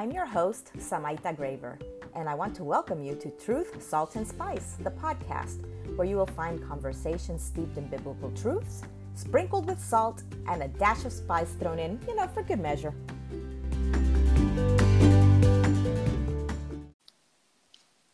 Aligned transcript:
I'm 0.00 0.12
your 0.12 0.24
host, 0.24 0.70
Samaita 0.78 1.36
Graver, 1.36 1.78
and 2.14 2.26
I 2.26 2.32
want 2.32 2.56
to 2.56 2.64
welcome 2.64 3.02
you 3.02 3.14
to 3.16 3.28
Truth, 3.32 3.82
Salt, 3.82 4.16
and 4.16 4.26
Spice, 4.26 4.78
the 4.80 4.92
podcast, 4.92 5.62
where 5.94 6.08
you 6.08 6.16
will 6.16 6.24
find 6.24 6.66
conversations 6.66 7.42
steeped 7.42 7.76
in 7.76 7.86
biblical 7.88 8.30
truths, 8.30 8.80
sprinkled 9.14 9.66
with 9.66 9.78
salt, 9.78 10.22
and 10.48 10.62
a 10.62 10.68
dash 10.68 11.04
of 11.04 11.12
spice 11.12 11.52
thrown 11.52 11.78
in, 11.78 12.00
you 12.08 12.16
know, 12.16 12.26
for 12.28 12.42
good 12.42 12.60
measure. 12.60 12.94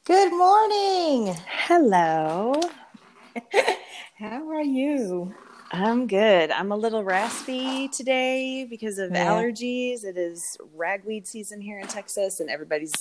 Good 0.03 0.33
morning. 0.33 1.37
Hello. 1.47 2.61
How 4.19 4.51
are 4.51 4.65
you? 4.65 5.33
I'm 5.79 6.07
good. 6.07 6.51
I'm 6.51 6.73
a 6.73 6.77
little 6.77 7.05
raspy 7.05 7.89
today 7.89 8.65
because 8.69 8.97
of 8.99 9.11
Yeah. 9.13 9.27
allergies. 9.31 10.05
It 10.05 10.17
is 10.17 10.57
ragweed 10.75 11.27
season 11.27 11.61
here 11.61 11.79
in 11.79 11.87
Texas, 11.87 12.41
and 12.41 12.49
everybody's 12.49 12.93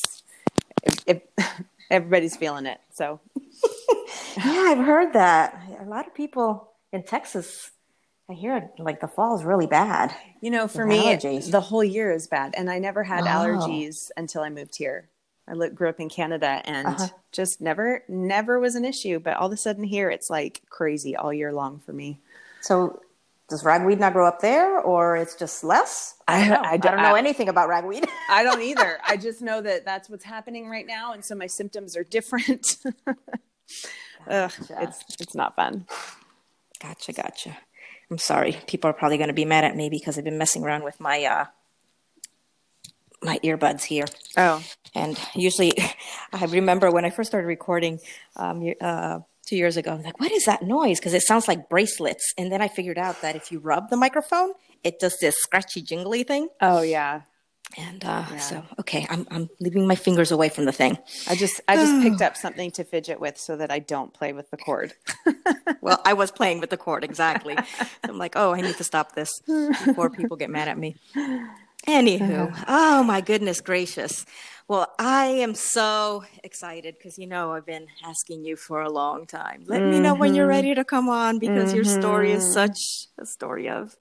if, 1.07 1.21
everybody's 1.89 2.35
feeling 2.35 2.65
it. 2.65 2.81
So 2.91 3.21
Yeah, 4.37 4.65
I've 4.67 4.85
heard 4.85 5.13
that. 5.13 5.57
A 5.79 5.85
lot 5.85 6.05
of 6.05 6.13
people 6.13 6.69
in 6.91 7.03
Texas, 7.03 7.71
I 8.29 8.33
hear 8.33 8.69
like 8.77 8.99
the 8.99 9.07
fall 9.07 9.37
is 9.37 9.45
really 9.45 9.67
bad. 9.67 10.13
you 10.41 10.51
know, 10.51 10.67
for 10.67 10.85
me, 10.85 10.97
allergies. 10.97 11.49
the 11.51 11.61
whole 11.61 11.83
year 11.83 12.11
is 12.11 12.27
bad, 12.27 12.53
and 12.57 12.69
I 12.69 12.79
never 12.79 13.03
had 13.03 13.23
Oh. 13.23 13.29
allergies 13.29 14.11
until 14.17 14.41
I 14.41 14.49
moved 14.49 14.75
here. 14.75 15.07
I 15.47 15.53
grew 15.69 15.87
up 15.87 16.01
in 16.01 16.09
Canada, 16.09 16.61
and 16.65 16.87
Uh-huh. 16.87 17.07
just 17.31 17.61
never, 17.61 18.03
never 18.09 18.59
was 18.59 18.75
an 18.75 18.83
issue. 18.83 19.19
But 19.19 19.37
all 19.37 19.47
of 19.47 19.53
a 19.53 19.57
sudden, 19.57 19.85
here 19.85 20.09
it's 20.09 20.29
like 20.29 20.61
crazy 20.69 21.15
all 21.15 21.31
year 21.31 21.53
long 21.53 21.79
for 21.79 21.93
me. 21.93 22.19
So, 22.65 22.99
does 23.47 23.63
ragweed 23.63 23.99
not 23.99 24.13
grow 24.13 24.27
up 24.27 24.39
there, 24.41 24.79
or 24.79 25.15
it's 25.17 25.35
just 25.35 25.63
less? 25.63 26.15
I- 26.27 26.39
don't 26.39 26.49
know. 26.49 26.55
I 26.67 26.71
I 26.73 26.77
don't- 26.77 26.97
know 26.97 27.15
I- 27.15 27.19
anything 27.19 27.47
about 27.49 27.69
ragweed. 27.69 28.07
I 28.29 28.43
don't 28.43 28.61
either. 28.61 28.97
I 29.05 29.17
just 29.17 29.41
know 29.41 29.61
that 29.61 29.85
that's 29.85 30.09
what's 30.09 30.23
happening 30.25 30.67
right 30.67 30.87
now, 30.87 31.13
and 31.13 31.23
so 31.23 31.35
my 31.35 31.47
symptoms 31.47 31.95
are 31.95 32.03
different. 32.03 32.77
Ugh, 34.27 34.51
it's 34.81 35.03
it's 35.19 35.35
not 35.35 35.55
fun. 35.55 35.85
gotcha, 36.81 37.13
gotcha. 37.13 37.55
I'm 38.09 38.17
sorry. 38.17 38.57
People 38.67 38.89
are 38.89 38.93
probably 38.93 39.17
going 39.17 39.27
to 39.29 39.33
be 39.33 39.45
mad 39.45 39.63
at 39.63 39.75
me 39.75 39.89
because 39.89 40.17
I've 40.17 40.23
been 40.23 40.37
messing 40.37 40.63
around 40.63 40.83
with 40.83 40.99
my 40.99 41.23
uh 41.25 41.45
my 43.21 43.39
earbuds 43.43 43.83
here. 43.83 44.05
Oh, 44.37 44.63
And 44.93 45.19
usually, 45.33 45.73
I 46.33 46.45
remember 46.45 46.91
when 46.91 47.05
I 47.05 47.09
first 47.09 47.29
started 47.31 47.47
recording 47.47 47.99
um, 48.35 48.73
uh, 48.81 49.19
two 49.45 49.55
years 49.55 49.77
ago, 49.77 49.91
I'm 49.91 50.03
like, 50.03 50.19
what 50.19 50.31
is 50.31 50.45
that 50.45 50.63
noise? 50.63 50.99
Because 50.99 51.13
it 51.13 51.21
sounds 51.21 51.47
like 51.47 51.69
bracelets. 51.69 52.33
And 52.37 52.51
then 52.51 52.61
I 52.61 52.67
figured 52.67 52.97
out 52.97 53.21
that 53.21 53.35
if 53.35 53.51
you 53.51 53.59
rub 53.59 53.89
the 53.89 53.97
microphone, 53.97 54.53
it 54.83 54.99
does 54.99 55.17
this 55.19 55.35
scratchy, 55.37 55.81
jingly 55.81 56.23
thing. 56.23 56.49
oh 56.61 56.81
yeah. 56.81 57.21
And 57.77 58.05
uh, 58.05 58.37
so, 58.37 58.63
okay, 58.79 59.07
I'm, 59.09 59.27
I'm 59.31 59.49
leaving 59.59 59.87
my 59.87 59.95
fingers 59.95 60.31
away 60.31 60.49
from 60.49 60.65
the 60.65 60.71
thing. 60.71 60.99
I 61.27 61.35
just 61.35 61.59
I 61.67 61.75
just 61.75 61.99
picked 62.03 62.21
up 62.27 62.37
something 62.37 62.69
to 62.71 62.83
fidget 62.83 63.19
with 63.19 63.39
so 63.39 63.57
that 63.57 63.71
I 63.71 63.79
don't 63.79 64.13
play 64.13 64.33
with 64.33 64.49
the 64.51 64.57
cord. 64.57 64.93
Well, 65.81 66.01
I 66.03 66.13
was 66.13 66.31
playing 66.31 66.61
with 66.61 66.71
the 66.71 66.77
cord, 66.77 67.03
exactly. 67.03 67.55
so 67.55 67.85
I'm 68.05 68.17
like, 68.17 68.35
oh, 68.35 68.55
I 68.55 68.61
need 68.61 68.75
to 68.77 68.83
stop 68.83 69.13
this 69.13 69.29
before 69.85 70.09
people 70.09 70.35
get 70.35 70.49
mad 70.49 70.67
at 70.67 70.79
me. 70.79 70.95
Anywho, 71.87 72.63
oh 72.67 73.03
my 73.03 73.21
goodness 73.21 73.61
gracious. 73.61 74.25
Well, 74.67 74.91
I 74.97 75.25
am 75.27 75.53
so 75.53 76.23
excited 76.43 76.95
because 76.97 77.19
you 77.19 77.27
know 77.27 77.51
I've 77.51 77.67
been 77.67 77.85
asking 78.03 78.45
you 78.45 78.55
for 78.55 78.81
a 78.81 78.89
long 78.89 79.27
time. 79.27 79.63
Let 79.67 79.85
me 79.85 79.99
know 79.99 80.15
when 80.15 80.33
you're 80.33 80.47
ready 80.47 80.73
to 80.73 80.83
come 80.83 81.07
on 81.07 81.37
because 81.37 81.71
your 81.71 81.83
story 81.83 82.31
is 82.31 82.51
such 82.51 82.79
a 83.19 83.27
story 83.27 83.69
of 83.69 83.95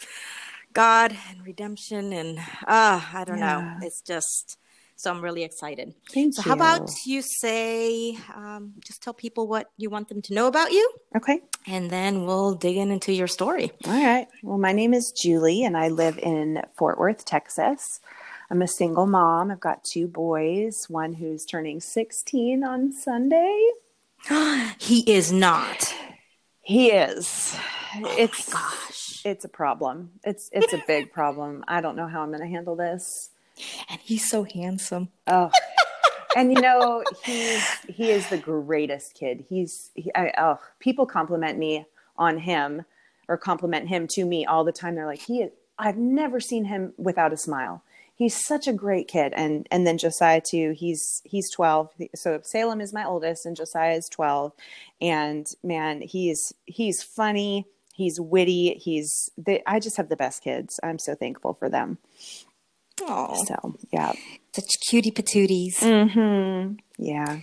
God 0.73 1.15
and 1.29 1.45
redemption 1.45 2.15
and 2.15 2.39
ah, 2.67 3.11
I 3.12 3.25
don't 3.25 3.41
know. 3.41 3.62
It's 3.83 4.01
just 4.01 4.59
so 4.97 5.11
I'm 5.11 5.20
really 5.20 5.45
excited. 5.45 5.92
Thank 6.11 6.33
so 6.35 6.41
how 6.41 6.55
about 6.55 6.89
you 7.05 7.20
say 7.20 8.17
um, 8.35 8.73
just 8.83 9.03
tell 9.03 9.13
people 9.13 9.47
what 9.47 9.70
you 9.77 9.91
want 9.91 10.08
them 10.08 10.23
to 10.23 10.35
know 10.35 10.47
about 10.47 10.73
you 10.73 10.91
Okay. 11.14 11.41
and 11.67 11.91
then 11.91 12.24
we'll 12.24 12.55
dig 12.55 12.79
in 12.79 12.91
into 12.91 13.13
your 13.13 13.27
story. 13.27 13.70
All 13.86 14.03
right. 14.03 14.29
Well, 14.42 14.57
my 14.58 14.73
name 14.73 14.95
is 14.95 15.13
Julie, 15.14 15.63
and 15.64 15.77
I 15.77 15.89
live 15.89 16.19
in 16.19 16.63
Fort 16.74 16.98
Worth, 16.98 17.27
Texas. 17.27 18.01
I'm 18.50 18.62
a 18.62 18.68
single 18.68 19.06
mom. 19.06 19.50
I've 19.50 19.60
got 19.60 19.84
two 19.84 20.06
boys, 20.06 20.86
one 20.88 21.14
who's 21.14 21.44
turning 21.44 21.80
16 21.80 22.62
on 22.62 22.92
Sunday. 22.92 23.70
he 24.78 25.00
is 25.00 25.32
not. 25.32 25.94
He 26.60 26.90
is. 26.90 27.56
Oh 27.96 28.16
it's 28.18 28.52
Gosh. 28.52 29.22
it's 29.24 29.44
a 29.44 29.48
problem. 29.48 30.10
It's 30.24 30.50
it's 30.52 30.72
a 30.72 30.82
big 30.86 31.12
problem. 31.12 31.64
I 31.68 31.80
don't 31.80 31.96
know 31.96 32.08
how 32.08 32.22
I'm 32.22 32.30
going 32.30 32.40
to 32.40 32.48
handle 32.48 32.74
this. 32.74 33.30
And 33.88 34.00
he's 34.00 34.28
so 34.28 34.44
handsome. 34.44 35.11
Oh, 35.26 35.50
and 36.36 36.52
you 36.52 36.61
know 36.61 37.05
he's 37.24 37.64
he 37.88 38.11
is 38.11 38.28
the 38.30 38.38
greatest 38.38 39.14
kid. 39.14 39.44
He's 39.48 39.90
he, 39.94 40.11
I, 40.14 40.32
oh 40.38 40.58
people 40.80 41.06
compliment 41.06 41.58
me 41.58 41.86
on 42.16 42.38
him 42.38 42.84
or 43.28 43.36
compliment 43.36 43.88
him 43.88 44.06
to 44.08 44.24
me 44.24 44.44
all 44.44 44.64
the 44.64 44.72
time. 44.72 44.94
They're 44.94 45.06
like 45.06 45.20
he 45.20 45.42
is, 45.42 45.52
I've 45.78 45.96
never 45.96 46.40
seen 46.40 46.64
him 46.64 46.94
without 46.96 47.32
a 47.32 47.36
smile. 47.36 47.82
He's 48.17 48.45
such 48.47 48.69
a 48.69 48.73
great 48.73 49.08
kid, 49.08 49.33
and 49.35 49.67
and 49.70 49.86
then 49.86 49.98
Josiah 49.98 50.41
too. 50.41 50.75
He's 50.77 51.20
he's 51.25 51.51
twelve. 51.51 51.91
So 52.14 52.41
Salem 52.45 52.80
is 52.80 52.92
my 52.92 53.05
oldest, 53.05 53.45
and 53.45 53.57
Josiah 53.57 53.95
is 53.95 54.08
twelve. 54.08 54.52
And 55.01 55.47
man, 55.63 56.01
he's 56.01 56.53
he's 56.67 57.03
funny. 57.03 57.67
He's 57.92 58.20
witty. 58.20 58.74
He's 58.74 59.30
they, 59.36 59.63
I 59.67 59.80
just 59.80 59.97
have 59.97 60.08
the 60.08 60.17
best 60.17 60.42
kids. 60.42 60.79
I'm 60.83 60.98
so 60.98 61.14
thankful 61.14 61.55
for 61.55 61.69
them. 61.69 61.98
Oh, 63.03 63.45
So 63.45 63.77
yeah, 63.92 64.13
such 64.53 64.70
cutie 64.89 65.11
patooties. 65.11 65.79
Mm-hmm. 65.79 66.74
Yeah. 66.98 67.41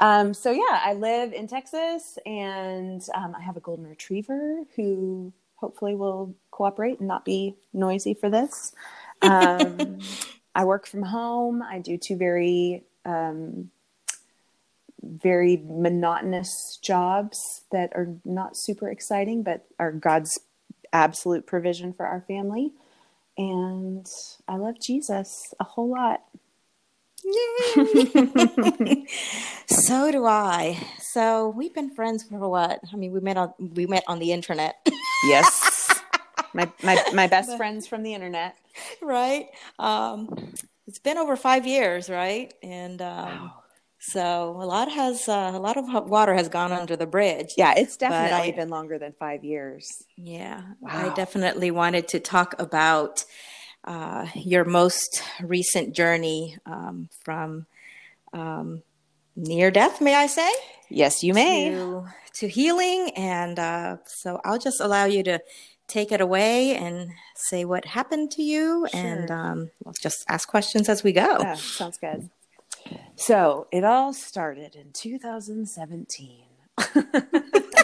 Um, 0.00 0.34
so 0.34 0.50
yeah, 0.50 0.80
I 0.82 0.94
live 0.94 1.32
in 1.32 1.46
Texas, 1.46 2.18
and 2.26 3.00
um, 3.14 3.34
I 3.38 3.42
have 3.42 3.56
a 3.56 3.60
golden 3.60 3.86
retriever 3.86 4.64
who 4.74 5.32
hopefully 5.54 5.94
will 5.94 6.34
cooperate 6.50 6.98
and 6.98 7.08
not 7.08 7.24
be 7.24 7.54
noisy 7.72 8.14
for 8.14 8.28
this. 8.28 8.72
Um, 9.24 9.98
I 10.54 10.64
work 10.64 10.86
from 10.86 11.02
home. 11.02 11.62
I 11.62 11.78
do 11.78 11.98
two 11.98 12.16
very 12.16 12.84
um, 13.04 13.70
very 15.02 15.62
monotonous 15.64 16.78
jobs 16.82 17.38
that 17.70 17.92
are 17.94 18.14
not 18.24 18.56
super 18.56 18.88
exciting, 18.88 19.42
but 19.42 19.66
are 19.78 19.92
God's 19.92 20.40
absolute 20.92 21.46
provision 21.46 21.92
for 21.92 22.06
our 22.06 22.24
family. 22.26 22.72
And 23.36 24.06
I 24.46 24.56
love 24.56 24.76
Jesus 24.80 25.52
a 25.58 25.64
whole 25.64 25.90
lot. 25.90 26.22
Yay! 27.24 27.76
so 29.66 30.12
do 30.12 30.24
I. 30.26 30.78
So 31.12 31.48
we've 31.48 31.74
been 31.74 31.94
friends 31.94 32.22
for 32.22 32.48
what? 32.48 32.80
I 32.92 32.96
mean, 32.96 33.12
we 33.12 33.20
met 33.20 33.36
on 33.36 33.54
we 33.58 33.86
met 33.86 34.04
on 34.06 34.18
the 34.18 34.32
internet, 34.32 34.76
Yes. 35.26 35.70
my, 36.54 36.70
my 36.82 37.02
my 37.12 37.26
best 37.26 37.56
friends 37.56 37.86
from 37.86 38.02
the 38.02 38.14
internet. 38.14 38.56
right? 39.02 39.46
Um, 39.78 40.52
it's 40.86 40.98
been 40.98 41.18
over 41.18 41.36
five 41.36 41.66
years, 41.66 42.08
right? 42.10 42.52
And 42.62 43.00
um, 43.02 43.52
so 43.98 44.56
a 44.60 44.66
lot 44.66 44.90
has 44.90 45.28
uh, 45.28 45.52
a 45.54 45.58
lot 45.58 45.76
of 45.76 45.86
water 46.08 46.34
has 46.34 46.48
gone 46.48 46.72
under 46.72 46.96
the 46.96 47.06
bridge. 47.06 47.54
Yeah, 47.56 47.74
it's 47.76 47.96
definitely 47.96 48.52
I- 48.52 48.56
been 48.56 48.68
longer 48.68 48.98
than 48.98 49.12
five 49.18 49.44
years. 49.44 49.88
Yeah, 50.16 50.62
Wow. 50.80 50.90
I 50.92 51.14
definitely 51.14 51.70
wanted 51.70 52.08
to 52.08 52.20
talk 52.20 52.54
about 52.60 53.24
uh, 53.84 54.26
your 54.34 54.64
most 54.64 55.22
recent 55.42 55.94
journey 55.94 56.56
um, 56.66 57.08
from 57.24 57.66
um, 58.32 58.82
near 59.36 59.70
death, 59.70 60.00
may 60.00 60.14
I 60.14 60.26
say, 60.26 60.50
Yes, 60.88 61.22
you 61.22 61.34
may. 61.34 61.70
to, 61.70 62.06
to 62.36 62.48
healing. 62.48 63.10
And 63.16 63.58
uh, 63.58 63.96
so 64.06 64.40
I'll 64.44 64.58
just 64.58 64.80
allow 64.80 65.04
you 65.06 65.22
to 65.24 65.40
take 65.88 66.12
it 66.12 66.20
away 66.20 66.76
and 66.76 67.10
say 67.36 67.64
what 67.64 67.84
happened 67.84 68.30
to 68.32 68.42
you, 68.42 68.86
and 68.92 69.30
um, 69.30 69.70
we'll 69.84 69.94
just 70.00 70.24
ask 70.28 70.48
questions 70.48 70.88
as 70.88 71.02
we 71.02 71.12
go. 71.12 71.38
Yeah, 71.40 71.54
sounds 71.54 71.98
good. 71.98 72.30
So 73.16 73.66
it 73.72 73.84
all 73.84 74.12
started 74.12 74.76
in 74.76 74.92
2017. 74.92 76.44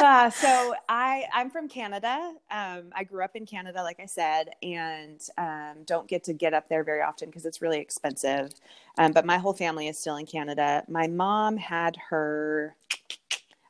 Uh, 0.00 0.30
so 0.30 0.74
I 0.88 1.26
I'm 1.32 1.50
from 1.50 1.68
Canada. 1.68 2.32
Um, 2.50 2.90
I 2.94 3.04
grew 3.04 3.22
up 3.22 3.36
in 3.36 3.44
Canada, 3.44 3.82
like 3.82 4.00
I 4.00 4.06
said, 4.06 4.48
and 4.62 5.20
um, 5.36 5.84
don't 5.84 6.08
get 6.08 6.24
to 6.24 6.32
get 6.32 6.54
up 6.54 6.70
there 6.70 6.82
very 6.82 7.02
often 7.02 7.28
because 7.28 7.44
it's 7.44 7.60
really 7.60 7.80
expensive. 7.80 8.50
Um, 8.96 9.12
but 9.12 9.26
my 9.26 9.36
whole 9.36 9.52
family 9.52 9.88
is 9.88 9.98
still 9.98 10.16
in 10.16 10.24
Canada. 10.24 10.84
My 10.88 11.06
mom 11.06 11.58
had 11.58 11.96
her, 12.08 12.74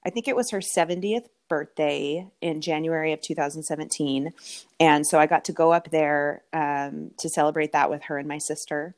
I 0.04 0.10
think 0.10 0.28
it 0.28 0.36
was 0.36 0.50
her 0.50 0.60
70th 0.60 1.26
birthday 1.48 2.26
in 2.40 2.60
January 2.60 3.12
of 3.12 3.20
2017, 3.20 4.32
and 4.78 5.06
so 5.06 5.18
I 5.18 5.26
got 5.26 5.44
to 5.46 5.52
go 5.52 5.72
up 5.72 5.90
there 5.90 6.42
um, 6.52 7.10
to 7.18 7.28
celebrate 7.28 7.72
that 7.72 7.90
with 7.90 8.04
her 8.04 8.18
and 8.18 8.28
my 8.28 8.38
sister. 8.38 8.94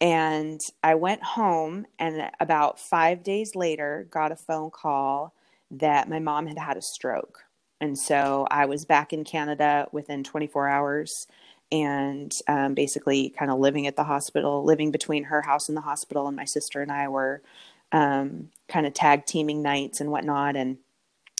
And 0.00 0.60
I 0.82 0.94
went 0.94 1.22
home, 1.22 1.86
and 1.98 2.30
about 2.40 2.80
five 2.80 3.22
days 3.22 3.54
later, 3.54 4.06
got 4.10 4.32
a 4.32 4.36
phone 4.36 4.70
call 4.70 5.34
that 5.70 6.08
my 6.08 6.18
mom 6.18 6.46
had 6.46 6.58
had 6.58 6.76
a 6.76 6.82
stroke. 6.82 7.44
And 7.80 7.98
so 7.98 8.46
I 8.50 8.66
was 8.66 8.84
back 8.84 9.12
in 9.12 9.24
Canada 9.24 9.86
within 9.92 10.24
24 10.24 10.68
hours. 10.68 11.26
and 11.72 12.32
um, 12.48 12.74
basically 12.74 13.30
kind 13.30 13.50
of 13.50 13.58
living 13.60 13.86
at 13.86 13.94
the 13.96 14.04
hospital, 14.04 14.64
living 14.64 14.90
between 14.90 15.24
her 15.24 15.42
house 15.42 15.68
and 15.68 15.76
the 15.76 15.82
hospital. 15.82 16.26
And 16.26 16.36
my 16.36 16.44
sister 16.44 16.82
and 16.82 16.90
I 16.90 17.08
were 17.08 17.42
um, 17.92 18.50
kind 18.68 18.86
of 18.86 18.94
tag 18.94 19.26
teaming 19.26 19.62
nights 19.62 20.00
and 20.00 20.10
whatnot. 20.10 20.56
And 20.56 20.78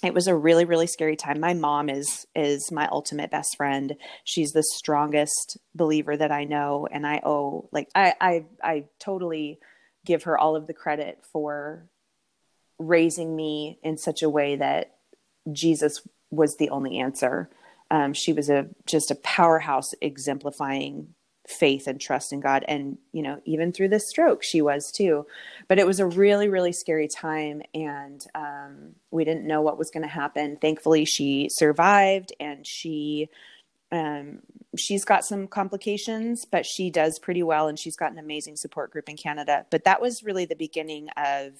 it 0.02 0.14
was 0.14 0.26
a 0.26 0.34
really 0.34 0.64
really 0.64 0.86
scary 0.86 1.16
time. 1.16 1.40
My 1.40 1.54
mom 1.54 1.88
is 1.88 2.26
is 2.34 2.72
my 2.72 2.88
ultimate 2.90 3.30
best 3.30 3.56
friend. 3.56 3.96
She's 4.24 4.52
the 4.52 4.62
strongest 4.62 5.58
believer 5.74 6.16
that 6.16 6.32
i 6.32 6.44
know. 6.44 6.88
And 6.90 7.06
i 7.06 7.20
owe 7.22 7.68
like 7.72 7.88
i 7.94 8.14
i 8.20 8.44
i 8.62 8.84
totally 8.98 9.58
give 10.06 10.22
her 10.24 10.38
all 10.38 10.56
of 10.56 10.66
the 10.66 10.74
credit 10.74 11.18
for 11.30 11.86
raising 12.78 13.36
me 13.36 13.78
in 13.82 13.98
such 13.98 14.22
a 14.22 14.30
way 14.30 14.56
that 14.56 14.94
jesus 15.52 16.00
was 16.30 16.56
the 16.56 16.70
only 16.70 16.98
answer. 16.98 17.50
Um, 17.90 18.12
she 18.12 18.32
was 18.32 18.48
a 18.48 18.68
just 18.86 19.10
a 19.10 19.16
powerhouse 19.16 19.94
exemplifying 20.00 21.14
faith 21.50 21.86
and 21.86 22.00
trust 22.00 22.32
in 22.32 22.40
God. 22.40 22.64
And, 22.68 22.98
you 23.12 23.22
know, 23.22 23.40
even 23.44 23.72
through 23.72 23.88
this 23.88 24.08
stroke, 24.08 24.42
she 24.42 24.62
was 24.62 24.90
too. 24.90 25.26
But 25.68 25.78
it 25.78 25.86
was 25.86 26.00
a 26.00 26.06
really, 26.06 26.48
really 26.48 26.72
scary 26.72 27.08
time. 27.08 27.62
And 27.74 28.24
um, 28.34 28.94
we 29.10 29.24
didn't 29.24 29.46
know 29.46 29.60
what 29.60 29.78
was 29.78 29.90
going 29.90 30.02
to 30.02 30.08
happen. 30.08 30.56
Thankfully, 30.60 31.04
she 31.04 31.48
survived 31.50 32.32
and 32.40 32.66
she. 32.66 33.28
Um, 33.92 34.38
she's 34.78 35.04
got 35.04 35.24
some 35.24 35.48
complications, 35.48 36.44
but 36.48 36.64
she 36.64 36.90
does 36.90 37.18
pretty 37.18 37.42
well, 37.42 37.66
and 37.66 37.76
she's 37.76 37.96
got 37.96 38.12
an 38.12 38.20
amazing 38.20 38.54
support 38.54 38.92
group 38.92 39.08
in 39.08 39.16
Canada. 39.16 39.66
But 39.68 39.82
that 39.82 40.00
was 40.00 40.22
really 40.22 40.44
the 40.44 40.54
beginning 40.54 41.08
of 41.16 41.54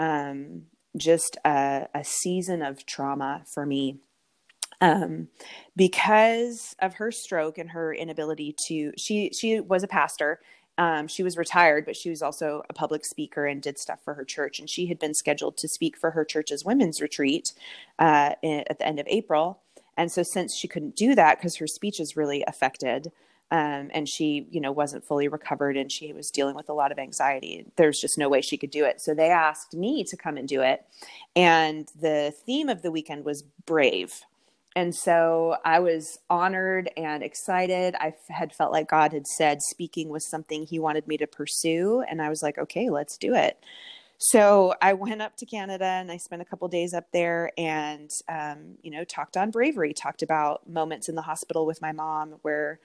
um, 0.00 0.62
just 0.96 1.36
a, 1.44 1.86
a 1.94 2.02
season 2.02 2.60
of 2.62 2.84
trauma 2.86 3.44
for 3.52 3.64
me 3.64 3.98
um, 4.80 5.28
because 5.76 6.74
of 6.80 6.94
her 6.94 7.10
stroke 7.10 7.58
and 7.58 7.70
her 7.70 7.92
inability 7.94 8.54
to 8.66 8.92
she 8.96 9.30
she 9.32 9.60
was 9.60 9.82
a 9.82 9.88
pastor. 9.88 10.40
Um, 10.76 11.06
she 11.06 11.22
was 11.22 11.36
retired 11.36 11.84
but 11.86 11.94
she 11.94 12.10
was 12.10 12.20
also 12.20 12.62
a 12.68 12.72
public 12.72 13.04
speaker 13.04 13.46
and 13.46 13.62
did 13.62 13.78
stuff 13.78 14.00
for 14.04 14.14
her 14.14 14.24
church. 14.24 14.58
And 14.58 14.68
she 14.68 14.86
had 14.86 14.98
been 14.98 15.14
scheduled 15.14 15.56
to 15.58 15.68
speak 15.68 15.96
for 15.96 16.10
her 16.10 16.24
church's 16.24 16.64
women's 16.64 17.00
retreat 17.00 17.52
uh, 18.00 18.32
in, 18.42 18.64
at 18.68 18.78
the 18.78 18.86
end 18.86 18.98
of 18.98 19.06
april. 19.08 19.60
And 19.96 20.10
so 20.10 20.24
since 20.24 20.52
she 20.54 20.66
couldn't 20.66 20.96
do 20.96 21.14
that 21.14 21.38
because 21.38 21.56
her 21.56 21.68
speech 21.68 22.00
is 22.00 22.16
really 22.16 22.42
affected 22.48 23.12
um, 23.52 23.88
and 23.94 24.08
she 24.08 24.48
you 24.50 24.60
know 24.60 24.72
wasn't 24.72 25.04
fully 25.04 25.28
recovered 25.28 25.76
and 25.76 25.92
she 25.92 26.12
was 26.12 26.32
dealing 26.32 26.56
with 26.56 26.68
a 26.68 26.72
lot 26.72 26.90
of 26.90 26.98
anxiety 26.98 27.66
there's 27.76 28.00
just 28.00 28.18
no 28.18 28.28
way 28.28 28.40
she 28.40 28.56
could 28.56 28.70
do 28.70 28.84
it. 28.84 29.00
So 29.00 29.14
they 29.14 29.30
asked 29.30 29.74
me 29.74 30.02
to 30.02 30.16
come 30.16 30.36
and 30.36 30.48
do 30.48 30.60
it. 30.60 30.84
And 31.36 31.88
the 32.00 32.34
theme 32.44 32.68
of 32.68 32.82
the 32.82 32.90
weekend 32.90 33.24
was 33.24 33.44
brave 33.64 34.24
and 34.76 34.94
so 34.94 35.56
I 35.64 35.78
was 35.78 36.18
honored 36.28 36.90
and 36.96 37.22
excited. 37.22 37.94
I 37.94 38.14
had 38.28 38.52
felt 38.52 38.72
like 38.72 38.88
God 38.88 39.12
had 39.12 39.26
said 39.26 39.62
speaking 39.62 40.08
was 40.08 40.28
something 40.28 40.66
He 40.66 40.78
wanted 40.78 41.06
me 41.06 41.16
to 41.18 41.26
pursue. 41.26 42.02
And 42.08 42.20
I 42.20 42.28
was 42.28 42.42
like, 42.42 42.58
okay, 42.58 42.90
let's 42.90 43.16
do 43.16 43.34
it. 43.34 43.62
So 44.18 44.74
I 44.80 44.94
went 44.94 45.22
up 45.22 45.36
to 45.36 45.46
Canada 45.46 45.84
and 45.84 46.10
I 46.10 46.16
spent 46.16 46.42
a 46.42 46.44
couple 46.44 46.66
days 46.68 46.94
up 46.94 47.06
there 47.12 47.52
and, 47.58 48.10
um, 48.28 48.76
you 48.82 48.90
know, 48.90 49.04
talked 49.04 49.36
on 49.36 49.50
bravery, 49.50 49.92
talked 49.92 50.22
about 50.22 50.68
moments 50.68 51.08
in 51.08 51.14
the 51.14 51.22
hospital 51.22 51.66
with 51.66 51.82
my 51.82 51.92
mom 51.92 52.36
where 52.42 52.80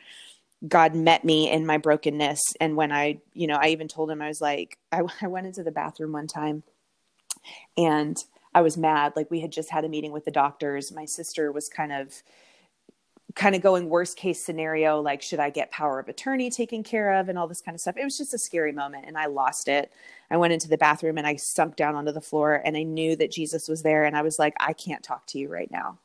God 0.67 0.93
met 0.95 1.23
me 1.23 1.49
in 1.49 1.65
my 1.65 1.77
brokenness. 1.77 2.41
And 2.59 2.75
when 2.75 2.91
I, 2.91 3.19
you 3.33 3.47
know, 3.47 3.57
I 3.59 3.69
even 3.69 3.87
told 3.87 4.11
him, 4.11 4.21
I 4.21 4.27
was 4.27 4.41
like, 4.41 4.77
I, 4.91 5.01
I 5.21 5.27
went 5.27 5.47
into 5.47 5.63
the 5.63 5.71
bathroom 5.71 6.11
one 6.11 6.27
time 6.27 6.63
and 7.77 8.17
I 8.59 8.61
was 8.61 8.75
mad. 8.75 9.13
Like 9.15 9.31
we 9.31 9.39
had 9.39 9.53
just 9.53 9.69
had 9.69 9.85
a 9.85 9.89
meeting 9.89 10.11
with 10.11 10.25
the 10.25 10.31
doctors. 10.31 10.91
My 10.91 11.05
sister 11.05 11.49
was 11.49 11.69
kind 11.69 11.93
of 11.93 12.13
kind 13.35 13.55
of 13.55 13.61
going 13.61 13.87
worst 13.87 14.17
case 14.17 14.43
scenario 14.43 14.99
like 14.99 15.21
should 15.21 15.39
i 15.39 15.51
get 15.51 15.69
power 15.69 15.99
of 15.99 16.09
attorney 16.09 16.49
taken 16.49 16.81
care 16.83 17.13
of 17.13 17.29
and 17.29 17.37
all 17.37 17.47
this 17.47 17.61
kind 17.61 17.73
of 17.75 17.79
stuff? 17.79 17.95
It 17.95 18.03
was 18.03 18.17
just 18.17 18.33
a 18.33 18.37
scary 18.37 18.73
moment 18.73 19.05
and 19.07 19.17
i 19.17 19.27
lost 19.27 19.69
it. 19.69 19.93
I 20.29 20.35
went 20.35 20.51
into 20.51 20.67
the 20.67 20.77
bathroom 20.77 21.17
and 21.17 21.25
i 21.25 21.37
sunk 21.37 21.77
down 21.77 21.95
onto 21.95 22.11
the 22.11 22.19
floor 22.19 22.61
and 22.65 22.75
i 22.75 22.83
knew 22.83 23.15
that 23.15 23.31
jesus 23.31 23.69
was 23.69 23.81
there 23.81 24.03
and 24.03 24.17
i 24.17 24.23
was 24.23 24.39
like 24.39 24.55
i 24.59 24.73
can't 24.73 25.03
talk 25.03 25.25
to 25.27 25.39
you 25.39 25.47
right 25.47 25.71
now. 25.71 25.99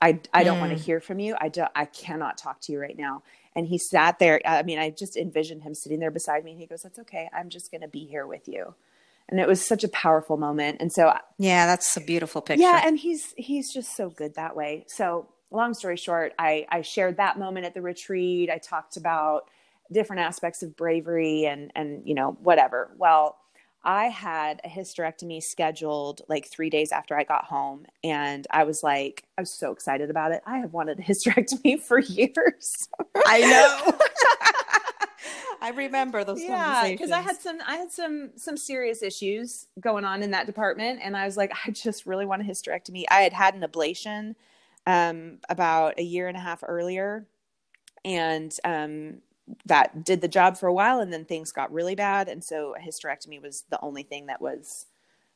I 0.00 0.20
i 0.32 0.44
don't 0.44 0.58
mm. 0.58 0.60
want 0.60 0.78
to 0.78 0.84
hear 0.84 1.00
from 1.00 1.18
you. 1.18 1.34
I 1.40 1.48
don't 1.48 1.72
i 1.74 1.86
cannot 1.86 2.38
talk 2.38 2.60
to 2.60 2.72
you 2.72 2.78
right 2.78 2.98
now. 2.98 3.24
And 3.56 3.66
he 3.66 3.78
sat 3.78 4.20
there 4.20 4.40
i 4.46 4.62
mean 4.62 4.78
i 4.78 4.90
just 4.90 5.16
envisioned 5.16 5.62
him 5.62 5.74
sitting 5.74 5.98
there 5.98 6.12
beside 6.12 6.44
me 6.44 6.52
and 6.52 6.60
he 6.60 6.66
goes 6.66 6.82
that's 6.82 7.00
okay. 7.00 7.28
I'm 7.34 7.48
just 7.48 7.72
going 7.72 7.80
to 7.80 7.88
be 7.88 8.04
here 8.04 8.26
with 8.26 8.46
you 8.46 8.74
and 9.28 9.40
it 9.40 9.46
was 9.46 9.64
such 9.64 9.84
a 9.84 9.88
powerful 9.88 10.36
moment 10.36 10.78
and 10.80 10.92
so 10.92 11.12
yeah 11.38 11.66
that's 11.66 11.96
a 11.96 12.00
beautiful 12.00 12.40
picture 12.40 12.62
yeah 12.62 12.82
and 12.84 12.98
he's 12.98 13.32
he's 13.36 13.72
just 13.72 13.96
so 13.96 14.10
good 14.10 14.34
that 14.34 14.56
way 14.56 14.84
so 14.88 15.28
long 15.50 15.74
story 15.74 15.96
short 15.96 16.32
i 16.38 16.66
i 16.70 16.82
shared 16.82 17.16
that 17.16 17.38
moment 17.38 17.66
at 17.66 17.74
the 17.74 17.82
retreat 17.82 18.50
i 18.50 18.58
talked 18.58 18.96
about 18.96 19.42
different 19.92 20.20
aspects 20.20 20.62
of 20.62 20.76
bravery 20.76 21.44
and 21.44 21.70
and 21.74 22.02
you 22.06 22.14
know 22.14 22.36
whatever 22.42 22.90
well 22.96 23.36
I 23.84 24.06
had 24.06 24.60
a 24.64 24.68
hysterectomy 24.68 25.42
scheduled 25.42 26.22
like 26.28 26.46
three 26.46 26.70
days 26.70 26.92
after 26.92 27.18
I 27.18 27.24
got 27.24 27.44
home. 27.46 27.86
And 28.04 28.46
I 28.50 28.64
was 28.64 28.82
like, 28.82 29.24
I 29.36 29.42
was 29.42 29.58
so 29.58 29.72
excited 29.72 30.08
about 30.08 30.32
it. 30.32 30.42
I 30.46 30.58
have 30.58 30.72
wanted 30.72 31.00
a 31.00 31.02
hysterectomy 31.02 31.80
for 31.88 31.98
years. 31.98 32.88
I 33.26 33.40
know. 33.40 33.98
I 35.62 35.68
remember 35.70 36.24
those 36.24 36.40
conversations. 36.40 36.50
yeah, 36.50 36.90
because 36.90 37.12
I 37.12 37.20
had 37.20 37.40
some 37.40 37.58
I 37.64 37.76
had 37.76 37.90
some 37.92 38.30
some 38.36 38.56
serious 38.56 39.00
issues 39.00 39.68
going 39.78 40.04
on 40.04 40.22
in 40.22 40.32
that 40.32 40.46
department, 40.46 41.00
and 41.02 41.16
I 41.16 41.24
was 41.24 41.36
like, 41.36 41.52
I 41.66 41.70
just 41.70 42.04
really 42.04 42.26
want 42.26 42.42
a 42.42 42.44
hysterectomy. 42.44 43.04
I 43.10 43.22
had 43.22 43.32
had 43.32 43.54
an 43.54 43.62
ablation 43.62 44.34
um, 44.86 45.38
about 45.48 45.98
a 45.98 46.02
year 46.02 46.26
and 46.26 46.36
a 46.36 46.40
half 46.40 46.64
earlier, 46.66 47.26
and 48.04 48.52
um, 48.64 49.18
that 49.66 50.04
did 50.04 50.20
the 50.20 50.28
job 50.28 50.56
for 50.56 50.66
a 50.66 50.74
while, 50.74 50.98
and 50.98 51.12
then 51.12 51.24
things 51.24 51.52
got 51.52 51.72
really 51.72 51.94
bad, 51.94 52.28
and 52.28 52.42
so 52.42 52.74
a 52.74 52.80
hysterectomy 52.80 53.40
was 53.40 53.62
the 53.70 53.80
only 53.82 54.02
thing 54.02 54.26
that 54.26 54.42
was 54.42 54.86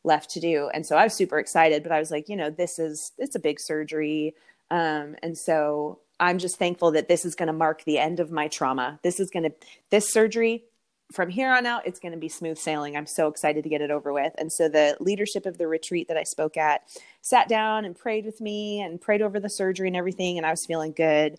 left 0.02 0.30
to 0.30 0.40
do. 0.40 0.70
And 0.74 0.84
so 0.84 0.96
I 0.96 1.04
was 1.04 1.14
super 1.14 1.38
excited, 1.38 1.84
but 1.84 1.92
I 1.92 2.00
was 2.00 2.10
like, 2.10 2.28
you 2.28 2.36
know, 2.36 2.50
this 2.50 2.80
is 2.80 3.12
it's 3.16 3.36
a 3.36 3.40
big 3.40 3.60
surgery, 3.60 4.34
um, 4.72 5.14
and 5.22 5.38
so 5.38 6.00
I'm 6.18 6.38
just 6.38 6.56
thankful 6.56 6.92
that 6.92 7.08
this 7.08 7.24
is 7.24 7.34
going 7.34 7.48
to 7.48 7.52
mark 7.52 7.84
the 7.84 7.98
end 7.98 8.20
of 8.20 8.30
my 8.30 8.48
trauma. 8.48 8.98
This 9.02 9.20
is 9.20 9.30
going 9.30 9.44
to, 9.44 9.52
this 9.90 10.10
surgery 10.10 10.64
from 11.12 11.28
here 11.28 11.52
on 11.52 11.66
out, 11.66 11.86
it's 11.86 12.00
going 12.00 12.12
to 12.12 12.18
be 12.18 12.28
smooth 12.28 12.58
sailing. 12.58 12.96
I'm 12.96 13.06
so 13.06 13.28
excited 13.28 13.62
to 13.62 13.70
get 13.70 13.80
it 13.80 13.90
over 13.90 14.12
with. 14.12 14.32
And 14.38 14.52
so 14.52 14.68
the 14.68 14.96
leadership 14.98 15.46
of 15.46 15.56
the 15.56 15.68
retreat 15.68 16.08
that 16.08 16.16
I 16.16 16.24
spoke 16.24 16.56
at 16.56 16.82
sat 17.22 17.48
down 17.48 17.84
and 17.84 17.96
prayed 17.96 18.24
with 18.24 18.40
me 18.40 18.80
and 18.80 19.00
prayed 19.00 19.22
over 19.22 19.38
the 19.38 19.48
surgery 19.48 19.86
and 19.86 19.96
everything. 19.96 20.36
And 20.36 20.46
I 20.46 20.50
was 20.50 20.66
feeling 20.66 20.92
good. 20.92 21.38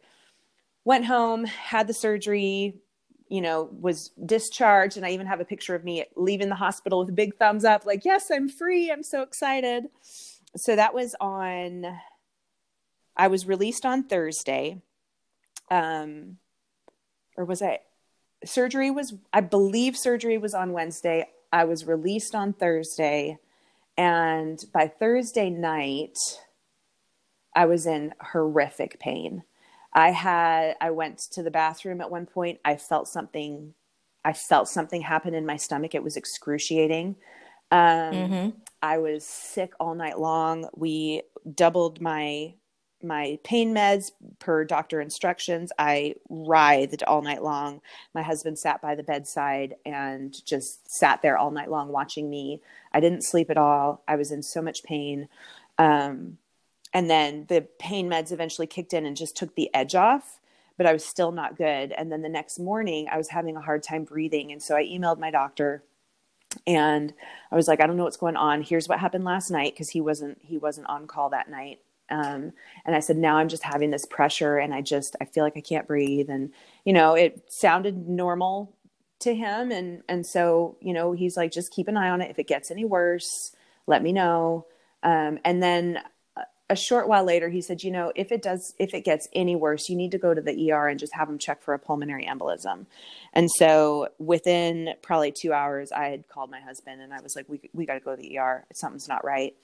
Went 0.86 1.05
home, 1.05 1.43
had 1.43 1.88
the 1.88 1.93
surgery, 1.93 2.75
you 3.27 3.41
know, 3.41 3.69
was 3.81 4.12
discharged. 4.25 4.96
And 4.96 5.05
I 5.05 5.10
even 5.10 5.27
have 5.27 5.41
a 5.41 5.46
picture 5.46 5.75
of 5.75 5.84
me 5.84 6.05
leaving 6.15 6.48
the 6.48 6.55
hospital 6.55 7.00
with 7.00 7.10
a 7.10 7.13
big 7.13 7.36
thumbs 7.36 7.65
up, 7.65 7.86
like, 7.86 8.05
yes, 8.05 8.31
I'm 8.31 8.48
free. 8.48 8.89
I'm 8.89 9.03
so 9.03 9.22
excited. 9.22 9.89
So 10.55 10.77
that 10.77 10.93
was 10.93 11.13
on 11.19 11.86
I 13.17 13.27
was 13.27 13.47
released 13.47 13.86
on 13.86 14.03
Thursday. 14.03 14.81
Um, 15.69 16.38
or 17.36 17.43
was 17.45 17.62
I? 17.62 17.79
Surgery 18.45 18.91
was, 18.91 19.15
I 19.33 19.41
believe 19.41 19.97
surgery 19.97 20.38
was 20.38 20.53
on 20.53 20.71
Wednesday. 20.71 21.27
I 21.51 21.65
was 21.65 21.88
released 21.88 22.36
on 22.36 22.53
Thursday. 22.53 23.39
And 23.97 24.63
by 24.71 24.88
Thursday 24.88 25.50
night, 25.50 26.17
I 27.55 27.65
was 27.65 27.88
in 27.88 28.13
horrific 28.21 29.00
pain. 29.00 29.43
I 29.91 30.12
had, 30.12 30.75
I 30.79 30.91
went 30.91 31.17
to 31.31 31.41
the 31.41 31.50
bathroom 31.50 32.00
at 32.01 32.12
one 32.12 32.27
point. 32.27 32.59
I 32.63 32.75
felt 32.75 33.07
something, 33.07 33.74
I 34.24 34.33
felt 34.33 34.67
something 34.67 35.01
happen 35.01 35.33
in 35.33 35.47
my 35.47 35.57
stomach. 35.57 35.95
It 35.95 36.03
was 36.03 36.15
excruciating. 36.15 37.15
Um, 37.71 37.79
mm-hmm. 37.79 38.50
I 38.83 39.00
was 39.00 39.25
sick 39.25 39.74
all 39.79 39.95
night 39.95 40.19
long. 40.19 40.69
We 40.75 41.24
doubled 41.55 42.00
my 42.00 42.53
my 43.04 43.39
pain 43.44 43.74
meds 43.74 44.12
per 44.39 44.63
doctor 44.63 45.00
instructions. 45.00 45.72
I 45.77 46.16
writhed 46.30 47.04
all 47.04 47.22
night 47.22 47.44
long. 47.44 47.82
My 48.13 48.24
husband 48.24 48.58
sat 48.58 48.82
by 48.82 48.96
the 48.96 49.04
bedside 49.04 49.75
and 49.86 50.36
just 50.46 50.92
sat 50.92 51.22
there 51.22 51.38
all 51.38 51.51
night 51.51 51.70
long 51.70 51.89
watching 51.89 52.30
me. 52.30 52.62
I 52.94 53.00
didn't 53.00 53.24
sleep 53.24 53.50
at 53.50 53.58
all. 53.58 54.04
I 54.08 54.16
was 54.16 54.32
in 54.32 54.42
so 54.44 54.62
much 54.62 54.84
pain. 54.84 55.30
Um, 55.77 56.38
and 56.94 57.10
then 57.10 57.46
the 57.50 57.68
pain 57.80 58.10
meds 58.10 58.32
eventually 58.32 58.68
kicked 58.68 58.94
in 58.94 59.06
and 59.06 59.16
just 59.16 59.38
took 59.38 59.56
the 59.56 59.74
edge 59.74 59.94
off, 59.94 60.39
but 60.77 60.88
I 60.88 60.94
was 60.94 61.06
still 61.06 61.32
not 61.32 61.58
good. 61.58 61.92
And 61.92 62.12
then 62.12 62.22
the 62.22 62.30
next 62.30 62.60
morning, 62.60 63.08
I 63.12 63.18
was 63.18 63.30
having 63.30 63.56
a 63.56 63.62
hard 63.62 63.84
time 63.84 64.04
breathing. 64.04 64.51
And 64.51 64.63
so 64.63 64.75
I 64.75 64.84
emailed 64.84 65.20
my 65.20 65.30
doctor 65.30 65.84
and 66.66 67.13
I 67.51 67.56
was 67.56 67.68
like, 67.68 67.82
I 67.82 67.88
don't 67.88 67.98
know 67.98 68.06
what's 68.06 68.18
going 68.18 68.38
on. 68.38 68.62
Here's 68.62 68.88
what 68.88 69.00
happened 69.00 69.25
last 69.25 69.51
night 69.51 69.74
because 69.74 69.89
he 69.89 70.01
wasn't 70.01 70.39
he 70.42 70.58
wasn't 70.58 70.88
on 70.88 71.08
call 71.08 71.30
that 71.30 71.50
night. 71.50 71.80
Um, 72.10 72.54
and 72.86 72.96
I 72.96 73.00
said, 73.00 73.18
now 73.18 73.38
I'm 73.38 73.50
just 73.50 73.64
having 73.64 73.92
this 73.92 74.06
pressure 74.06 74.58
and 74.58 74.74
I 74.74 74.82
just, 74.82 75.16
I 75.22 75.26
feel 75.26 75.44
like 75.44 75.58
I 75.58 75.62
can't 75.62 75.88
breathe. 75.88 76.30
And, 76.30 76.52
you 76.86 76.94
know, 76.94 77.16
it 77.16 77.52
sounded 77.52 78.08
normal 78.08 78.74
to 79.20 79.36
him. 79.36 79.72
And, 79.72 80.04
and 80.08 80.26
so, 80.26 80.78
you 80.80 80.94
know, 80.94 81.12
he's 81.12 81.38
like, 81.38 81.52
just 81.52 81.74
keep 81.74 81.88
an 81.88 81.98
eye 81.98 82.10
on 82.10 82.22
it. 82.22 82.32
If 82.32 82.40
it 82.40 82.48
gets 82.48 82.72
any 82.72 82.86
worse, 82.86 83.56
let 83.88 84.04
me 84.04 84.14
know. 84.14 84.66
Um, 85.04 85.40
and 85.44 85.62
then 85.62 86.00
a 86.69 86.75
short 86.75 87.07
while 87.07 87.24
later, 87.24 87.50
he 87.50 87.62
said, 87.62 87.81
you 87.81 87.91
know, 87.91 88.12
if 88.15 88.31
it 88.31 88.41
does, 88.41 88.74
if 88.77 88.93
it 88.93 89.05
gets 89.05 89.27
any 89.33 89.55
worse, 89.55 89.88
you 89.88 89.95
need 89.95 90.12
to 90.12 90.17
go 90.17 90.33
to 90.33 90.41
the 90.41 90.71
ER 90.71 90.88
and 90.88 91.00
just 91.00 91.13
have 91.15 91.27
them 91.27 91.38
check 91.38 91.62
for 91.62 91.74
a 91.74 91.79
pulmonary 91.79 92.25
embolism. 92.25 92.86
And 93.33 93.50
so 93.50 94.09
within 94.17 94.93
probably 95.01 95.31
two 95.31 95.53
hours, 95.53 95.91
I 95.91 96.09
had 96.09 96.27
called 96.27 96.51
my 96.51 96.59
husband 96.59 97.01
and 97.01 97.13
I 97.13 97.21
was 97.21 97.36
like, 97.36 97.47
we, 97.47 97.62
we 97.74 97.86
got 97.86 97.93
to 97.93 98.00
go 98.01 98.15
to 98.15 98.21
the 98.21 98.38
ER. 98.38 98.65
Something's 98.74 99.07
not 99.07 99.24
right. 99.24 99.55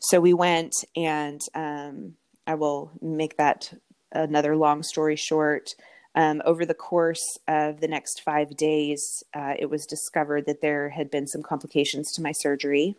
So 0.00 0.20
we 0.20 0.34
went 0.34 0.74
and 0.94 1.40
um, 1.54 2.16
I 2.46 2.54
will 2.54 2.90
make 3.00 3.38
that 3.38 3.72
another 4.12 4.56
long 4.56 4.82
story 4.82 5.16
short. 5.16 5.74
Um, 6.14 6.42
over 6.44 6.66
the 6.66 6.74
course 6.74 7.38
of 7.46 7.80
the 7.80 7.88
next 7.88 8.20
five 8.22 8.56
days, 8.56 9.22
uh, 9.32 9.54
it 9.58 9.70
was 9.70 9.86
discovered 9.86 10.44
that 10.46 10.60
there 10.60 10.88
had 10.88 11.10
been 11.10 11.26
some 11.26 11.42
complications 11.42 12.12
to 12.12 12.22
my 12.22 12.32
surgery. 12.32 12.96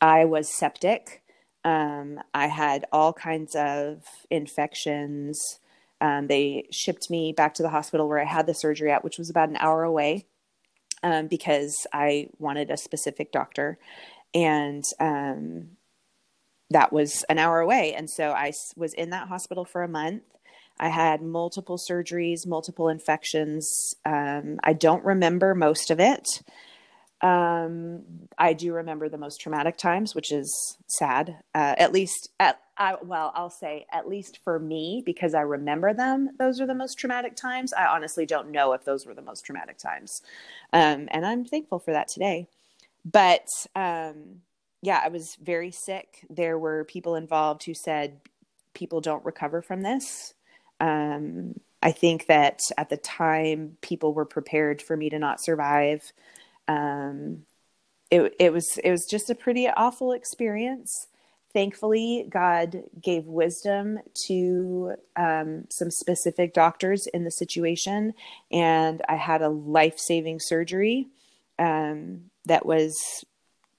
I 0.00 0.26
was 0.26 0.54
septic. 0.56 1.22
Um, 1.64 2.20
I 2.34 2.46
had 2.48 2.84
all 2.92 3.12
kinds 3.12 3.54
of 3.54 4.02
infections. 4.30 5.60
Um, 6.00 6.26
they 6.26 6.66
shipped 6.70 7.10
me 7.10 7.32
back 7.32 7.54
to 7.54 7.62
the 7.62 7.70
hospital 7.70 8.08
where 8.08 8.20
I 8.20 8.24
had 8.24 8.46
the 8.46 8.54
surgery 8.54 8.92
at, 8.92 9.04
which 9.04 9.18
was 9.18 9.30
about 9.30 9.48
an 9.48 9.56
hour 9.58 9.82
away, 9.82 10.26
um, 11.02 11.28
because 11.28 11.86
I 11.92 12.28
wanted 12.38 12.70
a 12.70 12.76
specific 12.76 13.32
doctor, 13.32 13.78
and 14.34 14.84
um, 15.00 15.68
that 16.70 16.92
was 16.92 17.24
an 17.28 17.38
hour 17.38 17.60
away. 17.60 17.94
And 17.94 18.10
so 18.10 18.32
I 18.32 18.52
was 18.76 18.92
in 18.94 19.10
that 19.10 19.28
hospital 19.28 19.64
for 19.64 19.82
a 19.82 19.88
month. 19.88 20.22
I 20.78 20.88
had 20.88 21.22
multiple 21.22 21.78
surgeries, 21.78 22.46
multiple 22.46 22.88
infections. 22.88 23.94
Um, 24.04 24.58
I 24.64 24.72
don't 24.72 25.04
remember 25.04 25.54
most 25.54 25.90
of 25.90 26.00
it. 26.00 26.42
Um, 27.24 28.02
I 28.36 28.52
do 28.52 28.74
remember 28.74 29.08
the 29.08 29.16
most 29.16 29.40
traumatic 29.40 29.78
times, 29.78 30.14
which 30.14 30.30
is 30.30 30.76
sad. 30.88 31.38
Uh, 31.54 31.74
at 31.78 31.90
least, 31.90 32.28
at 32.38 32.60
I, 32.76 32.96
well, 33.02 33.32
I'll 33.34 33.48
say 33.48 33.86
at 33.90 34.06
least 34.06 34.40
for 34.44 34.58
me 34.58 35.02
because 35.06 35.32
I 35.32 35.40
remember 35.40 35.94
them. 35.94 36.30
Those 36.38 36.60
are 36.60 36.66
the 36.66 36.74
most 36.74 36.98
traumatic 36.98 37.34
times. 37.34 37.72
I 37.72 37.86
honestly 37.86 38.26
don't 38.26 38.50
know 38.50 38.74
if 38.74 38.84
those 38.84 39.06
were 39.06 39.14
the 39.14 39.22
most 39.22 39.46
traumatic 39.46 39.78
times, 39.78 40.20
um, 40.74 41.08
and 41.12 41.24
I'm 41.24 41.46
thankful 41.46 41.78
for 41.78 41.92
that 41.92 42.08
today. 42.08 42.46
But 43.10 43.46
um, 43.74 44.42
yeah, 44.82 45.00
I 45.02 45.08
was 45.08 45.38
very 45.42 45.70
sick. 45.70 46.26
There 46.28 46.58
were 46.58 46.84
people 46.84 47.14
involved 47.14 47.64
who 47.64 47.72
said 47.72 48.20
people 48.74 49.00
don't 49.00 49.24
recover 49.24 49.62
from 49.62 49.80
this. 49.80 50.34
Um, 50.78 51.54
I 51.82 51.92
think 51.92 52.26
that 52.26 52.60
at 52.76 52.90
the 52.90 52.98
time, 52.98 53.78
people 53.80 54.12
were 54.12 54.26
prepared 54.26 54.82
for 54.82 54.94
me 54.94 55.08
to 55.08 55.18
not 55.18 55.42
survive 55.42 56.12
um, 56.68 57.44
it, 58.10 58.34
it 58.38 58.52
was 58.52 58.78
it 58.82 58.90
was 58.90 59.06
just 59.10 59.30
a 59.30 59.34
pretty 59.34 59.68
awful 59.68 60.12
experience. 60.12 61.08
Thankfully, 61.52 62.26
God 62.28 62.82
gave 63.00 63.26
wisdom 63.26 64.00
to 64.26 64.94
um, 65.14 65.66
some 65.70 65.90
specific 65.90 66.52
doctors 66.52 67.06
in 67.14 67.24
the 67.24 67.30
situation, 67.30 68.12
and 68.50 69.02
I 69.08 69.14
had 69.14 69.40
a 69.40 69.48
life 69.48 69.98
saving 69.98 70.40
surgery 70.40 71.08
um, 71.58 72.30
that 72.46 72.66
was 72.66 73.24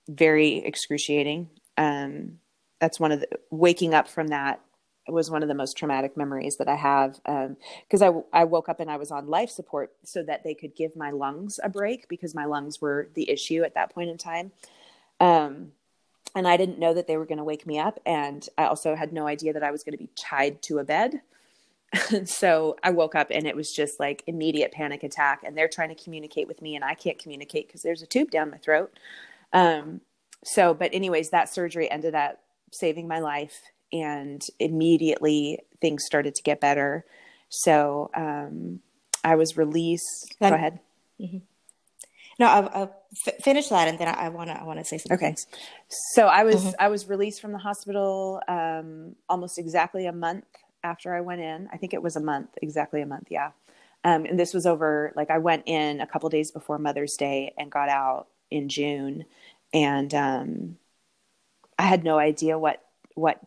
very 0.07 0.57
excruciating. 0.59 1.49
Um, 1.77 2.39
that's 2.79 2.99
one 2.99 3.11
of 3.11 3.21
the 3.21 3.27
waking 3.51 3.93
up 3.93 4.07
from 4.07 4.27
that 4.27 4.61
was 5.07 5.29
one 5.29 5.43
of 5.43 5.47
the 5.47 5.55
most 5.55 5.77
traumatic 5.77 6.17
memories 6.17 6.57
that 6.57 6.67
I 6.67 6.75
have 6.75 7.19
because 7.23 8.01
um, 8.01 8.23
I, 8.33 8.41
I 8.41 8.43
woke 8.43 8.69
up 8.69 8.79
and 8.79 8.89
I 8.89 8.97
was 8.97 9.11
on 9.11 9.27
life 9.27 9.49
support 9.49 9.93
so 10.03 10.23
that 10.23 10.43
they 10.43 10.53
could 10.53 10.75
give 10.75 10.95
my 10.95 11.11
lungs 11.11 11.59
a 11.63 11.69
break 11.69 12.07
because 12.07 12.33
my 12.33 12.45
lungs 12.45 12.81
were 12.81 13.09
the 13.13 13.29
issue 13.29 13.63
at 13.63 13.75
that 13.75 13.93
point 13.93 14.09
in 14.09 14.17
time. 14.17 14.51
Um, 15.19 15.71
and 16.35 16.47
I 16.47 16.57
didn't 16.57 16.79
know 16.79 16.93
that 16.93 17.07
they 17.07 17.17
were 17.17 17.25
going 17.25 17.37
to 17.37 17.43
wake 17.43 17.65
me 17.65 17.79
up. 17.79 17.99
And 18.05 18.47
I 18.57 18.65
also 18.65 18.95
had 18.95 19.13
no 19.13 19.25
idea 19.25 19.53
that 19.53 19.63
I 19.63 19.71
was 19.71 19.83
going 19.83 19.93
to 19.93 19.97
be 19.97 20.09
tied 20.15 20.61
to 20.63 20.79
a 20.79 20.83
bed. 20.83 21.21
And 22.13 22.27
so 22.29 22.75
I 22.83 22.91
woke 22.91 23.15
up 23.15 23.27
and 23.31 23.47
it 23.47 23.55
was 23.55 23.71
just 23.71 23.99
like 23.99 24.23
immediate 24.27 24.73
panic 24.73 25.03
attack. 25.03 25.43
And 25.43 25.57
they're 25.57 25.69
trying 25.69 25.95
to 25.95 26.03
communicate 26.03 26.47
with 26.47 26.61
me, 26.61 26.75
and 26.75 26.83
I 26.83 26.93
can't 26.93 27.17
communicate 27.17 27.67
because 27.67 27.83
there's 27.83 28.01
a 28.01 28.07
tube 28.07 28.31
down 28.31 28.51
my 28.51 28.57
throat. 28.57 28.91
Um, 29.53 30.01
so, 30.43 30.73
but, 30.73 30.93
anyways, 30.93 31.29
that 31.29 31.49
surgery 31.49 31.89
ended 31.89 32.13
up 32.13 32.39
saving 32.71 33.07
my 33.07 33.19
life 33.19 33.61
and 33.91 34.45
immediately 34.59 35.59
things 35.81 36.05
started 36.05 36.35
to 36.35 36.43
get 36.43 36.59
better. 36.59 37.05
So 37.49 38.09
um, 38.15 38.79
I 39.23 39.35
was 39.35 39.57
released. 39.57 40.35
Go 40.39 40.47
ahead. 40.47 40.79
Mm-hmm. 41.19 41.37
No, 42.37 42.47
I'll, 42.47 42.69
I'll 42.73 42.95
f- 43.25 43.41
finish 43.41 43.69
that, 43.69 43.87
and 43.87 43.97
then 43.97 44.09
I 44.09 44.29
want 44.29 44.49
to 44.49 44.59
I 44.59 44.63
want 44.63 44.79
to 44.79 44.85
say 44.85 44.97
something. 44.97 45.17
Okay. 45.17 45.35
So 46.13 46.27
I 46.27 46.43
was 46.43 46.57
mm-hmm. 46.57 46.71
I 46.79 46.89
was 46.89 47.07
released 47.07 47.41
from 47.41 47.53
the 47.53 47.57
hospital 47.57 48.41
um, 48.47 49.15
almost 49.29 49.57
exactly 49.57 50.05
a 50.05 50.11
month 50.11 50.45
after 50.83 51.15
I 51.15 51.21
went 51.21 51.41
in. 51.41 51.69
I 51.71 51.77
think 51.77 51.93
it 51.93 52.01
was 52.01 52.15
a 52.15 52.19
month, 52.19 52.49
exactly 52.61 53.01
a 53.01 53.05
month. 53.05 53.27
Yeah. 53.29 53.51
Um, 54.03 54.25
and 54.25 54.39
this 54.39 54.53
was 54.53 54.65
over 54.65 55.13
like 55.15 55.29
I 55.29 55.37
went 55.37 55.63
in 55.65 56.01
a 56.01 56.07
couple 56.07 56.29
days 56.29 56.51
before 56.51 56.77
Mother's 56.77 57.15
Day 57.15 57.53
and 57.57 57.71
got 57.71 57.89
out 57.89 58.27
in 58.51 58.69
June, 58.69 59.25
and 59.73 60.13
um, 60.13 60.77
I 61.79 61.83
had 61.83 62.03
no 62.03 62.19
idea 62.19 62.59
what 62.59 62.83
what 63.15 63.39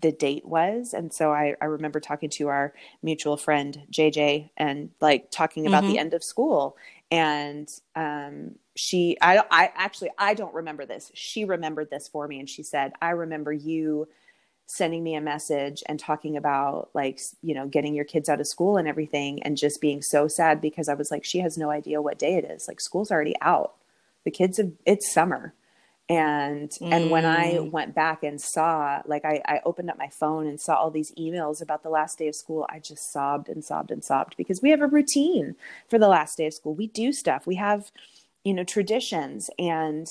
the 0.00 0.12
date 0.12 0.44
was. 0.44 0.94
And 0.94 1.12
so 1.12 1.32
I, 1.32 1.54
I 1.60 1.66
remember 1.66 2.00
talking 2.00 2.30
to 2.30 2.48
our 2.48 2.72
mutual 3.02 3.36
friend, 3.36 3.82
JJ, 3.90 4.50
and 4.56 4.90
like 5.00 5.30
talking 5.30 5.66
about 5.66 5.84
mm-hmm. 5.84 5.92
the 5.92 5.98
end 5.98 6.14
of 6.14 6.24
school. 6.24 6.76
And 7.10 7.68
um, 7.96 8.56
she, 8.76 9.16
I, 9.20 9.42
I 9.50 9.72
actually, 9.74 10.10
I 10.18 10.34
don't 10.34 10.54
remember 10.54 10.86
this. 10.86 11.10
She 11.14 11.44
remembered 11.44 11.90
this 11.90 12.08
for 12.08 12.26
me. 12.26 12.38
And 12.38 12.48
she 12.48 12.62
said, 12.62 12.92
I 13.00 13.10
remember 13.10 13.52
you 13.52 14.08
sending 14.66 15.02
me 15.02 15.16
a 15.16 15.20
message 15.20 15.82
and 15.86 15.98
talking 15.98 16.36
about 16.36 16.90
like, 16.94 17.18
you 17.42 17.54
know, 17.54 17.66
getting 17.66 17.94
your 17.94 18.04
kids 18.04 18.28
out 18.28 18.40
of 18.40 18.46
school 18.46 18.76
and 18.76 18.86
everything 18.86 19.42
and 19.42 19.56
just 19.56 19.80
being 19.80 20.00
so 20.00 20.28
sad 20.28 20.60
because 20.60 20.88
I 20.88 20.94
was 20.94 21.10
like, 21.10 21.24
she 21.24 21.40
has 21.40 21.58
no 21.58 21.70
idea 21.70 22.00
what 22.00 22.20
day 22.20 22.36
it 22.36 22.44
is. 22.44 22.68
Like 22.68 22.80
school's 22.80 23.10
already 23.10 23.34
out. 23.40 23.74
The 24.24 24.30
kids 24.30 24.58
have, 24.58 24.70
it's 24.86 25.12
summer 25.12 25.54
and 26.10 26.70
mm. 26.70 26.92
and 26.92 27.10
when 27.10 27.24
i 27.24 27.54
mm. 27.54 27.70
went 27.70 27.94
back 27.94 28.22
and 28.22 28.40
saw 28.40 29.00
like 29.06 29.24
I, 29.24 29.40
I 29.46 29.60
opened 29.64 29.88
up 29.88 29.96
my 29.96 30.08
phone 30.08 30.46
and 30.46 30.60
saw 30.60 30.74
all 30.74 30.90
these 30.90 31.12
emails 31.18 31.62
about 31.62 31.82
the 31.82 31.88
last 31.88 32.18
day 32.18 32.28
of 32.28 32.34
school 32.34 32.66
i 32.68 32.78
just 32.78 33.12
sobbed 33.12 33.48
and 33.48 33.64
sobbed 33.64 33.90
and 33.90 34.04
sobbed 34.04 34.36
because 34.36 34.60
we 34.60 34.70
have 34.70 34.82
a 34.82 34.86
routine 34.86 35.54
for 35.88 35.98
the 35.98 36.08
last 36.08 36.36
day 36.36 36.46
of 36.46 36.54
school. 36.54 36.74
We 36.74 36.86
do 36.86 37.12
stuff. 37.12 37.46
We 37.46 37.56
have 37.56 37.90
you 38.44 38.54
know 38.54 38.64
traditions. 38.64 39.50
And 39.58 40.06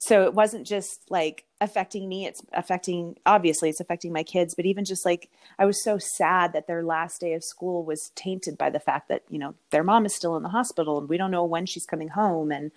so 0.00 0.22
it 0.24 0.34
wasn't 0.34 0.64
just 0.66 1.10
like 1.10 1.44
affecting 1.60 2.08
me. 2.08 2.24
It's 2.24 2.40
affecting 2.52 3.16
obviously 3.26 3.68
it's 3.68 3.80
affecting 3.80 4.12
my 4.12 4.22
kids. 4.22 4.54
But 4.54 4.66
even 4.66 4.84
just 4.84 5.04
like 5.04 5.28
i 5.58 5.66
was 5.66 5.82
so 5.82 5.98
sad 6.16 6.52
that 6.52 6.66
their 6.66 6.82
last 6.82 7.20
day 7.20 7.32
of 7.34 7.44
school 7.44 7.84
was 7.84 8.12
tainted 8.14 8.56
by 8.56 8.70
the 8.70 8.80
fact 8.80 9.08
that 9.08 9.22
you 9.28 9.38
know 9.38 9.54
their 9.70 9.84
mom 9.84 10.06
is 10.06 10.14
still 10.14 10.36
in 10.36 10.42
the 10.42 10.48
hospital 10.50 10.98
and 10.98 11.08
we 11.08 11.16
don't 11.16 11.30
know 11.30 11.44
when 11.44 11.66
she's 11.66 11.86
coming 11.86 12.08
home. 12.08 12.52
And 12.52 12.70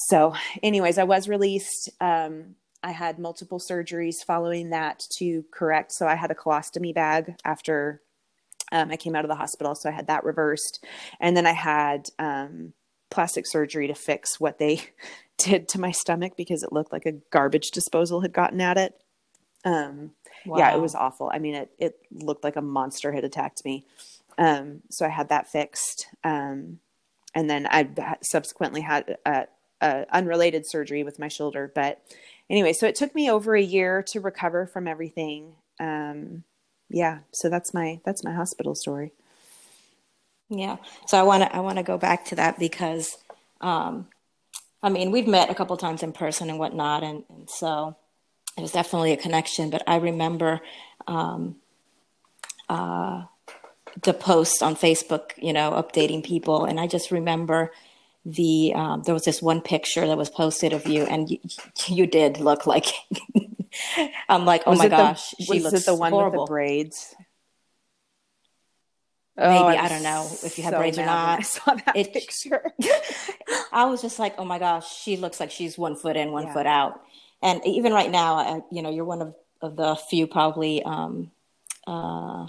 so, 0.00 0.32
anyways, 0.62 0.96
I 0.96 1.04
was 1.04 1.28
released. 1.28 1.90
Um, 2.00 2.54
I 2.84 2.92
had 2.92 3.18
multiple 3.18 3.58
surgeries 3.58 4.24
following 4.24 4.70
that 4.70 5.02
to 5.18 5.44
correct. 5.50 5.92
So, 5.92 6.06
I 6.06 6.14
had 6.14 6.30
a 6.30 6.36
colostomy 6.36 6.94
bag 6.94 7.34
after 7.44 8.00
um, 8.70 8.92
I 8.92 8.96
came 8.96 9.16
out 9.16 9.24
of 9.24 9.28
the 9.28 9.34
hospital. 9.34 9.74
So, 9.74 9.88
I 9.88 9.92
had 9.92 10.06
that 10.06 10.22
reversed. 10.22 10.84
And 11.18 11.36
then 11.36 11.46
I 11.46 11.52
had 11.52 12.10
um, 12.20 12.74
plastic 13.10 13.44
surgery 13.44 13.88
to 13.88 13.94
fix 13.94 14.38
what 14.38 14.58
they 14.58 14.82
did 15.36 15.66
to 15.70 15.80
my 15.80 15.90
stomach 15.90 16.36
because 16.36 16.62
it 16.62 16.72
looked 16.72 16.92
like 16.92 17.06
a 17.06 17.18
garbage 17.30 17.72
disposal 17.72 18.20
had 18.20 18.32
gotten 18.32 18.60
at 18.60 18.78
it. 18.78 19.02
Um, 19.64 20.12
wow. 20.46 20.58
Yeah, 20.58 20.76
it 20.76 20.80
was 20.80 20.94
awful. 20.94 21.28
I 21.34 21.40
mean, 21.40 21.56
it, 21.56 21.72
it 21.76 21.98
looked 22.12 22.44
like 22.44 22.54
a 22.54 22.62
monster 22.62 23.10
had 23.10 23.24
attacked 23.24 23.64
me. 23.64 23.84
Um, 24.38 24.82
so, 24.90 25.04
I 25.04 25.08
had 25.08 25.30
that 25.30 25.50
fixed. 25.50 26.06
Um, 26.22 26.78
and 27.34 27.50
then 27.50 27.66
I 27.68 27.88
subsequently 28.22 28.80
had 28.80 29.18
a, 29.26 29.46
unrelated 29.80 30.66
surgery 30.66 31.02
with 31.04 31.18
my 31.18 31.28
shoulder. 31.28 31.70
But 31.74 32.00
anyway, 32.50 32.72
so 32.72 32.86
it 32.86 32.94
took 32.94 33.14
me 33.14 33.30
over 33.30 33.54
a 33.54 33.62
year 33.62 34.02
to 34.08 34.20
recover 34.20 34.66
from 34.66 34.88
everything. 34.88 35.52
Um, 35.80 36.44
yeah, 36.88 37.18
so 37.32 37.48
that's 37.48 37.74
my 37.74 38.00
that's 38.04 38.24
my 38.24 38.32
hospital 38.32 38.74
story. 38.74 39.12
Yeah, 40.48 40.76
so 41.06 41.18
I 41.18 41.22
want 41.22 41.42
to 41.42 41.54
I 41.54 41.60
want 41.60 41.76
to 41.76 41.84
go 41.84 41.98
back 41.98 42.24
to 42.26 42.36
that 42.36 42.58
because, 42.58 43.18
um, 43.60 44.08
I 44.82 44.88
mean, 44.88 45.10
we've 45.10 45.26
met 45.26 45.50
a 45.50 45.54
couple 45.54 45.76
times 45.76 46.02
in 46.02 46.12
person 46.12 46.48
and 46.48 46.58
whatnot, 46.58 47.02
and, 47.02 47.24
and 47.28 47.50
so 47.50 47.96
it 48.56 48.62
was 48.62 48.72
definitely 48.72 49.12
a 49.12 49.16
connection. 49.16 49.68
But 49.68 49.82
I 49.86 49.96
remember 49.96 50.60
um, 51.06 51.56
uh, 52.68 53.24
the 54.02 54.14
post 54.14 54.62
on 54.62 54.74
Facebook, 54.74 55.32
you 55.36 55.52
know, 55.52 55.72
updating 55.72 56.24
people, 56.24 56.64
and 56.64 56.80
I 56.80 56.86
just 56.86 57.10
remember 57.10 57.70
the 58.28 58.74
um, 58.74 59.02
there 59.04 59.14
was 59.14 59.24
this 59.24 59.40
one 59.40 59.62
picture 59.62 60.06
that 60.06 60.18
was 60.18 60.28
posted 60.28 60.72
of 60.74 60.86
you, 60.86 61.04
and 61.04 61.30
you, 61.30 61.38
you 61.86 62.06
did 62.06 62.38
look 62.38 62.66
like. 62.66 62.86
I'm 64.28 64.44
like, 64.44 64.62
oh 64.66 64.72
was 64.72 64.80
my 64.80 64.88
gosh, 64.88 65.30
the, 65.38 65.44
she 65.44 65.60
looks 65.60 65.80
it 65.80 65.86
the 65.86 65.94
one 65.94 66.12
horrible. 66.12 66.42
with 66.42 66.48
the 66.48 66.52
braids? 66.52 67.14
Maybe 69.36 69.54
oh, 69.54 69.66
I 69.66 69.88
don't 69.88 70.02
know 70.02 70.28
if 70.42 70.58
you 70.58 70.64
have 70.64 70.72
so 70.72 70.78
braids 70.78 70.98
or 70.98 71.06
not. 71.06 71.38
I 71.38 71.42
saw 71.42 71.74
that 71.74 71.96
it, 71.96 72.12
picture. 72.12 72.72
I 73.72 73.84
was 73.84 74.02
just 74.02 74.18
like, 74.18 74.34
oh 74.36 74.44
my 74.44 74.58
gosh, 74.58 75.00
she 75.00 75.16
looks 75.16 75.38
like 75.38 75.52
she's 75.52 75.78
one 75.78 75.94
foot 75.94 76.16
in, 76.16 76.32
one 76.32 76.46
yeah. 76.46 76.52
foot 76.52 76.66
out. 76.66 77.00
And 77.40 77.64
even 77.64 77.92
right 77.92 78.10
now, 78.10 78.34
I, 78.34 78.60
you 78.72 78.82
know, 78.82 78.90
you're 78.90 79.04
one 79.04 79.22
of 79.22 79.34
of 79.62 79.76
the 79.76 79.96
few 79.96 80.26
probably 80.26 80.82
um, 80.82 81.30
uh, 81.86 82.46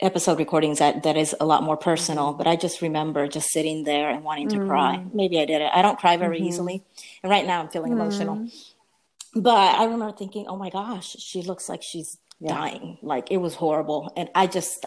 episode 0.00 0.38
recordings 0.38 0.78
that 0.80 1.02
that 1.04 1.16
is 1.16 1.34
a 1.40 1.46
lot 1.46 1.62
more 1.62 1.76
personal. 1.76 2.28
Mm-hmm. 2.28 2.38
But 2.38 2.46
I 2.46 2.56
just 2.56 2.82
remember 2.82 3.26
just 3.28 3.50
sitting 3.50 3.84
there 3.84 4.10
and 4.10 4.24
wanting 4.24 4.48
to 4.50 4.58
cry. 4.66 5.04
Maybe 5.12 5.40
I 5.40 5.44
did 5.44 5.60
it. 5.62 5.70
I 5.74 5.82
don't 5.82 5.98
cry 5.98 6.16
very 6.16 6.38
Mm-hmm. 6.38 6.46
easily, 6.48 6.84
and 7.22 7.30
right 7.30 7.46
now 7.46 7.60
I'm 7.60 7.68
feeling 7.68 7.92
emotional. 7.92 8.48
But 9.34 9.76
I 9.78 9.84
remember 9.84 10.12
thinking, 10.16 10.46
"Oh 10.48 10.56
my 10.56 10.70
gosh, 10.70 11.16
she 11.18 11.42
looks 11.42 11.68
like 11.68 11.82
she's 11.82 12.18
dying. 12.44 12.98
Like 13.02 13.30
it 13.30 13.38
was 13.38 13.54
horrible." 13.54 14.12
And 14.16 14.28
I 14.34 14.46
just 14.46 14.84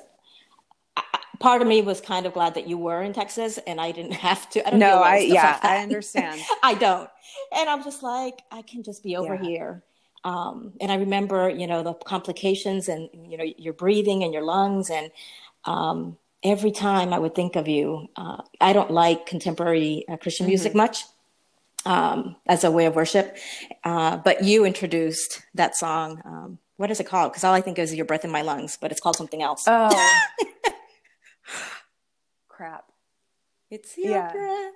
part 1.39 1.61
of 1.61 1.67
me 1.67 1.81
was 1.81 2.01
kind 2.01 2.25
of 2.25 2.33
glad 2.33 2.55
that 2.55 2.67
you 2.67 2.77
were 2.77 3.01
in 3.03 3.13
Texas 3.13 3.59
and 3.67 3.79
I 3.79 3.91
didn't 3.91 4.13
have 4.27 4.49
to. 4.51 4.65
I 4.65 4.71
don't 4.71 4.79
No, 4.79 5.01
I 5.03 5.17
yeah, 5.19 5.51
like. 5.51 5.65
I 5.65 5.77
understand. 5.83 6.41
I 6.63 6.73
don't. 6.73 7.09
And 7.55 7.69
I'm 7.69 7.83
just 7.83 8.01
like, 8.03 8.41
I 8.51 8.61
can 8.63 8.83
just 8.83 9.03
be 9.03 9.15
over 9.15 9.35
Yeah. 9.35 9.41
here. 9.43 9.83
Um, 10.23 10.73
and 10.81 10.91
I 10.91 10.95
remember, 10.95 11.49
you 11.49 11.67
know, 11.67 11.83
the 11.83 11.93
complications 11.93 12.89
and, 12.89 13.09
you 13.13 13.37
know, 13.37 13.45
your 13.57 13.73
breathing 13.73 14.23
and 14.23 14.33
your 14.33 14.43
lungs. 14.43 14.89
And 14.89 15.11
um, 15.65 16.17
every 16.43 16.71
time 16.71 17.13
I 17.13 17.19
would 17.19 17.35
think 17.35 17.55
of 17.55 17.67
you, 17.67 18.07
uh, 18.15 18.41
I 18.59 18.73
don't 18.73 18.91
like 18.91 19.25
contemporary 19.25 20.05
uh, 20.09 20.17
Christian 20.17 20.47
music 20.47 20.71
Mm-hmm. 20.71 20.77
much 20.77 21.03
um, 21.85 22.35
as 22.47 22.63
a 22.63 22.71
way 22.71 22.85
of 22.85 22.95
worship. 22.95 23.37
Uh, 23.83 24.17
but 24.17 24.43
you 24.43 24.65
introduced 24.65 25.41
that 25.53 25.75
song. 25.75 26.21
Um, 26.25 26.59
what 26.77 26.91
is 26.91 26.99
it 26.99 27.05
called? 27.07 27.31
Because 27.31 27.43
all 27.43 27.53
I 27.53 27.61
think 27.61 27.79
is 27.79 27.93
Your 27.95 28.05
Breath 28.05 28.25
in 28.25 28.31
My 28.31 28.41
Lungs, 28.41 28.77
but 28.79 28.91
it's 28.91 29.01
called 29.01 29.15
something 29.15 29.41
else. 29.41 29.63
Oh, 29.67 30.19
crap. 32.49 32.85
It's 33.69 33.97
your 33.97 34.11
Yeah. 34.11 34.31
breath 34.31 34.73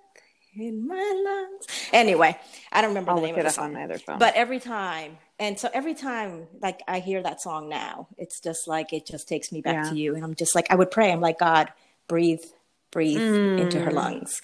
in 0.53 0.87
my 0.87 0.95
lungs. 1.25 1.65
Anyway, 1.93 2.37
I 2.71 2.81
don't 2.81 2.89
remember 2.91 3.11
I'll 3.11 3.17
the 3.21 3.27
name 3.27 3.35
of 3.35 3.41
the 3.43 3.47
up 3.47 3.53
song. 3.53 3.65
on 3.65 3.73
my 3.73 3.83
other 3.83 3.97
phone. 3.97 4.19
But 4.19 4.35
every 4.35 4.59
time, 4.59 5.17
and 5.39 5.57
so 5.59 5.69
every 5.73 5.93
time, 5.93 6.47
like 6.61 6.81
I 6.87 6.99
hear 6.99 7.21
that 7.23 7.41
song 7.41 7.69
now, 7.69 8.07
it's 8.17 8.39
just 8.39 8.67
like 8.67 8.93
it 8.93 9.05
just 9.05 9.27
takes 9.27 9.51
me 9.51 9.61
back 9.61 9.85
Yeah. 9.85 9.89
to 9.91 9.95
you, 9.97 10.15
and 10.15 10.23
I'm 10.23 10.35
just 10.35 10.55
like 10.55 10.67
I 10.69 10.75
would 10.75 10.91
pray. 10.91 11.11
I'm 11.11 11.21
like 11.21 11.39
God, 11.39 11.71
breathe, 12.07 12.43
breathe 12.91 13.23
into 13.57 13.77
Mm. 13.79 13.83
her 13.85 13.91
lungs, 13.91 14.41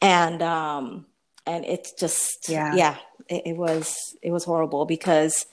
and 0.00 0.42
um, 0.42 1.06
and 1.46 1.64
it's 1.64 1.92
just 1.92 2.48
Yeah. 2.48 2.74
yeah, 2.74 2.96
it, 3.28 3.42
it 3.46 3.56
was 3.56 3.96
it 4.22 4.30
was 4.30 4.44
horrible 4.44 4.84
because. 4.86 5.44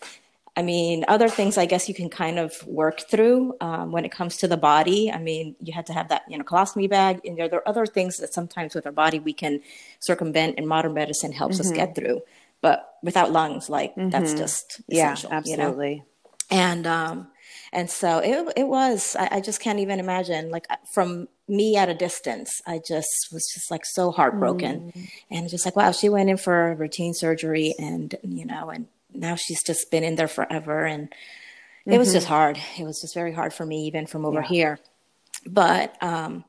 I 0.57 0.61
mean, 0.61 1.03
other 1.07 1.27
things 1.27 1.57
I 1.57 1.65
guess 1.65 1.89
you 1.89 1.95
can 1.95 2.09
kind 2.09 2.39
of 2.39 2.53
work 2.65 3.01
through 3.01 3.55
um, 3.59 3.91
when 3.91 4.05
it 4.05 4.11
comes 4.11 4.37
to 4.37 4.47
the 4.47 4.55
body. 4.57 5.11
I 5.11 5.17
mean, 5.19 5.55
you 5.59 5.73
had 5.73 5.85
to 5.87 5.93
have 5.93 6.07
that, 6.09 6.23
you 6.29 6.37
know, 6.37 6.43
colostomy 6.45 6.89
bag, 6.89 7.19
and 7.25 7.37
there 7.37 7.49
there 7.49 7.59
are 7.59 7.67
other 7.67 7.85
things 7.85 8.17
that 8.17 8.33
sometimes 8.33 8.73
with 8.75 8.85
our 8.85 8.91
body 8.93 9.19
we 9.19 9.33
can 9.33 9.61
circumvent, 9.99 10.55
and 10.57 10.67
modern 10.67 10.93
medicine 10.93 11.31
helps 11.33 11.59
us 11.59 11.71
get 11.71 11.95
through. 11.95 12.21
But 12.61 12.89
without 13.03 13.31
lungs, 13.31 13.69
like 13.69 13.93
that's 13.97 14.33
just 14.33 14.81
Mm-hmm. 14.81 14.95
yeah, 14.95 15.13
essential, 15.13 15.41
you 15.51 15.57
know? 15.57 15.63
absolutely. 15.63 16.03
and 16.51 16.87
um 16.87 17.27
and 17.73 17.89
so 17.89 18.19
it 18.19 18.53
it 18.55 18.67
was 18.67 19.15
I, 19.19 19.27
I 19.37 19.41
just 19.41 19.59
can't 19.59 19.79
even 19.79 19.99
imagine 19.99 20.49
like 20.51 20.65
uh, 20.69 20.77
from 20.93 21.27
me 21.47 21.75
at 21.77 21.89
a 21.89 21.93
distance 21.93 22.49
i 22.65 22.79
just 22.87 23.29
was 23.31 23.45
just 23.53 23.69
like 23.71 23.85
so 23.85 24.11
heartbroken 24.11 24.91
Mm. 24.95 25.09
and 25.29 25.49
just 25.49 25.65
like 25.65 25.75
wow 25.75 25.91
she 25.91 26.07
went 26.09 26.29
in 26.29 26.37
for 26.37 26.75
routine 26.75 27.13
surgery 27.13 27.73
and 27.79 28.15
you 28.23 28.45
know 28.45 28.69
and 28.69 28.87
now 29.15 29.35
she's 29.35 29.63
just 29.63 29.89
been 29.91 30.03
in 30.03 30.15
there 30.15 30.27
forever 30.27 30.85
and 30.85 31.13
it 31.85 31.97
was 31.97 32.11
just 32.13 32.27
hard 32.27 32.57
it 32.79 32.83
was 32.83 32.99
just 33.01 33.13
very 33.13 33.31
hard 33.33 33.53
for 33.53 33.65
me 33.65 33.85
even 33.85 34.05
from 34.07 34.25
over 34.25 34.41
Mm-hmm. 34.41 34.53
Yeah. 34.53 34.59
here 34.59 34.79
but 35.47 36.01
um 36.03 36.43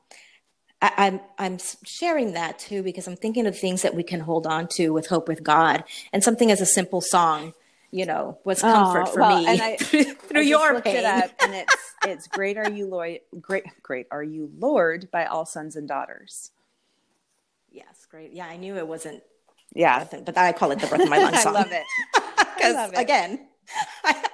I, 0.81 0.91
I'm 0.97 1.19
I'm 1.39 1.57
sharing 1.85 2.33
that 2.33 2.59
too 2.59 2.83
because 2.83 3.07
I'm 3.07 3.15
thinking 3.15 3.47
of 3.47 3.57
things 3.57 3.81
that 3.81 3.95
we 3.95 4.03
can 4.03 4.19
hold 4.19 4.45
on 4.45 4.67
to 4.75 4.89
with 4.91 5.07
hope 5.07 5.27
with 5.27 5.41
God, 5.43 5.83
and 6.13 6.23
something 6.23 6.51
as 6.51 6.61
a 6.61 6.67
simple 6.67 7.01
song, 7.01 7.53
you 7.89 8.05
know, 8.05 8.37
was 8.45 8.61
comfort 8.61 9.05
Oh, 9.07 9.11
for 9.11 9.19
well, 9.21 9.39
me 9.39 9.47
and 9.47 9.59
I- 9.61 9.77
through, 9.77 10.03
through 10.13 10.41
I 10.41 10.43
your 10.43 10.79
pain. 10.81 10.97
it 10.97 11.03
up, 11.05 11.31
and 11.41 11.55
it's 11.55 11.95
it's 12.05 12.27
great. 12.27 12.57
Are 12.57 12.69
you 12.69 12.85
Lord? 12.85 13.17
Great, 13.41 13.63
great. 13.81 14.05
Are 14.11 14.21
you 14.21 14.51
Lord 14.59 15.09
by 15.11 15.25
all 15.25 15.47
sons 15.47 15.75
and 15.75 15.87
daughters? 15.87 16.51
Yes, 17.71 18.05
great. 18.11 18.33
Yeah, 18.33 18.45
I 18.45 18.57
knew 18.57 18.77
it 18.77 18.87
wasn't, 18.87 19.23
Yeah, 19.73 20.05
but 20.11 20.37
I 20.37 20.51
call 20.51 20.69
it 20.71 20.79
the 20.79 20.85
breath 20.85 21.01
of 21.01 21.09
my 21.09 21.17
lungs 21.23 21.43
I 21.43 21.49
love 21.49 21.71
it. 21.71 21.83
Because 22.57 22.91
again, 22.95 23.47
I, 24.03 24.25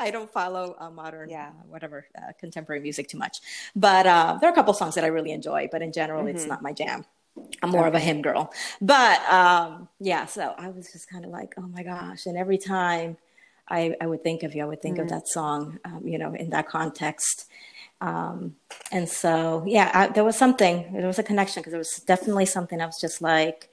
I 0.00 0.10
don't 0.10 0.30
follow 0.30 0.76
uh, 0.78 0.90
modern, 0.90 1.30
Yeah. 1.30 1.48
uh, 1.48 1.52
whatever, 1.66 2.06
uh, 2.16 2.32
contemporary 2.38 2.80
music 2.80 3.08
too 3.08 3.18
much. 3.18 3.38
But 3.76 4.06
uh, 4.06 4.38
there 4.40 4.48
are 4.48 4.52
a 4.52 4.54
couple 4.54 4.74
songs 4.74 4.94
that 4.94 5.04
I 5.04 5.08
really 5.08 5.32
enjoy, 5.32 5.68
but 5.70 5.82
in 5.82 5.92
general, 5.92 6.26
it's 6.26 6.42
Mm-hmm. 6.42 6.50
not 6.50 6.62
my 6.62 6.72
jam. 6.72 7.04
I'm 7.62 7.70
more 7.70 7.86
of 7.86 7.94
a 7.94 8.00
hymn 8.00 8.22
girl. 8.22 8.52
But 8.80 9.20
um, 9.30 9.88
yeah, 10.00 10.26
so 10.26 10.54
I 10.58 10.68
was 10.70 10.92
just 10.92 11.08
kind 11.08 11.24
of 11.24 11.30
like, 11.30 11.54
oh 11.56 11.68
my 11.68 11.82
gosh. 11.82 12.26
And 12.26 12.36
every 12.36 12.58
time 12.58 13.16
I, 13.68 13.94
I 14.00 14.06
would 14.06 14.22
think 14.24 14.42
of 14.42 14.54
you, 14.54 14.62
I 14.62 14.66
would 14.66 14.82
think 14.82 14.98
Mm-hmm. 14.98 15.02
of 15.02 15.08
that 15.10 15.28
song, 15.28 15.78
um, 15.84 16.02
you 16.06 16.18
know, 16.18 16.34
in 16.34 16.50
that 16.50 16.68
context. 16.68 17.46
Um, 18.00 18.56
and 18.92 19.08
so, 19.08 19.64
yeah, 19.66 19.90
I, 19.92 20.06
there 20.08 20.24
was 20.24 20.36
something, 20.36 20.92
there 20.92 21.06
was 21.06 21.18
a 21.18 21.22
connection 21.22 21.60
because 21.60 21.72
there 21.72 21.78
was 21.78 22.02
definitely 22.06 22.46
something 22.46 22.80
I 22.80 22.86
was 22.86 23.00
just 23.00 23.20
like, 23.22 23.70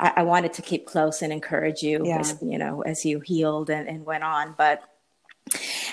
I, 0.00 0.12
I 0.16 0.22
wanted 0.24 0.52
to 0.54 0.62
keep 0.62 0.86
close 0.86 1.22
and 1.22 1.32
encourage 1.32 1.82
you, 1.82 2.02
Yeah. 2.04 2.18
as, 2.20 2.36
you 2.42 2.58
know, 2.58 2.82
as 2.82 3.04
you 3.04 3.20
healed 3.20 3.70
and, 3.70 3.88
and 3.88 4.04
went 4.04 4.24
on. 4.24 4.54
But 4.58 4.82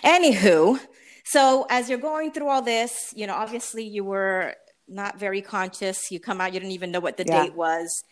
anywho, 0.04 0.80
so 1.24 1.66
as 1.70 1.90
you're 1.90 2.00
going 2.00 2.32
through 2.32 2.50
all 2.50 2.62
this, 2.62 3.14
you 3.16 3.28
know, 3.28 3.36
obviously 3.36 3.84
you 3.84 4.04
were 4.04 4.56
not 4.88 5.20
very 5.20 5.42
conscious. 5.42 6.12
You 6.12 6.20
come 6.20 6.42
out, 6.42 6.54
you 6.54 6.60
didn't 6.60 6.74
even 6.74 6.92
know 6.92 7.00
what 7.00 7.18
the 7.18 7.26
Yeah. 7.26 7.44
date 7.44 7.54
was. 7.56 8.04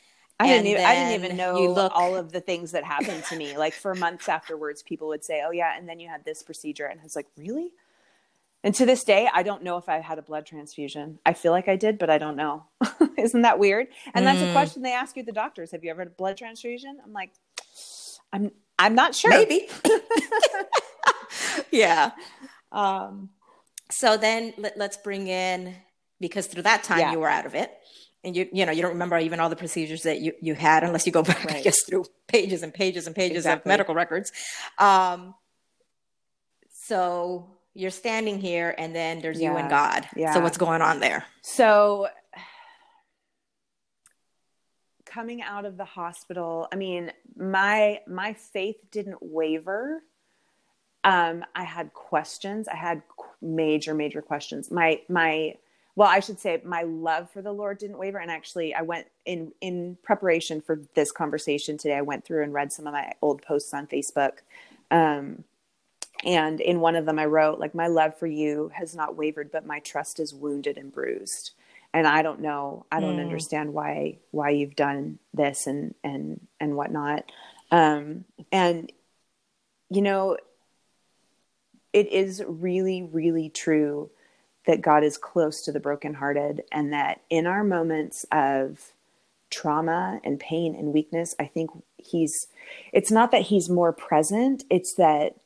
I 0.41 0.47
didn't. 0.47 0.67
Even, 0.67 0.85
I 0.85 0.95
didn't 0.95 1.21
even 1.25 1.35
know 1.37 1.61
you 1.61 1.69
look- 1.71 1.91
all 1.93 2.15
of 2.15 2.31
the 2.31 2.39
things 2.39 2.71
that 2.71 2.85
happened 2.85 3.25
to 3.25 3.35
me. 3.35 3.57
Like 3.57 3.73
for 3.73 3.93
months 3.93 4.29
afterwards, 4.29 4.81
people 4.81 5.09
would 5.09 5.25
say, 5.25 5.43
"Oh 5.45 5.51
yeah," 5.51 5.77
and 5.77 5.89
then 5.89 5.99
you 5.99 6.07
had 6.07 6.23
this 6.23 6.43
procedure, 6.43 6.85
and 6.85 6.97
I 6.97 7.03
was 7.03 7.13
like, 7.13 7.27
"Really?" 7.35 7.73
And 8.63 8.75
to 8.75 8.85
this 8.85 9.03
day, 9.05 9.29
I 9.33 9.43
don't 9.43 9.63
know 9.63 9.77
if 9.77 9.87
I 9.87 9.99
had 9.99 10.17
a 10.19 10.21
blood 10.21 10.45
transfusion. 10.45 11.19
I 11.25 11.33
feel 11.33 11.53
like 11.53 11.69
I 11.69 11.77
did, 11.77 11.97
but 11.97 12.09
I 12.09 12.17
don't 12.17 12.35
know. 12.35 12.65
Isn't 13.17 13.43
that 13.43 13.57
weird? 13.57 13.87
And 14.13 14.25
that's 14.27 14.41
Mm. 14.41 14.49
a 14.49 14.51
question 14.51 14.81
they 14.81 14.93
ask 14.93 15.15
you 15.15 15.21
at 15.21 15.25
the 15.25 15.31
doctors. 15.31 15.71
Have 15.71 15.83
you 15.83 15.89
ever 15.91 16.01
had 16.01 16.07
a 16.09 16.11
blood 16.11 16.35
transfusion? 16.37 16.97
I'm 17.03 17.13
like, 17.13 17.31
I'm 18.33 18.51
I'm 18.77 18.95
not 18.95 19.15
sure. 19.15 19.31
Maybe. 19.31 19.67
yeah. 21.71 22.11
Um, 22.71 23.29
so 23.91 24.17
then 24.17 24.53
let, 24.57 24.77
let's 24.77 24.97
bring 24.97 25.27
in 25.27 25.75
because 26.19 26.47
through 26.47 26.63
that 26.63 26.83
time 26.83 26.99
Yeah. 26.99 27.11
you 27.13 27.19
were 27.19 27.29
out 27.29 27.45
of 27.45 27.55
it, 27.55 27.71
and 28.25 28.35
you 28.35 28.47
you 28.51 28.65
know 28.65 28.71
you 28.73 28.81
don't 28.81 28.91
remember 28.91 29.17
even 29.17 29.39
all 29.39 29.49
the 29.49 29.55
procedures 29.55 30.03
that 30.03 30.19
you 30.19 30.33
you 30.41 30.53
had 30.53 30.83
unless 30.83 31.05
you 31.05 31.11
go 31.13 31.23
back 31.23 31.49
I 31.49 31.53
Right. 31.55 31.63
guess 31.63 31.81
through 31.83 32.05
pages 32.27 32.61
and 32.61 32.73
pages 32.73 33.07
and 33.07 33.15
pages 33.15 33.45
of 33.45 33.65
medical 33.65 33.95
records. 33.95 34.31
Um, 34.77 35.33
so 36.71 37.47
you're 37.73 37.91
standing 37.91 38.39
here, 38.39 38.75
and 38.77 38.95
then 38.95 39.19
there's 39.19 39.41
you 39.41 39.55
and 39.55 39.69
God. 39.69 40.07
Yeah. 40.15 40.33
So 40.33 40.39
what's 40.41 40.57
going 40.57 40.81
on 40.81 40.99
there? 40.99 41.25
So 41.41 42.07
coming 45.05 45.41
out 45.41 45.65
of 45.65 45.77
the 45.77 45.85
hospital, 45.85 46.67
I 46.71 46.75
mean, 46.75 47.11
my 47.35 48.01
my 48.07 48.33
faith 48.33 48.77
didn't 48.91 49.17
waver. 49.21 50.03
Um, 51.03 51.45
I 51.55 51.63
had 51.63 51.93
questions. 51.93 52.67
I 52.67 52.75
had 52.75 53.01
major, 53.41 53.93
major 53.93 54.21
questions. 54.21 54.69
My 54.71 55.01
my 55.09 55.55
well, 55.95 56.07
I 56.07 56.19
should 56.21 56.39
say 56.39 56.61
my 56.63 56.83
love 56.83 57.29
for 57.31 57.41
the 57.41 57.51
Lord 57.51 57.77
didn't 57.77 57.97
waver. 57.97 58.19
And 58.19 58.31
actually, 58.31 58.73
I 58.73 58.83
went 58.83 59.07
in 59.25 59.51
in 59.61 59.97
preparation 60.03 60.61
for 60.61 60.81
this 60.93 61.11
conversation 61.11 61.77
today. 61.77 61.95
I 61.95 62.01
went 62.01 62.23
through 62.23 62.43
and 62.43 62.53
read 62.53 62.71
some 62.71 62.87
of 62.87 62.93
my 62.93 63.11
old 63.21 63.41
posts 63.41 63.73
on 63.73 63.87
Facebook. 63.87 64.39
Um, 64.91 65.43
and 66.25 66.59
in 66.61 66.79
one 66.79 66.95
of 66.95 67.05
them, 67.05 67.19
I 67.19 67.25
wrote, 67.25 67.59
like, 67.59 67.73
my 67.75 67.87
love 67.87 68.17
for 68.17 68.27
you 68.27 68.71
has 68.75 68.95
not 68.95 69.15
wavered, 69.15 69.51
but 69.51 69.65
my 69.65 69.79
trust 69.79 70.19
is 70.19 70.33
wounded 70.33 70.77
and 70.77 70.91
bruised. 70.91 71.51
And 71.93 72.05
I 72.07 72.21
don't 72.21 72.41
know, 72.41 72.85
I 72.91 72.99
don't 72.99 73.15
Mm. 73.17 73.21
understand 73.21 73.73
why 73.73 74.19
why 74.31 74.51
you've 74.51 74.75
done 74.75 75.19
this 75.33 75.65
and 75.65 75.95
and 76.03 76.45
and 76.59 76.75
whatnot. 76.75 77.31
Um, 77.71 78.25
and 78.51 78.91
you 79.89 80.01
know, 80.03 80.37
it 81.93 82.11
is 82.11 82.43
really, 82.47 83.01
really 83.01 83.49
true 83.49 84.11
that 84.67 84.81
God 84.81 85.03
is 85.03 85.17
close 85.17 85.63
to 85.63 85.71
the 85.71 85.79
brokenhearted, 85.79 86.63
and 86.71 86.93
that 86.93 87.21
in 87.29 87.47
our 87.47 87.63
moments 87.63 88.25
of 88.31 88.93
trauma 89.49 90.19
and 90.23 90.39
pain 90.39 90.75
and 90.75 90.93
weakness, 90.93 91.33
I 91.39 91.45
think 91.45 91.71
He's. 91.97 92.47
It's 92.93 93.11
not 93.11 93.31
that 93.31 93.43
He's 93.43 93.67
more 93.69 93.91
present; 93.93 94.63
it's 94.69 94.93
that 94.95 95.37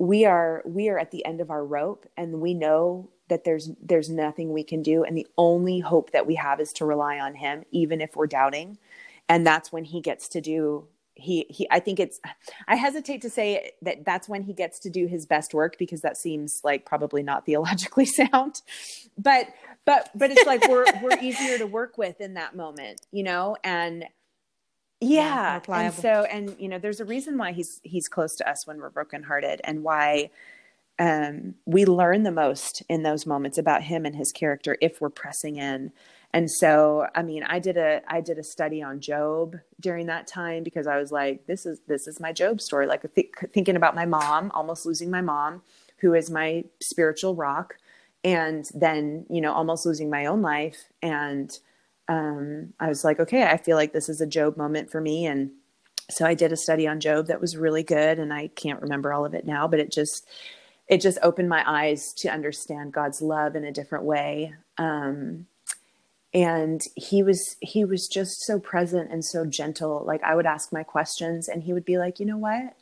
we 0.00 0.24
are 0.24 0.62
we 0.64 0.88
are 0.88 0.98
at 0.98 1.10
the 1.10 1.24
end 1.26 1.42
of 1.42 1.50
our 1.50 1.62
rope 1.62 2.06
and 2.16 2.40
we 2.40 2.54
know 2.54 3.10
that 3.28 3.44
there's 3.44 3.70
there's 3.82 4.08
nothing 4.08 4.50
we 4.50 4.64
can 4.64 4.82
do. 4.82 5.04
And 5.04 5.14
the 5.14 5.26
only 5.36 5.78
hope 5.78 6.12
that 6.12 6.26
we 6.26 6.36
have 6.36 6.58
is 6.58 6.72
to 6.76 6.86
rely 6.86 7.20
on 7.20 7.34
him 7.34 7.64
even 7.70 8.00
if 8.00 8.16
we're 8.16 8.26
doubting. 8.26 8.78
And 9.28 9.46
that's 9.46 9.70
when 9.70 9.84
he 9.84 10.00
gets 10.00 10.26
to 10.30 10.40
do 10.40 10.86
he 11.14 11.44
he 11.50 11.66
i 11.70 11.78
think 11.78 12.00
it's 12.00 12.18
i 12.66 12.76
hesitate 12.76 13.20
to 13.20 13.28
say 13.28 13.72
that 13.82 14.06
that's 14.06 14.26
when 14.26 14.42
he 14.42 14.54
gets 14.54 14.78
to 14.78 14.88
do 14.88 15.06
his 15.06 15.26
best 15.26 15.52
work 15.52 15.76
because 15.76 16.00
that 16.00 16.16
seems 16.16 16.62
like 16.64 16.86
probably 16.86 17.22
not 17.22 17.44
theologically 17.46 18.06
sound. 18.06 18.62
But 19.18 19.48
but 19.84 20.08
but 20.14 20.30
it's 20.30 20.46
like 20.46 20.66
we're 20.66 20.86
we're 21.02 21.18
easier 21.20 21.58
to 21.58 21.66
work 21.66 21.98
with 21.98 22.22
in 22.22 22.34
that 22.34 22.56
moment 22.56 23.02
you 23.12 23.22
know? 23.22 23.54
And 23.62 24.06
yeah, 25.00 25.60
yeah 25.66 25.80
and 25.80 25.94
so 25.94 26.24
and 26.24 26.56
you 26.58 26.68
know 26.68 26.78
there's 26.78 27.00
a 27.00 27.04
reason 27.04 27.38
why 27.38 27.52
he's 27.52 27.80
he's 27.82 28.08
close 28.08 28.36
to 28.36 28.48
us 28.48 28.66
when 28.66 28.78
we're 28.78 28.90
brokenhearted 28.90 29.60
and 29.64 29.82
why 29.82 30.30
um, 30.98 31.54
we 31.64 31.86
learn 31.86 32.24
the 32.24 32.30
most 32.30 32.82
in 32.88 33.02
those 33.02 33.24
moments 33.24 33.56
about 33.56 33.82
him 33.82 34.04
and 34.04 34.14
his 34.14 34.30
character 34.32 34.76
if 34.82 35.00
we're 35.00 35.08
pressing 35.08 35.56
in. 35.56 35.92
And 36.32 36.48
so 36.50 37.08
i 37.14 37.22
mean 37.22 37.42
i 37.42 37.58
did 37.58 37.76
a 37.76 38.02
i 38.06 38.20
did 38.20 38.38
a 38.38 38.44
study 38.44 38.82
on 38.82 39.00
Job 39.00 39.56
during 39.80 40.06
that 40.06 40.28
time 40.28 40.62
because 40.62 40.86
i 40.86 40.96
was 40.96 41.10
like 41.10 41.46
this 41.46 41.66
is 41.66 41.80
this 41.88 42.06
is 42.06 42.20
my 42.20 42.32
Job 42.32 42.60
story. 42.60 42.86
Like 42.86 43.02
th- 43.14 43.32
thinking 43.52 43.76
about 43.76 43.94
my 43.94 44.06
mom 44.06 44.50
almost 44.54 44.86
losing 44.86 45.10
my 45.10 45.22
mom 45.22 45.62
who 45.98 46.14
is 46.14 46.30
my 46.30 46.64
spiritual 46.80 47.34
rock 47.34 47.74
and 48.22 48.66
then 48.74 49.26
you 49.30 49.40
know 49.40 49.52
almost 49.52 49.86
losing 49.86 50.10
my 50.10 50.26
own 50.26 50.42
life 50.42 50.84
and 51.02 51.58
um, 52.10 52.74
i 52.80 52.88
was 52.88 53.04
like 53.04 53.20
okay 53.20 53.44
i 53.44 53.56
feel 53.56 53.76
like 53.76 53.92
this 53.92 54.08
is 54.08 54.20
a 54.20 54.26
Job 54.26 54.56
moment 54.56 54.90
for 54.90 55.00
me. 55.00 55.24
And 55.26 55.52
so 56.10 56.26
i 56.26 56.34
did 56.34 56.52
a 56.52 56.56
study 56.56 56.86
on 56.86 57.00
Job 57.00 57.28
that 57.28 57.40
was 57.40 57.56
really 57.56 57.84
good 57.84 58.18
and 58.18 58.32
i 58.32 58.48
can't 58.48 58.82
remember 58.82 59.12
all 59.12 59.24
of 59.24 59.32
it 59.32 59.46
now 59.46 59.68
but 59.68 59.78
it 59.78 59.92
just 59.92 60.28
it 60.88 61.00
just 61.00 61.18
opened 61.22 61.48
my 61.48 61.62
eyes 61.64 62.12
to 62.14 62.28
understand 62.28 62.92
god's 62.92 63.22
love 63.22 63.54
in 63.54 63.64
a 63.64 63.72
different 63.72 64.04
way. 64.04 64.52
Um, 64.76 65.46
and 66.34 66.80
he 66.94 67.22
was 67.22 67.56
he 67.60 67.84
was 67.84 68.06
just 68.08 68.40
so 68.42 68.58
present 68.58 69.10
and 69.10 69.24
so 69.24 69.44
gentle. 69.46 70.04
Like 70.04 70.22
i 70.22 70.34
would 70.34 70.46
ask 70.46 70.72
my 70.72 70.82
questions 70.82 71.48
and 71.48 71.62
he 71.62 71.72
would 71.72 71.84
be 71.84 71.98
like 71.98 72.20
you 72.20 72.26
know 72.26 72.38
what? 72.38 72.76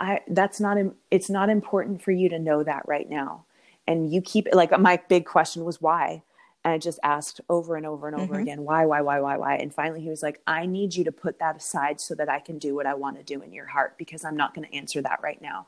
I 0.00 0.20
that's 0.28 0.60
not 0.60 0.78
it's 1.10 1.30
not 1.30 1.50
important 1.50 2.02
for 2.02 2.12
you 2.12 2.28
to 2.28 2.38
know 2.38 2.62
that 2.62 2.86
right 2.86 3.08
now. 3.08 3.44
And 3.86 4.12
you 4.12 4.22
keep 4.22 4.48
like 4.52 4.78
my 4.78 5.00
big 5.08 5.26
question 5.26 5.64
was 5.64 5.80
why 5.80 6.22
and 6.64 6.72
i 6.72 6.78
just 6.78 6.98
asked 7.02 7.40
over 7.48 7.76
and 7.76 7.86
over 7.86 8.08
and 8.08 8.16
over 8.16 8.34
mm-hmm. 8.34 8.42
again 8.42 8.64
why 8.64 8.86
why 8.86 9.00
why 9.00 9.20
why 9.20 9.36
why 9.36 9.54
and 9.56 9.74
finally 9.74 10.00
he 10.00 10.08
was 10.08 10.22
like 10.22 10.40
i 10.46 10.66
need 10.66 10.94
you 10.94 11.04
to 11.04 11.12
put 11.12 11.38
that 11.38 11.56
aside 11.56 12.00
so 12.00 12.14
that 12.14 12.28
i 12.28 12.38
can 12.40 12.58
do 12.58 12.74
what 12.74 12.86
i 12.86 12.94
want 12.94 13.16
to 13.16 13.22
do 13.22 13.42
in 13.42 13.52
your 13.52 13.66
heart 13.66 13.96
because 13.98 14.24
i'm 14.24 14.36
not 14.36 14.54
going 14.54 14.66
to 14.66 14.74
answer 14.74 15.00
that 15.02 15.20
right 15.22 15.40
now 15.42 15.66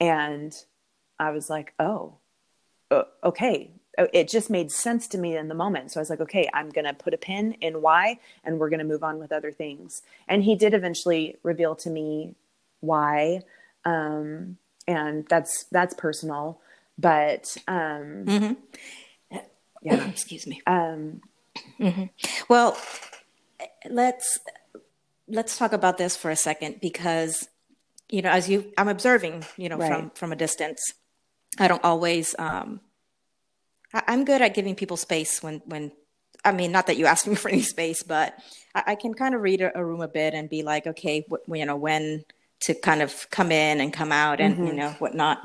and 0.00 0.64
i 1.18 1.30
was 1.30 1.50
like 1.50 1.74
oh 1.78 2.14
uh, 2.90 3.04
okay 3.22 3.70
it 4.12 4.28
just 4.28 4.48
made 4.48 4.70
sense 4.70 5.08
to 5.08 5.18
me 5.18 5.36
in 5.36 5.48
the 5.48 5.54
moment. 5.54 5.90
So 5.90 5.98
I 5.98 6.02
was 6.02 6.10
like, 6.10 6.20
okay, 6.20 6.48
I'm 6.54 6.70
going 6.70 6.84
to 6.84 6.94
put 6.94 7.14
a 7.14 7.18
pin 7.18 7.52
in 7.60 7.82
why, 7.82 8.20
and 8.44 8.58
we're 8.58 8.68
going 8.68 8.78
to 8.78 8.84
move 8.84 9.02
on 9.02 9.18
with 9.18 9.32
other 9.32 9.50
things. 9.50 10.02
And 10.28 10.44
he 10.44 10.54
did 10.54 10.72
eventually 10.72 11.36
reveal 11.42 11.74
to 11.76 11.90
me 11.90 12.34
why, 12.80 13.42
um, 13.84 14.58
and 14.86 15.26
that's 15.28 15.66
that's 15.72 15.94
personal. 15.94 16.60
But 16.96 17.56
um, 17.66 18.24
mm-hmm. 18.24 18.52
Yeah, 19.82 20.08
excuse 20.08 20.46
me. 20.46 20.60
Um, 20.66 21.20
mm-hmm. 21.78 22.04
Well, 22.48 22.78
let's 23.88 24.38
let's 25.26 25.58
talk 25.58 25.72
about 25.72 25.98
this 25.98 26.16
for 26.16 26.30
a 26.30 26.36
second 26.36 26.80
because 26.80 27.48
you 28.10 28.22
know, 28.22 28.30
as 28.30 28.48
you, 28.48 28.72
I'm 28.78 28.88
observing, 28.88 29.44
you 29.56 29.68
know, 29.68 29.76
right. 29.76 29.92
from 29.92 30.10
from 30.10 30.32
a 30.32 30.36
distance. 30.36 30.80
I 31.58 31.68
don't 31.68 31.82
always 31.84 32.34
um, 32.38 32.80
I'm 33.92 34.24
good 34.24 34.42
at 34.42 34.54
giving 34.54 34.74
people 34.74 34.96
space 34.96 35.42
when 35.42 35.62
when 35.66 35.92
I 36.44 36.52
mean, 36.52 36.72
not 36.72 36.86
that 36.86 36.96
you 36.96 37.06
asked 37.06 37.26
me 37.28 37.34
for 37.34 37.48
any 37.48 37.62
space, 37.62 38.02
but 38.02 38.38
I, 38.74 38.84
I 38.88 38.94
can 38.94 39.14
kind 39.14 39.34
of 39.34 39.42
read 39.42 39.60
a, 39.60 39.76
a, 39.76 39.84
room 39.84 40.00
a 40.00 40.08
bit 40.08 40.34
and 40.34 40.48
be 40.48 40.62
like, 40.62 40.86
okay, 40.86 41.26
you 41.48 41.66
know, 41.66 41.76
when 41.76 42.24
to 42.60 42.74
kind 42.74 43.02
of 43.02 43.28
come 43.30 43.52
in 43.52 43.80
and 43.80 43.92
come 43.92 44.12
out 44.12 44.40
and 44.40 44.54
mm-hmm. 44.54 44.66
you 44.66 44.72
know 44.74 44.90
whatnot. 44.98 45.38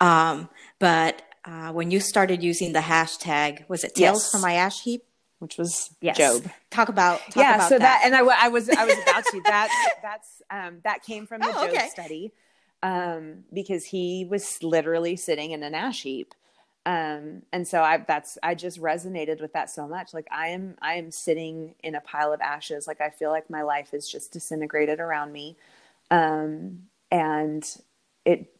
Um, 0.00 0.48
but 0.78 1.22
uh, 1.44 1.72
when 1.72 1.90
you 1.90 2.00
started 2.00 2.42
using 2.42 2.72
the 2.72 2.80
hashtag, 2.80 3.68
was 3.68 3.84
it 3.84 3.94
"Tales 3.94 4.24
yes. 4.24 4.30
from 4.30 4.40
my 4.40 4.54
ash 4.54 4.82
heap"? 4.82 5.02
Which 5.38 5.58
was 5.58 5.90
yes. 6.00 6.16
Job. 6.16 6.44
Talk 6.70 6.88
about 6.88 7.18
talk 7.26 7.36
yeah. 7.36 7.54
About 7.56 7.68
so 7.68 7.78
that. 7.78 7.80
that. 7.80 8.02
and 8.04 8.14
I, 8.14 8.20
I 8.20 8.48
was 8.48 8.68
I 8.68 8.84
was 8.84 8.96
about 9.02 9.24
to 9.24 9.40
that 9.44 9.94
that's 10.02 10.42
um, 10.50 10.78
that 10.84 11.02
came 11.02 11.26
from 11.26 11.40
the 11.40 11.48
oh, 11.48 11.66
Job 11.66 11.70
okay. 11.70 11.88
study 11.88 12.32
um, 12.82 13.44
because 13.52 13.86
he 13.86 14.26
was 14.28 14.62
literally 14.62 15.16
sitting 15.16 15.50
in 15.50 15.62
an 15.62 15.74
ash 15.74 16.02
heap 16.02 16.34
um 16.84 17.42
and 17.52 17.68
so 17.68 17.80
i 17.80 17.96
that's 17.96 18.38
i 18.42 18.56
just 18.56 18.80
resonated 18.80 19.40
with 19.40 19.52
that 19.52 19.70
so 19.70 19.86
much 19.86 20.12
like 20.12 20.26
i 20.32 20.48
am 20.48 20.74
i 20.82 20.94
am 20.94 21.12
sitting 21.12 21.76
in 21.84 21.94
a 21.94 22.00
pile 22.00 22.32
of 22.32 22.40
ashes 22.40 22.88
like 22.88 23.00
i 23.00 23.08
feel 23.08 23.30
like 23.30 23.48
my 23.48 23.62
life 23.62 23.94
is 23.94 24.10
just 24.10 24.32
disintegrated 24.32 24.98
around 24.98 25.32
me 25.32 25.56
um 26.10 26.80
and 27.12 27.76
it 28.24 28.52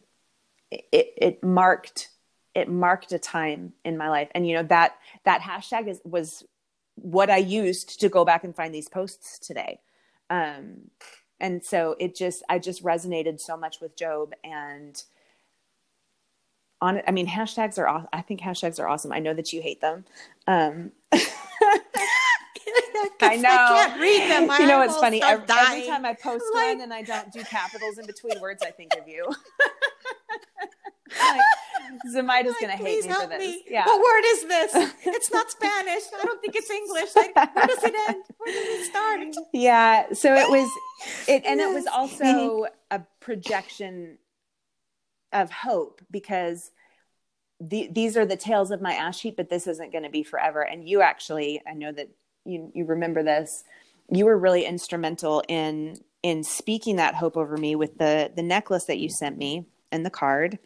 it 0.71 1.13
it 1.17 1.43
marked 1.43 2.11
it 2.55 2.69
marked 2.69 3.13
a 3.13 3.19
time 3.19 3.73
in 3.85 3.97
my 3.97 4.09
life 4.09 4.29
and 4.35 4.47
you 4.47 4.55
know 4.55 4.63
that 4.63 4.97
that 5.25 5.41
hashtag 5.41 5.89
is 5.89 6.01
was 6.05 6.45
what 6.97 7.31
i 7.31 7.39
used 7.39 8.01
to 8.01 8.09
go 8.09 8.25
back 8.25 8.45
and 8.45 8.55
find 8.55 8.75
these 8.75 8.89
posts 8.89 9.39
today 9.39 9.81
um 10.31 10.77
and 11.41 11.65
so 11.65 11.97
it 11.99 12.15
just 12.15 12.43
i 12.49 12.59
just 12.59 12.85
resonated 12.85 13.41
so 13.41 13.57
much 13.57 13.81
with 13.81 13.97
Job 13.97 14.33
and 14.45 15.03
on 16.83 17.01
I 17.07 17.13
mean, 17.13 17.29
hashtags 17.29 17.79
are, 17.79 18.07
I 18.13 18.21
think 18.23 18.41
hashtags 18.41 18.79
are 18.81 18.89
awesome. 18.89 19.13
I 19.13 19.21
know 19.21 19.33
that 19.33 19.53
you 19.53 19.63
hate 19.63 19.81
them. 19.81 20.05
Um, 20.49 20.91
I 23.21 23.37
know. 23.37 23.49
I 23.49 23.87
can't 23.87 24.01
read 24.01 24.31
them. 24.31 24.47
My 24.49 24.59
you 24.59 24.67
know, 24.67 24.83
it's 24.83 24.97
funny. 24.99 25.23
Every, 25.23 25.47
every, 25.49 25.87
time 25.87 26.05
I 26.05 26.15
post 26.15 26.45
like, 26.55 26.75
one 26.75 26.81
and 26.83 26.93
I 26.93 27.03
don't 27.03 27.33
do 27.33 27.43
capitals 27.45 27.99
in 27.99 28.07
between 28.07 28.41
words, 28.41 28.63
I 28.63 28.71
think 28.71 28.95
of 28.95 29.07
you. 29.09 29.25
like, 31.21 31.41
Zamaida's 32.15 32.55
gonna 32.61 32.73
hate 32.73 33.05
me 33.05 33.13
for 33.13 33.27
this. 33.27 33.39
Me. 33.39 33.65
Yeah. 33.69 33.87
What 33.87 34.01
word 34.01 34.23
is 34.27 34.45
this? 34.45 34.93
It's 35.05 35.31
not 35.31 35.51
Spanish. 35.51 36.03
I 36.21 36.25
don't 36.25 36.41
think 36.41 36.57
it's 36.57 36.71
English. 36.71 37.15
Like, 37.15 37.35
where 37.37 37.67
does 37.67 37.85
it 37.85 37.95
end? 38.09 38.25
Where 38.39 38.53
does 38.53 38.81
it 38.81 38.87
start? 38.87 39.21
Yeah. 39.53 40.13
So 40.13 40.35
it 40.35 40.49
was, 40.49 40.71
it, 41.29 41.45
and 41.45 41.61
it 41.61 41.73
was 41.73 41.87
also 41.87 42.67
a 42.91 43.01
projection 43.21 44.19
of 45.33 45.51
hope 45.51 46.03
because 46.11 46.71
the, 47.61 47.89
these 47.93 48.17
are 48.17 48.27
the 48.27 48.37
tales 48.37 48.71
of 48.71 48.81
my 48.81 48.95
ash 48.95 49.21
heap, 49.21 49.37
but 49.37 49.49
this 49.49 49.67
isn't 49.67 49.93
going 49.93 50.05
to 50.05 50.11
be 50.11 50.23
forever. 50.23 50.63
And 50.63 50.89
you 50.89 51.01
actually, 51.01 51.63
I 51.67 51.75
know 51.75 51.93
that 51.93 52.09
you 52.45 52.71
you 52.75 52.85
remember 52.85 53.23
this. 53.23 53.65
You 54.11 54.27
were 54.27 54.37
really 54.37 54.65
instrumental 54.65 55.43
in 55.49 55.97
in 56.23 56.45
speaking 56.45 56.97
that 56.97 57.15
hope 57.15 57.37
over 57.37 57.57
me 57.57 57.77
with 57.77 57.99
the 57.99 58.33
the 58.35 58.43
necklace 58.43 58.85
that 58.87 58.99
you 58.99 59.09
sent 59.09 59.39
me 59.39 59.67
and 59.91 60.05
the 60.05 60.11
card 60.11 60.59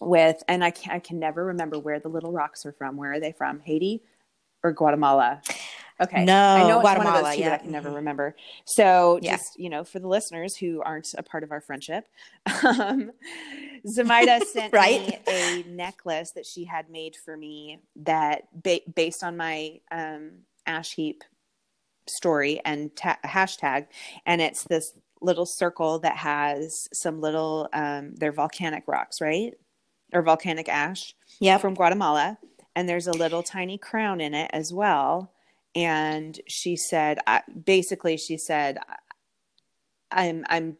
with 0.00 0.42
and 0.48 0.64
I 0.64 0.70
can 0.70 0.92
I 0.92 0.98
can 0.98 1.18
never 1.18 1.44
remember 1.46 1.78
where 1.78 2.00
the 2.00 2.08
little 2.08 2.32
rocks 2.32 2.66
are 2.66 2.72
from. 2.72 2.96
Where 2.96 3.12
are 3.12 3.20
they 3.20 3.32
from? 3.32 3.60
Haiti 3.60 4.02
or 4.62 4.72
Guatemala? 4.72 5.42
Okay. 6.00 6.24
No, 6.24 6.34
I 6.34 6.68
know 6.68 6.80
Guatemala, 6.80 7.12
one 7.12 7.16
of 7.18 7.24
those 7.24 7.34
two, 7.36 7.40
yeah. 7.42 7.54
I 7.54 7.58
can 7.58 7.70
never 7.70 7.88
mm-hmm. 7.88 7.96
remember. 7.96 8.36
So 8.64 9.20
yeah. 9.22 9.36
just, 9.36 9.58
you 9.58 9.70
know, 9.70 9.84
for 9.84 10.00
the 10.00 10.08
listeners 10.08 10.56
who 10.56 10.82
aren't 10.82 11.06
a 11.16 11.22
part 11.22 11.44
of 11.44 11.52
our 11.52 11.60
friendship, 11.60 12.08
um, 12.64 13.12
Zamaida 13.86 14.42
sent 14.52 14.72
right? 14.72 15.06
me 15.06 15.18
a 15.28 15.62
necklace 15.68 16.32
that 16.32 16.46
she 16.46 16.64
had 16.64 16.90
made 16.90 17.14
for 17.24 17.36
me 17.36 17.80
that 17.96 18.48
ba- 18.52 18.80
based 18.92 19.22
on 19.22 19.36
my 19.36 19.80
um, 19.92 20.32
ash 20.66 20.94
heap 20.94 21.22
story 22.08 22.60
and 22.64 22.94
ta- 22.96 23.18
hashtag. 23.24 23.86
And 24.26 24.40
it's 24.40 24.64
this 24.64 24.92
little 25.20 25.46
circle 25.46 26.00
that 26.00 26.16
has 26.16 26.88
some 26.92 27.20
little, 27.20 27.68
um, 27.72 28.14
they're 28.16 28.32
volcanic 28.32 28.82
rocks, 28.88 29.20
right? 29.20 29.54
Or 30.14 30.22
volcanic 30.22 30.68
ash 30.68 31.14
yeah, 31.40 31.58
from 31.58 31.74
Guatemala. 31.74 32.38
And 32.76 32.88
there's 32.88 33.06
a 33.06 33.12
little 33.12 33.42
tiny 33.42 33.78
crown 33.78 34.20
in 34.20 34.34
it 34.34 34.50
as 34.52 34.72
well 34.72 35.32
and 35.74 36.40
she 36.46 36.76
said 36.76 37.18
basically 37.64 38.16
she 38.16 38.36
said 38.36 38.78
i'm 40.10 40.44
i'm 40.48 40.76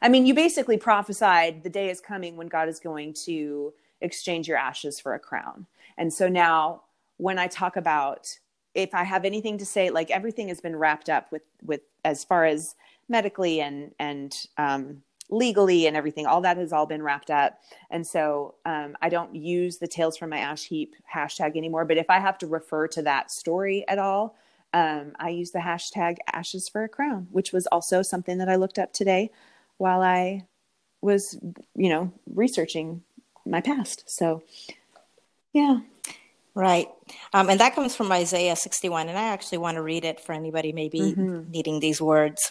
i 0.00 0.08
mean 0.08 0.26
you 0.26 0.34
basically 0.34 0.76
prophesied 0.76 1.62
the 1.62 1.70
day 1.70 1.90
is 1.90 2.00
coming 2.00 2.36
when 2.36 2.46
god 2.46 2.68
is 2.68 2.80
going 2.80 3.12
to 3.12 3.72
exchange 4.00 4.48
your 4.48 4.56
ashes 4.56 4.98
for 5.00 5.14
a 5.14 5.18
crown 5.18 5.66
and 5.96 6.12
so 6.12 6.28
now 6.28 6.82
when 7.18 7.38
i 7.38 7.46
talk 7.46 7.76
about 7.76 8.26
if 8.74 8.94
i 8.94 9.04
have 9.04 9.24
anything 9.24 9.58
to 9.58 9.66
say 9.66 9.90
like 9.90 10.10
everything 10.10 10.48
has 10.48 10.60
been 10.60 10.76
wrapped 10.76 11.08
up 11.08 11.30
with 11.30 11.42
with 11.62 11.80
as 12.04 12.24
far 12.24 12.44
as 12.44 12.74
medically 13.08 13.60
and 13.60 13.92
and 13.98 14.46
um, 14.56 15.02
legally 15.30 15.86
and 15.86 15.96
everything 15.96 16.26
all 16.26 16.40
that 16.40 16.56
has 16.56 16.72
all 16.72 16.86
been 16.86 17.02
wrapped 17.02 17.30
up 17.30 17.60
and 17.90 18.06
so 18.06 18.54
um, 18.64 18.96
i 19.02 19.08
don't 19.08 19.34
use 19.34 19.78
the 19.78 19.86
tales 19.86 20.16
from 20.16 20.30
my 20.30 20.38
ash 20.38 20.64
heap 20.64 20.94
hashtag 21.12 21.56
anymore 21.56 21.84
but 21.84 21.98
if 21.98 22.08
i 22.08 22.18
have 22.18 22.38
to 22.38 22.46
refer 22.46 22.88
to 22.88 23.02
that 23.02 23.30
story 23.30 23.86
at 23.88 23.98
all 23.98 24.36
um, 24.72 25.12
i 25.18 25.28
use 25.28 25.50
the 25.50 25.58
hashtag 25.58 26.16
ashes 26.32 26.68
for 26.68 26.84
a 26.84 26.88
crown 26.88 27.26
which 27.30 27.52
was 27.52 27.66
also 27.68 28.02
something 28.02 28.38
that 28.38 28.48
i 28.48 28.56
looked 28.56 28.78
up 28.78 28.92
today 28.92 29.30
while 29.76 30.00
i 30.00 30.44
was 31.00 31.38
you 31.74 31.88
know 31.88 32.12
researching 32.34 33.02
my 33.44 33.60
past 33.60 34.04
so 34.06 34.42
yeah 35.52 35.80
Right. 36.58 36.88
Um, 37.32 37.50
and 37.50 37.60
that 37.60 37.76
comes 37.76 37.94
from 37.94 38.10
Isaiah 38.10 38.56
61. 38.56 39.08
And 39.08 39.16
I 39.16 39.28
actually 39.28 39.58
want 39.58 39.76
to 39.76 39.82
read 39.82 40.04
it 40.04 40.18
for 40.18 40.32
anybody 40.32 40.72
maybe 40.72 40.98
mm-hmm. 40.98 41.48
needing 41.52 41.78
these 41.78 42.02
words. 42.02 42.50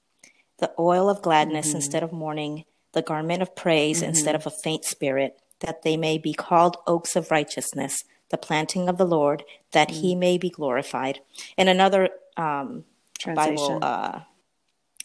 the 0.61 0.71
oil 0.79 1.09
of 1.09 1.21
gladness 1.21 1.67
mm-hmm. 1.67 1.77
instead 1.77 2.03
of 2.03 2.13
mourning, 2.13 2.63
the 2.93 3.01
garment 3.01 3.41
of 3.41 3.55
praise 3.55 3.99
mm-hmm. 3.99 4.09
instead 4.09 4.35
of 4.35 4.47
a 4.47 4.51
faint 4.63 4.85
spirit, 4.85 5.37
that 5.59 5.83
they 5.83 5.97
may 5.97 6.17
be 6.17 6.33
called 6.33 6.77
oaks 6.87 7.17
of 7.17 7.29
righteousness, 7.31 8.03
the 8.29 8.37
planting 8.37 8.87
of 8.87 8.97
the 8.97 9.05
Lord, 9.05 9.43
that 9.73 9.89
mm. 9.89 10.01
he 10.01 10.15
may 10.15 10.37
be 10.37 10.49
glorified. 10.49 11.19
In 11.57 11.67
another 11.67 12.09
um, 12.37 12.85
Bible, 13.25 13.79
uh, 13.81 14.21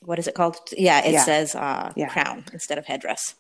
what 0.03 0.19
is 0.19 0.29
it 0.29 0.35
called? 0.35 0.57
Yeah, 0.77 1.05
it 1.05 1.13
yeah. 1.13 1.25
says 1.25 1.55
uh, 1.55 1.93
yeah. 1.97 2.09
crown 2.09 2.45
instead 2.53 2.79
of 2.79 2.87
headdress, 2.87 3.35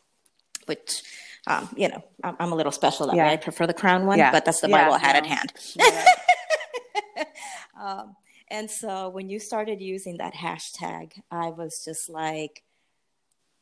which 0.66 1.02
um, 1.46 1.68
you 1.76 1.88
know, 1.88 2.02
I'm, 2.24 2.52
a 2.52 2.57
little 2.57 2.72
special 2.72 3.07
that 3.07 3.16
yeah. 3.16 3.26
way. 3.26 3.33
I 3.35 3.37
prefer 3.37 3.66
the 3.68 3.74
crown 3.74 4.05
one, 4.07 4.18
yeah. 4.18 4.33
but 4.33 4.44
that's 4.44 4.61
the 4.61 4.68
Bible 4.68 4.94
I 4.94 4.98
had 4.98 5.14
at 5.14 5.26
hand. 5.26 5.52
um, 7.81 8.16
and 8.50 8.70
so 8.70 9.09
when 9.09 9.28
you 9.28 9.38
started 9.38 9.80
using 9.80 10.18
that 10.18 10.35
hashtag, 10.35 11.12
I 11.30 11.50
was 11.50 11.82
just 11.85 12.09
like, 12.09 12.62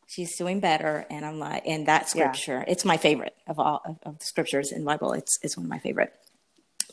she's 0.07 0.37
doing 0.37 0.61
better. 0.61 1.07
And 1.11 1.25
I'm 1.25 1.39
like, 1.39 1.63
and 1.67 1.87
that 1.89 2.09
scripture, 2.09 2.65
it's 2.69 2.85
my 2.85 2.97
favorite 2.97 3.35
of 3.47 3.59
all 3.59 3.83
of, 3.85 3.97
of, 4.03 4.19
the 4.19 4.25
scriptures 4.25 4.73
in 4.73 4.81
the 4.81 4.87
Bible. 4.87 5.13
It's, 5.13 5.39
it's 5.43 5.57
one 5.57 5.67
of 5.67 5.71
my 5.71 5.79
favorite. 5.79 6.13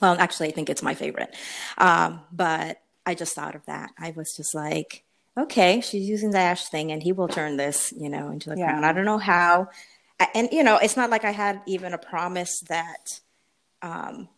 Well, 0.01 0.15
actually, 0.17 0.47
I 0.47 0.51
think 0.51 0.69
it's 0.69 0.81
my 0.81 0.95
favorite. 0.95 1.35
Um, 1.77 2.21
but 2.31 2.81
I 3.05 3.15
just 3.15 3.35
thought 3.35 3.55
of 3.55 3.65
that. 3.65 3.91
I 3.99 4.11
was 4.11 4.33
just 4.35 4.55
like, 4.55 5.03
okay, 5.37 5.81
she's 5.81 6.07
using 6.07 6.31
the 6.31 6.39
ash 6.39 6.67
thing 6.69 6.91
and 6.91 7.03
he 7.03 7.11
will 7.11 7.27
turn 7.27 7.57
this, 7.57 7.93
you 7.97 8.09
know, 8.09 8.31
into 8.31 8.49
the 8.49 8.57
yeah. 8.57 8.71
crown. 8.71 8.83
I 8.83 8.93
don't 8.93 9.05
know 9.05 9.17
how 9.17 9.69
and 10.33 10.49
you 10.51 10.63
know, 10.63 10.77
it's 10.77 10.97
not 10.97 11.09
like 11.09 11.25
I 11.25 11.31
had 11.31 11.61
even 11.65 11.93
a 11.93 11.97
promise 11.97 12.61
that 12.67 13.19
um, 13.81 14.29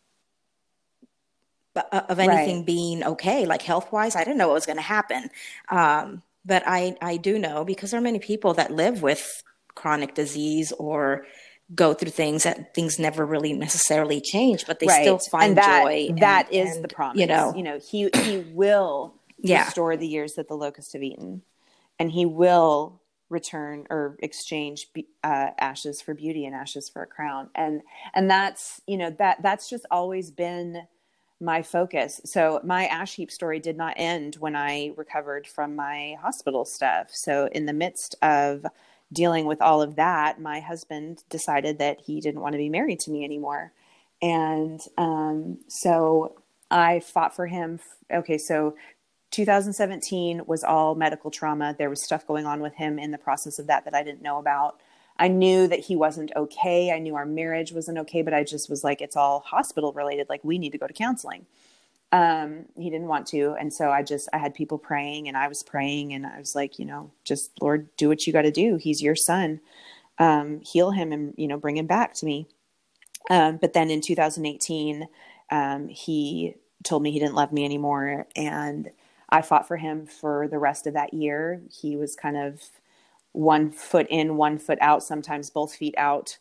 of 1.76 2.20
anything 2.20 2.58
right. 2.58 2.66
being 2.66 3.04
okay, 3.04 3.46
like 3.46 3.62
health 3.62 3.92
wise. 3.92 4.16
I 4.16 4.24
didn't 4.24 4.38
know 4.38 4.48
what 4.48 4.56
was 4.56 4.66
going 4.66 4.78
to 4.78 4.84
happen, 4.84 5.30
um, 5.70 6.22
but 6.46 6.64
I 6.66 6.96
I 7.02 7.18
do 7.18 7.40
know 7.40 7.66
because 7.66 7.92
there 7.92 8.00
are 8.00 8.04
many 8.04 8.20
people 8.20 8.54
that 8.56 8.72
live 8.72 9.02
with 9.02 9.44
chronic 9.76 10.14
disease 10.14 10.72
or 10.74 11.26
go 11.74 11.94
through 11.94 12.12
things 12.12 12.44
that 12.44 12.74
things 12.76 13.00
never 13.00 13.26
really 13.26 13.54
necessarily 13.54 14.22
change, 14.22 14.68
but 14.68 14.80
they 14.80 14.88
right. 14.88 15.02
still 15.02 15.18
find 15.18 15.50
and 15.50 15.58
that, 15.58 15.84
joy. 15.84 16.10
That 16.20 16.48
and, 16.52 16.68
is 16.70 16.76
and, 16.76 16.84
the 16.84 16.90
promise. 16.90 17.20
You 17.20 17.28
know, 17.28 17.54
you 17.56 17.64
know, 17.64 17.80
he 17.80 18.10
he 18.14 18.40
will 18.54 19.16
yeah. 19.40 19.66
restore 19.66 19.98
the 19.98 20.08
years 20.08 20.34
that 20.34 20.48
the 20.48 20.56
locusts 20.56 20.94
have 20.94 21.04
eaten, 21.04 21.42
and 22.00 22.12
he 22.12 22.26
will 22.26 23.02
return 23.30 23.88
or 23.90 24.16
exchange 24.22 24.88
uh, 25.24 25.48
ashes 25.58 26.02
for 26.02 26.14
beauty 26.14 26.46
and 26.46 26.54
ashes 26.54 26.88
for 26.88 27.02
a 27.02 27.08
crown 27.08 27.50
and 27.56 27.82
and 28.14 28.30
that's 28.30 28.80
you 28.86 28.96
know 28.96 29.10
that 29.10 29.42
that's 29.42 29.68
just 29.68 29.88
always 29.90 30.30
been 30.30 30.84
my 31.44 31.62
focus 31.62 32.22
so 32.26 32.60
my 32.64 32.86
ash 32.88 33.16
heap 33.16 33.30
story 33.30 33.60
did 33.60 33.78
not 33.78 33.94
end 33.98 34.36
when 34.36 34.56
i 34.56 34.92
recovered 34.96 35.46
from 35.46 35.76
my 35.76 36.16
hospital 36.22 36.64
stuff 36.66 37.08
so 37.12 37.50
in 37.52 37.66
the 37.66 37.74
midst 37.74 38.16
of 38.22 38.66
dealing 39.12 39.46
with 39.46 39.62
all 39.62 39.82
of 39.82 39.96
that 39.96 40.40
my 40.40 40.60
husband 40.60 41.24
decided 41.30 41.78
that 41.80 42.00
he 42.02 42.22
didn't 42.22 42.42
want 42.42 42.54
to 42.54 42.58
be 42.58 42.70
married 42.70 43.00
to 43.00 43.12
me 43.12 43.24
anymore 43.24 43.72
and 44.22 44.82
um, 44.98 45.58
so 45.68 46.42
i 46.72 47.00
fought 47.00 47.36
for 47.36 47.48
him 47.48 47.80
okay 48.12 48.38
so 48.38 48.74
2017 49.34 50.44
was 50.46 50.64
all 50.64 50.94
medical 50.94 51.32
trauma. 51.32 51.76
There 51.76 51.90
was 51.90 52.06
stuff 52.06 52.28
going 52.28 52.46
on 52.46 52.62
with 52.62 52.76
him 52.76 53.00
in 53.00 53.10
the 53.10 53.18
process 53.18 53.58
of 53.58 53.66
that 53.66 53.84
that 53.86 53.96
I 53.96 54.04
didn't 54.04 54.22
know 54.22 54.38
about. 54.38 54.80
I 55.18 55.28
knew 55.28 55.68
that 55.68 55.80
he 55.80 55.96
wasn't 55.96 56.32
okay. 56.36 56.92
I 56.92 57.00
knew 57.00 57.16
our 57.16 57.26
marriage 57.26 57.72
wasn't 57.72 58.00
okay, 58.00 58.22
but 58.22 58.34
I 58.34 58.44
just 58.44 58.70
was 58.70 58.84
like, 58.84 59.02
it's 59.02 59.16
all 59.16 59.42
hospital 59.42 59.94
related. 59.94 60.28
Like, 60.30 60.44
we 60.44 60.58
need 60.58 60.72
to 60.72 60.78
go 60.78 60.88
to 60.88 60.94
counseling. 60.94 61.46
Um, 62.12 62.66
he 62.78 62.90
didn't 62.90 63.08
want 63.08 63.28
to. 63.28 63.56
And 63.60 63.74
so 63.74 63.90
I 63.90 64.04
just, 64.04 64.30
I 64.34 64.38
had 64.38 64.54
people 64.54 64.78
praying 64.78 65.28
and 65.28 65.36
I 65.36 65.48
was 65.48 65.64
praying 65.64 66.14
and 66.14 66.26
I 66.26 66.38
was 66.38 66.56
like, 66.56 66.78
you 66.78 66.86
know, 66.86 67.12
just 67.24 67.52
Lord, 67.60 67.90
do 67.98 68.08
what 68.08 68.26
you 68.26 68.34
got 68.34 68.44
to 68.44 68.52
do. 68.52 68.76
He's 68.78 69.02
your 69.02 69.16
son. 69.16 69.62
Um, 70.20 70.62
heal 70.62 70.92
him 70.92 71.12
and, 71.12 71.34
you 71.38 71.48
know, 71.48 71.58
bring 71.58 71.78
him 71.78 71.88
back 71.88 72.14
to 72.16 72.26
me. 72.26 72.48
Um, 73.32 73.58
but 73.58 73.74
then 73.74 73.90
in 73.90 74.02
2018, 74.02 75.08
um, 75.50 75.88
he 75.88 76.56
told 76.84 77.02
me 77.02 77.12
he 77.12 77.20
didn't 77.20 77.36
love 77.36 77.52
me 77.52 77.66
anymore. 77.66 78.28
And 78.36 78.92
I 79.30 79.42
fought 79.42 79.68
for 79.68 79.78
him 79.78 80.06
for 80.06 80.48
the 80.48 80.60
rest 80.60 80.86
of 80.86 80.94
that 80.94 81.14
year. 81.14 81.62
He 81.72 81.96
was 81.96 82.16
kind 82.16 82.38
of 82.38 82.62
one 83.34 83.72
foot 83.72 84.08
in, 84.10 84.38
one 84.38 84.58
foot 84.58 84.78
out, 84.82 85.04
sometimes 85.04 85.50
both 85.50 85.76
feet 85.76 85.96
out 85.98 86.38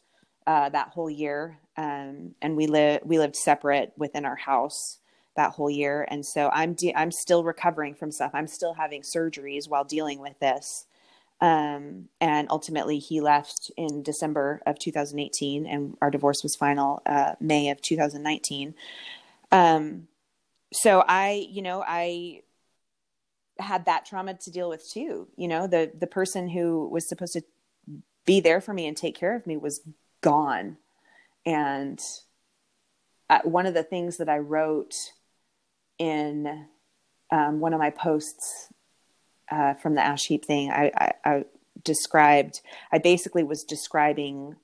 uh, 0.46 0.68
that 0.68 0.88
whole 0.88 1.10
year. 1.10 1.58
Um, 1.76 2.34
and 2.40 2.56
we 2.56 2.66
lived 2.66 3.04
we 3.04 3.18
lived 3.18 3.36
separate 3.36 3.92
within 3.96 4.24
our 4.24 4.36
house 4.36 4.98
that 5.36 5.52
whole 5.52 5.70
year. 5.70 6.06
And 6.08 6.24
so 6.24 6.50
I'm 6.52 6.74
de- 6.74 6.94
I'm 6.94 7.10
still 7.10 7.44
recovering 7.44 7.94
from 7.94 8.12
stuff. 8.12 8.32
I'm 8.34 8.46
still 8.46 8.74
having 8.74 9.02
surgeries 9.02 9.68
while 9.68 9.84
dealing 9.84 10.20
with 10.20 10.38
this. 10.38 10.86
Um, 11.40 12.08
and 12.20 12.46
ultimately, 12.50 12.98
he 12.98 13.20
left 13.20 13.72
in 13.76 14.04
December 14.04 14.62
of 14.64 14.78
2018, 14.78 15.66
and 15.66 15.96
our 16.00 16.10
divorce 16.10 16.44
was 16.44 16.54
final 16.54 17.02
uh, 17.04 17.32
May 17.40 17.70
of 17.70 17.82
2019. 17.82 18.74
Um, 19.50 20.06
so 20.72 21.04
I, 21.06 21.46
you 21.50 21.62
know, 21.62 21.82
I 21.84 22.42
had 23.62 23.86
that 23.86 24.04
trauma 24.04 24.34
to 24.34 24.50
deal 24.50 24.68
with 24.68 24.88
too. 24.88 25.28
You 25.36 25.48
know, 25.48 25.66
the 25.66 25.90
the 25.98 26.06
person 26.06 26.48
who 26.48 26.88
was 26.88 27.08
supposed 27.08 27.32
to 27.34 27.42
be 28.24 28.40
there 28.40 28.60
for 28.60 28.72
me 28.72 28.86
and 28.86 28.96
take 28.96 29.16
care 29.16 29.34
of 29.34 29.46
me 29.46 29.56
was 29.56 29.80
gone. 30.20 30.76
And 31.44 32.00
uh, 33.28 33.40
one 33.44 33.66
of 33.66 33.74
the 33.74 33.82
things 33.82 34.18
that 34.18 34.28
I 34.28 34.38
wrote 34.38 34.94
in 35.98 36.66
um, 37.30 37.60
one 37.60 37.72
of 37.72 37.80
my 37.80 37.90
posts 37.90 38.68
uh, 39.50 39.74
from 39.74 39.94
the 39.94 40.02
ash 40.02 40.26
heap 40.26 40.44
thing, 40.44 40.70
I, 40.70 40.92
I, 40.96 41.12
I 41.24 41.44
described, 41.82 42.60
I 42.92 42.98
basically 42.98 43.42
was 43.42 43.64
describing 43.64 44.56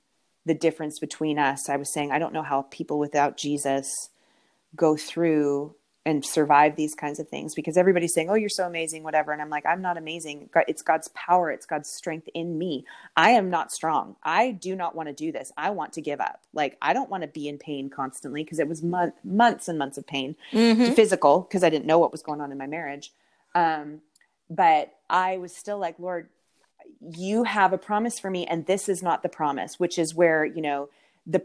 the 0.46 0.54
difference 0.54 0.98
between 0.98 1.38
us. 1.38 1.68
I 1.68 1.76
was 1.76 1.92
saying, 1.92 2.12
I 2.12 2.18
don't 2.18 2.32
know 2.32 2.42
how 2.42 2.62
people 2.62 2.98
without 2.98 3.36
Jesus 3.36 4.10
go 4.76 4.96
through 4.96 5.74
and 6.08 6.24
survive 6.24 6.74
these 6.74 6.94
kinds 6.94 7.18
of 7.18 7.28
things 7.28 7.54
because 7.54 7.76
everybody's 7.76 8.14
saying, 8.14 8.30
"Oh, 8.30 8.34
you're 8.34 8.48
so 8.48 8.66
amazing," 8.66 9.02
whatever, 9.02 9.30
and 9.30 9.42
I'm 9.42 9.50
like, 9.50 9.66
"I'm 9.66 9.82
not 9.82 9.98
amazing. 9.98 10.48
It's 10.66 10.80
God's 10.80 11.08
power. 11.08 11.50
It's 11.50 11.66
God's 11.66 11.90
strength 11.90 12.30
in 12.32 12.56
me. 12.56 12.86
I 13.14 13.30
am 13.30 13.50
not 13.50 13.70
strong. 13.72 14.16
I 14.22 14.52
do 14.52 14.74
not 14.74 14.94
want 14.94 15.10
to 15.10 15.12
do 15.12 15.30
this. 15.30 15.52
I 15.58 15.68
want 15.68 15.92
to 15.92 16.00
give 16.00 16.18
up. 16.18 16.40
Like 16.54 16.78
I 16.80 16.94
don't 16.94 17.10
want 17.10 17.24
to 17.24 17.28
be 17.28 17.46
in 17.46 17.58
pain 17.58 17.90
constantly 17.90 18.42
because 18.42 18.58
it 18.58 18.66
was 18.66 18.82
month, 18.82 19.16
months 19.22 19.68
and 19.68 19.78
months 19.78 19.98
of 19.98 20.06
pain, 20.06 20.34
mm-hmm. 20.50 20.94
physical 20.94 21.40
because 21.42 21.62
I 21.62 21.68
didn't 21.68 21.84
know 21.84 21.98
what 21.98 22.10
was 22.10 22.22
going 22.22 22.40
on 22.40 22.52
in 22.52 22.56
my 22.56 22.66
marriage. 22.66 23.12
Um, 23.54 24.00
but 24.48 24.94
I 25.10 25.36
was 25.36 25.54
still 25.54 25.76
like, 25.76 25.98
Lord, 25.98 26.30
you 27.02 27.44
have 27.44 27.74
a 27.74 27.78
promise 27.78 28.18
for 28.18 28.30
me, 28.30 28.46
and 28.46 28.64
this 28.64 28.88
is 28.88 29.02
not 29.02 29.22
the 29.22 29.28
promise, 29.28 29.78
which 29.78 29.98
is 29.98 30.14
where 30.14 30.42
you 30.42 30.62
know 30.62 30.88
the 31.26 31.44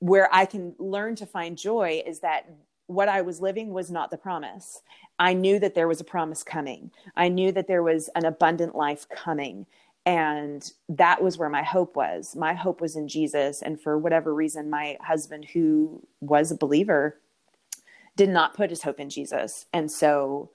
where 0.00 0.28
I 0.34 0.44
can 0.44 0.74
learn 0.80 1.14
to 1.16 1.26
find 1.26 1.56
joy 1.56 2.02
is 2.04 2.18
that 2.20 2.50
what 2.86 3.08
I 3.08 3.22
was 3.22 3.40
living 3.40 3.72
was 3.72 3.90
not 3.90 4.10
the 4.10 4.16
promise. 4.16 4.82
I 5.18 5.32
knew 5.32 5.58
that 5.60 5.74
there 5.74 5.88
was 5.88 6.00
a 6.00 6.04
promise 6.04 6.42
coming. 6.42 6.90
I 7.16 7.28
knew 7.28 7.52
that 7.52 7.66
there 7.66 7.82
was 7.82 8.08
an 8.14 8.24
abundant 8.24 8.74
life 8.74 9.08
coming. 9.08 9.66
And 10.04 10.70
that 10.88 11.22
was 11.22 11.36
where 11.36 11.48
my 11.48 11.64
hope 11.64 11.96
was. 11.96 12.36
My 12.36 12.54
hope 12.54 12.80
was 12.80 12.94
in 12.94 13.08
Jesus. 13.08 13.60
And 13.60 13.80
for 13.80 13.98
whatever 13.98 14.32
reason, 14.32 14.70
my 14.70 14.96
husband, 15.00 15.46
who 15.52 16.06
was 16.20 16.52
a 16.52 16.56
believer, 16.56 17.18
did 18.14 18.28
not 18.28 18.54
put 18.54 18.70
his 18.70 18.82
hope 18.82 19.00
in 19.00 19.10
Jesus. 19.10 19.66
And 19.72 19.90
so 19.90 20.50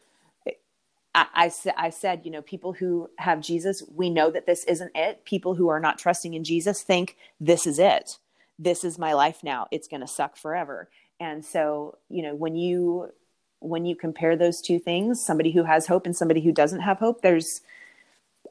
I, 1.13 1.25
I, 1.33 1.51
I 1.77 1.89
said, 1.89 2.21
you 2.23 2.31
know, 2.31 2.41
people 2.41 2.73
who 2.73 3.09
have 3.17 3.41
Jesus, 3.41 3.83
we 3.93 4.09
know 4.09 4.31
that 4.31 4.45
this 4.45 4.63
isn't 4.63 4.91
it. 4.95 5.25
People 5.25 5.55
who 5.55 5.67
are 5.67 5.81
not 5.81 5.99
trusting 5.99 6.33
in 6.33 6.45
Jesus 6.45 6.81
think 6.81 7.17
this 7.39 7.67
is 7.67 7.77
it. 7.77 8.17
This 8.57 8.83
is 8.85 8.97
my 8.97 9.13
life 9.13 9.43
now. 9.43 9.67
It's 9.71 9.87
going 9.87 10.01
to 10.01 10.07
suck 10.07 10.37
forever 10.37 10.87
and 11.21 11.45
so 11.45 11.97
you 12.09 12.21
know 12.21 12.35
when 12.35 12.55
you 12.55 13.13
when 13.59 13.85
you 13.85 13.95
compare 13.95 14.35
those 14.35 14.59
two 14.59 14.79
things 14.79 15.23
somebody 15.23 15.51
who 15.51 15.63
has 15.63 15.87
hope 15.87 16.05
and 16.05 16.17
somebody 16.17 16.41
who 16.41 16.51
doesn't 16.51 16.81
have 16.81 16.97
hope 16.97 17.21
there's 17.21 17.61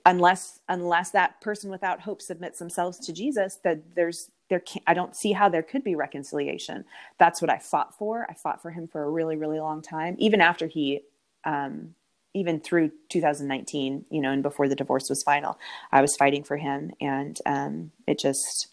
unless 0.06 0.61
unless 0.68 1.11
that 1.11 1.40
person 1.42 1.68
without 1.68 2.00
hope 2.00 2.22
submits 2.22 2.59
themselves 2.59 2.98
to 2.98 3.12
jesus 3.12 3.59
that 3.64 3.83
there's 3.94 4.30
there 4.48 4.61
can't, 4.61 4.85
i 4.87 4.94
don't 4.94 5.16
see 5.16 5.33
how 5.33 5.48
there 5.48 5.62
could 5.62 5.85
be 5.85 5.94
reconciliation. 5.94 6.85
That's 7.18 7.42
what 7.42 7.50
i 7.50 7.59
fought 7.59 7.98
for. 7.98 8.26
I 8.30 8.35
fought 8.35 8.62
for 8.62 8.70
him 8.70 8.88
for 8.88 9.02
a 9.02 9.11
really 9.11 9.37
really 9.37 9.61
long 9.61 9.83
time 9.83 10.16
even 10.18 10.40
after 10.40 10.66
he 10.66 11.00
um, 11.44 11.94
even 12.33 12.61
through 12.61 12.92
2019 13.09 14.04
you 14.11 14.20
know 14.20 14.30
and 14.30 14.42
before 14.42 14.68
the 14.68 14.76
divorce 14.76 15.09
was 15.09 15.22
final 15.24 15.59
i 15.90 16.00
was 16.00 16.16
fighting 16.16 16.44
for 16.44 16.56
him. 16.56 16.92
And 17.00 17.37
um, 17.44 17.90
it 18.06 18.18
just 18.18 18.68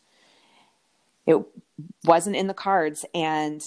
it 1.27 1.45
wasn't 2.05 2.37
in 2.37 2.47
the 2.47 2.53
cards. 2.53 3.05
And 3.13 3.61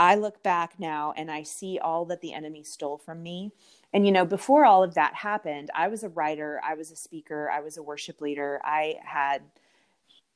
I 0.00 0.14
look 0.14 0.42
back 0.42 0.80
now 0.80 1.12
and 1.14 1.30
I 1.30 1.42
see 1.42 1.78
all 1.78 2.06
that 2.06 2.22
the 2.22 2.32
enemy 2.32 2.64
stole 2.64 2.96
from 2.96 3.22
me. 3.22 3.52
And, 3.92 4.06
you 4.06 4.12
know, 4.12 4.24
before 4.24 4.64
all 4.64 4.82
of 4.82 4.94
that 4.94 5.14
happened, 5.14 5.68
I 5.74 5.88
was 5.88 6.02
a 6.02 6.08
writer, 6.08 6.58
I 6.64 6.72
was 6.72 6.90
a 6.90 6.96
speaker, 6.96 7.50
I 7.50 7.60
was 7.60 7.76
a 7.76 7.82
worship 7.82 8.22
leader. 8.22 8.62
I 8.64 8.94
had 9.04 9.42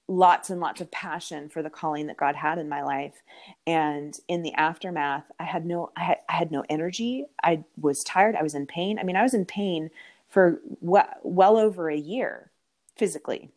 lots 0.06 0.50
and 0.50 0.60
lots 0.60 0.82
of 0.82 0.90
passion 0.90 1.48
for 1.48 1.62
the 1.62 1.70
calling 1.70 2.08
that 2.08 2.18
God 2.18 2.36
had 2.36 2.58
in 2.58 2.68
my 2.68 2.82
life. 2.82 3.22
And 3.66 4.14
in 4.28 4.42
the 4.42 4.52
aftermath, 4.52 5.24
I 5.40 5.44
had 5.44 5.64
no, 5.64 5.92
I 5.96 6.02
had, 6.02 6.18
I 6.28 6.34
had 6.34 6.52
no 6.52 6.62
energy. 6.68 7.24
I 7.42 7.64
was 7.80 8.04
tired. 8.04 8.36
I 8.36 8.42
was 8.42 8.54
in 8.54 8.66
pain. 8.66 8.98
I 8.98 9.02
mean, 9.02 9.16
I 9.16 9.22
was 9.22 9.32
in 9.32 9.46
pain 9.46 9.88
for 10.28 10.60
well, 10.82 11.08
well 11.22 11.56
over 11.56 11.88
a 11.88 11.96
year 11.96 12.50
physically 12.96 13.50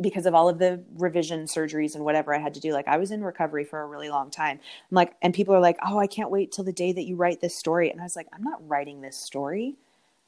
because 0.00 0.26
of 0.26 0.34
all 0.34 0.48
of 0.48 0.58
the 0.58 0.82
revision 0.96 1.44
surgeries 1.44 1.94
and 1.94 2.04
whatever 2.04 2.34
I 2.34 2.38
had 2.38 2.54
to 2.54 2.60
do. 2.60 2.72
Like 2.72 2.88
I 2.88 2.96
was 2.96 3.10
in 3.10 3.22
recovery 3.22 3.64
for 3.64 3.80
a 3.80 3.86
really 3.86 4.08
long 4.08 4.30
time. 4.30 4.58
I'm 4.90 4.94
like, 4.94 5.14
and 5.22 5.34
people 5.34 5.54
are 5.54 5.60
like, 5.60 5.78
oh, 5.86 5.98
I 5.98 6.06
can't 6.06 6.30
wait 6.30 6.52
till 6.52 6.64
the 6.64 6.72
day 6.72 6.92
that 6.92 7.04
you 7.04 7.16
write 7.16 7.40
this 7.40 7.58
story. 7.58 7.90
And 7.90 8.00
I 8.00 8.04
was 8.04 8.16
like, 8.16 8.28
I'm 8.32 8.42
not 8.42 8.66
writing 8.66 9.00
this 9.00 9.16
story. 9.16 9.76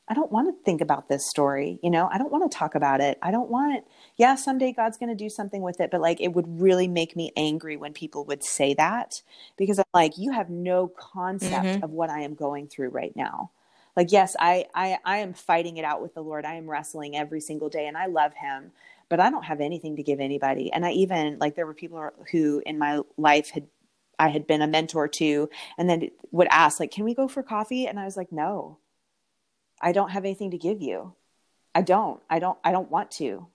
I 0.09 0.15
don't 0.15 0.33
want 0.33 0.49
to 0.49 0.65
think 0.65 0.81
about 0.81 1.09
this 1.09 1.29
story. 1.31 1.79
You 1.83 1.91
know, 1.91 2.09
I 2.13 2.19
don't 2.19 2.33
want 2.33 2.51
to 2.51 2.59
talk 2.59 2.75
about 2.75 3.01
it. 3.01 3.19
I 3.23 3.31
don't 3.31 3.49
want, 3.49 3.85
yeah, 4.17 4.35
someday 4.35 4.73
God's 4.73 4.99
going 4.99 5.09
to 5.09 5.15
do 5.15 5.31
something 5.31 5.63
with 5.63 5.81
it. 5.81 5.91
But 5.91 6.01
like, 6.01 6.21
it 6.21 6.35
would 6.35 6.61
really 6.61 6.89
make 6.89 7.15
me 7.15 7.33
angry 7.37 7.77
when 7.77 7.93
people 7.93 8.25
would 8.25 8.43
say 8.43 8.75
that 8.75 9.23
because 9.57 9.79
I'm 9.79 9.85
like, 9.95 10.19
you 10.19 10.33
have 10.33 10.51
no 10.51 10.89
concept 10.89 11.65
mm-hmm. 11.65 11.85
of 11.85 11.91
what 11.91 12.11
I 12.11 12.21
am 12.23 12.35
going 12.35 12.67
through 12.67 12.89
right 12.89 13.15
now. 13.15 13.53
Like, 13.97 14.11
yes, 14.11 14.35
I, 14.39 14.67
I, 14.75 14.99
I 15.05 15.19
am 15.19 15.35
fighting 15.35 15.77
it 15.77 15.85
out 15.85 16.03
with 16.03 16.15
the 16.15 16.23
Lord. 16.23 16.45
I 16.45 16.55
am 16.55 16.69
wrestling 16.69 17.17
every 17.17 17.41
single 17.41 17.69
day 17.69 17.87
and 17.87 17.97
I 17.97 18.07
love 18.07 18.35
him, 18.35 18.73
but 19.12 19.20
I 19.20 19.29
don't 19.29 19.44
have 19.44 19.61
anything 19.61 19.96
to 19.96 20.03
give 20.03 20.20
anybody. 20.20 20.72
And 20.72 20.87
I 20.87 20.92
even, 20.92 21.37
like, 21.38 21.55
there 21.55 21.66
were 21.66 21.75
people 21.75 22.03
who 22.31 22.62
in 22.64 22.79
my 22.79 23.03
life 23.18 23.51
had 23.51 23.66
I 24.18 24.29
had 24.29 24.46
been 24.46 24.62
a 24.62 24.66
mentor 24.66 25.07
to, 25.07 25.51
and 25.77 25.87
then 25.87 26.09
would 26.31 26.48
ask, 26.51 26.81
like, 26.81 26.92
can 26.92 27.05
we 27.05 27.14
go 27.14 27.29
for 27.29 27.42
coffee? 27.42 27.87
And 27.87 28.01
I 28.01 28.07
was 28.07 28.16
like, 28.16 28.33
no, 28.33 28.79
I 29.83 29.92
don't 29.92 30.12
have 30.12 30.25
anything 30.25 30.53
to 30.53 30.57
give 30.57 30.81
you. 30.81 31.12
I 31.75 31.83
don't. 31.83 32.22
I 32.31 32.38
don't. 32.38 32.57
I 32.64 32.72
don't 32.72 32.90
want 32.90 33.11
to. 33.12 33.48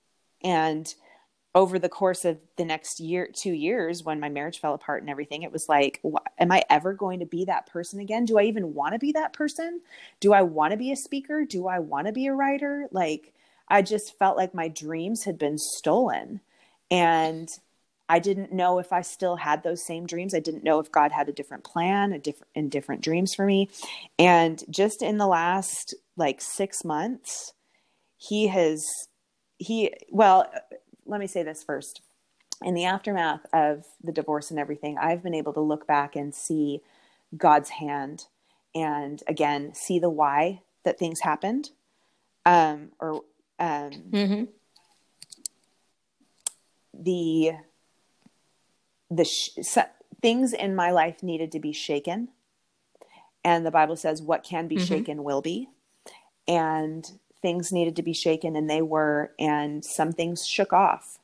And 0.43 0.93
over 1.55 1.79
the 1.79 1.89
course 1.89 2.23
of 2.23 2.37
the 2.57 2.65
next 2.65 2.99
year, 2.99 3.27
two 3.33 3.51
years, 3.51 4.03
when 4.03 4.19
my 4.19 4.29
marriage 4.29 4.59
fell 4.59 4.75
apart 4.75 5.01
and 5.01 5.09
everything, 5.09 5.41
it 5.41 5.51
was 5.51 5.67
like, 5.67 6.03
am 6.37 6.51
I 6.51 6.65
ever 6.69 6.93
going 6.93 7.21
to 7.21 7.25
be 7.25 7.45
that 7.45 7.65
person 7.65 7.99
again? 7.99 8.25
Do 8.25 8.37
I 8.37 8.43
even 8.43 8.75
want 8.75 8.93
to 8.93 8.99
be 8.99 9.13
that 9.13 9.33
person? 9.33 9.81
Do 10.19 10.33
I 10.33 10.43
want 10.43 10.73
to 10.73 10.77
be 10.77 10.91
a 10.91 10.95
speaker? 10.95 11.45
Do 11.45 11.65
I 11.65 11.79
want 11.79 12.05
to 12.05 12.13
be 12.13 12.27
a 12.27 12.33
writer? 12.35 12.87
Like, 12.91 13.33
I 13.67 13.81
just 13.81 14.17
felt 14.17 14.37
like 14.37 14.53
my 14.53 14.67
dreams 14.67 15.23
had 15.25 15.37
been 15.37 15.57
stolen. 15.57 16.41
And 16.89 17.49
I 18.09 18.19
didn't 18.19 18.53
know 18.53 18.79
if 18.79 18.93
I 18.93 19.01
still 19.01 19.35
had 19.35 19.63
those 19.63 19.85
same 19.85 20.05
dreams. 20.05 20.33
I 20.33 20.39
didn't 20.39 20.63
know 20.63 20.79
if 20.79 20.91
God 20.91 21.11
had 21.11 21.27
a 21.27 21.33
different 21.33 21.63
plan, 21.63 22.13
a 22.13 22.19
different 22.19 22.49
and 22.55 22.71
different 22.71 23.01
dreams 23.01 23.35
for 23.35 23.45
me. 23.45 23.69
And 24.17 24.63
just 24.69 25.01
in 25.01 25.17
the 25.17 25.27
last 25.27 25.93
like 26.15 26.39
6 26.39 26.85
months, 26.85 27.53
he 28.17 28.47
has 28.47 28.85
he 29.57 29.93
well, 30.09 30.49
let 31.05 31.19
me 31.19 31.27
say 31.27 31.43
this 31.43 31.63
first. 31.63 32.01
In 32.63 32.73
the 32.73 32.85
aftermath 32.85 33.45
of 33.53 33.85
the 34.01 34.11
divorce 34.11 34.49
and 34.49 34.59
everything, 34.59 34.97
I've 34.97 35.21
been 35.21 35.35
able 35.35 35.53
to 35.53 35.61
look 35.61 35.85
back 35.85 36.15
and 36.15 36.33
see 36.33 36.81
God's 37.35 37.69
hand 37.69 38.25
and 38.73 39.21
again, 39.27 39.73
see 39.75 39.99
the 39.99 40.09
why 40.09 40.61
that 40.85 40.97
things 40.97 41.19
happened. 41.19 41.71
Um 42.45 42.91
or 42.99 43.23
um 43.59 43.91
mm-hmm. 43.91 44.43
the 46.93 47.51
the 49.09 49.25
sh- 49.25 49.77
things 50.21 50.53
in 50.53 50.75
my 50.75 50.91
life 50.91 51.23
needed 51.23 51.51
to 51.51 51.59
be 51.59 51.71
shaken 51.71 52.29
and 53.43 53.65
the 53.65 53.71
bible 53.71 53.95
says 53.95 54.21
what 54.21 54.43
can 54.43 54.67
be 54.67 54.75
mm-hmm. 54.75 54.85
shaken 54.85 55.23
will 55.23 55.41
be 55.41 55.69
and 56.47 57.11
things 57.41 57.71
needed 57.71 57.95
to 57.95 58.03
be 58.03 58.13
shaken 58.13 58.55
and 58.55 58.69
they 58.69 58.81
were 58.81 59.31
and 59.39 59.83
some 59.83 60.11
things 60.11 60.45
shook 60.45 60.73
off 60.73 61.19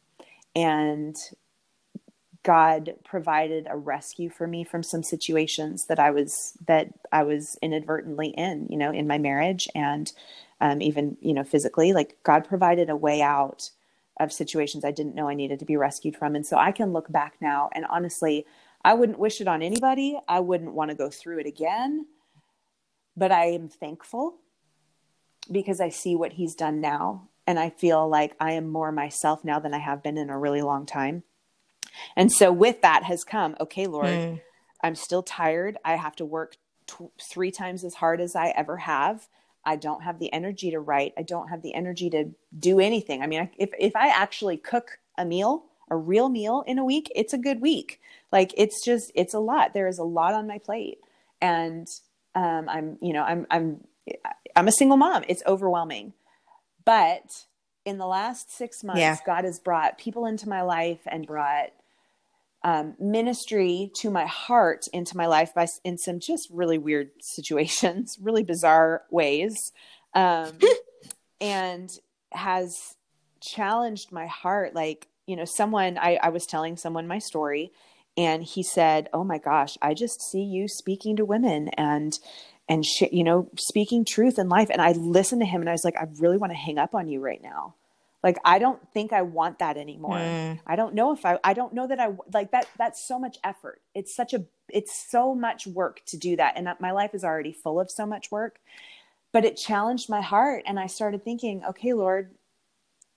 and 0.55 1.17
god 2.43 2.93
provided 3.03 3.67
a 3.69 3.77
rescue 3.77 4.29
for 4.29 4.45
me 4.45 4.63
from 4.63 4.83
some 4.83 5.01
situations 5.01 5.85
that 5.87 5.99
i 5.99 6.11
was 6.11 6.53
that 6.67 6.87
i 7.11 7.23
was 7.23 7.57
inadvertently 7.61 8.29
in 8.29 8.67
you 8.69 8.77
know 8.77 8.91
in 8.91 9.07
my 9.07 9.17
marriage 9.17 9.67
and 9.73 10.13
um, 10.61 10.81
even 10.81 11.17
you 11.21 11.33
know 11.33 11.43
physically 11.43 11.93
like 11.93 12.17
god 12.23 12.45
provided 12.47 12.89
a 12.89 12.95
way 12.95 13.21
out 13.21 13.69
of 14.19 14.31
situations 14.31 14.85
I 14.85 14.91
didn't 14.91 15.15
know 15.15 15.27
I 15.27 15.33
needed 15.33 15.59
to 15.59 15.65
be 15.65 15.77
rescued 15.77 16.15
from. 16.15 16.35
And 16.35 16.45
so 16.45 16.57
I 16.57 16.71
can 16.71 16.93
look 16.93 17.11
back 17.11 17.35
now 17.41 17.69
and 17.73 17.85
honestly, 17.89 18.45
I 18.85 18.93
wouldn't 18.93 19.19
wish 19.19 19.41
it 19.41 19.47
on 19.47 19.61
anybody. 19.61 20.19
I 20.27 20.39
wouldn't 20.39 20.73
want 20.73 20.91
to 20.91 20.95
go 20.95 21.09
through 21.09 21.39
it 21.39 21.47
again. 21.47 22.07
But 23.15 23.31
I 23.31 23.45
am 23.45 23.69
thankful 23.69 24.35
because 25.51 25.79
I 25.79 25.89
see 25.89 26.15
what 26.15 26.33
he's 26.33 26.55
done 26.55 26.81
now. 26.81 27.29
And 27.45 27.59
I 27.59 27.69
feel 27.69 28.07
like 28.07 28.35
I 28.39 28.53
am 28.53 28.69
more 28.69 28.91
myself 28.91 29.43
now 29.43 29.59
than 29.59 29.73
I 29.73 29.79
have 29.79 30.03
been 30.03 30.17
in 30.17 30.29
a 30.29 30.37
really 30.37 30.61
long 30.61 30.85
time. 30.85 31.23
And 32.15 32.31
so 32.31 32.51
with 32.51 32.81
that 32.81 33.03
has 33.03 33.23
come, 33.23 33.55
okay, 33.59 33.85
Lord, 33.85 34.07
mm. 34.07 34.41
I'm 34.81 34.95
still 34.95 35.21
tired. 35.21 35.77
I 35.85 35.95
have 35.95 36.15
to 36.17 36.25
work 36.25 36.57
t- 36.87 37.09
three 37.21 37.51
times 37.51 37.83
as 37.83 37.95
hard 37.95 38.19
as 38.19 38.35
I 38.35 38.49
ever 38.49 38.77
have. 38.77 39.27
I 39.65 39.75
don't 39.75 40.03
have 40.03 40.19
the 40.19 40.31
energy 40.33 40.71
to 40.71 40.79
write. 40.79 41.13
I 41.17 41.23
don't 41.23 41.47
have 41.47 41.61
the 41.61 41.73
energy 41.73 42.09
to 42.11 42.31
do 42.57 42.79
anything. 42.79 43.21
I 43.21 43.27
mean, 43.27 43.49
if 43.57 43.69
if 43.79 43.95
I 43.95 44.09
actually 44.09 44.57
cook 44.57 44.99
a 45.17 45.25
meal, 45.25 45.65
a 45.89 45.95
real 45.95 46.29
meal 46.29 46.63
in 46.67 46.79
a 46.79 46.85
week, 46.85 47.11
it's 47.15 47.33
a 47.33 47.37
good 47.37 47.61
week. 47.61 47.99
Like 48.31 48.53
it's 48.57 48.83
just 48.83 49.11
it's 49.15 49.33
a 49.33 49.39
lot. 49.39 49.73
There 49.73 49.87
is 49.87 49.99
a 49.99 50.03
lot 50.03 50.33
on 50.33 50.47
my 50.47 50.57
plate, 50.57 50.99
and 51.41 51.87
um, 52.35 52.67
I'm 52.67 52.97
you 53.01 53.13
know 53.13 53.23
I'm 53.23 53.47
I'm 53.49 53.83
I'm 54.55 54.67
a 54.67 54.71
single 54.71 54.97
mom. 54.97 55.23
It's 55.27 55.43
overwhelming, 55.47 56.13
but 56.83 57.45
in 57.85 57.97
the 57.97 58.07
last 58.07 58.51
six 58.51 58.83
months, 58.83 58.99
yeah. 58.99 59.17
God 59.25 59.45
has 59.45 59.59
brought 59.59 59.97
people 59.97 60.25
into 60.25 60.47
my 60.47 60.61
life 60.61 61.01
and 61.05 61.27
brought 61.27 61.71
um, 62.63 62.95
ministry 62.99 63.91
to 63.97 64.09
my 64.09 64.25
heart 64.25 64.85
into 64.93 65.17
my 65.17 65.25
life 65.25 65.53
by 65.53 65.67
in 65.83 65.97
some 65.97 66.19
just 66.19 66.47
really 66.51 66.77
weird 66.77 67.11
situations, 67.21 68.17
really 68.21 68.43
bizarre 68.43 69.03
ways, 69.09 69.71
um, 70.13 70.51
and 71.41 71.89
has 72.31 72.95
challenged 73.41 74.11
my 74.11 74.27
heart. 74.27 74.73
Like 74.73 75.07
you 75.27 75.35
know, 75.35 75.45
someone 75.45 75.97
I, 75.97 76.17
I 76.21 76.29
was 76.29 76.45
telling 76.45 76.77
someone 76.77 77.07
my 77.07 77.19
story, 77.19 77.71
and 78.17 78.43
he 78.43 78.63
said, 78.63 79.09
"Oh 79.13 79.23
my 79.23 79.37
gosh, 79.37 79.77
I 79.81 79.93
just 79.93 80.21
see 80.21 80.43
you 80.43 80.67
speaking 80.67 81.15
to 81.17 81.25
women 81.25 81.69
and." 81.69 82.17
And 82.69 82.85
sh- 82.85 83.11
you 83.11 83.25
know, 83.25 83.49
speaking 83.57 84.05
truth 84.05 84.39
in 84.39 84.47
life, 84.47 84.69
and 84.69 84.81
I 84.81 84.93
listened 84.93 85.41
to 85.41 85.45
him, 85.45 85.59
and 85.59 85.69
I 85.69 85.73
was 85.73 85.83
like, 85.83 85.97
I 85.97 86.07
really 86.19 86.37
want 86.37 86.53
to 86.53 86.57
hang 86.57 86.77
up 86.77 86.95
on 86.95 87.09
you 87.09 87.19
right 87.19 87.43
now 87.43 87.75
like 88.23 88.37
i 88.45 88.57
don't 88.57 88.79
think 88.93 89.13
i 89.13 89.21
want 89.21 89.59
that 89.59 89.77
anymore. 89.77 90.17
Mm. 90.17 90.59
i 90.65 90.75
don't 90.75 90.95
know 90.95 91.11
if 91.11 91.25
i 91.25 91.37
i 91.43 91.53
don't 91.53 91.73
know 91.73 91.85
that 91.87 91.99
i 91.99 92.09
like 92.33 92.51
that 92.51 92.67
that's 92.77 93.05
so 93.05 93.19
much 93.19 93.37
effort. 93.43 93.81
It's 93.93 94.15
such 94.15 94.33
a 94.33 94.45
it's 94.69 94.95
so 94.95 95.35
much 95.35 95.67
work 95.67 96.01
to 96.07 96.17
do 96.17 96.35
that 96.37 96.53
and 96.55 96.67
my 96.79 96.91
life 96.91 97.13
is 97.13 97.23
already 97.23 97.51
full 97.51 97.79
of 97.79 97.91
so 97.91 98.05
much 98.05 98.31
work. 98.31 98.59
But 99.31 99.45
it 99.45 99.57
challenged 99.57 100.09
my 100.09 100.21
heart 100.21 100.63
and 100.65 100.79
i 100.79 100.87
started 100.87 101.23
thinking 101.23 101.63
okay 101.65 101.93
lord 101.93 102.31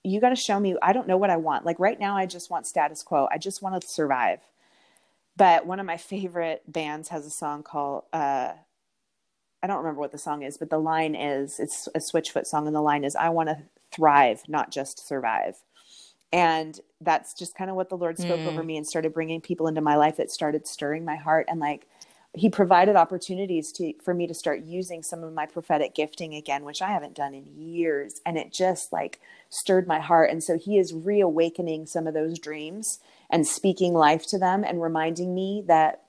you 0.03 0.21
got 0.21 0.29
to 0.29 0.35
show 0.35 0.59
me 0.59 0.75
i 0.81 0.93
don't 0.93 1.07
know 1.07 1.17
what 1.17 1.29
i 1.29 1.37
want. 1.37 1.65
Like 1.65 1.79
right 1.79 1.99
now 1.99 2.17
i 2.17 2.25
just 2.25 2.49
want 2.49 2.67
status 2.67 3.01
quo. 3.03 3.27
I 3.31 3.37
just 3.37 3.61
want 3.61 3.81
to 3.81 3.87
survive. 3.87 4.39
But 5.35 5.67
one 5.67 5.79
of 5.79 5.85
my 5.85 5.97
favorite 5.97 6.63
bands 6.67 7.09
has 7.09 7.25
a 7.25 7.31
song 7.31 7.63
called 7.63 8.03
uh 8.11 8.53
I 9.61 9.67
don't 9.67 9.77
remember 9.77 9.99
what 9.99 10.11
the 10.11 10.17
song 10.19 10.43
is, 10.43 10.57
but 10.57 10.69
the 10.69 10.77
line 10.77 11.15
is 11.15 11.59
it's 11.59 11.87
a 11.95 11.99
Switchfoot 11.99 12.45
song, 12.45 12.67
and 12.67 12.75
the 12.75 12.81
line 12.81 13.03
is 13.03 13.15
I 13.15 13.29
want 13.29 13.49
to 13.49 13.57
thrive, 13.97 14.43
not 14.47 14.71
just 14.71 15.05
survive. 15.05 15.57
And 16.31 16.79
that's 17.01 17.33
just 17.33 17.55
kind 17.55 17.69
of 17.69 17.75
what 17.75 17.89
the 17.89 17.97
Lord 17.97 18.17
spoke 18.17 18.39
mm. 18.39 18.47
over 18.47 18.63
me 18.63 18.77
and 18.77 18.87
started 18.87 19.13
bringing 19.13 19.41
people 19.41 19.67
into 19.67 19.81
my 19.81 19.95
life 19.95 20.17
that 20.17 20.31
started 20.31 20.67
stirring 20.67 21.03
my 21.03 21.15
heart. 21.15 21.47
And 21.49 21.59
like, 21.59 21.87
he 22.37 22.49
provided 22.49 22.95
opportunities 22.95 23.71
to 23.71 23.93
for 24.03 24.13
me 24.13 24.27
to 24.27 24.33
start 24.33 24.63
using 24.63 25.01
some 25.01 25.23
of 25.23 25.33
my 25.33 25.45
prophetic 25.45 25.95
gifting 25.95 26.35
again 26.35 26.63
which 26.63 26.81
i 26.81 26.91
haven't 26.91 27.15
done 27.15 27.33
in 27.33 27.45
years 27.55 28.21
and 28.25 28.37
it 28.37 28.53
just 28.53 28.93
like 28.93 29.19
stirred 29.49 29.87
my 29.87 29.99
heart 29.99 30.29
and 30.29 30.43
so 30.43 30.57
he 30.57 30.77
is 30.77 30.93
reawakening 30.93 31.85
some 31.85 32.05
of 32.05 32.13
those 32.13 32.37
dreams 32.39 32.99
and 33.29 33.47
speaking 33.47 33.93
life 33.93 34.25
to 34.27 34.37
them 34.37 34.63
and 34.63 34.81
reminding 34.81 35.33
me 35.33 35.63
that 35.67 36.03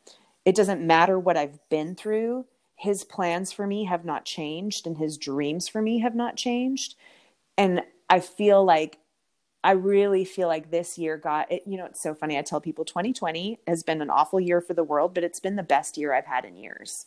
it 0.44 0.54
doesn't 0.54 0.86
matter 0.86 1.18
what 1.18 1.36
i've 1.36 1.58
been 1.70 1.94
through 1.94 2.44
his 2.76 3.04
plans 3.04 3.50
for 3.50 3.66
me 3.66 3.84
have 3.84 4.04
not 4.04 4.24
changed 4.24 4.86
and 4.86 4.98
his 4.98 5.16
dreams 5.16 5.68
for 5.68 5.80
me 5.80 6.00
have 6.00 6.14
not 6.14 6.36
changed 6.36 6.94
and 7.58 7.82
I 8.08 8.20
feel 8.20 8.64
like 8.64 8.98
I 9.62 9.72
really 9.72 10.24
feel 10.24 10.48
like 10.48 10.70
this 10.70 10.96
year 10.96 11.18
got 11.18 11.50
it. 11.52 11.64
You 11.66 11.76
know, 11.76 11.84
it's 11.86 12.00
so 12.00 12.14
funny. 12.14 12.38
I 12.38 12.42
tell 12.42 12.60
people 12.60 12.84
2020 12.84 13.58
has 13.66 13.82
been 13.82 14.00
an 14.00 14.08
awful 14.08 14.40
year 14.40 14.60
for 14.60 14.72
the 14.72 14.84
world, 14.84 15.12
but 15.12 15.24
it's 15.24 15.40
been 15.40 15.56
the 15.56 15.62
best 15.62 15.98
year 15.98 16.14
I've 16.14 16.26
had 16.26 16.44
in 16.44 16.56
years. 16.56 17.06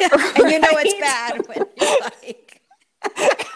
Yeah, 0.00 0.08
right? 0.12 0.36
And 0.40 0.50
you 0.50 0.58
know 0.60 0.68
it's 0.72 1.00
bad 1.00 1.46
when 1.46 1.66
you're 1.76 2.00
like 2.00 2.60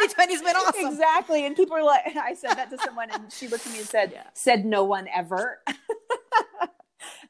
2020's 0.00 0.42
been 0.42 0.56
awesome. 0.56 0.86
Exactly. 0.86 1.46
And 1.46 1.56
people 1.56 1.76
are 1.76 1.82
like, 1.84 2.16
I 2.16 2.34
said 2.34 2.54
that 2.54 2.70
to 2.70 2.78
someone 2.78 3.10
and 3.10 3.30
she 3.32 3.48
looked 3.48 3.66
at 3.66 3.72
me 3.72 3.80
and 3.80 3.88
said, 3.88 4.12
yeah. 4.12 4.24
said 4.34 4.64
no 4.64 4.84
one 4.84 5.08
ever. 5.14 5.60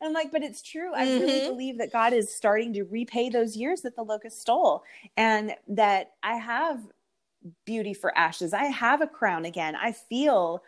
I'm 0.03 0.13
like, 0.13 0.33
but 0.33 0.43
it's 0.43 0.63
true. 0.63 0.95
I 0.95 1.07
mm-hmm. 1.07 1.21
really 1.21 1.49
believe 1.49 1.79
that 1.79 1.93
God 1.93 2.13
is 2.13 2.35
starting 2.35 2.73
to 2.75 2.85
repay 2.85 3.29
those 3.29 3.57
years 3.57 3.83
that 3.83 3.97
the 3.97 4.03
locust 4.03 4.41
stole, 4.41 4.85
and 5.17 5.55
that 5.69 6.13
I 6.23 6.37
have 6.37 6.81
beauty 7.65 7.95
for 7.95 8.17
ashes. 8.17 8.53
I 8.53 8.65
have 8.65 9.01
a 9.01 9.07
crown 9.07 9.45
again. 9.45 9.75
I 9.77 9.93
feel 9.93 10.63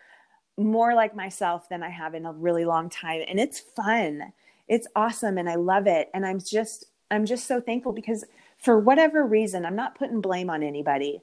more 0.59 0.95
like 0.95 1.15
myself 1.15 1.69
than 1.69 1.83
I 1.83 1.89
have 1.89 2.15
in 2.15 2.27
a 2.27 2.33
really 2.33 2.65
long 2.65 2.89
time, 2.89 3.23
and 3.27 3.41
it's 3.41 3.61
fun. 3.61 4.33
It's 4.69 4.87
awesome, 4.95 5.39
and 5.39 5.49
I 5.49 5.57
love 5.57 5.87
it. 5.87 6.11
And 6.15 6.25
I'm 6.25 6.39
just, 6.39 6.87
I'm 7.11 7.27
just 7.27 7.47
so 7.47 7.61
thankful 7.61 7.93
because 7.93 8.25
for 8.59 8.79
whatever 8.79 9.27
reason, 9.27 9.67
I'm 9.67 9.77
not 9.77 9.97
putting 9.97 10.21
blame 10.21 10.49
on 10.49 10.63
anybody, 10.63 11.21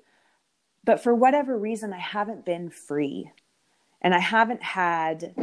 but 0.83 1.01
for 1.01 1.15
whatever 1.15 1.57
reason, 1.57 1.93
I 1.93 1.99
haven't 1.99 2.45
been 2.45 2.69
free, 2.69 3.31
and 4.01 4.13
I 4.13 4.19
haven't 4.19 4.63
had 4.63 5.33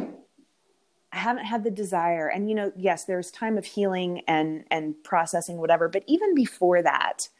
I 1.16 1.20
haven't 1.20 1.46
had 1.46 1.64
the 1.64 1.70
desire. 1.70 2.28
And 2.28 2.48
you 2.48 2.54
know, 2.54 2.72
yes, 2.76 3.04
there's 3.04 3.30
time 3.30 3.56
of 3.56 3.64
healing 3.64 4.20
and 4.28 4.64
and 4.70 5.02
processing 5.02 5.56
whatever, 5.56 5.88
but 5.88 6.04
even 6.06 6.34
before 6.34 6.82
that, 6.82 7.30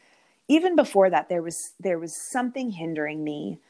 even 0.48 0.76
before 0.76 1.10
that 1.10 1.28
there 1.28 1.42
was 1.42 1.74
there 1.78 1.98
was 1.98 2.16
something 2.16 2.70
hindering 2.70 3.22
me 3.22 3.60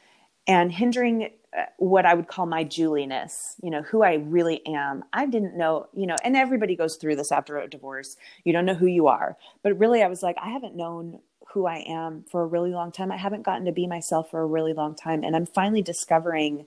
and 0.47 0.71
hindering 0.71 1.31
uh, 1.59 1.65
what 1.79 2.07
I 2.07 2.15
would 2.15 2.29
call 2.29 2.47
my 2.47 2.63
Juliness, 2.63 3.57
you 3.61 3.69
know, 3.69 3.83
who 3.83 4.05
I 4.05 4.15
really 4.15 4.65
am. 4.65 5.05
I 5.13 5.27
didn't 5.27 5.57
know, 5.57 5.89
you 5.93 6.07
know, 6.07 6.15
and 6.23 6.37
everybody 6.37 6.77
goes 6.77 6.95
through 6.95 7.17
this 7.17 7.33
after 7.33 7.59
a 7.59 7.69
divorce. 7.69 8.17
You 8.45 8.53
don't 8.53 8.65
know 8.65 8.75
who 8.75 8.87
you 8.87 9.09
are. 9.09 9.37
But 9.65 9.77
really 9.77 10.05
I 10.05 10.09
was 10.09 10.23
like 10.23 10.37
I 10.41 10.51
haven't 10.51 10.77
known 10.77 11.19
who 11.49 11.67
I 11.67 11.79
am 11.79 12.25
for 12.31 12.43
a 12.43 12.47
really 12.47 12.71
long 12.71 12.93
time. 12.93 13.11
I 13.11 13.17
haven't 13.17 13.43
gotten 13.43 13.65
to 13.65 13.73
be 13.73 13.89
myself 13.89 14.31
for 14.31 14.41
a 14.41 14.47
really 14.47 14.73
long 14.73 14.95
time 14.95 15.25
and 15.25 15.35
I'm 15.35 15.47
finally 15.47 15.83
discovering 15.83 16.67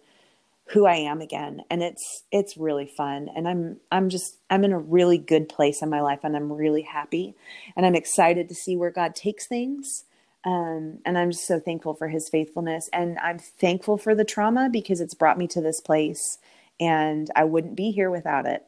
who 0.71 0.85
I 0.85 0.95
am 0.95 1.19
again 1.21 1.63
and 1.69 1.81
it's 1.81 2.23
it's 2.31 2.55
really 2.55 2.85
fun 2.85 3.27
and 3.35 3.47
I'm 3.47 3.77
I'm 3.91 4.09
just 4.09 4.37
I'm 4.49 4.63
in 4.63 4.71
a 4.71 4.79
really 4.79 5.17
good 5.17 5.49
place 5.49 5.81
in 5.81 5.89
my 5.89 6.01
life 6.01 6.19
and 6.23 6.35
I'm 6.35 6.51
really 6.51 6.83
happy 6.83 7.35
and 7.75 7.85
I'm 7.85 7.95
excited 7.95 8.47
to 8.49 8.55
see 8.55 8.75
where 8.75 8.91
God 8.91 9.15
takes 9.15 9.47
things 9.47 10.05
um, 10.45 10.99
and 11.05 11.17
I'm 11.17 11.31
just 11.31 11.47
so 11.47 11.59
thankful 11.59 11.95
for 11.95 12.07
his 12.07 12.29
faithfulness 12.29 12.87
and 12.93 13.17
I'm 13.19 13.39
thankful 13.39 13.97
for 13.97 14.13
the 14.13 14.23
trauma 14.23 14.69
because 14.71 15.01
it's 15.01 15.15
brought 15.15 15.39
me 15.39 15.47
to 15.47 15.61
this 15.61 15.81
place 15.81 16.37
and 16.79 17.29
I 17.35 17.45
wouldn't 17.45 17.75
be 17.75 17.91
here 17.91 18.11
without 18.11 18.45
it. 18.45 18.63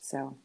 So. 0.00 0.36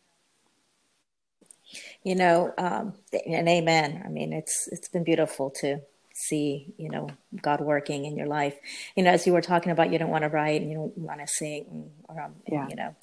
You 2.03 2.15
know 2.15 2.53
um, 2.57 2.93
and 3.25 3.47
amen. 3.47 4.03
I 4.05 4.09
mean 4.09 4.33
it's 4.33 4.67
it's 4.71 4.89
been 4.89 5.05
beautiful 5.05 5.49
to 5.61 5.81
see, 6.13 6.73
you 6.77 6.89
know, 6.89 7.09
God 7.41 7.61
working 7.61 8.05
in 8.05 8.17
your 8.17 8.27
life. 8.27 8.55
You 8.95 9.03
know, 9.03 9.11
as 9.11 9.25
you 9.25 9.33
were 9.33 9.41
talking 9.41 9.71
about, 9.71 9.91
you 9.91 9.99
don't 9.99 10.09
want 10.09 10.23
to 10.23 10.29
write 10.29 10.61
and 10.61 10.69
you 10.71 10.77
don't 10.77 10.97
want 10.97 11.19
to 11.19 11.27
sing, 11.27 11.91
or 12.07 12.21
um, 12.21 12.35
yeah. 12.47 12.67
you 12.69 12.75
know, 12.75 12.95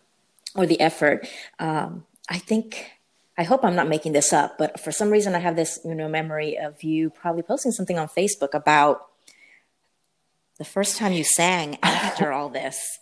or 0.54 0.66
the 0.66 0.80
effort. 0.80 1.26
Um, 1.58 2.06
I 2.28 2.38
think. 2.38 2.92
I 3.40 3.44
hope 3.44 3.64
I'm 3.64 3.76
not 3.76 3.86
making 3.86 4.14
this 4.14 4.32
up, 4.32 4.58
but 4.58 4.80
for 4.80 4.90
some 4.90 5.10
reason 5.10 5.36
I 5.36 5.38
have 5.38 5.54
this, 5.54 5.78
you 5.84 5.94
know, 5.94 6.08
memory 6.08 6.58
of 6.58 6.82
you 6.82 7.08
probably 7.08 7.42
posting 7.42 7.70
something 7.70 7.96
on 7.96 8.08
Facebook 8.08 8.52
about 8.52 9.06
the 10.58 10.64
first 10.64 10.96
time 10.96 11.12
you 11.12 11.22
sang 11.22 11.78
after 11.84 12.32
all 12.32 12.48
this 12.48 12.98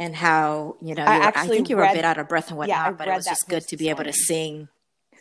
and 0.00 0.14
how 0.14 0.76
you 0.80 0.94
know 0.94 1.04
I, 1.04 1.32
I 1.34 1.46
think 1.46 1.68
you 1.68 1.76
were 1.76 1.82
read, 1.82 1.92
a 1.92 1.98
bit 1.98 2.04
out 2.04 2.18
of 2.18 2.28
breath 2.28 2.48
and 2.48 2.58
whatnot, 2.58 2.76
yeah, 2.76 2.90
but 2.92 3.08
it 3.08 3.14
was 3.14 3.26
just 3.26 3.48
good 3.48 3.66
to 3.68 3.76
be 3.76 3.90
able 3.90 4.04
to 4.04 4.12
sing. 4.12 4.68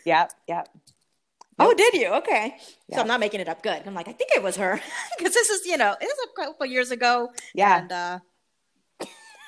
Yep, 0.05 0.32
yep. 0.47 0.69
Oh, 1.60 1.74
did 1.74 1.93
you? 1.93 2.07
Okay. 2.16 2.55
Yeah. 2.88 2.95
So 2.95 3.01
I'm 3.01 3.07
not 3.07 3.20
making 3.20 3.39
it 3.41 3.49
up. 3.49 3.62
Good. 3.62 3.84
I'm 3.86 3.93
like, 3.93 4.07
I 4.07 4.14
think 4.14 4.32
it 4.36 4.41
was 4.41 4.55
her 4.55 4.82
because 5.18 5.34
this 5.34 5.49
is, 5.49 5.66
you 5.66 5.78
know, 5.78 5.95
it 5.99 6.05
was 6.05 6.28
a 6.32 6.45
couple 6.45 6.66
years 6.66 6.91
ago. 6.91 7.32
Yeah. 7.53 7.80
And 7.82 7.91
uh, 7.91 8.20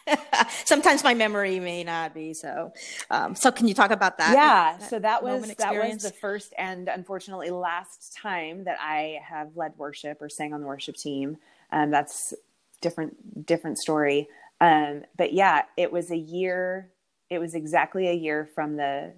sometimes 0.66 1.04
my 1.04 1.14
memory 1.14 1.60
may 1.60 1.84
not 1.84 2.14
be 2.14 2.34
so. 2.34 2.74
Um, 3.10 3.36
so 3.36 3.52
can 3.52 3.68
you 3.68 3.74
talk 3.74 3.92
about 3.92 4.18
that? 4.18 4.34
Yeah. 4.34 4.78
That 4.78 4.90
so 4.90 5.00
that 5.00 5.24
was 5.24 5.56
that 5.56 5.74
was 5.74 6.04
the 6.04 6.12
first 6.12 6.54
and 6.58 6.88
unfortunately 6.88 7.50
last 7.50 8.18
time 8.18 8.66
that 8.66 8.78
I 8.80 9.20
have 9.28 9.56
led 9.56 9.74
worship 9.78 10.22
or 10.22 10.30
sang 10.30 10.54
on 10.54 10.62
the 10.62 10.68
worship 10.68 10.96
team. 10.96 11.38
Um, 11.72 11.92
that's 11.92 12.34
different 12.82 13.46
different 13.46 13.78
story. 13.78 14.28
Um, 14.60 15.04
but 15.18 15.34
yeah, 15.34 15.64
it 15.78 15.92
was 15.92 16.12
a 16.12 16.18
year. 16.18 16.90
It 17.30 17.40
was 17.40 17.56
exactly 17.56 18.08
a 18.08 18.14
year 18.14 18.50
from 18.54 18.76
the 18.76 19.14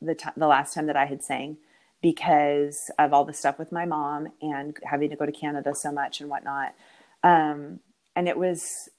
the 0.00 0.14
t- 0.14 0.30
the 0.36 0.46
last 0.46 0.74
time 0.74 0.86
that 0.86 0.96
I 0.96 1.06
had 1.06 1.22
sang 1.22 1.58
because 2.04 2.90
of 2.98 3.14
all 3.14 3.24
the 3.24 3.32
stuff 3.32 3.58
with 3.58 3.72
my 3.72 3.86
mom 3.86 4.28
and 4.42 4.76
having 4.84 5.08
to 5.08 5.16
go 5.16 5.24
to 5.24 5.32
Canada 5.32 5.74
so 5.74 5.90
much 5.90 6.20
and 6.20 6.28
whatnot. 6.28 6.74
Um, 7.22 7.80
and 8.14 8.28
it 8.28 8.36
was 8.36 8.90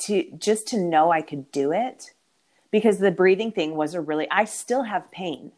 to 0.00 0.30
just 0.36 0.68
to 0.68 0.78
know 0.78 1.10
I 1.10 1.22
could 1.22 1.50
do 1.50 1.72
it 1.72 2.10
because 2.70 2.98
the 2.98 3.10
breathing 3.10 3.50
thing 3.50 3.76
was 3.76 3.94
a 3.94 4.00
really, 4.02 4.28
I 4.30 4.44
still 4.44 4.82
have 4.82 5.10
pain 5.10 5.52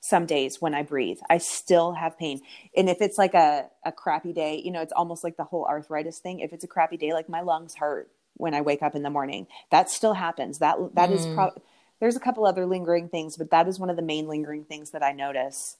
some 0.00 0.24
days 0.24 0.62
when 0.62 0.74
I 0.74 0.84
breathe. 0.84 1.18
I 1.28 1.36
still 1.36 1.92
have 1.92 2.18
pain. 2.18 2.40
And 2.74 2.88
if 2.88 3.02
it's 3.02 3.18
like 3.18 3.34
a, 3.34 3.66
a 3.84 3.92
crappy 3.92 4.32
day, 4.32 4.62
you 4.64 4.70
know, 4.70 4.80
it's 4.80 4.94
almost 4.94 5.22
like 5.22 5.36
the 5.36 5.44
whole 5.44 5.66
arthritis 5.66 6.18
thing. 6.18 6.40
If 6.40 6.54
it's 6.54 6.64
a 6.64 6.66
crappy 6.66 6.96
day, 6.96 7.12
like 7.12 7.28
my 7.28 7.42
lungs 7.42 7.74
hurt 7.74 8.10
when 8.38 8.54
I 8.54 8.62
wake 8.62 8.80
up 8.80 8.94
in 8.94 9.02
the 9.02 9.10
morning, 9.10 9.48
that 9.70 9.90
still 9.90 10.14
happens. 10.14 10.60
That, 10.60 10.78
that 10.94 11.10
mm. 11.10 11.12
is 11.12 11.26
probably, 11.26 11.60
there's 12.02 12.16
a 12.16 12.20
couple 12.20 12.44
other 12.44 12.66
lingering 12.66 13.08
things, 13.08 13.36
but 13.36 13.52
that 13.52 13.68
is 13.68 13.78
one 13.78 13.88
of 13.88 13.94
the 13.94 14.02
main 14.02 14.26
lingering 14.26 14.64
things 14.64 14.90
that 14.90 15.04
I 15.04 15.12
notice. 15.12 15.76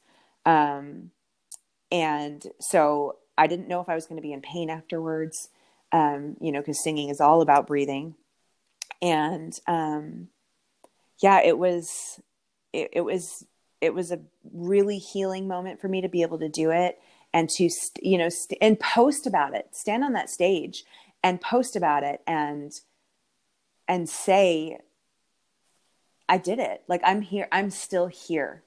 Um, 0.46 1.10
and 1.90 2.46
so 2.60 3.16
I 3.36 3.48
didn't 3.48 3.66
know 3.66 3.80
if 3.80 3.88
I 3.88 3.96
was 3.96 4.06
going 4.06 4.18
to 4.18 4.22
be 4.22 4.32
in 4.32 4.40
pain 4.40 4.70
afterwards, 4.70 5.48
um, 5.90 6.36
you 6.40 6.52
know, 6.52 6.60
because 6.60 6.80
singing 6.80 7.08
is 7.08 7.20
all 7.20 7.42
about 7.42 7.66
breathing. 7.66 8.14
And 9.02 9.58
um, 9.66 10.28
yeah, 11.20 11.42
it 11.42 11.58
was, 11.58 12.20
it, 12.72 12.90
it 12.92 13.00
was, 13.00 13.44
it 13.80 13.92
was 13.92 14.12
a 14.12 14.20
really 14.52 14.98
healing 14.98 15.48
moment 15.48 15.80
for 15.80 15.88
me 15.88 16.02
to 16.02 16.08
be 16.08 16.22
able 16.22 16.38
to 16.38 16.48
do 16.48 16.70
it 16.70 17.00
and 17.34 17.48
to, 17.48 17.68
you 18.00 18.16
know, 18.16 18.28
st- 18.28 18.58
and 18.62 18.78
post 18.78 19.26
about 19.26 19.56
it, 19.56 19.70
stand 19.72 20.04
on 20.04 20.12
that 20.12 20.30
stage 20.30 20.84
and 21.24 21.40
post 21.40 21.74
about 21.74 22.04
it 22.04 22.20
and, 22.28 22.78
and 23.88 24.08
say, 24.08 24.78
I 26.32 26.38
did 26.38 26.60
it. 26.60 26.82
Like 26.88 27.02
I'm 27.04 27.20
here. 27.20 27.46
I'm 27.52 27.68
still 27.68 28.06
here. 28.06 28.62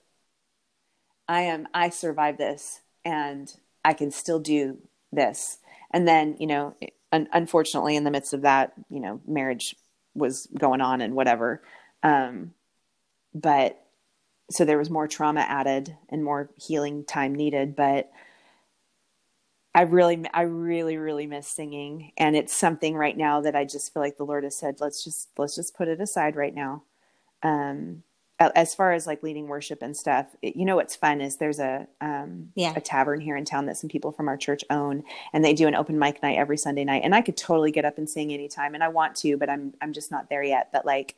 I 1.28 1.42
am. 1.42 1.68
I 1.74 1.90
survived 1.90 2.38
this, 2.38 2.82
and 3.04 3.52
I 3.84 3.94
can 3.94 4.12
still 4.12 4.40
do 4.40 4.78
this. 5.12 5.58
And 5.90 6.08
then, 6.08 6.38
you 6.40 6.46
know, 6.46 6.76
un- 7.12 7.28
unfortunately, 7.34 7.96
in 7.96 8.04
the 8.04 8.12
midst 8.12 8.36
of 8.36 8.44
that, 8.44 8.74
you 8.92 9.00
know, 9.00 9.20
marriage 9.28 9.76
was 10.14 10.48
going 10.56 10.80
on 10.80 11.02
and 11.02 11.16
whatever. 11.16 11.64
Um, 12.04 12.54
but 13.34 13.84
so 14.52 14.64
there 14.64 14.78
was 14.78 14.92
more 14.92 15.08
trauma 15.08 15.42
added 15.42 15.98
and 16.10 16.24
more 16.24 16.52
healing 16.58 17.04
time 17.04 17.34
needed. 17.34 17.76
But 17.76 18.12
I 19.74 19.82
really, 19.82 20.24
I 20.36 20.44
really, 20.44 20.98
really 20.98 21.26
miss 21.26 21.48
singing, 21.48 22.12
and 22.16 22.36
it's 22.36 22.56
something 22.56 22.96
right 22.96 23.18
now 23.18 23.42
that 23.42 23.56
I 23.56 23.66
just 23.66 23.92
feel 23.92 24.04
like 24.04 24.18
the 24.18 24.24
Lord 24.24 24.44
has 24.44 24.56
said, 24.56 24.76
let's 24.82 25.04
just 25.04 25.30
let's 25.36 25.56
just 25.56 25.76
put 25.76 25.88
it 25.88 26.00
aside 26.00 26.36
right 26.36 26.54
now 26.54 26.84
um, 27.46 28.04
as 28.38 28.76
far 28.76 28.92
as 28.92 29.08
like 29.08 29.24
leading 29.24 29.48
worship 29.48 29.82
and 29.82 29.96
stuff, 29.96 30.26
it, 30.42 30.58
you 30.58 30.66
know 30.66 30.76
what's 30.76 30.96
fun 30.96 31.22
is 31.22 31.38
there's 31.38 31.60
a 31.60 31.88
um, 32.02 32.50
yeah. 32.56 32.74
a 32.76 32.82
tavern 32.82 33.22
here 33.22 33.38
in 33.38 33.46
town 33.46 33.68
that 33.68 33.78
some 33.78 33.90
people 33.90 34.12
from 34.12 34.28
our 34.28 34.36
church 34.36 34.64
own, 34.70 35.04
and 35.32 35.46
they 35.46 35.54
do 35.54 35.68
an 35.68 35.76
open 35.76 35.98
mic 35.98 36.22
night 36.22 36.38
every 36.38 36.58
Sunday 36.58 36.84
night. 36.84 37.04
And 37.06 37.16
I 37.16 37.22
could 37.22 37.38
totally 37.38 37.72
get 37.72 37.86
up 37.86 37.98
and 37.98 38.10
sing 38.10 38.34
anytime, 38.34 38.74
and 38.74 38.84
I 38.84 38.90
want 38.90 39.16
to, 39.18 39.38
but 39.38 39.50
I'm 39.50 39.74
I'm 39.82 39.94
just 39.94 40.12
not 40.12 40.30
there 40.30 40.44
yet. 40.44 40.70
But 40.74 40.86
like, 40.86 41.16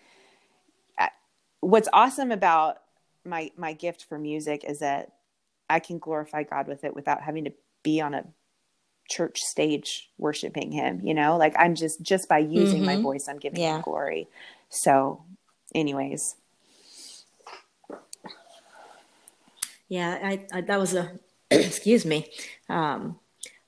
what's 1.62 1.90
awesome 1.92 2.32
about 2.32 2.78
my 3.26 3.52
my 3.58 3.74
gift 3.74 4.04
for 4.04 4.20
music 4.20 4.64
is 4.68 4.80
that 4.80 5.14
I 5.70 5.80
can 5.80 5.98
glorify 5.98 6.44
God 6.44 6.68
with 6.68 6.84
it 6.84 6.94
without 6.94 7.22
having 7.22 7.46
to 7.46 7.54
be 7.84 8.00
on 8.00 8.14
a 8.14 8.26
church 9.10 9.40
stage 9.40 10.10
worshiping 10.20 10.72
Him. 10.72 11.02
You 11.04 11.16
know, 11.16 11.38
like 11.38 11.56
I'm 11.58 11.74
just 11.74 12.02
just 12.02 12.30
by 12.30 12.40
using 12.40 12.84
mm-hmm. 12.84 12.98
my 12.98 13.02
voice, 13.02 13.28
I'm 13.28 13.40
giving 13.40 13.62
yeah. 13.62 13.78
Him 13.78 13.82
glory. 13.82 14.28
So 14.70 15.24
anyways. 15.74 16.36
Yeah, 19.90 20.20
I, 20.22 20.46
I 20.54 20.62
that 20.62 20.80
was 20.80 20.94
a 20.94 21.12
excuse 21.52 22.06
me. 22.06 22.30
Um, 22.70 23.20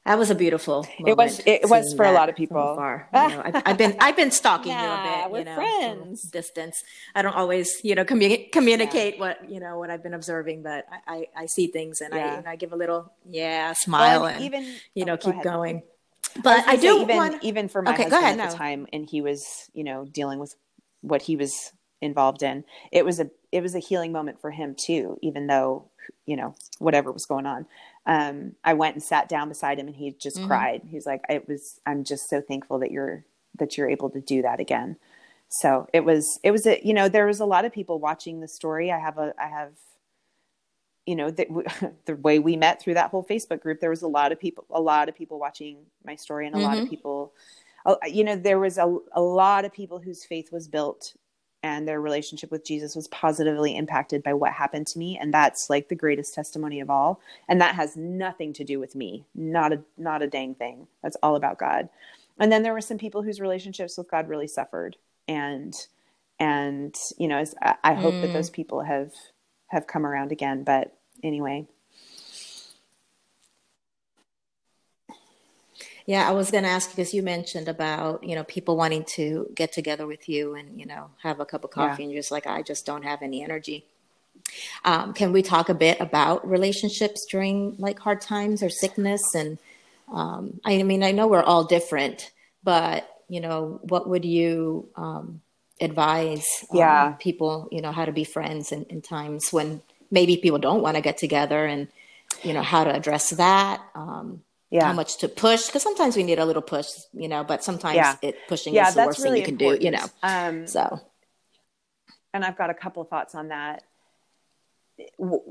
that 0.05 0.17
was 0.17 0.31
a 0.31 0.35
beautiful. 0.35 0.87
it 1.05 1.15
was. 1.15 1.39
It 1.45 1.69
was 1.69 1.93
for 1.95 2.03
a 2.03 2.11
lot 2.11 2.29
of 2.29 2.35
people. 2.35 2.75
Far, 2.75 3.07
you 3.13 3.19
know, 3.19 3.41
I've, 3.45 3.61
I've, 3.63 3.77
been 3.77 3.95
I've 3.99 4.15
been 4.15 4.31
stalking 4.31 4.71
yeah, 4.71 4.81
you 4.81 4.89
a 4.89 5.23
bit. 5.23 5.31
We're 5.31 5.39
you 5.39 5.45
know, 5.45 5.55
friends. 5.55 6.23
Distance. 6.23 6.81
I 7.13 7.21
don't 7.21 7.35
always, 7.35 7.69
you 7.83 7.93
know, 7.93 8.03
commu- 8.03 8.51
communicate 8.51 9.15
yeah. 9.15 9.19
what 9.19 9.49
you 9.49 9.59
know 9.59 9.77
what 9.77 9.91
I've 9.91 10.01
been 10.01 10.15
observing, 10.15 10.63
but 10.63 10.85
I 10.91 11.13
I, 11.15 11.25
I 11.43 11.45
see 11.45 11.67
things 11.67 12.01
and 12.01 12.13
yeah. 12.13 12.37
I 12.37 12.41
know, 12.41 12.49
I 12.49 12.55
give 12.55 12.73
a 12.73 12.75
little 12.75 13.13
yeah 13.29 13.73
smile 13.73 14.21
well, 14.21 14.29
and, 14.29 14.43
even 14.43 14.75
you 14.95 15.05
know 15.05 15.13
oh, 15.13 15.17
keep 15.17 15.43
going. 15.43 15.83
But 16.43 16.67
I, 16.67 16.71
I 16.71 16.75
do 16.77 17.01
even 17.01 17.15
want, 17.15 17.43
even 17.43 17.69
for 17.69 17.81
my 17.81 17.93
okay, 17.93 18.03
husband 18.03 18.23
ahead, 18.23 18.39
at 18.39 18.51
the 18.51 18.57
time, 18.57 18.87
and 18.91 19.07
he 19.07 19.21
was 19.21 19.69
you 19.73 19.83
know 19.83 20.05
dealing 20.05 20.39
with 20.39 20.55
what 21.01 21.21
he 21.21 21.35
was 21.35 21.71
involved 22.01 22.43
in 22.43 22.63
it 22.91 23.03
was 23.03 23.19
a 23.19 23.29
it 23.51 23.61
was 23.61 23.75
a 23.75 23.79
healing 23.79 24.11
moment 24.11 24.39
for 24.39 24.51
him 24.51 24.73
too 24.75 25.17
even 25.21 25.47
though 25.47 25.85
you 26.25 26.35
know 26.35 26.55
whatever 26.79 27.11
was 27.11 27.25
going 27.25 27.45
on 27.45 27.65
um, 28.05 28.55
i 28.63 28.73
went 28.73 28.95
and 28.95 29.03
sat 29.03 29.27
down 29.27 29.49
beside 29.49 29.77
him 29.77 29.87
and 29.87 29.95
he 29.95 30.11
just 30.11 30.37
mm-hmm. 30.37 30.47
cried 30.47 30.81
he's 30.89 31.05
like 31.05 31.21
it 31.29 31.47
was 31.47 31.79
i'm 31.85 32.03
just 32.03 32.29
so 32.29 32.39
thankful 32.41 32.79
that 32.79 32.91
you're 32.91 33.25
that 33.57 33.77
you're 33.77 33.89
able 33.89 34.09
to 34.09 34.21
do 34.21 34.41
that 34.41 34.59
again 34.59 34.95
so 35.49 35.87
it 35.93 36.05
was 36.05 36.39
it 36.43 36.51
was 36.51 36.65
a, 36.67 36.79
you 36.83 36.93
know 36.93 37.09
there 37.09 37.25
was 37.25 37.39
a 37.39 37.45
lot 37.45 37.65
of 37.65 37.73
people 37.73 37.99
watching 37.99 38.39
the 38.39 38.47
story. 38.47 38.91
I 38.91 38.99
have 38.99 39.17
a 39.17 39.33
I 39.39 39.47
have 39.47 39.73
you 41.05 41.15
know 41.15 41.31
the, 41.31 41.93
the 42.05 42.15
way 42.15 42.37
we 42.37 42.55
met 42.55 42.79
through 42.79 42.93
that 42.93 43.09
whole 43.09 43.25
Facebook 43.25 43.61
group. 43.61 43.79
There 43.79 43.89
was 43.89 44.03
a 44.03 44.07
lot 44.07 44.31
of 44.31 44.39
people 44.39 44.65
a 44.69 44.79
lot 44.79 45.09
of 45.09 45.15
people 45.15 45.39
watching 45.39 45.79
my 46.05 46.15
story 46.15 46.45
and 46.45 46.55
a 46.55 46.59
mm-hmm. 46.59 46.67
lot 46.67 46.77
of 46.77 46.83
mm-hmm. 46.83 46.91
people 46.91 47.33
you 48.05 48.23
know 48.23 48.35
there 48.35 48.59
was 48.59 48.77
a, 48.77 48.97
a 49.13 49.21
lot 49.21 49.65
of 49.65 49.73
people 49.73 49.99
whose 49.99 50.23
faith 50.23 50.51
was 50.51 50.67
built 50.67 51.15
and 51.61 51.87
their 51.87 51.99
relationship 51.99 52.51
with 52.51 52.65
Jesus 52.65 52.95
was 52.95 53.07
positively 53.09 53.75
impacted 53.75 54.23
by 54.23 54.33
what 54.33 54.53
happened 54.53 54.87
to 54.87 54.99
me. 54.99 55.17
And 55.19 55.33
that's 55.33 55.69
like 55.69 55.89
the 55.89 55.95
greatest 55.95 56.33
testimony 56.33 56.79
of 56.79 56.89
all. 56.89 57.19
And 57.47 57.59
that 57.59 57.75
has 57.75 57.97
nothing 57.97 58.53
to 58.53 58.63
do 58.63 58.79
with 58.79 58.95
me. 58.95 59.25
Not 59.35 59.73
a 59.73 59.81
not 59.97 60.21
a 60.21 60.27
dang 60.27 60.55
thing. 60.55 60.87
That's 61.03 61.17
all 61.21 61.35
about 61.35 61.59
God. 61.59 61.89
And 62.39 62.51
then 62.51 62.63
there 62.63 62.73
were 62.73 62.81
some 62.81 62.97
people 62.97 63.23
whose 63.23 63.41
relationships 63.41 63.97
with 63.97 64.09
God 64.09 64.29
really 64.29 64.47
suffered. 64.47 64.95
And 65.27 65.75
and 66.39 66.95
you 67.17 67.27
know 67.27 67.43
I, 67.61 67.75
I 67.83 67.93
hope 67.93 68.13
mm. 68.13 68.21
that 68.21 68.33
those 68.33 68.49
people 68.49 68.83
have 68.83 69.11
have 69.67 69.87
come 69.87 70.05
around 70.05 70.31
again. 70.31 70.63
But 70.63 70.93
anyway 71.23 71.67
Yeah, 76.09 76.27
I 76.27 76.31
was 76.31 76.49
going 76.49 76.63
to 76.63 76.71
ask 76.71 76.89
because 76.89 77.13
you 77.13 77.21
mentioned 77.21 77.67
about 77.67 78.23
you 78.23 78.33
know 78.33 78.43
people 78.43 78.75
wanting 78.75 79.03
to 79.13 79.47
get 79.53 79.71
together 79.71 80.07
with 80.07 80.27
you 80.27 80.55
and 80.55 80.79
you 80.79 80.87
know 80.87 81.11
have 81.21 81.39
a 81.39 81.45
cup 81.45 81.63
of 81.63 81.69
coffee, 81.69 82.01
yeah. 82.01 82.05
and 82.05 82.11
you're 82.11 82.19
just 82.19 82.31
like, 82.31 82.47
I 82.47 82.63
just 82.63 82.83
don't 82.83 83.03
have 83.03 83.21
any 83.21 83.43
energy. 83.43 83.85
Um, 84.83 85.13
can 85.13 85.31
we 85.31 85.43
talk 85.43 85.69
a 85.69 85.75
bit 85.75 86.01
about 86.01 86.49
relationships 86.49 87.27
during 87.29 87.75
like 87.77 87.99
hard 87.99 88.21
times 88.21 88.63
or 88.63 88.71
sickness? 88.71 89.21
And 89.35 89.59
um, 90.11 90.59
I 90.65 90.81
mean, 90.81 91.03
I 91.03 91.11
know 91.11 91.27
we're 91.27 91.43
all 91.43 91.65
different, 91.65 92.31
but 92.63 93.07
you 93.27 93.39
know, 93.39 93.79
what 93.83 94.09
would 94.09 94.25
you 94.25 94.89
um, 94.95 95.41
advise 95.79 96.47
um, 96.71 96.77
yeah. 96.79 97.11
people, 97.19 97.67
you 97.71 97.83
know, 97.83 97.91
how 97.91 98.05
to 98.05 98.11
be 98.11 98.23
friends 98.23 98.71
in, 98.71 98.83
in 98.85 99.03
times 99.03 99.53
when 99.53 99.83
maybe 100.09 100.37
people 100.37 100.57
don't 100.57 100.81
want 100.81 100.95
to 100.95 101.03
get 101.03 101.19
together 101.19 101.67
and 101.67 101.87
you 102.41 102.53
know 102.53 102.63
how 102.63 102.83
to 102.83 102.91
address 102.91 103.29
that 103.29 103.79
um, 103.93 104.41
yeah. 104.69 104.85
how 104.85 104.93
much 104.93 105.17
to 105.17 105.27
push 105.27 105.65
because 105.65 105.81
sometimes 105.81 106.15
we 106.15 106.23
need 106.23 106.39
a 106.39 106.45
little 106.45 106.61
push 106.61 106.87
you 107.13 107.27
know 107.27 107.43
but 107.43 107.63
sometimes 107.63 107.95
yeah. 107.95 108.15
it 108.21 108.35
pushing 108.47 108.73
yeah, 108.73 108.87
is 108.87 108.95
the 108.95 109.05
worst 109.05 109.19
really 109.23 109.41
thing 109.41 109.59
you 109.59 109.67
important. 109.67 109.81
can 109.81 109.91
do 109.91 109.97
you 109.97 110.03
know. 110.03 110.07
Um, 110.23 110.67
so. 110.67 111.01
and 112.33 112.45
i've 112.45 112.57
got 112.57 112.69
a 112.69 112.73
couple 112.73 113.01
of 113.01 113.09
thoughts 113.09 113.35
on 113.35 113.49
that. 113.49 113.83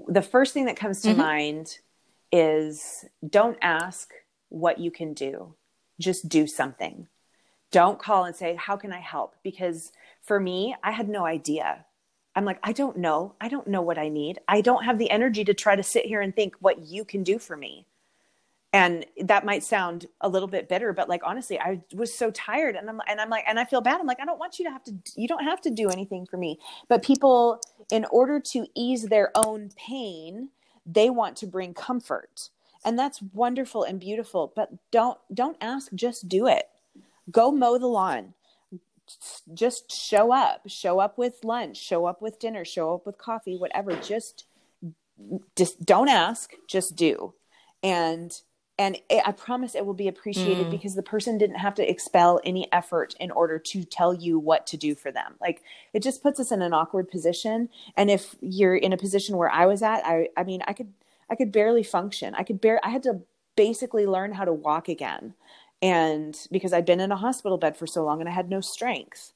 The 0.09 0.21
first 0.21 0.53
thing 0.53 0.67
that 0.67 0.77
comes 0.77 1.01
to 1.03 1.09
mm-hmm. 1.09 1.21
mind 1.21 1.79
is 2.31 3.07
don't 3.27 3.57
ask 3.63 4.13
what 4.51 4.79
you 4.79 4.91
can 4.91 5.15
do. 5.15 5.55
Just 5.99 6.29
do 6.29 6.47
something. 6.47 7.09
Don't 7.71 7.99
call 7.99 8.25
and 8.25 8.37
say 8.37 8.55
how 8.55 8.77
can 8.77 8.93
i 8.93 9.01
help? 9.01 9.35
Because 9.43 9.93
for 10.23 10.39
me 10.39 10.77
i 10.83 10.93
had 10.93 11.09
no 11.09 11.25
idea. 11.25 11.85
I'm 12.37 12.45
like 12.45 12.61
i 12.63 12.73
don't 12.73 12.99
know. 12.99 13.35
I 13.41 13.49
don't 13.49 13.67
know 13.67 13.83
what 13.83 13.99
i 13.99 14.09
need. 14.09 14.39
I 14.47 14.61
don't 14.61 14.85
have 14.85 14.99
the 14.99 15.11
energy 15.11 15.45
to 15.45 15.55
try 15.55 15.75
to 15.75 15.83
sit 15.83 16.07
here 16.07 16.21
and 16.21 16.37
think 16.37 16.55
what 16.61 16.87
you 16.87 17.05
can 17.05 17.25
do 17.25 17.41
for 17.41 17.57
me 17.57 17.87
and 18.73 19.07
that 19.25 19.45
might 19.47 19.63
sound 19.63 20.07
a 20.21 20.29
little 20.29 20.49
bit 20.49 20.69
bitter 20.69 20.93
but 20.93 21.09
like 21.09 21.23
honestly 21.25 21.59
i 21.59 21.81
was 21.95 22.17
so 22.17 22.31
tired 22.31 22.77
and 22.77 22.89
i'm 22.89 23.01
and 23.09 23.21
i'm 23.21 23.31
like 23.31 23.45
and 23.47 23.59
i 23.59 23.65
feel 23.65 23.81
bad. 23.81 24.01
I'm 24.01 24.07
like 24.07 24.21
i 24.21 24.25
don't 24.25 24.39
want 24.39 24.59
you 24.59 24.65
to 24.67 24.71
have 24.71 24.85
to 24.85 24.95
you 25.17 25.27
don't 25.27 25.45
have 25.45 25.61
to 25.63 25.71
do 25.71 25.89
anything 25.89 26.27
for 26.27 26.37
me. 26.37 26.59
But 26.89 27.03
people 27.03 27.61
in 27.91 28.05
order 28.11 28.41
to 28.41 28.67
ease 28.75 29.05
their 29.05 29.31
own 29.35 29.71
pain 29.77 30.51
they 30.87 31.11
want 31.11 31.37
to 31.37 31.47
bring 31.47 31.75
comfort. 31.75 32.49
And 32.85 32.99
that's 32.99 33.21
wonderful 33.33 33.85
and 33.85 34.01
beautiful 34.01 34.53
but 34.55 34.71
don't 34.91 35.19
don't 35.33 35.57
ask 35.61 35.93
just 35.95 36.29
do 36.29 36.47
it. 36.47 36.69
Go 37.31 37.51
mow 37.51 37.79
the 37.79 37.87
lawn. 37.87 38.35
Just 39.55 39.91
show 39.91 40.33
up. 40.33 40.63
Show 40.67 40.99
up 40.99 41.17
with 41.17 41.43
lunch. 41.43 41.79
Show 41.79 42.05
up 42.05 42.21
with 42.21 42.39
dinner. 42.39 42.65
Show 42.65 42.95
up 42.95 43.07
with 43.07 43.17
coffee 43.17 43.57
whatever. 43.57 43.97
Just 43.97 44.45
just 45.57 45.85
don't 45.85 46.09
ask 46.09 46.53
just 46.69 46.95
do. 46.95 47.35
And 47.83 48.39
and 48.79 48.97
it, 49.11 49.23
I 49.27 49.33
promise 49.33 49.75
it 49.75 49.85
will 49.85 49.95
be 49.95 50.07
appreciated 50.07 50.69
mm. 50.69 50.71
because 50.71 50.95
the 50.95 51.03
person 51.03 51.37
didn't 51.37 51.57
have 51.57 51.75
to 51.75 51.91
expel 51.91 52.41
any 52.45 52.73
effort 52.73 53.15
in 53.19 53.33
order 53.33 53.59
to 53.59 53.85
tell 53.85 54.15
you 54.15 54.39
what 54.39 54.69
to 54.69 54.77
do 54.77 54.95
for 54.95 55.11
them. 55.11 55.35
Like 55.41 55.63
it 55.93 56.03
just 56.03 56.23
puts 56.23 56.39
us 56.39 56.53
in 56.53 56.63
an 56.63 56.73
awkward 56.73 57.11
position. 57.11 57.69
And 57.97 58.09
if 58.09 58.37
you're 58.41 58.77
in 58.77 58.93
a 58.93 58.97
position 58.97 59.37
where 59.37 59.51
I 59.51 59.67
was 59.67 59.83
at, 59.83 60.03
I 60.05 60.29
I 60.37 60.45
mean, 60.45 60.63
I 60.67 60.73
could 60.73 60.93
I 61.29 61.35
could 61.35 61.51
barely 61.51 61.83
function. 61.83 62.35
I 62.37 62.45
could 62.45 62.61
bear 62.61 62.81
I 62.85 62.91
had 62.91 63.03
to 63.03 63.21
basically 63.57 64.07
learn 64.07 64.33
how 64.33 64.45
to 64.45 64.53
walk 64.53 64.89
again. 64.89 65.35
And 65.83 66.37
because 66.53 66.73
I'd 66.73 66.87
been 66.87 67.01
in 67.01 67.13
a 67.13 67.17
hospital 67.17 67.59
bed 67.59 67.77
for 67.77 67.87
so 67.87 68.05
long 68.05 68.21
and 68.21 68.29
I 68.29 68.33
had 68.33 68.49
no 68.49 68.61
strength. 68.61 69.33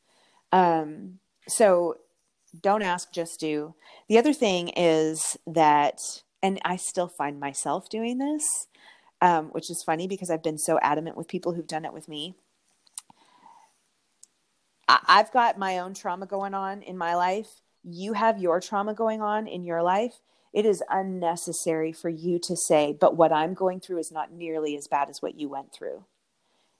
Um 0.53 1.19
so 1.49 1.97
don't 2.61 2.83
ask, 2.83 3.13
just 3.13 3.41
do. 3.41 3.75
The 4.09 4.19
other 4.19 4.33
thing 4.33 4.69
is 4.77 5.37
that 5.49 5.99
and 6.45 6.61
I 6.65 6.77
still 6.77 7.09
find 7.09 7.41
myself 7.41 7.89
doing 7.89 8.19
this 8.19 8.69
um, 9.23 9.47
which 9.53 9.71
is 9.71 9.85
funny 9.85 10.09
because 10.09 10.31
I've 10.31 10.43
been 10.43 10.59
so 10.59 10.79
adamant 10.83 11.17
with 11.17 11.29
people 11.29 11.53
who've 11.53 11.67
done 11.67 11.85
it 11.85 11.93
with 11.93 12.09
me. 12.09 12.35
I- 14.89 15.05
I've 15.07 15.33
got 15.33 15.57
my 15.57 15.79
own 15.79 15.95
trauma 15.95 16.27
going 16.27 16.55
on 16.55 16.83
in 16.83 16.99
my 16.99 17.15
life. 17.15 17.63
You 17.85 18.15
have 18.15 18.41
your 18.41 18.61
trauma 18.61 18.95
going 18.95 19.23
on 19.23 19.47
in 19.47 19.65
your 19.65 19.81
life. 19.83 20.21
It 20.53 20.67
is 20.67 20.83
unnecessary 20.91 21.93
for 21.93 22.09
you 22.09 22.39
to 22.41 22.57
say, 22.57 22.97
but 23.01 23.17
what 23.17 23.33
I'm 23.33 23.55
going 23.55 23.81
through 23.81 23.99
is 23.99 24.11
not 24.11 24.33
nearly 24.33 24.77
as 24.77 24.89
bad 24.89 25.09
as 25.09 25.23
what 25.23 25.39
you 25.39 25.49
went 25.49 25.73
through. 25.73 26.05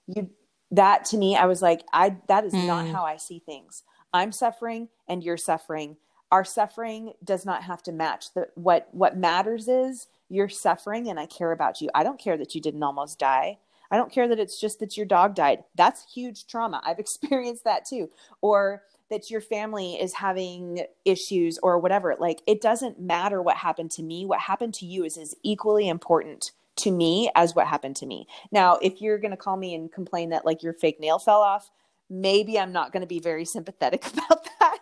You 0.05 0.29
that 0.71 1.05
to 1.05 1.17
me, 1.17 1.37
I 1.37 1.45
was 1.45 1.61
like, 1.61 1.83
I 1.93 2.17
that 2.27 2.45
is 2.45 2.53
mm. 2.53 2.67
not 2.67 2.87
how 2.87 3.05
I 3.05 3.17
see 3.17 3.39
things. 3.39 3.83
I'm 4.13 4.31
suffering 4.31 4.89
and 5.07 5.23
you're 5.23 5.37
suffering. 5.37 5.97
Our 6.31 6.43
suffering 6.43 7.13
does 7.23 7.45
not 7.45 7.63
have 7.63 7.81
to 7.83 7.91
match. 7.91 8.33
The 8.33 8.49
what 8.55 8.89
what 8.91 9.17
matters 9.17 9.67
is 9.67 10.07
you're 10.33 10.49
suffering 10.49 11.09
and 11.09 11.19
I 11.19 11.25
care 11.25 11.51
about 11.51 11.81
you. 11.81 11.89
I 11.93 12.03
don't 12.03 12.19
care 12.19 12.37
that 12.37 12.55
you 12.55 12.61
didn't 12.61 12.83
almost 12.83 13.19
die. 13.19 13.59
I 13.91 13.97
don't 13.97 14.11
care 14.11 14.27
that 14.27 14.39
it's 14.39 14.59
just 14.59 14.79
that 14.79 14.97
your 14.97 15.05
dog 15.05 15.35
died. 15.35 15.63
That's 15.75 16.11
huge 16.11 16.47
trauma. 16.47 16.81
I've 16.83 16.99
experienced 17.05 17.63
that 17.65 17.85
too. 17.85 18.09
Or 18.41 18.83
that 19.09 19.29
your 19.29 19.41
family 19.41 19.93
is 19.93 20.13
having 20.13 20.85
issues 21.05 21.59
or 21.61 21.77
whatever. 21.77 22.15
Like 22.19 22.41
it 22.47 22.61
doesn't 22.61 22.99
matter 22.99 23.41
what 23.41 23.57
happened 23.57 23.91
to 23.91 24.03
me. 24.03 24.25
What 24.25 24.39
happened 24.39 24.73
to 24.75 24.87
you 24.87 25.03
is 25.03 25.17
as 25.17 25.35
equally 25.43 25.87
important 25.87 26.51
to 26.77 26.91
me 26.91 27.29
as 27.35 27.53
what 27.53 27.67
happened 27.67 27.95
to 27.97 28.07
me. 28.07 28.25
Now, 28.51 28.79
if 28.81 29.01
you're 29.01 29.19
going 29.19 29.31
to 29.31 29.37
call 29.37 29.57
me 29.57 29.75
and 29.75 29.91
complain 29.91 30.31
that 30.31 30.45
like 30.45 30.63
your 30.63 30.73
fake 30.73 30.99
nail 30.99 31.19
fell 31.19 31.41
off, 31.41 31.69
maybe 32.09 32.57
I'm 32.57 32.71
not 32.71 32.91
going 32.91 33.01
to 33.01 33.07
be 33.07 33.19
very 33.19 33.45
sympathetic 33.45 34.03
about 34.13 34.47
that. 34.59 34.79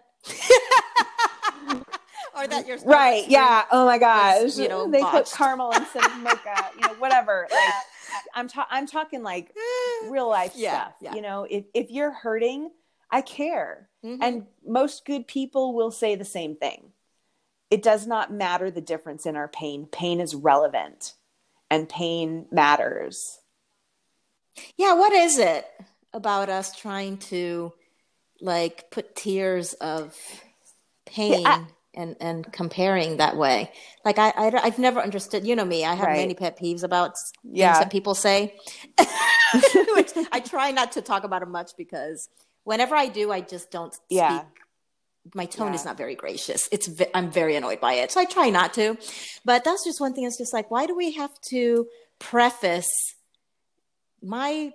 or 2.36 2.46
that 2.46 2.66
you're 2.66 2.78
right. 2.84 3.24
Yeah. 3.28 3.64
Oh 3.70 3.86
my 3.86 3.98
gosh. 3.98 4.56
you 4.56 4.68
know, 4.68 4.90
they 4.90 5.00
botched. 5.00 5.30
put 5.32 5.38
caramel 5.38 5.72
instead 5.72 6.04
of 6.04 6.16
mocha. 6.18 6.70
you 6.74 6.86
know, 6.86 6.94
whatever. 6.94 7.48
Like, 7.56 8.22
I'm 8.34 8.48
ta- 8.48 8.68
I'm 8.70 8.86
talking 8.86 9.22
like 9.22 9.52
real 10.08 10.28
life 10.28 10.52
yeah, 10.54 10.70
stuff. 10.70 10.92
Yeah. 11.00 11.14
You 11.14 11.22
know, 11.22 11.46
if 11.48 11.64
if 11.74 11.90
you're 11.90 12.12
hurting, 12.12 12.70
I 13.10 13.20
care, 13.20 13.88
mm-hmm. 14.04 14.22
and 14.22 14.46
most 14.64 15.04
good 15.04 15.26
people 15.26 15.74
will 15.74 15.90
say 15.90 16.14
the 16.14 16.24
same 16.24 16.54
thing. 16.54 16.92
It 17.68 17.82
does 17.82 18.06
not 18.06 18.32
matter 18.32 18.70
the 18.70 18.80
difference 18.80 19.26
in 19.26 19.36
our 19.36 19.48
pain. 19.48 19.86
Pain 19.90 20.20
is 20.20 20.34
relevant, 20.34 21.14
and 21.68 21.88
pain 21.88 22.46
matters. 22.52 23.40
Yeah. 24.76 24.94
What 24.94 25.12
is 25.12 25.38
it 25.38 25.66
about 26.12 26.48
us 26.48 26.76
trying 26.76 27.18
to 27.18 27.72
like 28.40 28.90
put 28.90 29.16
tiers 29.16 29.72
of 29.74 30.16
pain? 31.06 31.42
Yeah, 31.42 31.48
I- 31.48 31.66
and 31.96 32.16
and 32.20 32.52
comparing 32.52 33.16
that 33.16 33.36
way. 33.36 33.70
Like 34.04 34.18
I, 34.18 34.32
I 34.36 34.60
have 34.64 34.78
never 34.78 35.00
understood. 35.00 35.46
You 35.46 35.56
know 35.56 35.64
me. 35.64 35.84
I 35.84 35.94
have 35.94 36.06
right. 36.06 36.18
many 36.18 36.34
pet 36.34 36.58
peeves 36.58 36.82
about 36.82 37.14
yeah. 37.42 37.72
things 37.72 37.84
that 37.84 37.92
people 37.92 38.14
say, 38.14 38.54
which 39.94 40.12
I 40.32 40.40
try 40.40 40.70
not 40.70 40.92
to 40.92 41.02
talk 41.02 41.24
about 41.24 41.42
it 41.42 41.48
much 41.48 41.72
because 41.76 42.28
whenever 42.64 42.94
I 42.94 43.08
do, 43.08 43.32
I 43.32 43.40
just 43.40 43.70
don't 43.70 43.94
yeah. 44.08 44.40
speak. 44.40 44.48
My 45.34 45.46
tone 45.46 45.68
yeah. 45.68 45.74
is 45.74 45.84
not 45.84 45.96
very 45.96 46.14
gracious. 46.14 46.68
It's 46.70 46.88
I'm 47.14 47.30
very 47.30 47.56
annoyed 47.56 47.80
by 47.80 47.94
it, 47.94 48.12
so 48.12 48.20
I 48.20 48.26
try 48.26 48.50
not 48.50 48.74
to. 48.74 48.96
But 49.44 49.64
that's 49.64 49.84
just 49.84 50.00
one 50.00 50.14
thing. 50.14 50.24
It's 50.24 50.38
just 50.38 50.52
like, 50.52 50.70
why 50.70 50.86
do 50.86 50.96
we 50.96 51.12
have 51.12 51.32
to 51.50 51.88
preface 52.18 52.88
my 54.22 54.72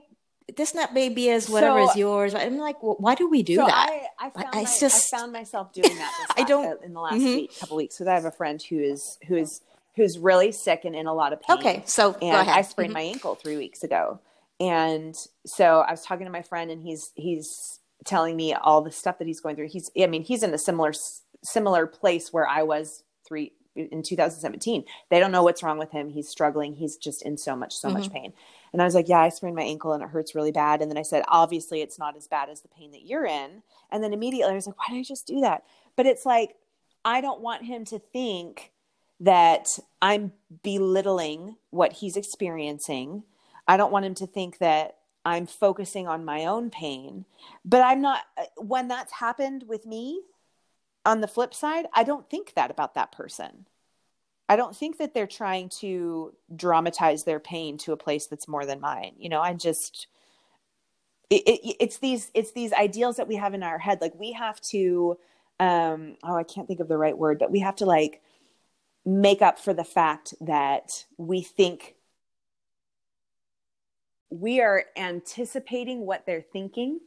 this 0.55 0.73
nut 0.73 0.93
baby 0.93 1.27
is 1.27 1.49
whatever 1.49 1.83
so, 1.85 1.89
is 1.89 1.95
yours. 1.95 2.35
I'm 2.35 2.57
like, 2.57 2.81
well, 2.81 2.95
why 2.99 3.15
do 3.15 3.29
we 3.29 3.43
do 3.43 3.55
so 3.55 3.65
that? 3.65 3.89
I, 3.89 4.27
I, 4.27 4.29
found 4.29 4.47
I, 4.53 4.63
my, 4.63 4.63
just, 4.63 5.13
I 5.13 5.17
found 5.17 5.31
myself 5.31 5.73
doing 5.73 5.95
that. 5.95 6.27
I 6.37 6.43
don't 6.43 6.83
in 6.83 6.93
the 6.93 6.99
last 6.99 7.15
mm-hmm. 7.15 7.25
week, 7.25 7.59
couple 7.59 7.77
weeks 7.77 7.95
because 7.95 8.07
I 8.07 8.13
have 8.13 8.25
a 8.25 8.31
friend 8.31 8.61
who 8.69 8.79
is 8.79 9.17
who 9.27 9.35
is 9.35 9.61
who's 9.95 10.17
really 10.17 10.51
sick 10.51 10.85
and 10.85 10.95
in 10.95 11.07
a 11.07 11.13
lot 11.13 11.33
of 11.33 11.41
pain. 11.41 11.57
Okay, 11.57 11.83
so 11.85 12.15
and 12.21 12.49
I 12.49 12.61
sprained 12.61 12.93
mm-hmm. 12.93 12.99
my 12.99 13.01
ankle 13.01 13.35
three 13.35 13.57
weeks 13.57 13.83
ago, 13.83 14.19
and 14.59 15.15
so 15.45 15.79
I 15.81 15.91
was 15.91 16.03
talking 16.03 16.25
to 16.25 16.31
my 16.31 16.41
friend, 16.41 16.71
and 16.71 16.81
he's 16.81 17.11
he's 17.15 17.79
telling 18.05 18.35
me 18.35 18.53
all 18.53 18.81
the 18.81 18.91
stuff 18.91 19.19
that 19.19 19.27
he's 19.27 19.39
going 19.39 19.55
through. 19.55 19.69
He's 19.69 19.89
I 19.99 20.07
mean 20.07 20.23
he's 20.23 20.43
in 20.43 20.53
a 20.53 20.57
similar 20.57 20.93
similar 21.43 21.87
place 21.87 22.31
where 22.31 22.47
I 22.47 22.63
was 22.63 23.03
three 23.27 23.53
in 23.75 24.03
2017. 24.03 24.83
They 25.09 25.19
don't 25.19 25.31
know 25.31 25.43
what's 25.43 25.63
wrong 25.63 25.77
with 25.77 25.91
him. 25.91 26.09
He's 26.09 26.29
struggling. 26.29 26.75
He's 26.75 26.97
just 26.97 27.21
in 27.21 27.37
so 27.37 27.55
much, 27.55 27.75
so 27.75 27.87
mm-hmm. 27.87 27.97
much 27.99 28.11
pain. 28.11 28.33
And 28.73 28.81
I 28.81 28.85
was 28.85 28.95
like, 28.95 29.09
yeah, 29.09 29.19
I 29.19 29.29
sprained 29.29 29.55
my 29.55 29.63
ankle 29.63 29.93
and 29.93 30.03
it 30.03 30.09
hurts 30.09 30.35
really 30.35 30.51
bad. 30.51 30.81
And 30.81 30.89
then 30.89 30.97
I 30.97 31.01
said, 31.03 31.23
obviously, 31.27 31.81
it's 31.81 31.99
not 31.99 32.15
as 32.15 32.27
bad 32.27 32.49
as 32.49 32.61
the 32.61 32.69
pain 32.69 32.91
that 32.91 33.05
you're 33.05 33.25
in. 33.25 33.63
And 33.91 34.03
then 34.03 34.13
immediately 34.13 34.51
I 34.51 34.55
was 34.55 34.67
like, 34.67 34.77
why 34.77 34.93
did 34.93 34.99
I 34.99 35.03
just 35.03 35.27
do 35.27 35.41
that? 35.41 35.63
But 35.95 36.05
it's 36.05 36.25
like, 36.25 36.55
I 37.03 37.21
don't 37.21 37.41
want 37.41 37.65
him 37.65 37.83
to 37.85 37.99
think 37.99 38.71
that 39.19 39.67
I'm 40.01 40.31
belittling 40.63 41.57
what 41.69 41.93
he's 41.93 42.17
experiencing. 42.17 43.23
I 43.67 43.77
don't 43.77 43.91
want 43.91 44.05
him 44.05 44.15
to 44.15 44.27
think 44.27 44.57
that 44.59 44.97
I'm 45.25 45.45
focusing 45.45 46.07
on 46.07 46.25
my 46.25 46.45
own 46.45 46.69
pain. 46.69 47.25
But 47.63 47.81
I'm 47.81 48.01
not, 48.01 48.21
uh, 48.37 48.45
when 48.57 48.87
that's 48.87 49.13
happened 49.13 49.65
with 49.67 49.85
me, 49.85 50.21
on 51.05 51.21
the 51.21 51.27
flip 51.27 51.53
side, 51.53 51.87
I 51.93 52.03
don't 52.03 52.29
think 52.29 52.53
that 52.55 52.71
about 52.71 52.95
that 52.95 53.11
person. 53.11 53.65
I 54.47 54.55
don't 54.55 54.75
think 54.75 54.97
that 54.97 55.13
they're 55.13 55.27
trying 55.27 55.69
to 55.79 56.33
dramatize 56.53 57.23
their 57.23 57.39
pain 57.39 57.77
to 57.79 57.93
a 57.93 57.97
place 57.97 58.27
that's 58.27 58.47
more 58.47 58.65
than 58.65 58.81
mine. 58.81 59.13
You 59.17 59.29
know, 59.29 59.41
I 59.41 59.53
just 59.53 60.07
it, 61.29 61.43
it, 61.47 61.75
it's 61.79 61.97
these 61.99 62.29
it's 62.33 62.51
these 62.51 62.73
ideals 62.73 63.15
that 63.15 63.27
we 63.27 63.37
have 63.37 63.53
in 63.53 63.63
our 63.63 63.79
head. 63.79 64.01
Like 64.01 64.13
we 64.19 64.33
have 64.33 64.59
to 64.71 65.17
um 65.59 66.17
oh, 66.23 66.35
I 66.35 66.43
can't 66.43 66.67
think 66.67 66.81
of 66.81 66.89
the 66.89 66.97
right 66.97 67.17
word, 67.17 67.39
but 67.39 67.51
we 67.51 67.59
have 67.59 67.77
to 67.77 67.85
like 67.85 68.21
make 69.05 69.41
up 69.41 69.57
for 69.57 69.73
the 69.73 69.83
fact 69.83 70.33
that 70.41 71.05
we 71.17 71.41
think 71.41 71.95
we 74.29 74.61
are 74.61 74.85
anticipating 74.95 76.05
what 76.05 76.25
they're 76.25 76.45
thinking 76.53 76.99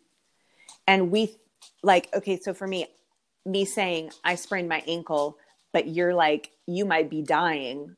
and 0.86 1.10
we 1.10 1.34
like 1.82 2.08
okay 2.14 2.38
so 2.38 2.52
for 2.52 2.66
me 2.66 2.86
me 3.46 3.64
saying 3.64 4.10
i 4.24 4.34
sprained 4.34 4.68
my 4.68 4.82
ankle 4.86 5.38
but 5.74 5.88
you're 5.88 6.14
like, 6.14 6.52
you 6.66 6.86
might 6.86 7.10
be 7.10 7.20
dying. 7.20 7.96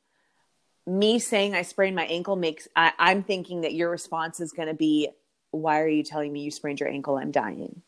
Me 0.87 1.19
saying 1.19 1.55
I 1.55 1.61
sprained 1.61 1.95
my 1.95 2.07
ankle 2.07 2.35
makes, 2.35 2.67
I, 2.75 2.93
I'm 2.99 3.23
thinking 3.23 3.61
that 3.61 3.75
your 3.75 3.91
response 3.91 4.41
is 4.41 4.51
going 4.51 4.69
to 4.69 4.75
be, 4.75 5.11
why 5.51 5.81
are 5.81 5.89
you 5.89 6.03
telling 6.03 6.33
me 6.33 6.41
you 6.41 6.51
sprained 6.51 6.81
your 6.81 6.89
ankle? 6.89 7.19
I'm 7.19 7.33
dying. 7.33 7.83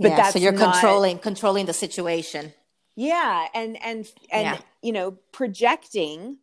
But 0.00 0.10
yeah, 0.10 0.16
that's 0.16 0.32
so 0.32 0.40
you're 0.40 0.50
not, 0.50 0.72
controlling 0.72 1.20
controlling 1.20 1.66
the 1.66 1.72
situation. 1.72 2.52
Yeah, 2.96 3.46
and 3.54 3.80
and 3.80 4.06
and 4.28 4.42
yeah. 4.42 4.58
you 4.82 4.90
know, 4.90 5.12
projecting 5.30 6.38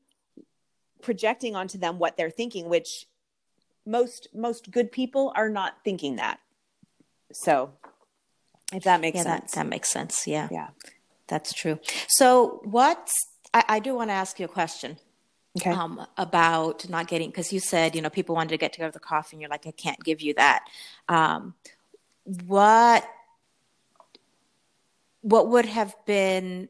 projecting 1.02 1.54
onto 1.54 1.78
them 1.78 2.00
what 2.00 2.16
they're 2.16 2.30
thinking, 2.30 2.70
which 2.70 3.08
most 3.86 4.30
most 4.34 4.72
good 4.72 4.90
people 4.90 5.34
are 5.36 5.50
not 5.50 5.74
thinking 5.84 6.16
that. 6.16 6.40
So, 7.34 7.72
if 8.72 8.84
that 8.84 9.02
makes 9.02 9.18
yeah, 9.18 9.24
sense, 9.24 9.52
that, 9.52 9.64
that 9.64 9.70
makes 9.70 9.92
sense. 9.92 10.28
Yeah, 10.28 10.48
yeah. 10.52 10.70
That's 11.28 11.54
true. 11.54 11.80
So, 12.08 12.62
what 12.64 13.10
I, 13.54 13.64
I 13.68 13.80
do 13.80 13.96
want 13.96 14.10
to 14.10 14.14
ask 14.14 14.40
you 14.40 14.46
a 14.46 14.50
question. 14.50 14.98
Okay. 15.60 15.72
Um, 15.72 16.08
about 16.18 16.88
not 16.88 17.10
getting 17.10 17.30
because 17.30 17.52
you 17.52 17.60
said 17.60 17.94
you 17.94 18.02
know 18.02 18.10
people 18.10 18.36
wanted 18.36 18.52
to 18.52 18.58
get 18.58 18.72
together 18.72 18.92
the 18.92 19.02
coffee 19.02 19.36
and 19.36 19.42
you're 19.42 19.50
like 19.50 19.68
I 19.68 19.72
can't 19.72 20.02
give 20.02 20.22
you 20.22 20.34
that. 20.36 20.64
Um, 21.10 21.56
what 22.24 23.06
what 25.20 25.50
would 25.50 25.66
have 25.66 25.94
been 26.06 26.70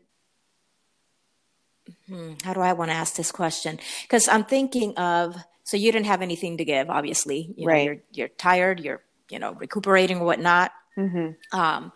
hmm, 2.07 2.33
how 2.43 2.53
do 2.53 2.59
I 2.59 2.73
want 2.73 2.89
to 2.89 2.95
ask 2.95 3.15
this 3.15 3.31
question? 3.31 3.79
Because 4.01 4.27
I'm 4.27 4.43
thinking 4.43 4.97
of 4.97 5.35
so 5.63 5.77
you 5.77 5.91
didn't 5.91 6.07
have 6.07 6.21
anything 6.21 6.57
to 6.57 6.65
give, 6.65 6.89
obviously. 6.89 7.53
You 7.55 7.67
right. 7.67 7.77
Know, 7.77 7.83
you're 7.83 7.97
you're 8.11 8.27
tired. 8.27 8.79
You're 8.79 9.01
you 9.29 9.39
know 9.39 9.53
recuperating 9.53 10.19
or 10.19 10.25
whatnot. 10.25 10.71
Mm-hmm. 10.97 11.59
Um, 11.59 11.91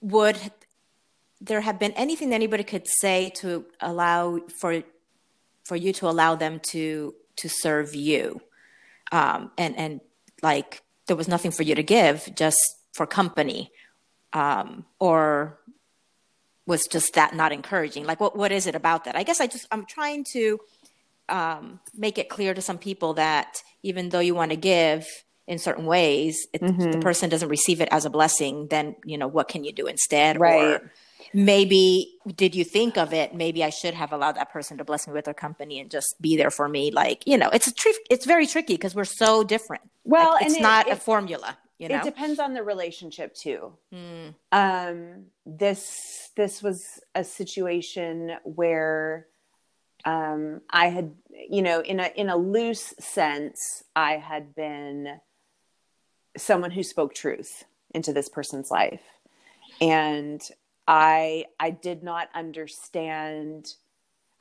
would 0.00 0.38
there 1.40 1.60
have 1.60 1.78
been 1.78 1.92
anything 1.92 2.32
anybody 2.32 2.64
could 2.64 2.86
say 2.86 3.30
to 3.36 3.66
allow 3.80 4.40
for 4.60 4.82
for 5.64 5.76
you 5.76 5.92
to 5.94 6.08
allow 6.08 6.34
them 6.34 6.60
to 6.60 7.14
to 7.36 7.48
serve 7.48 7.94
you? 7.94 8.40
Um, 9.12 9.50
and 9.58 9.76
and 9.76 10.00
like 10.42 10.82
there 11.06 11.16
was 11.16 11.28
nothing 11.28 11.50
for 11.50 11.62
you 11.62 11.74
to 11.74 11.82
give 11.82 12.28
just 12.34 12.58
for 12.92 13.06
company 13.06 13.70
um, 14.32 14.84
or 14.98 15.58
was 16.66 16.86
just 16.86 17.14
that 17.14 17.34
not 17.34 17.52
encouraging? 17.52 18.04
Like 18.04 18.20
what 18.20 18.36
what 18.36 18.52
is 18.52 18.66
it 18.66 18.74
about 18.74 19.04
that? 19.04 19.16
I 19.16 19.22
guess 19.22 19.40
i 19.40 19.46
just 19.46 19.66
i'm 19.70 19.86
trying 19.86 20.24
to 20.32 20.58
um, 21.28 21.80
make 21.94 22.18
it 22.18 22.28
clear 22.28 22.52
to 22.54 22.60
some 22.60 22.78
people 22.78 23.14
that 23.14 23.62
even 23.82 24.10
though 24.10 24.20
you 24.20 24.34
want 24.34 24.50
to 24.50 24.56
give 24.56 25.06
in 25.46 25.58
certain 25.58 25.86
ways 25.86 26.46
if 26.52 26.60
mm-hmm. 26.60 26.90
the 26.90 26.98
person 26.98 27.28
doesn't 27.28 27.48
receive 27.48 27.80
it 27.80 27.88
as 27.90 28.04
a 28.04 28.10
blessing 28.10 28.66
then 28.68 28.96
you 29.04 29.18
know 29.18 29.28
what 29.28 29.48
can 29.48 29.64
you 29.64 29.72
do 29.72 29.86
instead? 29.86 30.38
Right. 30.38 30.80
or, 30.80 30.92
maybe 31.32 32.16
did 32.36 32.54
you 32.54 32.64
think 32.64 32.96
of 32.96 33.12
it 33.12 33.34
maybe 33.34 33.64
i 33.64 33.70
should 33.70 33.92
have 33.94 34.12
allowed 34.12 34.36
that 34.36 34.52
person 34.52 34.78
to 34.78 34.84
bless 34.84 35.08
me 35.08 35.12
with 35.12 35.24
their 35.24 35.34
company 35.34 35.80
and 35.80 35.90
just 35.90 36.14
be 36.20 36.36
there 36.36 36.50
for 36.50 36.68
me? 36.68 36.90
Like 36.90 37.26
you 37.26 37.36
know 37.36 37.50
it's 37.50 37.66
a 37.66 37.74
tr- 37.74 37.88
it's 38.10 38.24
very 38.24 38.46
tricky 38.46 38.74
because 38.74 38.94
we're 38.94 39.04
so 39.04 39.44
different. 39.44 39.82
Well 40.04 40.32
like, 40.32 40.46
it's 40.46 40.56
it, 40.56 40.62
not 40.62 40.86
it, 40.86 40.92
a 40.92 40.96
formula 40.96 41.58
you 41.78 41.88
know? 41.88 41.96
it 41.96 42.04
depends 42.04 42.38
on 42.38 42.54
the 42.54 42.62
relationship 42.62 43.34
too. 43.34 43.72
Mm. 43.92 44.34
um 44.52 45.24
this 45.44 46.30
this 46.36 46.62
was 46.62 46.84
a 47.14 47.24
situation 47.24 48.32
where 48.44 49.26
um 50.04 50.60
i 50.70 50.86
had 50.86 51.14
you 51.48 51.62
know 51.62 51.80
in 51.80 52.00
a 52.00 52.10
in 52.16 52.28
a 52.28 52.36
loose 52.36 52.94
sense 52.98 53.82
i 53.96 54.16
had 54.16 54.54
been 54.54 55.20
someone 56.36 56.70
who 56.70 56.82
spoke 56.82 57.14
truth 57.14 57.64
into 57.94 58.12
this 58.12 58.28
person's 58.28 58.70
life 58.70 59.02
and 59.80 60.42
I 60.86 61.46
I 61.58 61.70
did 61.70 62.02
not 62.02 62.28
understand. 62.34 63.74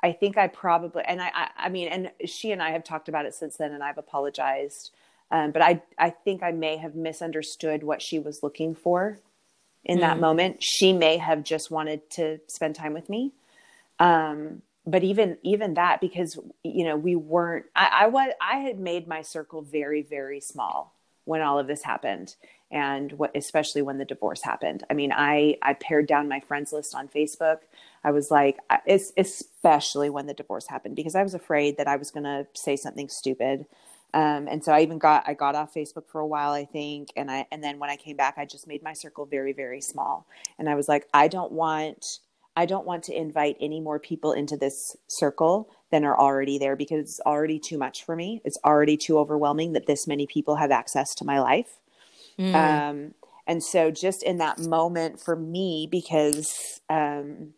I 0.01 0.11
think 0.11 0.37
I 0.37 0.47
probably 0.47 1.03
and 1.05 1.21
I, 1.21 1.31
I, 1.33 1.49
I 1.57 1.69
mean 1.69 1.87
and 1.87 2.11
she 2.25 2.51
and 2.51 2.61
I 2.61 2.71
have 2.71 2.83
talked 2.83 3.09
about 3.09 3.25
it 3.25 3.33
since 3.33 3.57
then 3.57 3.71
and 3.71 3.83
I've 3.83 3.97
apologized. 3.97 4.91
Um, 5.31 5.51
but 5.51 5.61
I 5.61 5.81
I 5.97 6.09
think 6.09 6.43
I 6.43 6.51
may 6.51 6.77
have 6.77 6.95
misunderstood 6.95 7.83
what 7.83 8.01
she 8.01 8.19
was 8.19 8.43
looking 8.43 8.75
for 8.75 9.19
in 9.83 9.97
mm. 9.97 10.01
that 10.01 10.19
moment. 10.19 10.61
She 10.61 10.93
may 10.93 11.17
have 11.17 11.43
just 11.43 11.71
wanted 11.71 12.09
to 12.11 12.39
spend 12.47 12.75
time 12.75 12.93
with 12.93 13.09
me. 13.09 13.31
Um, 13.99 14.61
but 14.85 15.03
even 15.03 15.37
even 15.43 15.75
that 15.75 16.01
because 16.01 16.37
you 16.63 16.83
know 16.83 16.97
we 16.97 17.15
weren't 17.15 17.65
I, 17.75 17.89
I 18.01 18.07
was 18.07 18.33
I 18.41 18.57
had 18.57 18.79
made 18.79 19.07
my 19.07 19.21
circle 19.21 19.61
very 19.61 20.01
very 20.01 20.41
small 20.41 20.92
when 21.25 21.41
all 21.41 21.59
of 21.59 21.67
this 21.67 21.83
happened 21.83 22.35
and 22.71 23.11
what 23.13 23.31
especially 23.35 23.81
when 23.81 23.97
the 23.97 24.05
divorce 24.05 24.41
happened. 24.41 24.83
I 24.89 24.93
mean 24.93 25.11
i 25.11 25.57
i 25.61 25.73
pared 25.73 26.07
down 26.07 26.27
my 26.27 26.39
friends 26.39 26.73
list 26.73 26.95
on 26.95 27.07
facebook. 27.07 27.59
I 28.03 28.11
was 28.11 28.31
like 28.31 28.59
especially 28.87 30.09
when 30.09 30.25
the 30.27 30.33
divorce 30.33 30.67
happened 30.67 30.95
because 30.95 31.15
i 31.15 31.23
was 31.23 31.33
afraid 31.33 31.77
that 31.77 31.87
i 31.87 31.95
was 31.95 32.11
going 32.11 32.23
to 32.25 32.47
say 32.53 32.75
something 32.75 33.09
stupid. 33.09 33.65
Um, 34.15 34.47
and 34.47 34.63
so 34.63 34.71
i 34.71 34.81
even 34.81 34.99
got 34.99 35.23
i 35.27 35.33
got 35.33 35.55
off 35.55 35.73
facebook 35.73 36.07
for 36.07 36.21
a 36.21 36.27
while 36.27 36.51
i 36.51 36.65
think 36.65 37.09
and 37.15 37.31
i 37.31 37.47
and 37.51 37.63
then 37.63 37.79
when 37.79 37.89
i 37.89 37.95
came 37.95 38.15
back 38.15 38.35
i 38.37 38.45
just 38.45 38.67
made 38.67 38.83
my 38.83 38.93
circle 38.93 39.25
very 39.25 39.53
very 39.53 39.81
small. 39.81 40.27
And 40.59 40.69
i 40.69 40.75
was 40.75 40.87
like 40.87 41.07
i 41.13 41.27
don't 41.27 41.51
want 41.51 42.19
i 42.55 42.65
don't 42.65 42.85
want 42.85 43.03
to 43.03 43.15
invite 43.15 43.57
any 43.59 43.79
more 43.79 43.99
people 43.99 44.33
into 44.33 44.57
this 44.57 44.95
circle 45.07 45.69
than 45.91 46.03
are 46.03 46.17
already 46.17 46.57
there 46.57 46.75
because 46.75 46.99
it's 46.99 47.19
already 47.25 47.59
too 47.59 47.77
much 47.77 48.03
for 48.03 48.15
me 48.15 48.41
it's 48.45 48.57
already 48.65 48.97
too 48.97 49.17
overwhelming 49.17 49.73
that 49.73 49.87
this 49.87 50.07
many 50.07 50.25
people 50.27 50.55
have 50.55 50.71
access 50.71 51.13
to 51.15 51.25
my 51.25 51.39
life 51.39 51.79
Mm. 52.39 52.55
Um, 52.55 53.13
and 53.45 53.63
so, 53.63 53.91
just 53.91 54.23
in 54.23 54.37
that 54.37 54.59
moment 54.59 55.19
for 55.19 55.35
me, 55.35 55.87
because 55.89 56.81
um, 56.89 57.53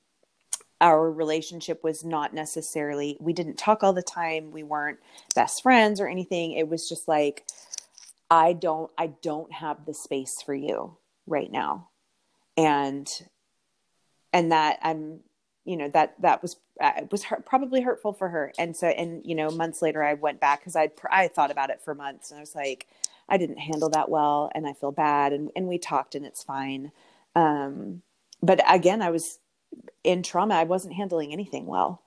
our 0.81 1.11
relationship 1.11 1.83
was 1.83 2.03
not 2.03 2.33
necessarily, 2.33 3.17
we 3.19 3.33
didn't 3.33 3.57
talk 3.57 3.83
all 3.83 3.93
the 3.93 4.01
time, 4.01 4.51
we 4.51 4.63
weren't 4.63 4.99
best 5.35 5.61
friends 5.61 5.99
or 6.01 6.07
anything. 6.07 6.53
It 6.53 6.67
was 6.67 6.89
just 6.89 7.07
like, 7.07 7.45
I 8.29 8.53
don't, 8.53 8.91
I 8.97 9.11
don't 9.21 9.51
have 9.53 9.85
the 9.85 9.93
space 9.93 10.41
for 10.43 10.55
you 10.55 10.97
right 11.27 11.51
now, 11.51 11.89
and 12.57 13.07
and 14.35 14.53
that 14.53 14.79
I'm, 14.83 15.21
you 15.65 15.77
know, 15.77 15.89
that 15.89 16.21
that 16.21 16.43
was 16.43 16.57
uh, 16.81 16.91
was 17.11 17.25
probably 17.47 17.81
hurtful 17.81 18.13
for 18.13 18.29
her. 18.29 18.53
And 18.59 18.77
so, 18.77 18.89
and 18.89 19.23
you 19.25 19.35
know, 19.35 19.49
months 19.51 19.81
later, 19.81 20.03
I 20.03 20.15
went 20.15 20.41
back 20.41 20.61
because 20.61 20.75
I 20.77 20.91
I 21.11 21.29
thought 21.29 21.51
about 21.51 21.71
it 21.71 21.81
for 21.83 21.95
months, 21.95 22.31
and 22.31 22.39
I 22.39 22.41
was 22.41 22.55
like 22.55 22.87
I 23.27 23.37
didn't 23.37 23.57
handle 23.57 23.89
that 23.89 24.09
well 24.09 24.51
and 24.53 24.67
I 24.67 24.73
feel 24.73 24.91
bad 24.91 25.33
and, 25.33 25.51
and 25.55 25.67
we 25.67 25.77
talked 25.77 26.15
and 26.15 26.25
it's 26.25 26.43
fine. 26.43 26.91
Um, 27.35 28.01
but 28.41 28.61
again, 28.71 29.01
I 29.01 29.09
was 29.09 29.39
in 30.03 30.23
trauma. 30.23 30.55
I 30.55 30.63
wasn't 30.63 30.95
handling 30.95 31.33
anything 31.33 31.65
well. 31.65 32.03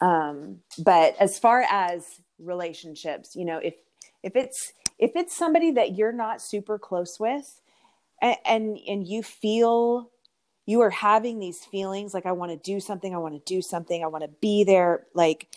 Um, 0.00 0.60
but 0.78 1.16
as 1.20 1.38
far 1.38 1.62
as 1.62 2.20
relationships, 2.38 3.36
you 3.36 3.44
know, 3.44 3.58
if, 3.58 3.74
if 4.22 4.34
it's, 4.36 4.72
if 4.98 5.12
it's 5.14 5.36
somebody 5.36 5.70
that 5.72 5.96
you're 5.96 6.12
not 6.12 6.42
super 6.42 6.78
close 6.78 7.18
with 7.20 7.60
and, 8.20 8.36
and, 8.44 8.78
and 8.88 9.06
you 9.06 9.22
feel 9.22 10.10
you 10.66 10.80
are 10.82 10.90
having 10.90 11.38
these 11.38 11.64
feelings 11.64 12.14
like 12.14 12.26
I 12.26 12.32
want 12.32 12.52
to 12.52 12.58
do 12.58 12.80
something, 12.80 13.14
I 13.14 13.18
want 13.18 13.34
to 13.34 13.54
do 13.54 13.62
something, 13.62 14.04
I 14.04 14.08
want 14.08 14.24
to 14.24 14.30
be 14.40 14.64
there, 14.64 15.06
like 15.14 15.48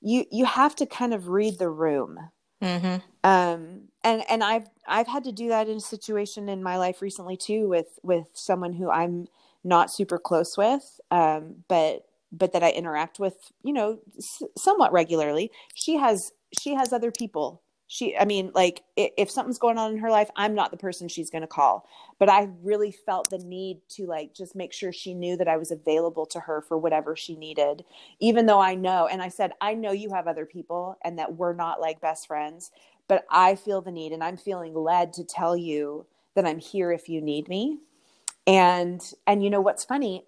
you 0.00 0.26
you 0.30 0.44
have 0.44 0.76
to 0.76 0.86
kind 0.86 1.14
of 1.14 1.28
read 1.28 1.58
the 1.58 1.70
room 1.70 2.18
Mm-hmm. 2.62 2.96
Um, 3.24 3.82
and 4.02 4.24
and 4.28 4.42
I've 4.42 4.68
I've 4.86 5.06
had 5.06 5.24
to 5.24 5.32
do 5.32 5.48
that 5.48 5.68
in 5.68 5.76
a 5.76 5.80
situation 5.80 6.48
in 6.48 6.62
my 6.62 6.76
life 6.76 7.02
recently 7.02 7.36
too 7.36 7.68
with 7.68 7.98
with 8.02 8.26
someone 8.34 8.72
who 8.72 8.90
I'm 8.90 9.28
not 9.64 9.92
super 9.92 10.18
close 10.18 10.56
with. 10.56 11.00
Um, 11.10 11.64
but 11.68 12.06
but 12.32 12.52
that 12.52 12.62
I 12.62 12.70
interact 12.70 13.18
with, 13.18 13.36
you 13.62 13.72
know, 13.72 13.98
s- 14.16 14.42
somewhat 14.56 14.92
regularly. 14.92 15.50
She 15.74 15.96
has 15.96 16.32
she 16.58 16.74
has 16.74 16.92
other 16.92 17.12
people. 17.12 17.62
She, 17.90 18.14
I 18.16 18.26
mean, 18.26 18.52
like 18.54 18.82
if, 18.96 19.30
something's 19.30 19.58
going 19.58 19.78
on 19.78 19.92
in 19.92 19.98
her 19.98 20.10
life, 20.10 20.28
I'm 20.36 20.54
not 20.54 20.70
the 20.70 20.76
person 20.76 21.08
she's 21.08 21.30
going 21.30 21.42
to 21.42 21.48
call. 21.48 21.88
But 22.18 22.28
I 22.28 22.50
really 22.62 22.92
felt 22.92 23.30
the 23.30 23.38
need 23.38 23.80
to 23.90 24.06
like 24.06 24.34
just 24.34 24.54
make 24.54 24.74
sure 24.74 24.92
she 24.92 25.14
knew 25.14 25.38
that 25.38 25.48
I 25.48 25.56
was 25.56 25.70
available 25.70 26.26
to 26.26 26.40
her 26.40 26.60
for 26.60 26.76
whatever 26.76 27.16
she 27.16 27.34
needed, 27.34 27.84
even 28.20 28.44
though 28.44 28.60
I 28.60 28.74
know. 28.74 29.06
And 29.06 29.22
I 29.22 29.28
said, 29.28 29.52
I 29.62 29.72
know 29.72 29.92
you 29.92 30.10
have 30.10 30.26
other 30.26 30.44
people, 30.44 30.98
and 31.02 31.18
that 31.18 31.36
we're 31.36 31.54
not 31.54 31.80
like 31.80 32.00
best 32.00 32.26
friends, 32.26 32.70
but 33.08 33.24
I 33.30 33.54
feel 33.54 33.80
the 33.80 33.90
need, 33.90 34.12
and 34.12 34.22
I'm 34.22 34.36
feeling 34.36 34.74
led 34.74 35.14
to 35.14 35.24
tell 35.24 35.56
you 35.56 36.04
that 36.34 36.46
I'm 36.46 36.58
here 36.58 36.92
if 36.92 37.08
you 37.08 37.22
need 37.22 37.48
me. 37.48 37.78
And 38.46 39.00
and 39.26 39.42
you 39.42 39.48
know 39.48 39.62
what's 39.62 39.84
funny? 39.84 40.24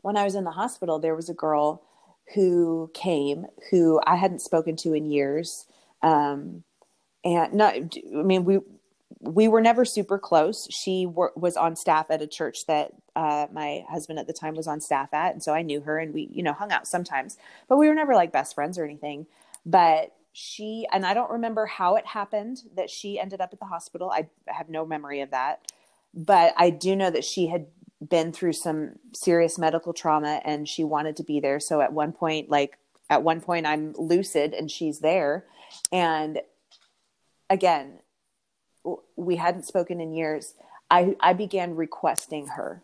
When 0.00 0.16
I 0.16 0.24
was 0.24 0.34
in 0.34 0.44
the 0.44 0.50
hospital, 0.50 0.98
there 0.98 1.14
was 1.14 1.28
a 1.28 1.34
girl 1.34 1.82
who 2.34 2.90
came 2.94 3.46
who 3.70 4.00
I 4.06 4.16
hadn't 4.16 4.40
spoken 4.40 4.74
to 4.76 4.94
in 4.94 5.04
years. 5.10 5.66
Um, 6.02 6.64
and 7.24 7.54
not, 7.54 7.74
I 7.74 8.22
mean, 8.22 8.44
we 8.44 8.58
we 9.20 9.46
were 9.46 9.60
never 9.60 9.84
super 9.84 10.18
close. 10.18 10.66
She 10.70 11.06
wor- 11.06 11.32
was 11.36 11.56
on 11.56 11.76
staff 11.76 12.10
at 12.10 12.22
a 12.22 12.26
church 12.26 12.66
that 12.66 12.90
uh, 13.14 13.46
my 13.52 13.84
husband 13.88 14.18
at 14.18 14.26
the 14.26 14.32
time 14.32 14.54
was 14.54 14.66
on 14.66 14.80
staff 14.80 15.14
at, 15.14 15.32
and 15.32 15.42
so 15.42 15.54
I 15.54 15.62
knew 15.62 15.80
her, 15.82 15.98
and 15.98 16.12
we, 16.12 16.28
you 16.32 16.42
know, 16.42 16.52
hung 16.52 16.72
out 16.72 16.88
sometimes. 16.88 17.36
But 17.68 17.76
we 17.76 17.88
were 17.88 17.94
never 17.94 18.14
like 18.14 18.32
best 18.32 18.54
friends 18.54 18.78
or 18.78 18.84
anything. 18.84 19.26
But 19.64 20.12
she 20.32 20.86
and 20.92 21.06
I 21.06 21.14
don't 21.14 21.30
remember 21.30 21.66
how 21.66 21.94
it 21.96 22.06
happened 22.06 22.62
that 22.74 22.90
she 22.90 23.20
ended 23.20 23.40
up 23.40 23.50
at 23.52 23.60
the 23.60 23.66
hospital. 23.66 24.10
I 24.10 24.28
have 24.48 24.68
no 24.68 24.84
memory 24.84 25.20
of 25.20 25.30
that, 25.30 25.70
but 26.14 26.54
I 26.56 26.70
do 26.70 26.96
know 26.96 27.10
that 27.10 27.24
she 27.24 27.46
had 27.46 27.66
been 28.08 28.32
through 28.32 28.54
some 28.54 28.94
serious 29.12 29.58
medical 29.58 29.92
trauma 29.92 30.40
and 30.44 30.68
she 30.68 30.82
wanted 30.82 31.16
to 31.16 31.22
be 31.22 31.38
there. 31.38 31.60
So 31.60 31.80
at 31.80 31.92
one 31.92 32.12
point, 32.12 32.50
like 32.50 32.78
at 33.08 33.22
one 33.22 33.40
point, 33.40 33.66
I'm 33.66 33.92
lucid 33.96 34.54
and 34.54 34.70
she's 34.70 35.00
there, 35.00 35.44
and 35.90 36.40
again, 37.50 37.98
we 39.16 39.36
hadn't 39.36 39.64
spoken 39.64 40.00
in 40.00 40.12
years. 40.12 40.54
I 40.90 41.16
I 41.20 41.32
began 41.32 41.76
requesting 41.76 42.48
her, 42.48 42.82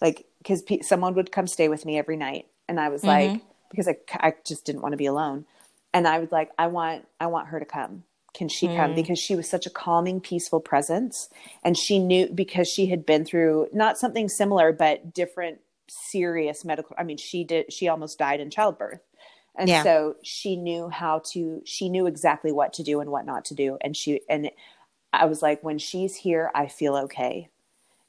like 0.00 0.26
because 0.38 0.62
pe- 0.62 0.80
someone 0.80 1.14
would 1.14 1.32
come 1.32 1.46
stay 1.46 1.68
with 1.68 1.84
me 1.86 1.98
every 1.98 2.16
night, 2.16 2.46
and 2.68 2.80
I 2.80 2.88
was 2.88 3.02
mm-hmm. 3.02 3.32
like 3.32 3.42
because 3.70 3.88
I 3.88 3.96
I 4.14 4.34
just 4.44 4.64
didn't 4.64 4.82
want 4.82 4.92
to 4.92 4.98
be 4.98 5.06
alone, 5.06 5.46
and 5.92 6.06
I 6.06 6.18
was 6.18 6.32
like 6.32 6.50
I 6.58 6.66
want 6.66 7.06
I 7.20 7.26
want 7.26 7.48
her 7.48 7.58
to 7.58 7.66
come. 7.66 8.04
Can 8.34 8.48
she 8.48 8.68
mm. 8.68 8.76
come? 8.76 8.94
Because 8.94 9.18
she 9.18 9.34
was 9.34 9.48
such 9.48 9.66
a 9.66 9.70
calming, 9.70 10.20
peaceful 10.20 10.60
presence, 10.60 11.28
and 11.64 11.76
she 11.76 11.98
knew 11.98 12.28
because 12.28 12.68
she 12.68 12.86
had 12.86 13.06
been 13.06 13.24
through 13.24 13.68
not 13.72 13.98
something 13.98 14.28
similar 14.28 14.72
but 14.72 15.14
different 15.14 15.60
serious 15.88 16.64
medical. 16.64 16.94
I 16.98 17.04
mean, 17.04 17.16
she 17.16 17.44
did. 17.44 17.72
She 17.72 17.88
almost 17.88 18.18
died 18.18 18.40
in 18.40 18.50
childbirth. 18.50 19.00
And 19.58 19.68
yeah. 19.68 19.82
so 19.82 20.16
she 20.22 20.56
knew 20.56 20.88
how 20.88 21.20
to, 21.32 21.60
she 21.66 21.88
knew 21.88 22.06
exactly 22.06 22.52
what 22.52 22.72
to 22.74 22.82
do 22.82 23.00
and 23.00 23.10
what 23.10 23.26
not 23.26 23.44
to 23.46 23.54
do. 23.54 23.76
And 23.80 23.96
she, 23.96 24.20
and 24.30 24.50
I 25.12 25.26
was 25.26 25.42
like, 25.42 25.62
when 25.62 25.78
she's 25.78 26.14
here, 26.14 26.50
I 26.54 26.68
feel 26.68 26.96
okay. 26.96 27.48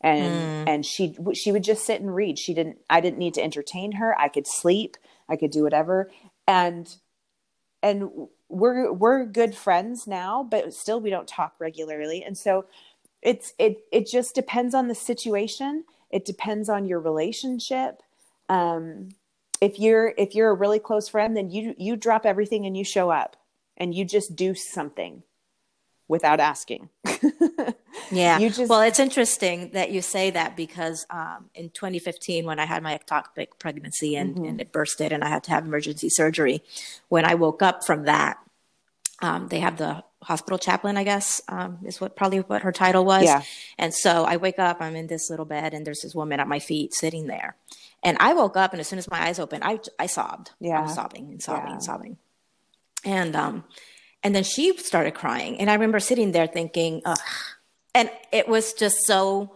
And 0.01 0.67
mm. 0.67 0.71
and 0.71 0.85
she 0.85 1.13
she 1.33 1.51
would 1.51 1.63
just 1.63 1.85
sit 1.85 1.99
and 1.99 2.15
read. 2.15 2.39
She 2.39 2.53
didn't. 2.53 2.77
I 2.89 3.01
didn't 3.01 3.19
need 3.19 3.33
to 3.33 3.43
entertain 3.43 3.93
her. 3.93 4.17
I 4.17 4.29
could 4.29 4.47
sleep. 4.47 4.95
I 5.27 5.35
could 5.35 5.51
do 5.51 5.63
whatever. 5.63 6.09
And 6.47 6.95
and 7.83 8.09
we're 8.47 8.93
we're 8.93 9.25
good 9.25 9.55
friends 9.55 10.07
now, 10.07 10.41
but 10.49 10.73
still 10.73 11.01
we 11.01 11.09
don't 11.09 11.27
talk 11.27 11.55
regularly. 11.59 12.23
And 12.23 12.37
so 12.37 12.65
it's 13.21 13.53
it 13.59 13.79
it 13.91 14.07
just 14.07 14.35
depends 14.35 14.73
on 14.73 14.87
the 14.87 14.95
situation. 14.95 15.83
It 16.11 16.23
depends 16.23 16.69
on 16.69 16.85
your 16.85 17.01
relationship. 17.01 18.01
Um, 18.47 19.09
if 19.61 19.79
you're 19.79 20.13
if 20.17 20.35
you're 20.35 20.49
a 20.49 20.53
really 20.53 20.79
close 20.79 21.09
friend, 21.09 21.35
then 21.35 21.49
you 21.49 21.75
you 21.77 21.95
drop 21.95 22.25
everything 22.25 22.65
and 22.65 22.75
you 22.77 22.83
show 22.83 23.09
up 23.09 23.35
and 23.77 23.93
you 23.93 24.05
just 24.05 24.35
do 24.35 24.53
something 24.53 25.23
without 26.09 26.39
asking. 26.39 26.89
yeah. 28.11 28.39
You 28.39 28.49
just, 28.49 28.69
well, 28.69 28.81
it's 28.81 28.99
interesting 28.99 29.69
that 29.71 29.91
you 29.91 30.01
say 30.01 30.31
that 30.31 30.57
because 30.57 31.05
um, 31.09 31.49
in 31.53 31.69
2015, 31.69 32.45
when 32.45 32.59
I 32.59 32.65
had 32.65 32.83
my 32.83 32.97
ectopic 32.97 33.59
pregnancy 33.59 34.15
and, 34.15 34.35
mm-hmm. 34.35 34.45
and, 34.45 34.61
it 34.61 34.71
bursted 34.71 35.13
and 35.13 35.23
I 35.23 35.29
had 35.29 35.43
to 35.45 35.51
have 35.51 35.65
emergency 35.65 36.09
surgery, 36.09 36.63
when 37.09 37.25
I 37.25 37.35
woke 37.35 37.61
up 37.61 37.85
from 37.85 38.05
that, 38.05 38.39
um, 39.21 39.49
they 39.49 39.59
have 39.59 39.77
the 39.77 40.03
hospital 40.23 40.57
chaplain, 40.57 40.97
I 40.97 41.03
guess, 41.03 41.41
um, 41.47 41.79
is 41.85 42.01
what 42.01 42.15
probably 42.15 42.39
what 42.39 42.63
her 42.63 42.71
title 42.71 43.05
was. 43.05 43.23
Yeah. 43.23 43.43
And 43.77 43.93
so 43.93 44.25
I 44.25 44.37
wake 44.37 44.59
up, 44.59 44.81
I'm 44.81 44.95
in 44.95 45.07
this 45.07 45.29
little 45.29 45.45
bed, 45.45 45.73
and 45.73 45.85
there's 45.85 46.01
this 46.01 46.15
woman 46.15 46.39
at 46.39 46.47
my 46.47 46.59
feet 46.59 46.93
sitting 46.93 47.27
there. 47.27 47.55
And 48.03 48.17
I 48.19 48.33
woke 48.33 48.55
up, 48.55 48.71
and 48.71 48.79
as 48.79 48.87
soon 48.87 48.99
as 48.99 49.09
my 49.09 49.27
eyes 49.27 49.39
opened, 49.39 49.63
I 49.63 49.79
I 49.97 50.07
sobbed. 50.07 50.51
Yeah. 50.59 50.79
I 50.79 50.81
was 50.83 50.95
sobbing 50.95 51.29
and 51.29 51.41
sobbing 51.41 51.67
yeah. 51.67 51.73
and 51.73 51.83
sobbing. 51.83 52.17
And 53.03 53.35
um, 53.35 53.63
and 54.23 54.35
then 54.35 54.43
she 54.43 54.75
started 54.77 55.13
crying. 55.13 55.59
And 55.59 55.69
I 55.69 55.73
remember 55.73 55.99
sitting 55.99 56.31
there 56.31 56.47
thinking, 56.47 57.01
Ugh. 57.05 57.17
and 57.93 58.09
it 58.31 58.47
was 58.47 58.73
just 58.73 59.05
so 59.05 59.55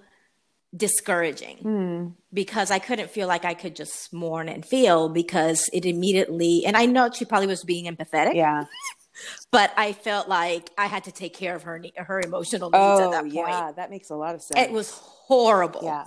discouraging 0.75 1.57
mm. 1.57 2.13
because 2.33 2.71
I 2.71 2.79
couldn't 2.79 3.11
feel 3.11 3.27
like 3.27 3.45
I 3.45 3.53
could 3.53 3.75
just 3.75 4.11
mourn 4.11 4.49
and 4.49 4.65
feel 4.65 5.07
because 5.09 5.69
it 5.71 5.85
immediately, 5.85 6.65
and 6.65 6.75
I 6.75 6.85
know 6.85 7.11
she 7.11 7.25
probably 7.25 7.47
was 7.47 7.63
being 7.63 7.85
empathetic. 7.85 8.35
Yeah. 8.35 8.65
but 9.51 9.71
I 9.77 9.93
felt 9.93 10.27
like 10.27 10.69
I 10.77 10.87
had 10.87 11.03
to 11.05 11.11
take 11.11 11.33
care 11.33 11.55
of 11.55 11.63
her 11.63 11.81
her 11.97 12.19
emotional 12.19 12.69
needs 12.69 12.79
oh, 12.79 13.05
at 13.05 13.11
that 13.11 13.23
point. 13.23 13.33
Yeah, 13.35 13.71
that 13.75 13.89
makes 13.89 14.09
a 14.09 14.15
lot 14.15 14.35
of 14.35 14.41
sense. 14.41 14.59
It 14.59 14.71
was 14.71 14.89
horrible. 14.91 15.81
Yeah. 15.83 16.05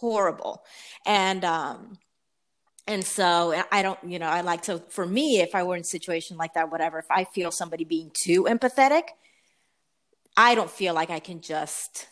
Horrible. 0.00 0.64
And 1.06 1.44
um 1.44 1.98
and 2.88 3.04
so 3.04 3.54
i 3.70 3.82
don't 3.82 3.98
you 4.04 4.18
know 4.18 4.26
i 4.26 4.40
like 4.40 4.62
to 4.62 4.78
for 4.88 5.06
me 5.06 5.40
if 5.40 5.54
i 5.54 5.62
were 5.62 5.76
in 5.76 5.82
a 5.82 5.84
situation 5.84 6.36
like 6.36 6.54
that 6.54 6.72
whatever 6.72 6.98
if 6.98 7.06
i 7.10 7.22
feel 7.22 7.52
somebody 7.52 7.84
being 7.84 8.10
too 8.24 8.44
empathetic 8.44 9.02
i 10.36 10.54
don't 10.54 10.70
feel 10.70 10.94
like 10.94 11.10
i 11.10 11.20
can 11.20 11.40
just 11.40 12.08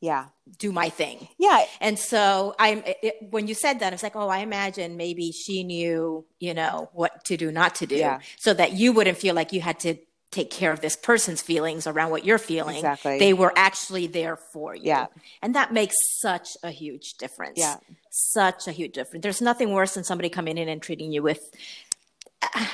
yeah 0.00 0.26
do 0.58 0.72
my 0.72 0.88
thing 0.88 1.28
yeah 1.38 1.64
and 1.80 1.98
so 1.98 2.54
i'm 2.58 2.82
it, 3.02 3.16
when 3.30 3.46
you 3.46 3.54
said 3.54 3.80
that 3.80 3.92
it's 3.92 4.02
like 4.02 4.16
oh 4.16 4.28
i 4.28 4.38
imagine 4.38 4.96
maybe 4.96 5.32
she 5.32 5.62
knew 5.62 6.24
you 6.38 6.54
know 6.54 6.88
what 6.92 7.24
to 7.24 7.36
do 7.36 7.52
not 7.52 7.74
to 7.74 7.86
do 7.86 7.96
yeah. 7.96 8.20
so 8.38 8.52
that 8.52 8.72
you 8.72 8.92
wouldn't 8.92 9.18
feel 9.18 9.34
like 9.34 9.52
you 9.52 9.60
had 9.60 9.78
to 9.78 9.96
take 10.30 10.50
care 10.50 10.72
of 10.72 10.80
this 10.80 10.96
person's 10.96 11.40
feelings 11.40 11.86
around 11.86 12.10
what 12.10 12.24
you're 12.24 12.38
feeling. 12.38 12.76
Exactly. 12.76 13.18
They 13.18 13.32
were 13.32 13.52
actually 13.56 14.06
there 14.06 14.36
for 14.36 14.74
you. 14.74 14.82
Yeah. 14.84 15.06
And 15.40 15.54
that 15.54 15.72
makes 15.72 15.94
such 16.18 16.56
a 16.62 16.70
huge 16.70 17.14
difference. 17.14 17.58
Yeah. 17.58 17.76
Such 18.10 18.66
a 18.66 18.72
huge 18.72 18.92
difference. 18.92 19.22
There's 19.22 19.40
nothing 19.40 19.72
worse 19.72 19.94
than 19.94 20.04
somebody 20.04 20.28
coming 20.28 20.58
in 20.58 20.68
and 20.68 20.82
treating 20.82 21.12
you 21.12 21.22
with 21.22 21.40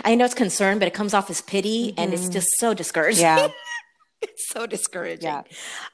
I 0.04 0.14
know 0.14 0.24
it's 0.24 0.34
concern, 0.34 0.78
but 0.78 0.88
it 0.88 0.94
comes 0.94 1.14
off 1.14 1.30
as 1.30 1.40
pity 1.40 1.88
mm-hmm. 1.88 2.00
and 2.00 2.12
it's 2.12 2.24
mm-hmm. 2.24 2.32
just 2.32 2.48
so 2.58 2.74
discouraging. 2.74 3.22
Yeah. 3.22 3.48
it's 4.22 4.48
so 4.48 4.66
discouraging. 4.66 5.24
Yeah. 5.24 5.42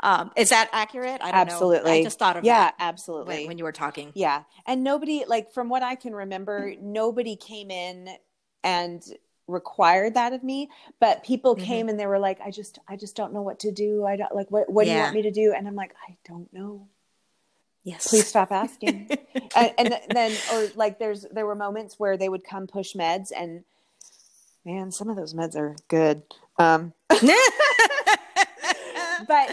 Um, 0.01 0.31
is 0.37 0.51
that 0.51 0.69
accurate? 0.73 1.21
I 1.23 1.31
absolutely. 1.31 1.91
Know. 1.91 1.97
I 1.99 2.03
just 2.03 2.19
thought 2.19 2.37
of 2.37 2.45
that. 2.45 2.47
yeah, 2.47 2.71
absolutely. 2.79 3.39
When, 3.39 3.49
when 3.49 3.59
you 3.59 3.65
were 3.65 3.73
talking. 3.73 4.13
Yeah. 4.15 4.45
And 4.67 4.85
nobody, 4.85 5.25
like, 5.27 5.53
from 5.53 5.69
what 5.69 5.83
I 5.83 5.95
can 5.95 6.15
remember, 6.15 6.75
nobody 6.81 7.37
came 7.37 7.71
in 7.71 8.09
and 8.65 9.03
required 9.49 10.15
that 10.15 10.33
of 10.33 10.45
me 10.45 10.69
but 11.01 11.25
people 11.25 11.57
mm-hmm. 11.57 11.65
came 11.65 11.89
and 11.89 11.99
they 11.99 12.07
were 12.07 12.19
like 12.19 12.39
i 12.45 12.51
just 12.51 12.79
i 12.89 12.97
just 12.97 13.17
don't 13.17 13.33
know 13.33 13.43
what 13.43 13.59
to 13.61 13.73
do. 13.73 14.05
I 14.05 14.17
don't 14.17 14.35
like 14.35 14.51
what 14.51 14.71
what 14.71 14.87
yeah. 14.87 14.93
do 14.93 14.97
you 14.97 15.03
want 15.05 15.15
me 15.17 15.23
to 15.23 15.31
do? 15.31 15.53
And 15.53 15.67
i'm 15.67 15.75
like 15.75 15.95
i 16.09 16.17
don't 16.27 16.53
know. 16.53 16.87
Yes. 17.85 18.09
Please 18.09 18.27
stop 18.27 18.53
asking. 18.53 19.11
And, 19.57 19.73
and, 19.79 19.97
then 20.15 20.33
or 20.53 20.69
like 20.77 20.99
there's 20.99 21.25
there 21.33 21.47
were 21.47 21.55
moments 21.55 21.99
where 21.99 22.19
they 22.19 22.29
would 22.29 22.45
come 22.45 22.67
push 22.67 22.95
meds 22.95 23.33
and 23.35 23.65
man 24.65 24.93
some 24.93 25.09
of 25.09 25.17
those 25.17 25.33
meds 25.33 25.57
are 25.57 25.75
good. 25.89 26.23
Um 26.59 26.93
but 27.09 27.19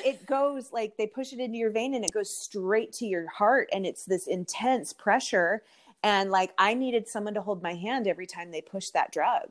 it 0.05 0.25
goes 0.25 0.73
like 0.73 0.97
they 0.97 1.07
push 1.07 1.31
it 1.33 1.39
into 1.39 1.57
your 1.57 1.71
vein 1.71 1.93
and 1.93 2.03
it 2.03 2.11
goes 2.11 2.35
straight 2.35 2.91
to 2.93 3.05
your 3.05 3.27
heart 3.29 3.69
and 3.71 3.85
it's 3.85 4.03
this 4.03 4.27
intense 4.27 4.91
pressure. 4.91 5.63
And 6.03 6.29
like 6.29 6.51
i 6.57 6.73
needed 6.73 7.07
someone 7.07 7.35
to 7.35 7.41
hold 7.41 7.63
my 7.63 7.75
hand 7.75 8.05
every 8.05 8.27
time 8.27 8.51
they 8.51 8.61
pushed 8.61 8.93
that 8.93 9.13
drug 9.13 9.49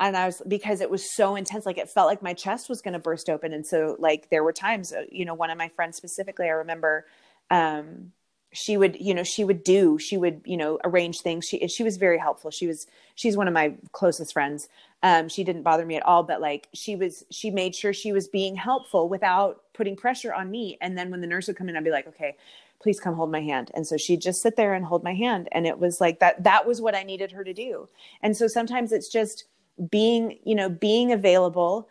and 0.00 0.16
I 0.16 0.26
was 0.26 0.42
because 0.48 0.80
it 0.80 0.90
was 0.90 1.14
so 1.14 1.36
intense, 1.36 1.66
like 1.66 1.78
it 1.78 1.88
felt 1.88 2.08
like 2.08 2.22
my 2.22 2.34
chest 2.34 2.68
was 2.68 2.80
going 2.80 2.94
to 2.94 2.98
burst 2.98 3.28
open. 3.28 3.52
And 3.52 3.66
so, 3.66 3.96
like, 3.98 4.30
there 4.30 4.42
were 4.42 4.52
times, 4.52 4.92
uh, 4.92 5.04
you 5.12 5.24
know, 5.24 5.34
one 5.34 5.50
of 5.50 5.58
my 5.58 5.68
friends 5.68 5.96
specifically, 5.96 6.46
I 6.46 6.52
remember, 6.52 7.06
um, 7.50 8.12
she 8.52 8.76
would, 8.76 9.00
you 9.00 9.14
know, 9.14 9.22
she 9.22 9.44
would 9.44 9.62
do, 9.62 9.98
she 9.98 10.16
would, 10.16 10.40
you 10.44 10.56
know, 10.56 10.78
arrange 10.84 11.20
things. 11.20 11.46
She 11.46 11.68
she 11.68 11.84
was 11.84 11.98
very 11.98 12.18
helpful. 12.18 12.50
She 12.50 12.66
was, 12.66 12.86
she's 13.14 13.36
one 13.36 13.46
of 13.46 13.54
my 13.54 13.74
closest 13.92 14.32
friends. 14.32 14.68
Um, 15.02 15.28
she 15.28 15.44
didn't 15.44 15.62
bother 15.62 15.86
me 15.86 15.96
at 15.96 16.04
all, 16.04 16.24
but 16.24 16.40
like 16.40 16.68
she 16.74 16.96
was, 16.96 17.24
she 17.30 17.50
made 17.50 17.76
sure 17.76 17.92
she 17.92 18.12
was 18.12 18.26
being 18.26 18.56
helpful 18.56 19.08
without 19.08 19.62
putting 19.72 19.96
pressure 19.96 20.34
on 20.34 20.50
me. 20.50 20.78
And 20.80 20.98
then 20.98 21.10
when 21.10 21.20
the 21.20 21.28
nurse 21.28 21.46
would 21.46 21.56
come 21.56 21.68
in, 21.68 21.76
I'd 21.76 21.84
be 21.84 21.90
like, 21.90 22.08
okay, 22.08 22.36
please 22.82 22.98
come 22.98 23.14
hold 23.14 23.30
my 23.30 23.40
hand. 23.40 23.70
And 23.74 23.86
so 23.86 23.96
she'd 23.96 24.20
just 24.20 24.42
sit 24.42 24.56
there 24.56 24.74
and 24.74 24.84
hold 24.84 25.04
my 25.04 25.14
hand. 25.14 25.48
And 25.52 25.66
it 25.66 25.78
was 25.78 26.00
like 26.00 26.18
that, 26.18 26.42
that 26.42 26.66
was 26.66 26.80
what 26.80 26.96
I 26.96 27.04
needed 27.04 27.30
her 27.32 27.44
to 27.44 27.54
do. 27.54 27.88
And 28.20 28.36
so 28.36 28.48
sometimes 28.48 28.90
it's 28.90 29.08
just, 29.08 29.44
being 29.90 30.38
you 30.44 30.54
know 30.54 30.68
being 30.68 31.12
available 31.12 31.88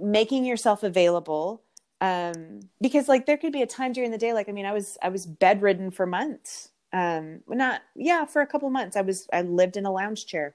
making 0.00 0.44
yourself 0.44 0.82
available 0.82 1.62
um 2.00 2.60
because 2.80 3.08
like 3.08 3.26
there 3.26 3.36
could 3.38 3.52
be 3.52 3.62
a 3.62 3.66
time 3.66 3.92
during 3.92 4.10
the 4.10 4.18
day 4.18 4.32
like 4.32 4.48
i 4.48 4.52
mean 4.52 4.66
i 4.66 4.72
was 4.72 4.98
i 5.02 5.08
was 5.08 5.26
bedridden 5.26 5.90
for 5.90 6.06
months 6.06 6.70
Um, 6.92 7.42
not 7.48 7.82
yeah, 7.96 8.24
for 8.26 8.42
a 8.42 8.46
couple 8.48 8.70
months. 8.70 8.96
I 8.96 9.02
was 9.02 9.28
I 9.32 9.42
lived 9.42 9.76
in 9.76 9.86
a 9.86 9.92
lounge 9.92 10.26
chair. 10.26 10.54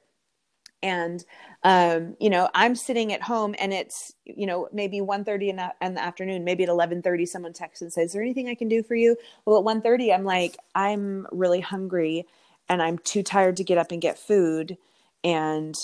And 0.83 1.23
um, 1.63 2.15
you 2.19 2.29
know 2.29 2.49
i'm 2.55 2.75
sitting 2.75 3.13
at 3.13 3.23
home 3.23 3.55
and 3.59 3.73
it's 3.73 4.13
you 4.25 4.45
know 4.47 4.69
maybe 4.73 4.99
1.30 5.01 5.49
in 5.49 5.59
in 5.87 5.95
the 5.95 6.03
afternoon 6.03 6.43
maybe 6.45 6.63
at 6.63 6.69
11.30 6.69 7.27
someone 7.27 7.53
texts 7.53 7.81
and 7.81 7.91
says 7.93 8.07
is 8.09 8.13
there 8.13 8.21
anything 8.23 8.49
i 8.49 8.55
can 8.55 8.69
do 8.69 8.83
for 8.83 8.95
you? 8.95 9.17
Well 9.45 9.59
at 9.59 9.65
1.30 9.83 10.13
i'm 10.15 10.25
like 10.25 10.57
i'm 10.75 11.27
really 11.31 11.61
hungry 11.61 12.25
and 12.69 12.81
i'm 12.83 12.99
too 12.99 13.23
tired 13.23 13.57
to 13.57 13.63
get 13.65 13.77
up 13.79 13.91
and 13.91 14.01
get 14.01 14.19
food. 14.19 14.77
And 15.23 15.75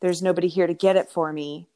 there's 0.00 0.22
nobody 0.22 0.48
here 0.48 0.66
to 0.66 0.74
get 0.74 0.96
it 0.96 1.10
for 1.10 1.32
me 1.32 1.68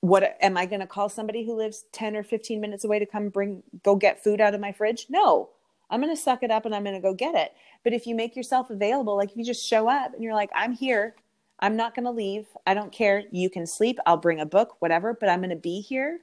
what 0.00 0.36
am 0.40 0.56
i 0.56 0.66
going 0.66 0.80
to 0.80 0.86
call 0.86 1.08
somebody 1.08 1.44
who 1.44 1.54
lives 1.54 1.84
10 1.92 2.16
or 2.16 2.22
15 2.22 2.60
minutes 2.60 2.84
away 2.84 2.98
to 2.98 3.06
come 3.06 3.28
bring 3.28 3.62
go 3.82 3.96
get 3.96 4.22
food 4.22 4.40
out 4.40 4.54
of 4.54 4.60
my 4.60 4.72
fridge 4.72 5.06
no 5.08 5.50
i'm 5.90 6.00
going 6.00 6.14
to 6.14 6.20
suck 6.20 6.42
it 6.42 6.50
up 6.50 6.64
and 6.64 6.74
i'm 6.74 6.84
going 6.84 6.94
to 6.94 7.00
go 7.00 7.14
get 7.14 7.34
it 7.34 7.52
but 7.84 7.92
if 7.92 8.06
you 8.06 8.14
make 8.14 8.36
yourself 8.36 8.70
available 8.70 9.16
like 9.16 9.30
if 9.30 9.36
you 9.36 9.44
just 9.44 9.66
show 9.66 9.88
up 9.88 10.14
and 10.14 10.22
you're 10.22 10.34
like 10.34 10.50
i'm 10.54 10.72
here 10.72 11.14
I'm 11.60 11.76
not 11.76 11.94
going 11.94 12.06
to 12.06 12.10
leave. 12.10 12.46
I 12.66 12.74
don't 12.74 12.92
care. 12.92 13.24
You 13.30 13.50
can 13.50 13.66
sleep. 13.66 13.98
I'll 14.06 14.16
bring 14.16 14.40
a 14.40 14.46
book, 14.46 14.76
whatever, 14.80 15.14
but 15.18 15.28
I'm 15.28 15.40
going 15.40 15.50
to 15.50 15.56
be 15.56 15.80
here. 15.80 16.20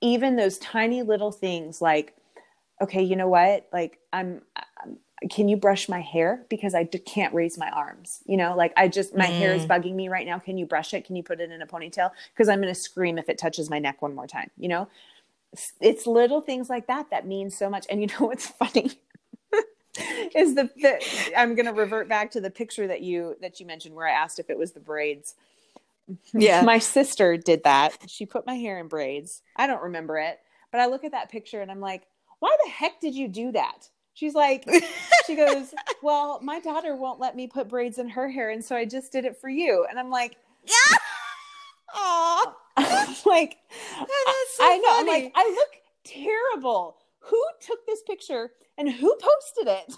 Even 0.00 0.36
those 0.36 0.58
tiny 0.58 1.02
little 1.02 1.32
things 1.32 1.80
like, 1.80 2.14
okay, 2.80 3.02
you 3.02 3.16
know 3.16 3.28
what? 3.28 3.68
Like, 3.72 3.98
I'm, 4.12 4.42
I'm 4.82 4.98
can 5.30 5.48
you 5.48 5.56
brush 5.56 5.88
my 5.88 6.00
hair? 6.00 6.44
Because 6.48 6.74
I 6.74 6.84
d- 6.84 6.98
can't 6.98 7.34
raise 7.34 7.58
my 7.58 7.70
arms. 7.70 8.20
You 8.26 8.36
know, 8.36 8.56
like 8.56 8.72
I 8.76 8.88
just, 8.88 9.16
my 9.16 9.26
mm. 9.26 9.38
hair 9.38 9.54
is 9.54 9.66
mm. 9.66 9.68
bugging 9.68 9.94
me 9.94 10.08
right 10.08 10.26
now. 10.26 10.38
Can 10.38 10.58
you 10.58 10.66
brush 10.66 10.94
it? 10.94 11.04
Can 11.04 11.16
you 11.16 11.22
put 11.22 11.40
it 11.40 11.50
in 11.50 11.62
a 11.62 11.66
ponytail? 11.66 12.10
Because 12.32 12.48
I'm 12.48 12.60
going 12.60 12.72
to 12.72 12.80
scream 12.80 13.18
if 13.18 13.28
it 13.28 13.38
touches 13.38 13.70
my 13.70 13.78
neck 13.78 14.02
one 14.02 14.14
more 14.14 14.26
time, 14.26 14.50
you 14.56 14.68
know? 14.68 14.88
It's 15.80 16.06
little 16.06 16.40
things 16.40 16.70
like 16.70 16.86
that 16.86 17.10
that 17.10 17.26
mean 17.26 17.50
so 17.50 17.68
much. 17.68 17.86
And 17.90 18.00
you 18.00 18.06
know 18.06 18.26
what's 18.26 18.46
funny? 18.58 18.92
is 20.34 20.54
the, 20.54 20.70
the 20.76 21.00
I'm 21.36 21.54
going 21.54 21.66
to 21.66 21.72
revert 21.72 22.08
back 22.08 22.30
to 22.32 22.40
the 22.40 22.50
picture 22.50 22.86
that 22.86 23.02
you 23.02 23.36
that 23.42 23.60
you 23.60 23.66
mentioned 23.66 23.94
where 23.94 24.08
I 24.08 24.12
asked 24.12 24.38
if 24.38 24.48
it 24.48 24.58
was 24.58 24.72
the 24.72 24.80
braids. 24.80 25.34
Yeah. 26.32 26.62
My 26.62 26.78
sister 26.78 27.36
did 27.36 27.64
that. 27.64 27.96
She 28.06 28.26
put 28.26 28.46
my 28.46 28.54
hair 28.54 28.78
in 28.78 28.88
braids. 28.88 29.42
I 29.56 29.66
don't 29.66 29.82
remember 29.82 30.18
it, 30.18 30.40
but 30.70 30.80
I 30.80 30.86
look 30.86 31.04
at 31.04 31.12
that 31.12 31.30
picture 31.30 31.60
and 31.60 31.70
I'm 31.70 31.80
like, 31.80 32.06
"Why 32.38 32.56
the 32.64 32.70
heck 32.70 33.00
did 33.00 33.14
you 33.14 33.28
do 33.28 33.52
that?" 33.52 33.88
She's 34.14 34.34
like, 34.34 34.68
she 35.26 35.36
goes, 35.36 35.74
"Well, 36.02 36.40
my 36.42 36.60
daughter 36.60 36.94
won't 36.96 37.20
let 37.20 37.34
me 37.36 37.46
put 37.46 37.68
braids 37.68 37.98
in 37.98 38.08
her 38.10 38.28
hair, 38.28 38.50
and 38.50 38.64
so 38.64 38.76
I 38.76 38.84
just 38.84 39.12
did 39.12 39.24
it 39.24 39.38
for 39.40 39.48
you." 39.48 39.86
And 39.88 39.98
I'm 39.98 40.10
like, 40.10 40.36
"Yeah." 40.64 40.98
Aww. 41.94 42.54
like, 43.26 43.58
so 43.68 44.64
I 44.64 44.78
know. 44.78 44.90
Funny. 44.96 45.10
I'm 45.10 45.22
like, 45.24 45.32
I 45.34 45.50
look 45.50 45.68
terrible. 46.04 46.96
Who 47.20 47.42
took 47.60 47.86
this 47.86 48.02
picture 48.02 48.50
and 48.78 48.90
who 48.90 49.14
posted 49.14 49.68
it? 49.68 49.94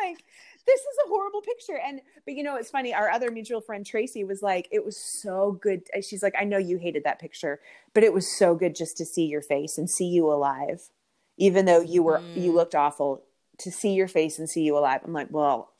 like, 0.00 0.24
this 0.66 0.80
is 0.80 0.98
a 1.04 1.08
horrible 1.08 1.42
picture. 1.42 1.78
And, 1.84 2.00
but 2.24 2.34
you 2.34 2.42
know, 2.42 2.56
it's 2.56 2.70
funny. 2.70 2.94
Our 2.94 3.10
other 3.10 3.30
mutual 3.30 3.60
friend, 3.60 3.84
Tracy, 3.84 4.24
was 4.24 4.42
like, 4.42 4.68
it 4.70 4.84
was 4.84 4.96
so 5.22 5.58
good. 5.60 5.82
She's 6.08 6.22
like, 6.22 6.34
I 6.38 6.44
know 6.44 6.58
you 6.58 6.78
hated 6.78 7.04
that 7.04 7.18
picture, 7.18 7.60
but 7.92 8.02
it 8.02 8.12
was 8.12 8.38
so 8.38 8.54
good 8.54 8.74
just 8.74 8.96
to 8.98 9.04
see 9.04 9.26
your 9.26 9.42
face 9.42 9.76
and 9.76 9.90
see 9.90 10.06
you 10.06 10.30
alive. 10.30 10.88
Even 11.36 11.64
though 11.64 11.80
you 11.80 12.02
were, 12.02 12.20
mm. 12.20 12.40
you 12.40 12.52
looked 12.52 12.76
awful 12.76 13.24
to 13.58 13.70
see 13.70 13.94
your 13.94 14.08
face 14.08 14.38
and 14.38 14.48
see 14.48 14.62
you 14.62 14.76
alive. 14.76 15.00
I'm 15.04 15.12
like, 15.12 15.28
well, 15.30 15.72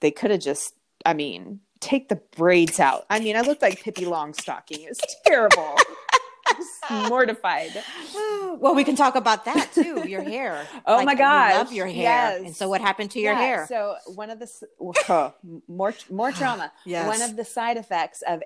they 0.00 0.10
could 0.10 0.30
have 0.30 0.40
just, 0.40 0.74
I 1.04 1.14
mean, 1.14 1.60
take 1.80 2.08
the 2.08 2.20
braids 2.36 2.80
out. 2.80 3.04
I 3.10 3.20
mean, 3.20 3.36
I 3.36 3.40
looked 3.40 3.62
like 3.62 3.82
Pippi 3.82 4.04
Longstocking. 4.04 4.84
It 4.84 4.88
was 4.88 5.00
terrible. 5.26 5.76
mortified. 7.08 7.72
Well, 8.58 8.74
we 8.74 8.84
can 8.84 8.96
talk 8.96 9.16
about 9.16 9.44
that 9.44 9.74
too. 9.74 10.08
Your 10.08 10.22
hair. 10.22 10.66
oh 10.86 10.96
like, 10.96 11.04
my 11.04 11.14
god, 11.14 11.52
I 11.52 11.58
love 11.58 11.72
your 11.74 11.86
hair. 11.86 12.38
Yes. 12.38 12.40
And 12.40 12.56
so, 12.56 12.70
what 12.70 12.80
happened 12.80 13.10
to 13.10 13.20
your 13.20 13.34
yeah, 13.34 13.38
hair? 13.38 13.66
So, 13.68 13.96
one 14.14 14.30
of 14.30 14.38
the 14.38 14.48
more 15.68 15.94
more 16.08 16.32
trauma. 16.32 16.72
yes. 16.86 17.06
One 17.06 17.20
of 17.20 17.36
the 17.36 17.44
side 17.44 17.76
effects 17.76 18.22
of 18.26 18.42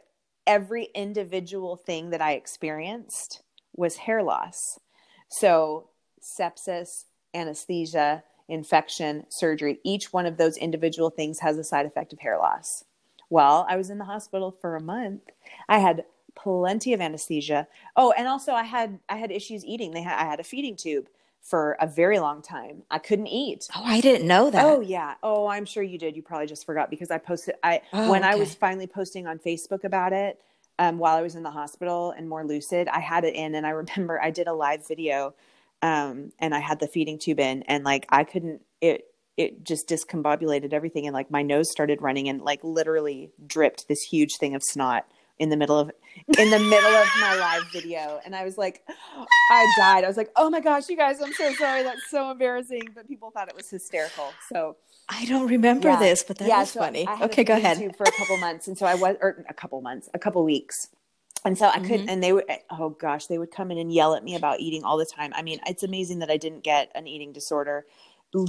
every 0.49 0.89
individual 0.97 1.77
thing 1.77 2.11
that 2.11 2.21
I 2.21 2.33
experienced 2.33 3.43
was 3.73 3.99
hair 3.99 4.25
loss. 4.25 4.81
So, 5.29 5.91
sepsis, 6.21 7.05
anesthesia, 7.33 8.25
infection, 8.51 9.27
surgery. 9.29 9.81
Each 9.85 10.13
one 10.13 10.27
of 10.27 10.37
those 10.37 10.57
individual 10.57 11.11
things 11.11 11.41
has 11.41 11.59
a 11.59 11.65
side 11.65 11.87
effect 11.87 12.13
of 12.13 12.21
hair 12.21 12.39
loss. 12.39 12.85
Well, 13.29 13.67
I 13.69 13.77
was 13.77 13.91
in 13.91 13.99
the 13.99 14.05
hospital 14.05 14.51
for 14.61 14.77
a 14.77 14.83
month. 14.83 15.23
I 15.69 15.79
had 15.79 16.05
plenty 16.35 16.93
of 16.93 17.01
anesthesia. 17.01 17.69
Oh, 17.97 18.13
and 18.17 18.27
also 18.27 18.53
I 18.53 18.65
had 18.65 18.99
I 19.09 19.17
had 19.17 19.31
issues 19.31 19.65
eating. 19.65 19.93
They 19.93 20.03
had 20.03 20.19
I 20.19 20.29
had 20.29 20.41
a 20.41 20.45
feeding 20.45 20.77
tube 20.77 21.09
for 21.41 21.77
a 21.81 21.87
very 21.87 22.19
long 22.19 22.43
time. 22.43 22.83
I 22.91 22.99
couldn't 22.99 23.29
eat. 23.29 23.69
Oh, 23.75 23.83
I 23.85 24.01
didn't 24.01 24.27
know 24.27 24.51
that. 24.51 24.65
Oh 24.65 24.81
yeah. 24.81 25.15
Oh, 25.23 25.47
I'm 25.47 25.65
sure 25.65 25.83
you 25.83 25.99
did. 25.99 26.17
You 26.17 26.23
probably 26.23 26.47
just 26.47 26.67
forgot 26.67 26.91
because 26.91 27.11
I 27.11 27.19
posted 27.19 27.55
I 27.63 27.83
oh, 27.93 28.11
when 28.11 28.23
okay. 28.23 28.33
I 28.33 28.35
was 28.37 28.55
finally 28.55 28.87
posting 28.87 29.27
on 29.27 29.39
Facebook 29.39 29.85
about 29.85 30.13
it 30.13 30.41
um, 30.79 30.99
while 30.99 31.17
I 31.17 31.23
was 31.23 31.35
in 31.35 31.43
the 31.43 31.51
hospital 31.51 32.13
and 32.17 32.29
more 32.29 32.45
lucid, 32.45 32.89
I 32.89 33.01
had 33.01 33.25
it 33.25 33.35
in 33.35 33.55
and 33.55 33.67
I 33.67 33.71
remember 33.71 34.21
I 34.21 34.31
did 34.31 34.49
a 34.49 34.53
live 34.53 34.87
video 34.87 35.35
um, 35.83 36.33
and 36.39 36.55
I 36.55 36.59
had 36.59 36.81
the 36.81 36.89
feeding 36.89 37.19
tube 37.19 37.41
in 37.41 37.63
and 37.65 37.85
like 37.85 38.07
I 38.09 38.25
couldn't 38.25 38.63
it 38.81 39.05
it 39.37 39.65
just 39.65 39.89
discombobulated 39.89 40.73
everything 40.73 41.07
and 41.07 41.15
like 41.15 41.31
my 41.31 41.43
nose 41.43 41.71
started 41.71 42.03
running 42.03 42.29
and 42.29 42.43
like 42.43 42.63
literally 42.63 43.31
dripped 43.47 43.89
this 43.89 44.03
huge 44.03 44.37
thing 44.37 44.55
of 44.55 44.63
snot 44.63 45.07
in 45.39 45.49
the 45.49 45.57
middle 45.57 45.79
of 45.79 45.91
in 46.39 46.51
the 46.51 46.59
middle 46.59 46.91
of 46.91 47.09
my 47.21 47.35
live 47.37 47.63
video. 47.73 48.21
And 48.25 48.37
i 48.37 48.45
was 48.45 48.59
like 48.59 48.83
i 49.51 49.75
died. 49.79 50.05
I 50.05 50.09
was 50.09 50.19
like 50.19 50.31
oh 50.37 50.51
my 50.51 50.61
gosh 50.61 50.89
you 50.89 50.97
guys 50.97 51.21
i'm 51.21 51.33
so 51.33 51.53
sorry. 51.55 51.83
That's 51.83 52.11
so 52.11 52.31
embarrassing. 52.31 52.91
But 52.95 53.09
people 53.09 53.31
thought 53.31 53.49
it 53.49 53.57
was 53.57 53.71
hysterical. 53.71 54.33
So 54.53 54.77
i 55.09 55.25
don't 55.25 55.49
remember 55.49 55.89
yeah. 55.89 55.99
this 55.99 56.23
but 56.23 56.37
that 56.39 56.49
yeah, 56.49 56.63
is 56.63 56.71
so 56.71 56.81
funny. 56.81 57.09
Okay 57.23 57.45
go 57.45 57.55
ahead. 57.57 57.79
for 57.97 58.05
a 58.05 58.13
couple 58.13 58.37
months 58.37 58.69
and 58.69 58.77
so 58.77 58.85
i 58.85 58.95
was 58.95 59.17
or 59.23 59.45
a 59.49 59.55
couple 59.55 59.81
months 59.81 60.11
a 60.13 60.19
couple 60.19 60.45
weeks 60.45 60.89
and 61.45 61.57
so 61.57 61.67
i 61.69 61.79
couldn't 61.79 62.01
mm-hmm. 62.01 62.09
and 62.09 62.23
they 62.23 62.33
would 62.33 62.45
oh 62.71 62.91
gosh 62.91 63.27
they 63.27 63.39
would 63.39 63.51
come 63.51 63.71
in 63.71 63.79
and 63.79 63.93
yell 63.93 64.15
at 64.15 64.25
me 64.25 64.35
about 64.35 64.61
eating 64.61 64.85
all 64.85 64.97
the 64.97 65.07
time. 65.07 65.33
I 65.35 65.43
mean 65.43 65.61
it's 65.67 65.83
amazing 65.83 66.19
that 66.21 66.31
i 66.31 66.37
didn't 66.37 66.63
get 66.63 66.91
an 66.95 67.07
eating 67.07 67.33
disorder 67.33 67.87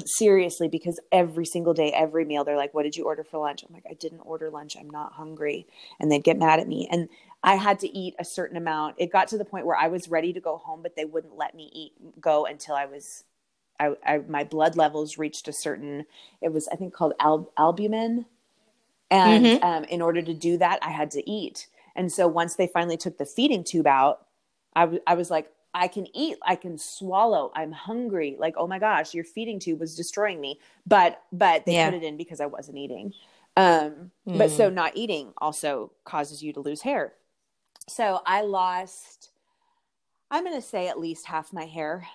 seriously 0.06 0.68
because 0.68 1.00
every 1.12 1.46
single 1.46 1.74
day 1.74 1.92
every 1.92 2.24
meal 2.26 2.44
they're 2.44 2.58
like 2.58 2.74
what 2.74 2.84
did 2.84 2.96
you 2.96 3.06
order 3.06 3.24
for 3.24 3.40
lunch? 3.40 3.64
I'm 3.68 3.74
like 3.74 3.86
i 3.90 3.94
didn't 3.94 4.22
order 4.22 4.50
lunch. 4.50 4.76
I'm 4.80 4.90
not 4.90 5.14
hungry. 5.14 5.68
And 6.00 6.12
they'd 6.12 6.24
get 6.24 6.38
mad 6.38 6.60
at 6.60 6.68
me. 6.68 6.88
And 6.92 7.10
i 7.44 7.56
had 7.56 7.80
to 7.80 7.98
eat 7.98 8.16
a 8.20 8.26
certain 8.26 8.58
amount. 8.58 8.96
It 8.98 9.12
got 9.12 9.28
to 9.30 9.38
the 9.38 9.46
point 9.46 9.66
where 9.66 9.78
i 9.78 9.88
was 9.88 10.10
ready 10.10 10.34
to 10.34 10.40
go 10.40 10.58
home 10.58 10.82
but 10.82 10.96
they 10.96 11.06
wouldn't 11.06 11.38
let 11.38 11.56
me 11.56 11.70
eat 11.74 11.94
go 12.20 12.46
until 12.46 12.76
i 12.76 12.86
was 12.86 13.24
I, 13.80 13.96
I 14.06 14.18
my 14.20 14.44
blood 14.44 14.76
levels 14.76 15.18
reached 15.18 15.48
a 15.48 15.54
certain 15.54 16.06
it 16.42 16.54
was 16.54 16.68
i 16.68 16.76
think 16.76 16.94
called 16.94 17.14
al- 17.20 17.52
albumin. 17.58 18.26
And 19.10 19.46
mm-hmm. 19.46 19.64
um, 19.66 19.84
in 19.86 20.02
order 20.02 20.22
to 20.22 20.34
do 20.34 20.58
that 20.58 20.80
i 20.84 20.90
had 20.90 21.12
to 21.12 21.30
eat 21.30 21.68
and 21.96 22.12
so 22.12 22.28
once 22.28 22.56
they 22.56 22.68
finally 22.68 22.98
took 22.98 23.18
the 23.18 23.26
feeding 23.26 23.64
tube 23.64 23.88
out 23.88 24.26
I, 24.76 24.82
w- 24.82 25.02
I 25.06 25.16
was 25.16 25.30
like 25.30 25.52
I 25.74 25.88
can 25.88 26.06
eat, 26.14 26.38
I 26.46 26.56
can 26.56 26.78
swallow. 26.78 27.50
I'm 27.56 27.72
hungry. 27.72 28.36
Like, 28.38 28.56
oh 28.58 28.68
my 28.68 28.78
gosh, 28.78 29.14
your 29.14 29.24
feeding 29.24 29.58
tube 29.58 29.80
was 29.80 29.96
destroying 29.96 30.42
me. 30.42 30.60
But 30.86 31.22
but 31.32 31.66
they 31.66 31.76
yeah. 31.76 31.90
put 31.90 31.96
it 31.96 32.04
in 32.04 32.18
because 32.18 32.42
I 32.42 32.46
wasn't 32.46 32.78
eating. 32.78 33.14
Um, 33.58 34.12
mm. 34.28 34.38
but 34.38 34.52
so 34.52 34.70
hmm. 34.70 34.76
not 34.76 34.96
eating 34.96 35.34
also 35.38 35.92
causes 36.04 36.42
you 36.42 36.54
to 36.54 36.60
lose 36.62 36.82
hair. 36.82 37.14
So 37.88 38.22
I 38.26 38.42
lost 38.42 39.30
I'm 40.30 40.46
going 40.46 40.56
to 40.56 40.66
say 40.66 40.88
at 40.88 40.98
least 40.98 41.28
half 41.28 41.52
my 41.52 41.66
hair. 41.66 42.08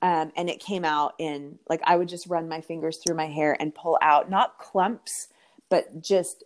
Um, 0.00 0.30
and 0.36 0.48
it 0.48 0.60
came 0.60 0.84
out 0.84 1.14
in 1.18 1.58
like 1.68 1.80
I 1.84 1.96
would 1.96 2.08
just 2.08 2.26
run 2.26 2.48
my 2.48 2.60
fingers 2.60 2.98
through 2.98 3.16
my 3.16 3.26
hair 3.26 3.56
and 3.58 3.74
pull 3.74 3.98
out 4.02 4.30
not 4.30 4.58
clumps, 4.58 5.28
but 5.70 6.00
just 6.00 6.44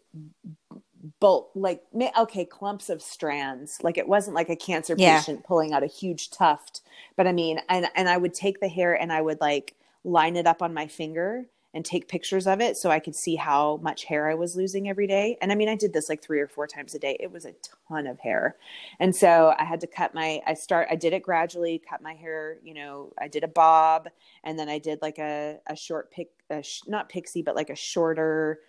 bulk 1.20 1.51
like 1.55 1.82
okay 2.18 2.44
clumps 2.44 2.90
of 2.90 3.03
strands. 3.03 3.78
Like 3.82 3.99
it 3.99 4.09
wasn't 4.09 4.36
like 4.36 4.51
a 4.51 4.57
cancer 4.57 4.96
patient 4.96 5.44
pulling 5.44 5.72
out 5.72 5.82
a 5.82 5.86
huge 5.86 6.30
tuft 6.30 6.82
but 7.16 7.26
i 7.26 7.32
mean 7.32 7.61
and 7.68 7.86
and 7.96 8.09
i 8.09 8.16
would 8.16 8.34
take 8.34 8.61
the 8.61 8.68
hair 8.68 8.94
and 8.94 9.12
i 9.12 9.20
would 9.20 9.40
like 9.40 9.74
line 10.05 10.36
it 10.36 10.46
up 10.46 10.62
on 10.62 10.72
my 10.74 10.86
finger 10.86 11.46
and 11.74 11.84
take 11.84 12.09
pictures 12.09 12.46
of 12.46 12.61
it 12.61 12.76
so 12.76 12.90
i 12.90 12.99
could 12.99 13.14
see 13.14 13.36
how 13.36 13.78
much 13.82 14.05
hair 14.05 14.28
i 14.30 14.34
was 14.34 14.57
losing 14.57 14.88
every 14.88 15.07
day. 15.07 15.36
And 15.42 15.53
i 15.53 15.55
mean 15.55 15.68
i 15.68 15.76
did 15.76 15.92
this 15.92 16.09
like 16.09 16.22
three 16.22 16.40
or 16.40 16.49
four 16.49 16.66
times 16.66 16.94
a 16.94 16.99
day. 16.99 17.16
It 17.20 17.30
was 17.30 17.44
a 17.44 17.55
ton 17.88 18.07
of 18.07 18.20
hair. 18.20 18.57
And 19.01 19.14
so 19.14 19.55
i 19.59 19.64
had 19.64 19.80
to 19.82 19.86
cut 19.86 20.14
my 20.14 20.40
i 20.46 20.55
start 20.55 20.88
i 20.90 20.96
did 20.96 21.12
it 21.12 21.22
gradually 21.22 21.82
cut 21.88 22.03
my 22.03 22.14
hair 22.14 22.59
you 22.62 22.74
know 22.74 23.12
i 23.20 23.28
did 23.28 23.44
a 23.44 23.49
bob 23.49 24.09
and 24.44 24.59
then 24.59 24.68
i 24.68 24.78
did 24.78 25.01
like 25.03 25.18
a, 25.18 25.59
a 25.66 25.76
short 25.76 26.11
pick 26.11 26.30
a 26.51 26.62
sh- 26.62 26.82
not 26.86 27.09
pixie 27.09 27.42
but 27.42 27.57
like 27.57 27.70
a 27.70 27.76
shorter 27.76 28.61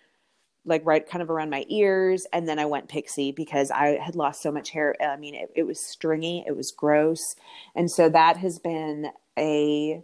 like 0.64 0.82
right 0.84 1.08
kind 1.08 1.22
of 1.22 1.30
around 1.30 1.50
my 1.50 1.64
ears 1.68 2.26
and 2.32 2.48
then 2.48 2.58
i 2.58 2.66
went 2.66 2.88
pixie 2.88 3.32
because 3.32 3.70
i 3.70 3.98
had 3.98 4.14
lost 4.14 4.42
so 4.42 4.52
much 4.52 4.70
hair. 4.70 4.94
I 5.02 5.16
mean 5.16 5.34
it, 5.34 5.50
it, 5.54 5.62
was 5.62 5.80
stringy 5.80 6.44
it 6.46 6.56
was 6.56 6.70
gross. 6.70 7.34
And 7.74 7.90
so 7.90 8.08
that 8.10 8.36
has 8.36 8.58
been 8.58 9.10
a 9.38 10.02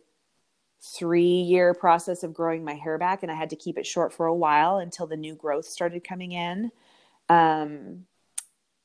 three 0.99 1.23
year 1.23 1.75
process 1.75 2.23
of 2.23 2.33
growing 2.33 2.65
my 2.65 2.75
hair 2.75 2.97
back 2.97 3.23
and 3.23 3.31
i 3.31 3.35
had 3.35 3.51
to 3.51 3.57
keep 3.57 3.77
it 3.77 3.87
short 3.87 4.13
for 4.13 4.27
a 4.27 4.35
while 4.35 4.79
until 4.79 5.07
the 5.07 5.17
new 5.17 5.35
growth 5.35 5.67
started 5.67 6.05
coming 6.05 6.33
in. 6.33 6.71
Um, 7.29 8.07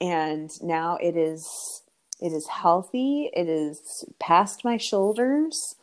and 0.02 0.50
now 0.62 0.98
it 0.98 1.16
is 1.16 1.84
it 2.20 2.34
is 2.34 2.48
healthy 2.48 3.30
it 3.34 3.48
is 3.48 4.04
past 4.20 4.66
my 4.66 4.78
shoulders. 4.78 5.76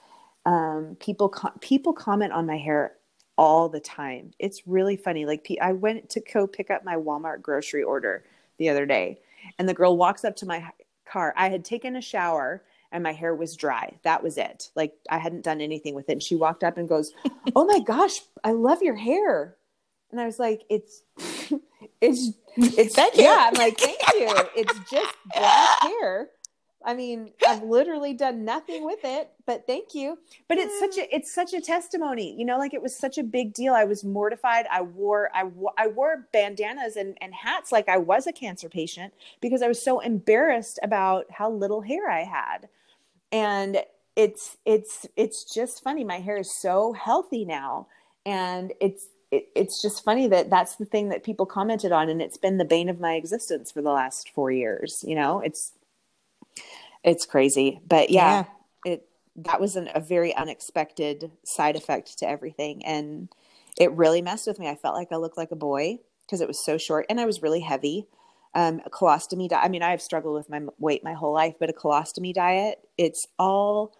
Um, 0.45 0.97
people 1.01 1.33
people 1.61 1.93
comment 1.93 2.33
on 2.33 2.47
my 2.47 2.59
hair 2.59 2.98
all 3.39 3.71
the 3.71 3.81
time. 3.81 4.33
It's 4.39 4.67
really 4.67 4.97
funny. 4.97 5.25
Like 5.25 5.49
I 5.63 5.73
went 5.73 6.11
to 6.11 6.21
go 6.21 6.47
pick 6.47 6.71
up 6.71 6.85
my 6.85 6.97
Walmart 6.97 7.41
grocery 7.41 7.85
order 7.85 8.25
the 8.59 8.69
other 8.69 8.85
day, 8.85 9.21
and 9.59 9.69
the 9.69 9.75
girl 9.75 9.97
walks 9.97 10.25
up 10.25 10.37
to 10.37 10.47
my 10.47 10.71
car. 11.11 11.33
I 11.37 11.49
had 11.49 11.65
taken 11.65 11.97
a 11.97 12.03
shower 12.03 12.63
and 12.91 13.03
my 13.03 13.13
hair 13.13 13.35
was 13.35 13.57
dry. 13.57 13.99
That 14.03 14.23
was 14.23 14.39
it. 14.39 14.71
Like 14.75 14.95
I 15.11 15.19
hadn't 15.19 15.45
done 15.45 15.61
anything 15.61 15.95
with 15.95 16.09
it. 16.09 16.13
And 16.13 16.23
she 16.23 16.35
walked 16.35 16.65
up 16.65 16.77
and 16.77 16.89
goes, 16.89 17.13
"Oh 17.55 17.65
my 17.65 17.81
gosh, 17.81 18.21
I 18.45 18.53
love 18.53 18.83
your 18.83 18.97
hair." 18.97 19.57
And 20.11 20.21
I 20.21 20.27
was 20.27 20.39
like, 20.39 20.65
"It's 20.69 21.03
it's 22.01 22.33
it's 22.57 22.95
thank 22.95 23.17
you. 23.17 23.25
yeah." 23.25 23.51
I'm 23.53 23.55
like, 23.55 23.79
"Thank 23.79 23.99
you." 24.15 24.35
It's 24.57 24.91
just 24.91 25.15
black 25.35 25.83
hair. 25.83 26.31
I 26.85 26.95
mean, 26.95 27.33
I've 27.49 27.63
literally 27.63 28.15
done 28.15 28.45
nothing 28.45 28.85
with 28.85 29.01
it, 29.05 29.31
but 29.47 29.67
thank 29.67 29.95
you. 29.95 30.19
But 30.49 30.59
it's 30.59 30.79
such 30.79 30.97
mm. 30.97 31.09
a 31.09 31.15
it's 31.15 31.33
such 31.33 31.53
a 31.53 31.61
testimony, 31.61 32.35
you 32.39 32.45
know, 32.45 32.59
like 32.59 32.75
it 32.75 32.83
was 32.83 32.97
such 32.97 33.19
a 33.19 33.23
big 33.23 33.55
deal. 33.55 33.75
I 33.75 33.85
was 33.85 34.05
mortified. 34.05 34.67
I 34.71 34.83
wore 34.83 35.31
I, 35.35 35.45
I 35.77 35.89
wore 35.89 36.27
bandanas 36.33 36.97
and, 36.97 37.17
and 37.21 37.35
hats 37.35 37.73
like 37.73 37.89
I 37.89 37.99
was 37.99 38.27
a 38.27 38.33
cancer 38.33 38.69
patient 38.69 39.13
because 39.41 39.63
I 39.63 39.69
was 39.69 39.83
so 39.83 40.01
embarrassed 40.01 40.79
about 40.83 41.27
how 41.31 41.51
little 41.51 41.83
hair 41.83 42.11
I 42.11 42.25
had. 42.25 42.69
And 43.31 43.83
it's 44.19 44.57
it's 44.65 45.07
it's 45.17 45.45
just 45.45 45.83
funny. 45.83 46.03
My 46.03 46.19
hair 46.19 46.39
is 46.39 46.51
so 46.51 46.93
healthy 46.93 47.45
now, 47.45 47.87
and 48.27 48.73
it's 48.81 49.07
it, 49.31 49.49
it's 49.55 49.81
just 49.81 50.03
funny 50.03 50.27
that 50.27 50.51
that's 50.51 50.75
the 50.75 50.85
thing 50.85 51.09
that 51.11 51.23
people 51.23 51.47
commented 51.47 51.93
on, 51.93 52.09
and 52.09 52.21
it's 52.21 52.37
been 52.37 52.59
the 52.59 52.65
bane 52.65 52.89
of 52.89 52.99
my 52.99 53.15
existence 53.15 53.71
for 53.71 53.81
the 53.81 53.93
last 53.93 54.31
four 54.31 54.51
years. 54.51 55.05
You 55.07 55.15
know, 55.15 55.39
it's 55.39 55.73
it's 57.05 57.27
crazy. 57.27 57.81
But 57.87 58.11
yeah, 58.11 58.45
yeah. 58.85 58.93
it 58.93 59.09
that 59.37 59.61
was 59.61 59.77
an, 59.77 59.89
a 59.95 60.01
very 60.01 60.35
unexpected 60.35 61.31
side 61.45 61.77
effect 61.77 62.19
to 62.19 62.29
everything. 62.29 62.85
And 62.85 63.29
it 63.79 63.93
really 63.93 64.23
messed 64.23 64.47
with 64.47 64.59
me. 64.59 64.69
I 64.69 64.75
felt 64.75 64.97
like 64.97 65.13
i 65.13 65.17
looked 65.17 65.39
like 65.39 65.53
a 65.53 65.57
boy 65.57 65.99
because 66.27 66.41
it 66.41 66.49
was 66.49 66.65
so 66.65 66.77
short 66.77 67.07
and 67.09 67.21
i 67.21 67.27
was 67.27 67.43
really 67.43 67.61
heavy. 67.61 68.07
Um, 68.55 68.81
a 68.87 68.91
colostomy 68.91 69.47
diet 69.47 69.63
i 69.63 69.69
mean 69.69 69.83
i've 69.83 70.01
struggled 70.01 70.35
with 70.35 70.49
my 70.49 70.63
weight 70.79 71.05
my 71.05 71.13
whole 71.13 71.35
life 71.35 71.57
but 71.61 71.69
a 71.69 71.75
colostomy 71.75 72.33
diet 72.33 72.79
it's 72.97 73.27
all 73.39 73.93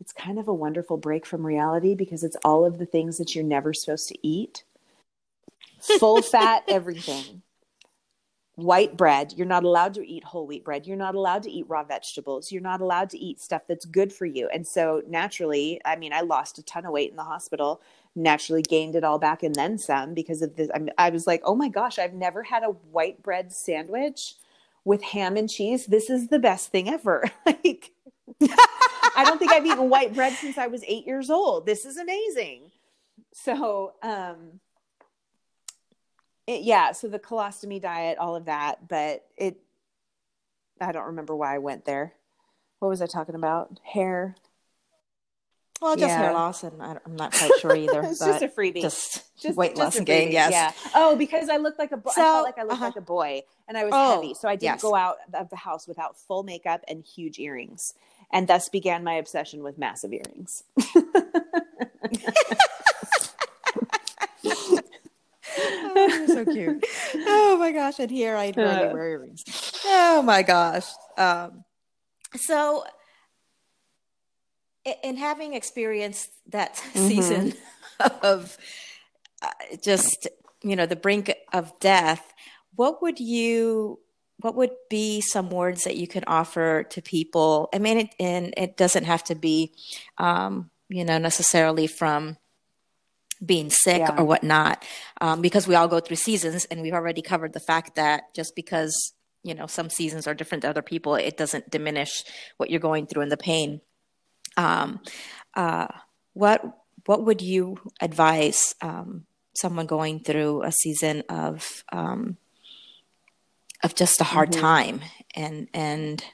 it's 0.00 0.12
kind 0.12 0.38
of 0.38 0.48
a 0.48 0.54
wonderful 0.54 0.96
break 0.96 1.24
from 1.24 1.46
reality 1.46 1.94
because 1.94 2.22
it's 2.22 2.36
all 2.44 2.64
of 2.64 2.78
the 2.78 2.86
things 2.86 3.18
that 3.18 3.34
you're 3.34 3.44
never 3.44 3.72
supposed 3.72 4.08
to 4.08 4.26
eat. 4.26 4.64
Full 5.98 6.22
fat 6.22 6.64
everything 6.68 7.42
white 8.56 8.96
bread. 8.96 9.34
You're 9.36 9.46
not 9.46 9.64
allowed 9.64 9.94
to 9.94 10.06
eat 10.06 10.24
whole 10.24 10.46
wheat 10.46 10.64
bread. 10.64 10.86
You're 10.86 10.96
not 10.96 11.14
allowed 11.14 11.42
to 11.44 11.50
eat 11.50 11.66
raw 11.68 11.84
vegetables. 11.84 12.50
You're 12.50 12.62
not 12.62 12.80
allowed 12.80 13.10
to 13.10 13.18
eat 13.18 13.38
stuff 13.38 13.62
that's 13.68 13.84
good 13.84 14.12
for 14.12 14.24
you. 14.24 14.48
And 14.52 14.66
so 14.66 15.02
naturally, 15.06 15.80
I 15.84 15.96
mean, 15.96 16.12
I 16.14 16.22
lost 16.22 16.58
a 16.58 16.62
ton 16.62 16.86
of 16.86 16.92
weight 16.92 17.10
in 17.10 17.16
the 17.16 17.22
hospital, 17.22 17.82
naturally 18.14 18.62
gained 18.62 18.96
it 18.96 19.04
all 19.04 19.18
back 19.18 19.42
and 19.42 19.54
then 19.54 19.76
some 19.76 20.14
because 20.14 20.40
of 20.40 20.56
this. 20.56 20.70
I, 20.96 21.10
was 21.10 21.26
like, 21.26 21.42
oh 21.44 21.54
my 21.54 21.68
gosh, 21.68 21.98
I've 21.98 22.14
never 22.14 22.42
had 22.42 22.62
a 22.62 22.68
white 22.68 23.22
bread 23.22 23.52
sandwich 23.52 24.34
with 24.86 25.02
ham 25.02 25.36
and 25.36 25.50
cheese. 25.50 25.84
This 25.84 26.08
is 26.08 26.28
the 26.28 26.38
best 26.38 26.70
thing 26.70 26.88
ever. 26.88 27.24
like, 27.46 27.92
I 28.40 29.22
don't 29.24 29.38
think 29.38 29.52
I've 29.52 29.66
eaten 29.66 29.90
white 29.90 30.14
bread 30.14 30.32
since 30.32 30.56
I 30.56 30.68
was 30.68 30.82
eight 30.86 31.06
years 31.06 31.28
old. 31.28 31.66
This 31.66 31.84
is 31.84 31.98
amazing. 31.98 32.70
So, 33.34 33.92
um, 34.02 34.60
it, 36.46 36.62
yeah, 36.62 36.92
so 36.92 37.08
the 37.08 37.18
colostomy 37.18 37.80
diet, 37.80 38.18
all 38.18 38.36
of 38.36 38.44
that, 38.44 38.88
but 38.88 39.26
it, 39.36 39.58
I 40.80 40.92
don't 40.92 41.06
remember 41.06 41.34
why 41.34 41.54
I 41.54 41.58
went 41.58 41.84
there. 41.84 42.14
What 42.78 42.88
was 42.88 43.02
I 43.02 43.06
talking 43.06 43.34
about? 43.34 43.80
Hair. 43.82 44.36
Well, 45.80 45.96
just 45.96 46.08
yeah. 46.08 46.18
hair 46.18 46.32
loss, 46.32 46.62
and 46.62 46.80
I, 46.82 46.96
am 47.04 47.16
not 47.16 47.32
quite 47.32 47.50
sure 47.60 47.76
either. 47.76 48.02
it's 48.02 48.20
just 48.20 48.42
a 48.42 48.48
freebie. 48.48 48.80
Just, 48.80 49.24
just 49.40 49.56
weight 49.56 49.72
just 49.72 49.80
loss 49.80 49.96
and 49.96 50.06
gain. 50.06 50.32
Yes. 50.32 50.52
Yeah. 50.52 50.72
Oh, 50.94 51.16
because 51.16 51.48
I 51.48 51.56
looked 51.58 51.78
like 51.78 51.92
a. 51.92 51.96
Bo- 51.96 52.12
so, 52.14 52.22
I 52.22 52.24
felt 52.24 52.44
like 52.44 52.58
I 52.58 52.62
looked 52.62 52.74
uh-huh. 52.74 52.84
like 52.84 52.96
a 52.96 53.02
boy, 53.02 53.42
and 53.68 53.76
I 53.76 53.84
was 53.84 53.92
oh, 53.94 54.20
heavy, 54.20 54.34
so 54.34 54.48
I 54.48 54.54
didn't 54.54 54.74
yes. 54.74 54.82
go 54.82 54.94
out 54.94 55.16
of 55.34 55.50
the 55.50 55.56
house 55.56 55.86
without 55.86 56.18
full 56.18 56.44
makeup 56.44 56.82
and 56.88 57.04
huge 57.04 57.38
earrings, 57.38 57.92
and 58.30 58.48
thus 58.48 58.68
began 58.68 59.04
my 59.04 59.14
obsession 59.14 59.62
with 59.62 59.76
massive 59.76 60.12
earrings. 60.12 60.62
oh, 65.58 66.24
so 66.26 66.44
cute. 66.44 66.84
Oh 67.14 67.56
my 67.58 67.72
gosh. 67.72 67.98
And 67.98 68.10
here 68.10 68.36
I 68.36 68.52
wear 68.56 68.90
uh, 68.90 68.94
earrings. 68.94 69.44
Oh 69.84 70.22
my 70.22 70.42
gosh. 70.42 70.86
Um, 71.16 71.64
so, 72.34 72.84
in 75.02 75.16
having 75.16 75.54
experienced 75.54 76.30
that 76.48 76.74
mm-hmm. 76.94 77.08
season 77.08 77.54
of 78.22 78.56
uh, 79.42 79.48
just, 79.82 80.28
you 80.62 80.76
know, 80.76 80.86
the 80.86 80.96
brink 80.96 81.32
of 81.52 81.78
death, 81.80 82.34
what 82.74 83.02
would 83.02 83.18
you 83.18 83.98
what 84.40 84.54
would 84.54 84.72
be 84.90 85.20
some 85.20 85.48
words 85.48 85.84
that 85.84 85.96
you 85.96 86.06
can 86.06 86.22
offer 86.26 86.84
to 86.90 87.00
people? 87.00 87.68
I 87.72 87.78
mean, 87.78 87.98
it, 87.98 88.14
and 88.20 88.52
it 88.56 88.76
doesn't 88.76 89.04
have 89.04 89.24
to 89.24 89.34
be, 89.34 89.72
um, 90.18 90.70
you 90.88 91.04
know, 91.04 91.18
necessarily 91.18 91.86
from 91.86 92.36
being 93.44 93.70
sick 93.70 93.98
yeah. 93.98 94.16
or 94.16 94.24
whatnot, 94.24 94.84
um, 95.20 95.40
because 95.40 95.66
we 95.66 95.74
all 95.74 95.88
go 95.88 96.00
through 96.00 96.16
seasons, 96.16 96.64
and 96.66 96.80
we've 96.82 96.94
already 96.94 97.22
covered 97.22 97.52
the 97.52 97.60
fact 97.60 97.96
that 97.96 98.34
just 98.34 98.54
because 98.54 99.12
you 99.42 99.54
know 99.54 99.66
some 99.66 99.90
seasons 99.90 100.26
are 100.26 100.34
different 100.34 100.62
to 100.62 100.70
other 100.70 100.82
people, 100.82 101.14
it 101.14 101.36
doesn't 101.36 101.70
diminish 101.70 102.24
what 102.56 102.70
you're 102.70 102.80
going 102.80 103.06
through 103.06 103.22
and 103.22 103.32
the 103.32 103.36
pain. 103.36 103.80
Um, 104.56 105.00
uh, 105.54 105.88
what 106.32 106.64
what 107.04 107.24
would 107.24 107.42
you 107.42 107.78
advise 108.00 108.74
um, 108.80 109.26
someone 109.54 109.86
going 109.86 110.20
through 110.20 110.62
a 110.62 110.72
season 110.72 111.22
of 111.28 111.84
um, 111.92 112.36
of 113.82 113.94
just 113.94 114.20
a 114.20 114.24
hard 114.24 114.50
mm-hmm. 114.50 114.60
time 114.60 115.00
and 115.34 115.68
and 115.74 116.24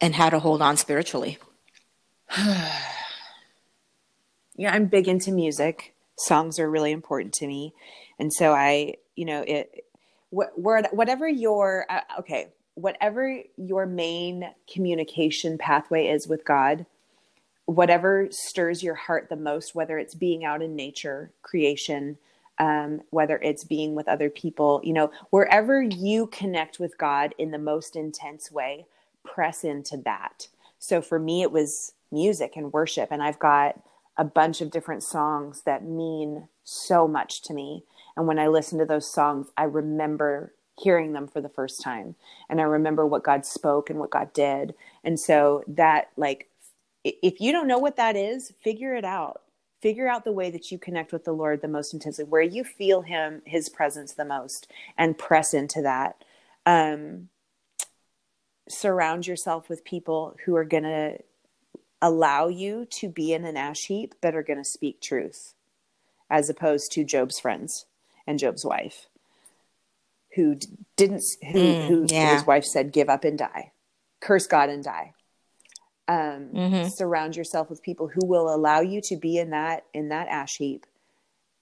and 0.00 0.14
how 0.14 0.30
to 0.30 0.38
hold 0.38 0.62
on 0.62 0.76
spiritually? 0.76 1.38
yeah, 4.60 4.74
I'm 4.74 4.84
big 4.84 5.08
into 5.08 5.32
music. 5.32 5.94
Songs 6.18 6.58
are 6.58 6.70
really 6.70 6.92
important 6.92 7.32
to 7.34 7.46
me, 7.46 7.72
and 8.18 8.30
so 8.30 8.52
I, 8.52 8.96
you 9.16 9.24
know, 9.24 9.40
it, 9.40 9.86
what, 10.28 10.52
whatever 10.54 11.26
your 11.26 11.86
uh, 11.88 12.02
okay, 12.18 12.48
whatever 12.74 13.40
your 13.56 13.86
main 13.86 14.50
communication 14.70 15.56
pathway 15.56 16.08
is 16.08 16.28
with 16.28 16.44
God, 16.44 16.84
whatever 17.64 18.28
stirs 18.30 18.82
your 18.82 18.96
heart 18.96 19.30
the 19.30 19.36
most, 19.36 19.74
whether 19.74 19.98
it's 19.98 20.14
being 20.14 20.44
out 20.44 20.60
in 20.60 20.76
nature, 20.76 21.30
creation, 21.40 22.18
um, 22.58 23.00
whether 23.08 23.38
it's 23.38 23.64
being 23.64 23.94
with 23.94 24.08
other 24.08 24.28
people, 24.28 24.82
you 24.84 24.92
know, 24.92 25.10
wherever 25.30 25.80
you 25.80 26.26
connect 26.26 26.78
with 26.78 26.98
God 26.98 27.34
in 27.38 27.50
the 27.50 27.58
most 27.58 27.96
intense 27.96 28.52
way, 28.52 28.84
press 29.24 29.64
into 29.64 29.96
that. 30.04 30.48
So 30.78 31.00
for 31.00 31.18
me, 31.18 31.40
it 31.40 31.50
was 31.50 31.94
music 32.12 32.56
and 32.56 32.74
worship, 32.74 33.08
and 33.10 33.22
I've 33.22 33.38
got 33.38 33.80
a 34.20 34.24
bunch 34.24 34.60
of 34.60 34.70
different 34.70 35.02
songs 35.02 35.62
that 35.62 35.82
mean 35.82 36.46
so 36.62 37.08
much 37.08 37.40
to 37.40 37.54
me. 37.54 37.84
And 38.18 38.26
when 38.26 38.38
I 38.38 38.48
listen 38.48 38.78
to 38.78 38.84
those 38.84 39.10
songs, 39.10 39.46
I 39.56 39.64
remember 39.64 40.52
hearing 40.78 41.14
them 41.14 41.26
for 41.26 41.40
the 41.40 41.48
first 41.48 41.82
time. 41.82 42.16
And 42.50 42.60
I 42.60 42.64
remember 42.64 43.06
what 43.06 43.24
God 43.24 43.46
spoke 43.46 43.88
and 43.88 43.98
what 43.98 44.10
God 44.10 44.34
did. 44.34 44.74
And 45.02 45.18
so 45.18 45.64
that, 45.68 46.10
like, 46.18 46.50
if 47.02 47.40
you 47.40 47.50
don't 47.50 47.66
know 47.66 47.78
what 47.78 47.96
that 47.96 48.14
is, 48.14 48.52
figure 48.62 48.94
it 48.94 49.06
out. 49.06 49.40
Figure 49.80 50.06
out 50.06 50.24
the 50.24 50.32
way 50.32 50.50
that 50.50 50.70
you 50.70 50.78
connect 50.78 51.14
with 51.14 51.24
the 51.24 51.32
Lord 51.32 51.62
the 51.62 51.68
most 51.68 51.94
intensely, 51.94 52.24
where 52.24 52.42
you 52.42 52.62
feel 52.62 53.00
Him, 53.00 53.40
His 53.46 53.70
presence 53.70 54.12
the 54.12 54.26
most, 54.26 54.70
and 54.98 55.16
press 55.16 55.54
into 55.54 55.80
that. 55.80 56.22
Um, 56.66 57.30
surround 58.68 59.26
yourself 59.26 59.70
with 59.70 59.82
people 59.82 60.36
who 60.44 60.56
are 60.56 60.64
going 60.64 60.82
to 60.82 61.20
allow 62.02 62.48
you 62.48 62.86
to 62.86 63.08
be 63.08 63.32
in 63.32 63.44
an 63.44 63.56
ash 63.56 63.86
heap 63.86 64.14
but 64.20 64.34
are 64.34 64.42
going 64.42 64.58
to 64.58 64.64
speak 64.64 65.00
truth 65.00 65.54
as 66.30 66.48
opposed 66.48 66.92
to 66.92 67.04
Job's 67.04 67.38
friends 67.38 67.86
and 68.26 68.38
Job's 68.38 68.64
wife 68.64 69.06
who 70.34 70.56
didn't 70.96 71.24
who, 71.52 71.58
mm, 71.58 71.88
who 71.88 72.06
yeah. 72.08 72.34
his 72.34 72.46
wife 72.46 72.64
said 72.64 72.92
give 72.92 73.08
up 73.08 73.24
and 73.24 73.38
die 73.38 73.72
curse 74.20 74.46
God 74.46 74.68
and 74.68 74.84
die 74.84 75.14
um, 76.08 76.48
mm-hmm. 76.52 76.88
surround 76.88 77.36
yourself 77.36 77.70
with 77.70 77.82
people 77.82 78.08
who 78.08 78.26
will 78.26 78.52
allow 78.52 78.80
you 78.80 79.00
to 79.02 79.16
be 79.16 79.38
in 79.38 79.50
that 79.50 79.84
in 79.92 80.08
that 80.08 80.28
ash 80.28 80.56
heap 80.56 80.86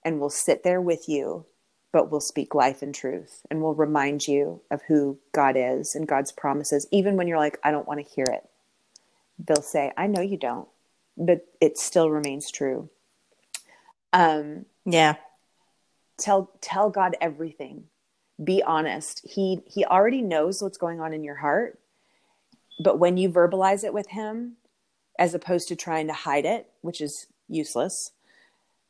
and 0.05 0.21
will 0.21 0.31
sit 0.31 0.63
there 0.63 0.81
with 0.81 1.09
you 1.09 1.47
but 1.91 2.11
will 2.11 2.21
speak 2.21 2.55
life 2.55 2.83
and 2.83 2.95
truth 2.95 3.41
and 3.51 3.63
will 3.63 3.75
remind 3.75 4.29
you 4.29 4.61
of 4.71 4.83
who 4.89 5.19
God 5.33 5.57
is 5.57 5.95
and 5.95 6.07
God's 6.07 6.33
promises 6.33 6.87
even 6.93 7.17
when 7.17 7.27
you're 7.27 7.39
like 7.39 7.59
I 7.65 7.71
don't 7.71 7.89
want 7.89 8.07
to 8.07 8.15
hear 8.15 8.27
it 8.29 8.49
they'll 9.39 9.63
say, 9.63 9.93
I 9.97 10.07
know 10.07 10.21
you 10.21 10.37
don't, 10.37 10.69
but 11.17 11.47
it 11.61 11.79
still 11.79 12.11
remains 12.11 12.51
true. 12.51 12.89
Um, 14.13 14.67
yeah. 14.85 15.17
Tell, 16.19 16.51
tell 16.61 16.91
God 16.91 17.17
everything. 17.21 17.85
Be 18.43 18.63
honest. 18.63 19.21
He, 19.25 19.61
he 19.67 19.85
already 19.85 20.23
knows 20.23 20.63
what's 20.63 20.79
going 20.79 21.01
on 21.01 21.13
in 21.13 21.25
your 21.25 21.37
heart. 21.37 21.79
But 22.81 22.99
when 22.99 23.17
you 23.17 23.29
verbalize 23.29 23.85
it 23.85 23.95
with 23.95 24.09
him, 24.09 24.57
as 25.19 25.35
opposed 25.35 25.69
to 25.69 25.77
trying 25.77 26.07
to 26.07 26.13
hide 26.13 26.45
it, 26.45 26.69
which 26.81 27.01
is 27.01 27.27
useless, 27.49 28.13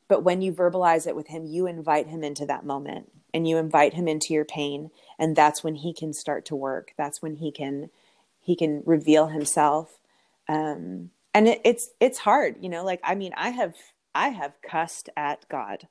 but 0.09 0.23
when 0.23 0.41
you 0.41 0.51
verbalize 0.51 1.07
it 1.07 1.15
with 1.15 1.27
him 1.27 1.45
you 1.45 1.67
invite 1.67 2.07
him 2.07 2.21
into 2.21 2.45
that 2.45 2.65
moment 2.65 3.09
and 3.33 3.47
you 3.47 3.55
invite 3.55 3.93
him 3.93 4.09
into 4.09 4.33
your 4.33 4.43
pain 4.43 4.91
and 5.17 5.35
that's 5.35 5.63
when 5.63 5.75
he 5.75 5.93
can 5.93 6.11
start 6.11 6.45
to 6.45 6.55
work 6.55 6.93
that's 6.97 7.21
when 7.21 7.35
he 7.35 7.49
can 7.49 7.89
he 8.41 8.57
can 8.57 8.83
reveal 8.85 9.27
himself 9.27 9.98
um 10.49 11.09
and 11.33 11.47
it, 11.47 11.61
it's 11.63 11.91
it's 12.01 12.17
hard 12.17 12.55
you 12.59 12.67
know 12.67 12.83
like 12.83 12.99
i 13.03 13.15
mean 13.15 13.31
i 13.37 13.49
have 13.49 13.75
i 14.13 14.29
have 14.29 14.53
cussed 14.61 15.09
at 15.15 15.47
god. 15.49 15.87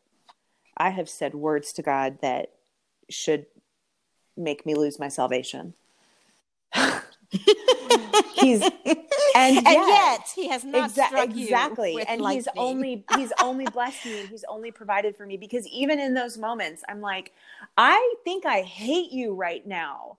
I 0.81 0.91
have 0.91 1.09
said 1.09 1.35
words 1.35 1.73
to 1.73 1.83
god 1.83 2.19
that 2.21 2.53
should 3.09 3.47
make 4.39 4.65
me 4.65 4.75
lose 4.75 4.99
my 4.99 5.09
salvation. 5.09 5.75
He's 8.35 8.63
and, 8.63 8.73
and 9.35 9.65
yet, 9.65 9.65
yet 9.65 10.21
he 10.35 10.49
has 10.49 10.65
not 10.65 10.91
exa- 10.91 11.07
struck 11.09 11.25
exactly. 11.29 12.03
and 12.09 12.23
he's 12.27 12.49
only 12.57 13.05
he's 13.17 13.33
only 13.41 13.67
blessed 13.73 14.07
me 14.07 14.21
and 14.21 14.29
he's 14.31 14.45
only 14.49 14.71
provided 14.71 15.15
for 15.15 15.27
me 15.27 15.37
because 15.37 15.67
even 15.67 15.99
in 15.99 16.15
those 16.15 16.39
moments 16.39 16.83
i'm 16.89 17.03
like 17.03 17.33
i 17.77 18.15
think 18.25 18.47
i 18.47 18.63
hate 18.63 19.13
you 19.13 19.35
right 19.35 19.67
now. 19.67 20.19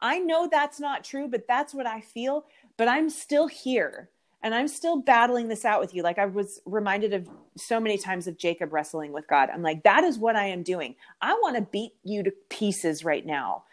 I 0.00 0.18
know 0.18 0.48
that's 0.50 0.80
not 0.80 1.04
true 1.04 1.28
but 1.28 1.46
that's 1.46 1.74
what 1.74 1.86
i 1.86 2.00
feel 2.00 2.46
but 2.76 2.88
i'm 2.88 3.10
still 3.10 3.46
here 3.46 4.10
and 4.42 4.54
i'm 4.54 4.68
still 4.68 5.00
battling 5.00 5.48
this 5.48 5.64
out 5.64 5.80
with 5.80 5.94
you. 5.94 6.02
Like 6.02 6.18
i 6.18 6.26
was 6.26 6.60
reminded 6.64 7.12
of 7.14 7.28
so 7.56 7.80
many 7.80 7.98
times 7.98 8.26
of 8.26 8.38
jacob 8.38 8.72
wrestling 8.72 9.12
with 9.12 9.26
god. 9.28 9.50
I'm 9.50 9.62
like 9.62 9.82
that 9.84 10.04
is 10.04 10.18
what 10.18 10.36
i 10.36 10.46
am 10.46 10.62
doing. 10.62 10.94
I 11.20 11.32
want 11.34 11.56
to 11.56 11.62
beat 11.62 11.92
you 12.04 12.22
to 12.22 12.32
pieces 12.48 13.04
right 13.04 13.24
now 13.24 13.64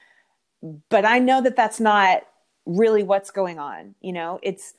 but 0.90 1.06
i 1.06 1.20
know 1.20 1.42
that 1.42 1.56
that's 1.56 1.80
not 1.80 2.24
really 2.66 3.04
what's 3.04 3.32
going 3.32 3.60
on 3.60 3.96
you 4.02 4.14
know? 4.14 4.40
It's 4.42 4.74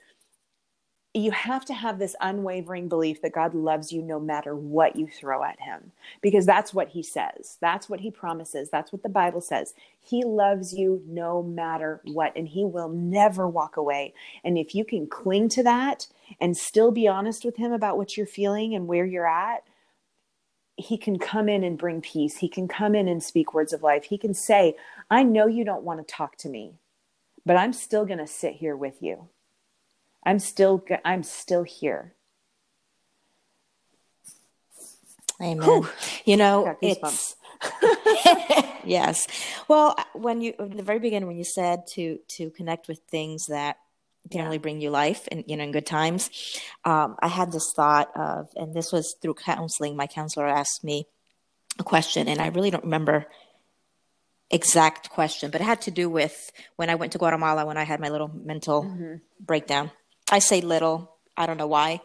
you 1.17 1.31
have 1.31 1.65
to 1.65 1.75
have 1.75 2.01
this 2.01 2.17
unwavering 2.21 2.89
belief 2.89 3.23
that 3.23 3.33
God 3.33 3.55
loves 3.55 3.93
you 3.93 4.03
no 4.03 4.19
matter 4.19 4.57
what 4.57 4.97
you 4.97 5.07
throw 5.07 5.45
at 5.45 5.61
him 5.61 5.93
because 6.21 6.45
that's 6.45 6.75
what 6.75 6.89
he 6.89 7.05
says. 7.05 7.57
That's 7.61 7.89
what 7.89 8.01
he 8.01 8.11
promises. 8.11 8.69
That's 8.69 8.93
what 8.93 9.05
the 9.05 9.09
Bible 9.09 9.41
says. 9.41 9.75
He 10.01 10.25
loves 10.25 10.73
you 10.73 11.03
no 11.07 11.41
matter 11.41 12.01
what 12.07 12.33
and 12.37 12.49
he 12.49 12.65
will 12.65 12.89
never 12.89 13.49
walk 13.49 13.77
away. 13.77 14.13
And 14.43 14.59
if 14.59 14.75
you 14.75 14.85
can 14.85 15.07
cling 15.07 15.49
to 15.51 15.63
that 15.63 16.09
and 16.41 16.57
still 16.57 16.91
be 16.91 17.07
honest 17.07 17.45
with 17.45 17.57
him 17.57 17.71
about 17.73 17.97
what 17.97 18.17
you're 18.17 18.27
feeling 18.27 18.75
and 18.75 18.89
where 18.89 19.07
you're 19.07 19.29
at, 19.29 19.63
he 20.77 20.99
can 20.99 21.21
come 21.21 21.49
in 21.49 21.63
and 21.63 21.79
bring 21.79 22.01
peace. 22.01 22.39
He 22.39 22.49
can 22.49 22.67
come 22.67 22.97
in 22.97 23.07
and 23.07 23.23
speak 23.23 23.55
words 23.55 23.73
of 23.73 23.85
life. 23.85 24.05
He 24.05 24.19
can 24.19 24.35
say, 24.35 24.75
I 25.09 25.23
know 25.23 25.47
you 25.47 25.65
don't 25.65 25.85
want 25.85 26.07
to 26.07 26.15
talk 26.15 26.37
to 26.39 26.49
me, 26.49 26.75
but 27.47 27.57
I'm 27.57 27.73
still 27.73 28.05
going 28.05 28.19
to 28.19 28.27
sit 28.27 28.55
here 28.55 28.77
with 28.77 29.01
you. 29.01 29.29
I'm 30.25 30.39
still 30.39 30.85
I'm 31.05 31.23
still 31.23 31.63
here. 31.63 32.15
Amen. 35.43 35.69
Whew. 35.69 35.89
You 36.25 36.37
know, 36.37 36.77
it's 36.81 37.37
yes. 38.85 39.27
Well, 39.69 39.97
when 40.13 40.41
you 40.41 40.55
in 40.59 40.77
the 40.77 40.83
very 40.83 40.99
beginning 40.99 41.27
when 41.27 41.37
you 41.37 41.45
said 41.45 41.87
to 41.95 42.19
to 42.37 42.51
connect 42.51 42.89
with 42.89 43.01
things 43.09 43.47
that 43.47 43.77
generally 44.31 44.59
bring 44.59 44.81
you 44.81 44.91
life 44.91 45.29
and 45.31 45.45
you 45.47 45.57
know 45.57 45.65
in 45.65 45.73
good 45.73 45.87
times, 45.87 46.31
um, 46.85 47.17
I 47.21 47.29
had 47.29 47.53
this 47.53 47.73
thought 47.75 48.11
of, 48.17 48.49
and 48.57 48.75
this 48.75 48.93
was 48.93 49.17
through 49.21 49.35
counseling. 49.35 49.97
My 49.97 50.07
counselor 50.07 50.47
asked 50.47 50.85
me 50.85 51.07
a 51.79 51.83
question, 51.85 52.29
and 52.29 52.41
I 52.41 52.49
really 52.49 52.71
don't 52.71 52.85
remember 52.85 53.27
exact 54.51 55.11
question, 55.11 55.51
but 55.51 55.61
it 55.61 55.65
had 55.65 55.83
to 55.83 55.91
do 55.91 56.09
with 56.09 56.53
when 56.77 56.91
I 56.91 56.95
went 56.95 57.13
to 57.13 57.19
Guatemala 57.19 57.67
when 57.67 57.77
I 57.77 57.85
had 57.85 58.01
my 58.01 58.09
little 58.09 58.29
mental 58.29 58.85
Mm-hmm. 58.85 59.15
breakdown. 59.41 59.91
I 60.31 60.39
say 60.39 60.61
little. 60.61 61.17
I 61.37 61.47
don't 61.47 61.57
know 61.59 61.67
why. 61.67 62.01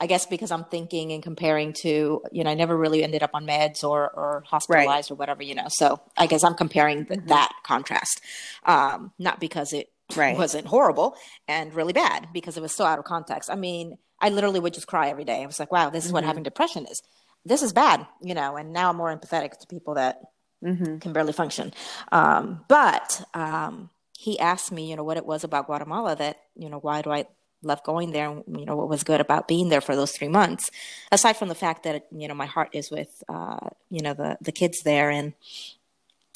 I 0.00 0.06
guess 0.06 0.26
because 0.26 0.52
I'm 0.52 0.64
thinking 0.64 1.10
and 1.12 1.22
comparing 1.22 1.72
to, 1.82 2.22
you 2.30 2.44
know, 2.44 2.50
I 2.50 2.54
never 2.54 2.76
really 2.76 3.02
ended 3.02 3.22
up 3.24 3.30
on 3.34 3.44
meds 3.46 3.82
or, 3.82 4.08
or 4.10 4.44
hospitalized 4.46 5.10
or 5.10 5.16
whatever, 5.16 5.42
you 5.42 5.56
know. 5.56 5.66
So 5.68 6.00
I 6.16 6.26
guess 6.28 6.44
I'm 6.44 6.54
comparing 6.54 7.04
th- 7.06 7.20
that 7.26 7.50
contrast. 7.64 8.20
Um, 8.64 9.12
not 9.18 9.40
because 9.40 9.72
it 9.72 9.90
Right. 10.16 10.36
wasn't 10.38 10.66
horrible 10.66 11.16
and 11.48 11.74
really 11.74 11.92
bad, 11.92 12.28
because 12.32 12.56
it 12.56 12.60
was 12.62 12.74
so 12.74 12.84
out 12.84 12.98
of 12.98 13.04
context. 13.04 13.50
I 13.50 13.56
mean, 13.56 13.98
I 14.20 14.30
literally 14.30 14.58
would 14.60 14.72
just 14.72 14.86
cry 14.86 15.08
every 15.10 15.24
day. 15.24 15.42
I 15.42 15.46
was 15.46 15.58
like, 15.60 15.70
wow, 15.70 15.90
this 15.90 16.06
is 16.06 16.12
what 16.12 16.24
having 16.24 16.44
depression 16.44 16.86
is. 16.86 17.02
This 17.44 17.62
is 17.62 17.72
bad, 17.74 18.06
you 18.22 18.34
know, 18.34 18.56
and 18.56 18.72
now 18.72 18.88
I'm 18.90 18.96
more 18.96 19.14
empathetic 19.14 19.58
to 19.58 19.66
people 19.66 19.94
that 19.94 20.20
can 20.62 21.12
barely 21.12 21.32
function. 21.34 21.74
Um, 22.10 22.64
but 22.68 23.22
um, 23.34 23.90
he 24.16 24.38
asked 24.38 24.72
me, 24.72 24.88
you 24.90 24.96
know, 24.96 25.04
what 25.04 25.18
it 25.18 25.26
was 25.26 25.44
about 25.44 25.66
Guatemala 25.66 26.16
that, 26.16 26.38
you 26.56 26.70
know, 26.70 26.78
why 26.78 27.02
do 27.02 27.10
I 27.12 27.26
love 27.62 27.82
going 27.82 28.12
there? 28.12 28.30
And, 28.30 28.44
you 28.58 28.64
know, 28.66 28.76
what 28.76 28.88
was 28.88 29.02
good 29.04 29.20
about 29.20 29.48
being 29.48 29.68
there 29.68 29.80
for 29.80 29.96
those 29.96 30.12
three 30.12 30.28
months, 30.28 30.70
aside 31.12 31.36
from 31.36 31.48
the 31.48 31.54
fact 31.54 31.82
that, 31.84 32.06
you 32.10 32.28
know, 32.28 32.34
my 32.34 32.46
heart 32.46 32.70
is 32.72 32.90
with, 32.90 33.22
uh, 33.28 33.68
you 33.90 34.00
know, 34.02 34.14
the, 34.14 34.36
the 34.40 34.52
kids 34.52 34.82
there 34.84 35.10
and, 35.10 35.34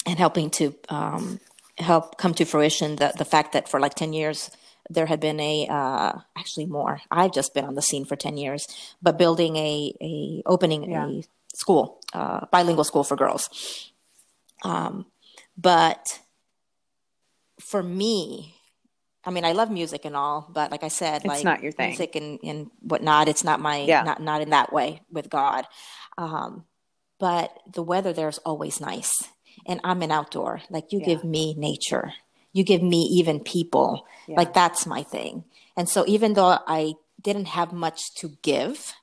and 0.05 0.17
helping 0.19 0.49
to 0.51 0.75
um, 0.89 1.39
help 1.77 2.17
come 2.17 2.33
to 2.35 2.45
fruition 2.45 2.97
the, 2.97 3.13
the 3.17 3.25
fact 3.25 3.53
that 3.53 3.67
for 3.69 3.79
like 3.79 3.95
10 3.95 4.13
years, 4.13 4.51
there 4.89 5.05
had 5.05 5.19
been 5.21 5.39
a 5.39 5.65
uh, 5.69 6.11
actually 6.37 6.65
more 6.65 6.99
i've 7.09 7.31
just 7.31 7.53
been 7.53 7.63
on 7.63 7.75
the 7.75 7.81
scene 7.81 8.03
for 8.03 8.17
10 8.17 8.35
years 8.35 8.67
but 9.01 9.17
building 9.17 9.55
a, 9.55 9.93
a 10.01 10.43
opening 10.45 10.91
Yeah. 10.91 11.07
a 11.07 11.23
school 11.55 12.01
uh, 12.11 12.47
bilingual 12.51 12.83
school 12.83 13.05
for 13.05 13.15
girls 13.15 13.47
um, 14.65 15.05
but 15.57 16.19
for 17.59 17.81
me, 17.81 18.55
I 19.25 19.31
mean, 19.31 19.45
I 19.45 19.53
love 19.53 19.71
music 19.71 20.05
and 20.05 20.15
all, 20.15 20.49
but 20.53 20.71
like 20.71 20.83
I 20.83 20.89
said, 20.89 21.23
It's 21.23 21.25
like 21.25 21.43
not 21.43 21.63
your 21.63 21.71
thing. 21.71 21.89
music 21.89 22.15
and, 22.15 22.39
and 22.43 22.69
whatnot, 22.81 23.27
it's 23.29 23.43
not 23.43 23.59
my, 23.59 23.77
Yeah. 23.79 24.03
not, 24.03 24.21
not 24.21 24.41
in 24.41 24.49
that 24.49 24.73
way 24.73 25.01
with 25.11 25.29
God. 25.29 25.65
Um, 26.17 26.65
but 27.19 27.57
the 27.71 27.83
weather 27.83 28.11
there 28.11 28.27
is 28.27 28.39
always 28.39 28.81
nice 28.81 29.11
and 29.65 29.79
I'm 29.83 30.01
an 30.01 30.11
outdoor, 30.11 30.61
like 30.69 30.91
you 30.91 30.99
Yeah. 30.99 31.05
give 31.05 31.23
me 31.23 31.53
nature, 31.57 32.13
you 32.51 32.63
give 32.63 32.83
me 32.83 33.03
even 33.13 33.39
people, 33.39 34.05
Yeah. 34.27 34.37
like 34.37 34.53
that's 34.53 34.85
my 34.85 35.03
thing. 35.03 35.45
And 35.77 35.87
so 35.87 36.03
even 36.05 36.33
though 36.33 36.59
I 36.67 36.95
didn't 37.21 37.45
have 37.47 37.71
much 37.71 38.13
to 38.15 38.29
give 38.41 38.93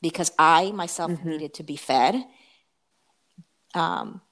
because 0.00 0.32
I 0.38 0.70
myself 0.72 1.10
Mm-hmm. 1.10 1.28
needed 1.28 1.54
to 1.54 1.62
be 1.62 1.76
fed, 1.76 2.24
um, 3.74 4.22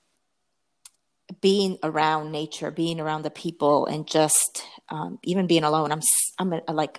being 1.43 1.77
around 1.83 2.33
nature, 2.33 2.71
being 2.71 2.99
around 3.01 3.23
the 3.23 3.31
people, 3.31 3.85
and 3.87 4.07
just 4.09 4.65
um, 4.89 5.19
even 5.25 5.47
being 5.47 5.65
alone. 5.65 5.93
I'm 5.93 6.01
I'm 6.39 6.53
a, 6.55 6.63
a, 6.69 6.73
like 6.73 6.99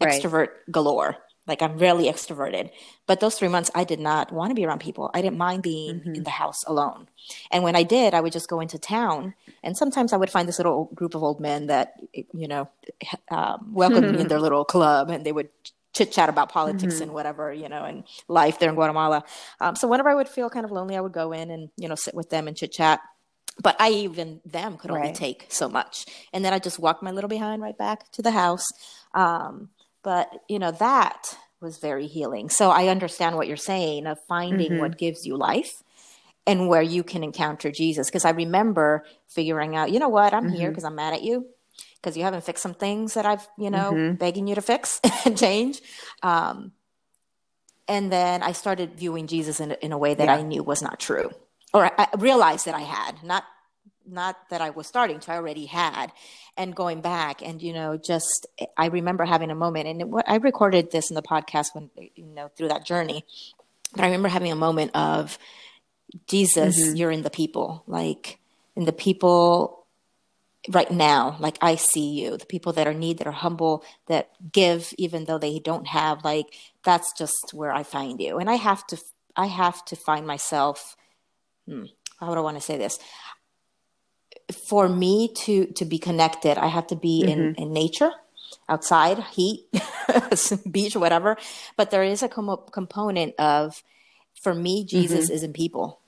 Right. 0.00 0.22
extrovert 0.22 0.48
galore. 0.70 1.16
Like 1.46 1.62
I'm 1.62 1.78
really 1.78 2.04
extroverted. 2.12 2.70
But 3.06 3.20
those 3.20 3.36
three 3.38 3.48
months, 3.48 3.70
I 3.74 3.84
did 3.84 3.98
not 4.00 4.30
want 4.32 4.50
to 4.50 4.54
be 4.54 4.66
around 4.66 4.80
people. 4.80 5.10
I 5.14 5.22
didn't 5.22 5.38
mind 5.38 5.62
being 5.62 6.00
Mm-hmm. 6.00 6.14
in 6.16 6.22
the 6.24 6.30
house 6.30 6.62
alone. 6.66 7.08
And 7.50 7.64
when 7.64 7.74
I 7.74 7.84
did, 7.84 8.12
I 8.12 8.20
would 8.20 8.32
just 8.34 8.48
go 8.50 8.60
into 8.60 8.78
town, 8.78 9.32
and 9.62 9.74
sometimes 9.76 10.12
I 10.12 10.18
would 10.18 10.28
find 10.30 10.46
this 10.46 10.58
little 10.58 10.90
group 10.94 11.14
of 11.14 11.22
old 11.22 11.40
men 11.40 11.68
that 11.68 11.94
you 12.12 12.48
know 12.48 12.68
um, 13.30 13.70
welcomed 13.72 14.12
me 14.12 14.20
in 14.20 14.28
their 14.28 14.40
little 14.40 14.64
club, 14.66 15.08
and 15.10 15.24
they 15.24 15.32
would 15.32 15.48
chit 15.94 16.12
chat 16.12 16.28
about 16.28 16.50
politics 16.52 16.96
Mm-hmm. 16.96 17.02
and 17.04 17.12
whatever, 17.14 17.50
you 17.52 17.68
know, 17.68 17.82
and 17.84 18.04
life 18.28 18.58
there 18.58 18.68
in 18.68 18.74
Guatemala. 18.74 19.24
Um, 19.60 19.74
so 19.74 19.88
whenever 19.88 20.10
I 20.10 20.14
would 20.14 20.28
feel 20.28 20.50
kind 20.50 20.64
of 20.66 20.70
lonely, 20.70 20.96
I 20.96 21.00
would 21.00 21.12
go 21.12 21.32
in 21.32 21.50
and 21.50 21.70
you 21.76 21.88
know 21.88 21.94
sit 21.96 22.14
with 22.14 22.28
them 22.30 22.46
and 22.46 22.56
chit 22.56 22.72
chat 22.72 23.00
but 23.62 23.76
I 23.80 23.90
even 23.90 24.40
them 24.44 24.76
could 24.76 24.90
only 24.90 25.08
Right. 25.08 25.14
take 25.14 25.46
so 25.48 25.68
much, 25.68 26.06
and 26.32 26.44
then 26.44 26.52
I 26.52 26.58
just 26.58 26.78
walked 26.78 27.02
my 27.02 27.10
little 27.10 27.28
behind 27.28 27.62
right 27.62 27.76
back 27.76 28.10
to 28.12 28.22
the 28.22 28.30
house. 28.30 28.66
Um, 29.14 29.70
but 30.02 30.30
you 30.48 30.58
know 30.58 30.70
that 30.72 31.36
was 31.60 31.78
very 31.78 32.06
healing. 32.06 32.50
So 32.50 32.70
I 32.70 32.88
understand 32.88 33.36
what 33.36 33.48
you're 33.48 33.56
saying 33.56 34.06
of 34.06 34.18
finding 34.28 34.78
what 34.78 34.96
gives 34.96 35.26
you 35.26 35.36
life 35.36 35.82
and 36.46 36.68
where 36.68 36.82
you 36.82 37.02
can 37.02 37.24
encounter 37.24 37.70
Jesus. 37.72 38.06
Because 38.08 38.24
I 38.24 38.30
remember 38.30 39.04
figuring 39.26 39.74
out, 39.74 39.90
you 39.90 39.98
know 39.98 40.08
what, 40.08 40.32
I'm 40.32 40.48
here 40.50 40.68
because 40.70 40.84
I'm 40.84 40.94
mad 40.94 41.14
at 41.14 41.22
you 41.22 41.46
because 41.96 42.16
you 42.16 42.22
haven't 42.22 42.44
fixed 42.44 42.62
some 42.62 42.74
things 42.74 43.14
that 43.14 43.26
I've 43.26 43.46
you 43.58 43.70
know 43.70 44.14
begging 44.18 44.46
you 44.46 44.54
to 44.54 44.62
fix 44.62 45.00
and 45.26 45.36
change. 45.36 45.82
Um, 46.22 46.72
and 47.88 48.12
then 48.12 48.42
I 48.42 48.52
started 48.52 48.94
viewing 48.98 49.26
Jesus 49.26 49.60
in, 49.60 49.72
a- 49.72 49.78
in 49.82 49.92
a 49.92 49.98
way 49.98 50.14
that 50.14 50.26
Yeah. 50.26 50.34
I 50.36 50.42
knew 50.42 50.62
was 50.62 50.82
not 50.82 51.00
true, 51.00 51.30
or 51.72 51.86
I 51.86 51.92
I 51.98 52.08
realized 52.18 52.66
that 52.66 52.74
I 52.74 52.80
had 52.80 53.22
not 53.22 53.44
not 54.06 54.36
that 54.48 54.60
I 54.60 54.70
was 54.70 54.86
starting 54.86 55.20
to, 55.20 55.32
I 55.32 55.36
already 55.36 55.66
had, 55.66 56.12
and 56.56 56.74
going 56.74 57.00
back 57.00 57.42
and 57.42 57.62
you 57.62 57.72
know 57.72 57.96
just 57.96 58.46
I 58.76 58.86
remember 58.86 59.24
having 59.24 59.50
a 59.50 59.54
moment, 59.54 59.86
and 59.86 60.10
what 60.10 60.28
I 60.28 60.36
recorded 60.36 60.90
this 60.90 61.10
in 61.10 61.14
the 61.14 61.22
podcast 61.22 61.74
when 61.74 61.90
you 62.14 62.26
know 62.26 62.48
through 62.56 62.68
that 62.68 62.84
journey, 62.84 63.24
but 63.92 64.02
I 64.02 64.06
remember 64.06 64.28
having 64.28 64.52
a 64.52 64.56
moment 64.56 64.92
of 64.94 65.38
Jesus, 66.26 66.80
mm-hmm. 66.80 66.96
you're 66.96 67.10
in 67.10 67.22
the 67.22 67.30
people, 67.30 67.82
like 67.86 68.38
in 68.76 68.84
the 68.84 68.92
people 68.92 69.78
right 70.70 70.90
now 70.90 71.36
like 71.38 71.56
i 71.62 71.76
see 71.76 72.20
you 72.20 72.36
the 72.36 72.44
people 72.44 72.72
that 72.72 72.86
are 72.86 72.92
need 72.92 73.18
that 73.18 73.26
are 73.26 73.32
humble 73.32 73.84
that 74.06 74.28
give 74.52 74.92
even 74.98 75.24
though 75.24 75.38
they 75.38 75.58
don't 75.60 75.86
have 75.86 76.24
like 76.24 76.46
that's 76.82 77.12
just 77.16 77.54
where 77.54 77.72
i 77.72 77.82
find 77.82 78.20
you. 78.20 78.38
And 78.38 78.50
i 78.50 78.56
have 78.56 78.86
to 78.88 78.98
i 79.36 79.46
have 79.46 79.84
to 79.86 79.96
find 79.96 80.26
myself 80.26 80.96
hmm, 81.68 81.84
how 82.20 82.28
would 82.28 82.38
i 82.38 82.40
want 82.40 82.56
to 82.56 82.62
say 82.62 82.76
this 82.76 82.98
for 84.68 84.88
me 84.88 85.32
to 85.34 85.66
to 85.66 85.84
be 85.84 85.98
connected 85.98 86.58
i 86.58 86.66
have 86.66 86.86
to 86.86 86.96
be 86.96 87.22
in 87.22 87.54
in 87.56 87.72
nature 87.72 88.10
outside 88.68 89.18
heat 89.32 89.66
beach 90.70 90.96
whatever 90.96 91.36
but 91.76 91.90
there 91.90 92.02
is 92.02 92.22
a 92.22 92.28
com- 92.28 92.64
component 92.72 93.34
of 93.38 93.82
for 94.40 94.54
me, 94.54 94.84
Jesus 94.84 95.26
mm-hmm. 95.26 95.34
is 95.34 95.42
in 95.42 95.52
people. 95.52 96.00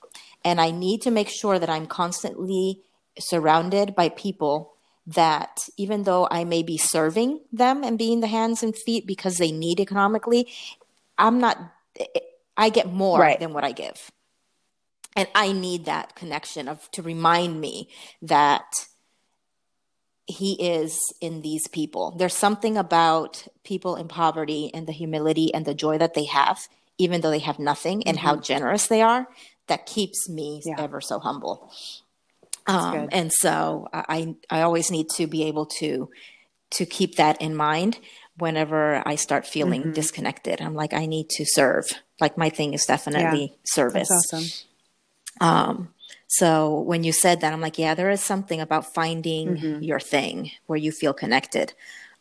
And 0.43 0.59
I 0.59 0.71
need 0.71 1.01
to 1.03 1.11
make 1.11 1.29
sure 1.29 1.59
that 1.59 1.69
I'm 1.69 1.85
constantly 1.85 2.81
surrounded 3.19 3.95
by 3.95 4.09
people 4.09 4.73
that 5.05 5.67
even 5.77 6.03
though 6.03 6.27
I 6.29 6.43
may 6.43 6.63
be 6.63 6.77
serving 6.77 7.41
them 7.51 7.83
and 7.83 7.97
being 7.97 8.21
the 8.21 8.27
hands 8.27 8.63
and 8.63 8.75
feet 8.75 9.05
because 9.05 9.37
they 9.37 9.51
need 9.51 9.79
economically, 9.79 10.47
I'm 11.17 11.39
not, 11.39 11.57
I 12.55 12.69
get 12.69 12.91
more 12.91 13.19
right. 13.19 13.39
than 13.39 13.53
what 13.53 13.63
I 13.63 13.71
give. 13.71 14.11
And 15.15 15.27
I 15.35 15.51
need 15.51 15.85
that 15.85 16.15
connection 16.15 16.67
of 16.67 16.89
to 16.91 17.01
remind 17.01 17.59
me 17.59 17.89
that 18.21 18.87
he 20.25 20.53
is 20.53 20.97
in 21.19 21.41
these 21.41 21.67
people. 21.67 22.15
There's 22.17 22.35
something 22.35 22.77
about 22.77 23.47
people 23.63 23.95
in 23.95 24.07
poverty 24.07 24.71
and 24.73 24.87
the 24.87 24.93
humility 24.93 25.53
and 25.53 25.65
the 25.65 25.73
joy 25.73 25.97
that 25.97 26.13
they 26.13 26.25
have, 26.25 26.67
even 26.97 27.21
though 27.21 27.31
they 27.31 27.39
have 27.39 27.59
nothing, 27.59 28.07
and 28.07 28.17
mm-hmm. 28.17 28.27
how 28.27 28.35
generous 28.37 28.87
they 28.87 29.01
are, 29.01 29.27
that 29.67 29.85
keeps 29.85 30.29
me 30.29 30.61
yeah. 30.65 30.75
ever 30.77 31.01
so 31.01 31.19
humble. 31.19 31.71
Um, 32.67 33.09
and 33.11 33.31
so 33.33 33.87
I, 33.91 34.35
I 34.49 34.61
always 34.61 34.91
need 34.91 35.09
to 35.15 35.27
be 35.27 35.43
able 35.43 35.65
to 35.79 36.09
to 36.71 36.85
keep 36.85 37.15
that 37.15 37.41
in 37.41 37.53
mind 37.53 37.99
whenever 38.37 39.05
I 39.05 39.15
start 39.15 39.45
feeling 39.45 39.81
mm-hmm. 39.81 39.91
disconnected. 39.91 40.61
I'm 40.61 40.73
like, 40.73 40.93
I 40.93 41.05
need 41.05 41.29
to 41.31 41.45
serve. 41.45 41.85
Like 42.21 42.37
my 42.37 42.49
thing 42.49 42.73
is 42.73 42.85
definitely 42.85 43.41
yeah. 43.41 43.57
service. 43.65 44.07
That's 44.07 44.33
awesome. 44.33 44.67
Um, 45.39 45.93
so 46.27 46.79
when 46.79 47.03
you 47.03 47.11
said 47.11 47.41
that, 47.41 47.51
I'm 47.51 47.61
like, 47.61 47.77
yeah, 47.77 47.93
there 47.93 48.09
is 48.09 48.21
something 48.21 48.61
about 48.61 48.93
finding 48.93 49.57
mm-hmm. 49.57 49.83
your 49.83 49.99
thing 49.99 50.51
where 50.65 50.77
you 50.77 50.91
feel 50.91 51.13
connected 51.13 51.73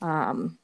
um, 0.03 0.59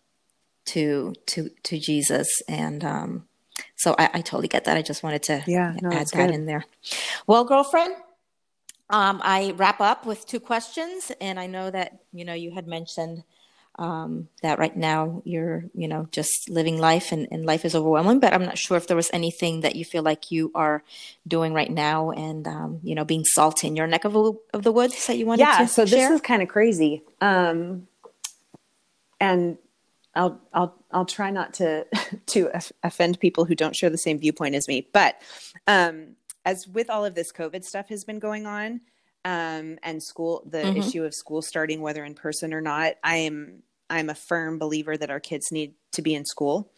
to 0.66 1.14
to 1.26 1.50
to 1.62 1.78
Jesus, 1.78 2.42
and 2.48 2.84
um, 2.84 3.28
so 3.76 3.94
I, 3.98 4.10
I, 4.14 4.20
totally 4.20 4.48
get 4.48 4.64
that. 4.64 4.76
I 4.76 4.82
just 4.82 5.02
wanted 5.02 5.22
to 5.24 5.44
yeah, 5.46 5.76
no, 5.80 5.90
add 5.92 6.08
that 6.08 6.26
good. 6.26 6.34
in 6.34 6.46
there. 6.46 6.64
Well, 7.26 7.44
girlfriend, 7.44 7.94
um, 8.90 9.20
I 9.22 9.54
wrap 9.56 9.80
up 9.80 10.06
with 10.06 10.26
two 10.26 10.40
questions, 10.40 11.12
and 11.20 11.38
I 11.38 11.46
know 11.46 11.70
that 11.70 12.00
you 12.12 12.24
know 12.24 12.34
you 12.34 12.52
had 12.52 12.66
mentioned 12.66 13.22
um, 13.78 14.28
that 14.42 14.58
right 14.58 14.76
now 14.76 15.22
you're 15.24 15.64
you 15.74 15.86
know 15.86 16.08
just 16.10 16.48
living 16.48 16.78
life 16.78 17.12
and, 17.12 17.28
and 17.30 17.44
life 17.44 17.64
is 17.64 17.74
overwhelming. 17.74 18.20
But 18.20 18.32
I'm 18.32 18.44
not 18.44 18.58
sure 18.58 18.76
if 18.76 18.86
there 18.86 18.96
was 18.96 19.10
anything 19.12 19.60
that 19.60 19.76
you 19.76 19.84
feel 19.84 20.02
like 20.02 20.30
you 20.30 20.50
are 20.54 20.82
doing 21.26 21.52
right 21.52 21.70
now, 21.70 22.10
and 22.10 22.46
um, 22.46 22.80
you 22.82 22.94
know 22.94 23.04
being 23.04 23.24
salt 23.24 23.64
in 23.64 23.76
your 23.76 23.86
neck 23.86 24.04
of, 24.04 24.16
of 24.16 24.62
the 24.62 24.72
woods 24.72 25.06
that 25.06 25.18
you 25.18 25.26
wanted 25.26 25.42
yeah, 25.42 25.58
to 25.58 25.68
so 25.68 25.84
share? 25.84 26.08
this 26.08 26.10
is 26.16 26.20
kind 26.20 26.42
of 26.42 26.48
crazy, 26.48 27.02
um, 27.20 27.86
and 29.20 29.58
I'll 30.14 30.40
I'll 30.52 30.74
I'll 30.90 31.06
try 31.06 31.30
not 31.30 31.54
to 31.54 31.86
to 32.26 32.50
offend 32.82 33.20
people 33.20 33.44
who 33.44 33.54
don't 33.54 33.76
share 33.76 33.90
the 33.90 33.98
same 33.98 34.18
viewpoint 34.18 34.54
as 34.54 34.66
me, 34.68 34.88
but 34.92 35.20
um, 35.66 36.16
as 36.44 36.66
with 36.66 36.88
all 36.88 37.04
of 37.04 37.14
this 37.14 37.32
COVID 37.32 37.64
stuff 37.64 37.88
has 37.90 38.04
been 38.04 38.18
going 38.18 38.46
on, 38.46 38.80
um, 39.26 39.76
and 39.82 40.00
school, 40.00 40.44
the 40.48 40.58
mm-hmm. 40.58 40.76
issue 40.78 41.04
of 41.04 41.12
school 41.12 41.42
starting, 41.42 41.80
whether 41.80 42.04
in 42.04 42.14
person 42.14 42.54
or 42.54 42.60
not, 42.60 42.94
I 43.02 43.16
am 43.16 43.64
I'm 43.90 44.10
a 44.10 44.14
firm 44.14 44.58
believer 44.58 44.96
that 44.96 45.10
our 45.10 45.20
kids 45.20 45.52
need 45.52 45.74
to 45.92 46.02
be 46.02 46.14
in 46.14 46.24
school. 46.24 46.70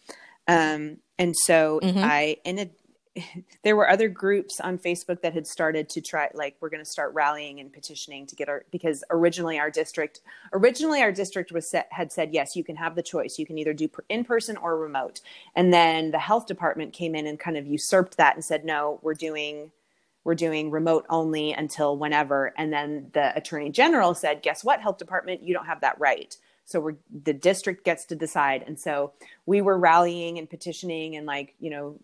Um, 0.46 0.98
and 1.18 1.34
so 1.36 1.80
mm-hmm. 1.82 1.98
I 2.02 2.36
in 2.44 2.58
a 2.58 2.70
there 3.64 3.76
were 3.76 3.88
other 3.88 4.08
groups 4.08 4.60
on 4.60 4.78
Facebook 4.78 5.22
that 5.22 5.34
had 5.34 5.46
started 5.46 5.88
to 5.90 6.00
try 6.00 6.28
like 6.34 6.56
we're 6.60 6.68
going 6.68 6.84
to 6.84 6.90
start 6.90 7.12
rallying 7.14 7.60
and 7.60 7.72
petitioning 7.72 8.26
to 8.26 8.36
get 8.36 8.48
our 8.48 8.64
because 8.70 9.02
originally 9.10 9.58
our 9.58 9.70
district 9.70 10.20
originally 10.52 11.02
our 11.02 11.12
district 11.12 11.52
was 11.52 11.70
set 11.70 11.88
had 11.90 12.12
said 12.12 12.32
yes 12.32 12.56
you 12.56 12.64
can 12.64 12.76
have 12.76 12.94
the 12.94 13.02
choice. 13.02 13.36
You 13.38 13.46
can 13.46 13.58
either 13.58 13.74
do 13.74 13.88
in 14.08 14.24
person 14.24 14.56
or 14.56 14.78
remote. 14.78 15.20
And 15.54 15.72
then 15.72 16.10
the 16.10 16.18
health 16.18 16.46
department 16.46 16.92
came 16.92 17.14
in 17.14 17.26
and 17.26 17.38
kind 17.38 17.56
of 17.56 17.66
usurped 17.66 18.16
that 18.16 18.34
and 18.34 18.44
said 18.44 18.64
no 18.64 18.98
we're 19.02 19.14
doing 19.14 19.70
we're 20.24 20.34
doing 20.34 20.70
remote 20.70 21.06
only 21.08 21.52
until 21.52 21.96
whenever. 21.96 22.52
And 22.58 22.72
then 22.72 23.10
the 23.14 23.34
attorney 23.36 23.70
general 23.70 24.14
said 24.14 24.42
guess 24.42 24.64
what 24.64 24.80
health 24.80 24.98
department? 24.98 25.42
You 25.42 25.54
don't 25.54 25.66
have 25.66 25.80
that 25.80 25.98
right 25.98 26.36
so 26.68 26.80
we're 26.80 26.96
the 27.24 27.32
district 27.32 27.82
gets 27.82 28.04
to 28.04 28.14
decide. 28.14 28.62
And 28.66 28.78
so 28.78 29.12
we 29.46 29.62
were 29.62 29.78
rallying 29.78 30.36
and 30.36 30.48
petitioning 30.48 31.16
and 31.16 31.24
like 31.26 31.54
you 31.58 31.70
know 31.70 31.98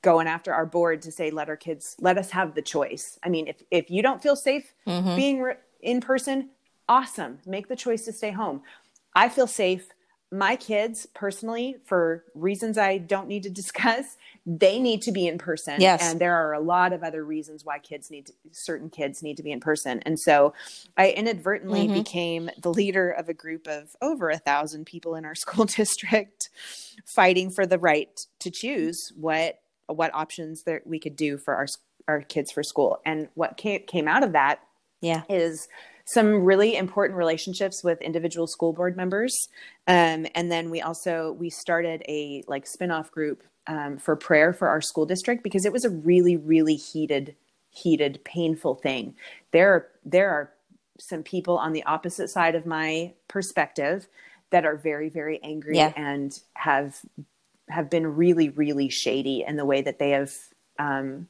going 0.00 0.28
after 0.28 0.54
our 0.54 0.64
board 0.64 1.02
to 1.02 1.10
say 1.10 1.32
let 1.32 1.48
our 1.48 1.56
kids 1.56 1.96
let 2.00 2.18
us 2.18 2.30
have 2.30 2.54
the 2.54 2.62
choice. 2.62 3.18
I 3.24 3.28
mean 3.28 3.48
if 3.48 3.56
if 3.72 3.90
you 3.90 4.00
don't 4.00 4.22
feel 4.22 4.36
safe 4.36 4.74
mm-hmm. 4.86 5.16
being 5.16 5.42
re- 5.42 5.56
in 5.80 6.00
person 6.00 6.50
awesome. 6.88 7.40
Make 7.44 7.66
the 7.66 7.74
choice 7.74 8.04
to 8.04 8.12
stay 8.12 8.30
home. 8.30 8.62
I 9.14 9.28
feel 9.28 9.48
safe. 9.48 9.88
My 10.30 10.54
kids 10.54 11.08
personally 11.14 11.78
for 11.84 12.24
reasons 12.34 12.78
i 12.78 12.98
don't 12.98 13.28
need 13.28 13.42
to 13.42 13.50
discuss 13.62 14.18
they 14.50 14.78
need 14.78 15.02
to 15.02 15.12
be 15.12 15.26
in 15.26 15.36
person 15.36 15.78
yes 15.78 16.02
and 16.02 16.20
there 16.20 16.34
are 16.34 16.54
a 16.54 16.60
lot 16.60 16.92
of 16.92 17.02
other 17.02 17.22
reasons 17.24 17.64
why 17.64 17.78
kids 17.78 18.10
need 18.10 18.26
to, 18.26 18.32
certain 18.50 18.88
kids 18.88 19.22
need 19.22 19.36
to 19.36 19.42
be 19.42 19.52
in 19.52 19.60
person 19.60 20.00
and 20.06 20.18
so 20.18 20.54
i 20.96 21.10
inadvertently 21.10 21.84
mm-hmm. 21.84 21.94
became 21.94 22.50
the 22.62 22.70
leader 22.70 23.10
of 23.10 23.28
a 23.28 23.34
group 23.34 23.66
of 23.66 23.94
over 24.00 24.30
a 24.30 24.38
thousand 24.38 24.86
people 24.86 25.14
in 25.14 25.24
our 25.24 25.34
school 25.34 25.66
district 25.66 26.48
fighting 27.04 27.50
for 27.50 27.66
the 27.66 27.78
right 27.78 28.26
to 28.38 28.50
choose 28.50 29.12
what 29.16 29.60
what 29.86 30.14
options 30.14 30.64
that 30.64 30.86
we 30.86 30.98
could 30.98 31.16
do 31.16 31.36
for 31.36 31.54
our 31.54 31.66
our 32.08 32.22
kids 32.22 32.50
for 32.50 32.62
school. 32.62 33.00
And 33.04 33.28
what 33.34 33.56
came 33.56 33.82
came 33.82 34.08
out 34.08 34.24
of 34.24 34.32
that, 34.32 34.60
yeah, 35.00 35.22
is 35.28 35.68
some 36.12 36.44
really 36.44 36.76
important 36.76 37.16
relationships 37.16 37.84
with 37.84 38.00
individual 38.00 38.46
school 38.46 38.72
board 38.72 38.96
members. 38.96 39.36
Um, 39.86 40.26
and 40.34 40.50
then 40.50 40.70
we 40.70 40.80
also 40.80 41.32
we 41.32 41.50
started 41.50 42.02
a 42.08 42.44
like 42.48 42.64
spinoff 42.66 43.10
group 43.10 43.42
um, 43.66 43.98
for 43.98 44.16
prayer 44.16 44.52
for 44.52 44.68
our 44.68 44.80
school 44.80 45.06
district 45.06 45.42
because 45.42 45.64
it 45.64 45.72
was 45.72 45.84
a 45.84 45.90
really 45.90 46.36
really 46.36 46.76
heated 46.76 47.36
heated 47.70 48.20
painful 48.24 48.74
thing. 48.76 49.14
There 49.52 49.72
are, 49.72 49.88
there 50.04 50.30
are 50.30 50.52
some 50.98 51.22
people 51.22 51.58
on 51.58 51.72
the 51.72 51.84
opposite 51.84 52.28
side 52.28 52.54
of 52.54 52.66
my 52.66 53.12
perspective 53.28 54.08
that 54.50 54.64
are 54.64 54.76
very 54.76 55.10
very 55.10 55.38
angry 55.42 55.76
yeah. 55.76 55.92
and 55.96 56.32
have 56.54 56.96
have 57.70 57.90
been 57.90 58.06
really, 58.06 58.48
really 58.50 58.88
shady 58.88 59.44
in 59.46 59.56
the 59.56 59.64
way 59.64 59.82
that 59.82 59.98
they 59.98 60.10
have 60.10 60.32
um, 60.78 61.28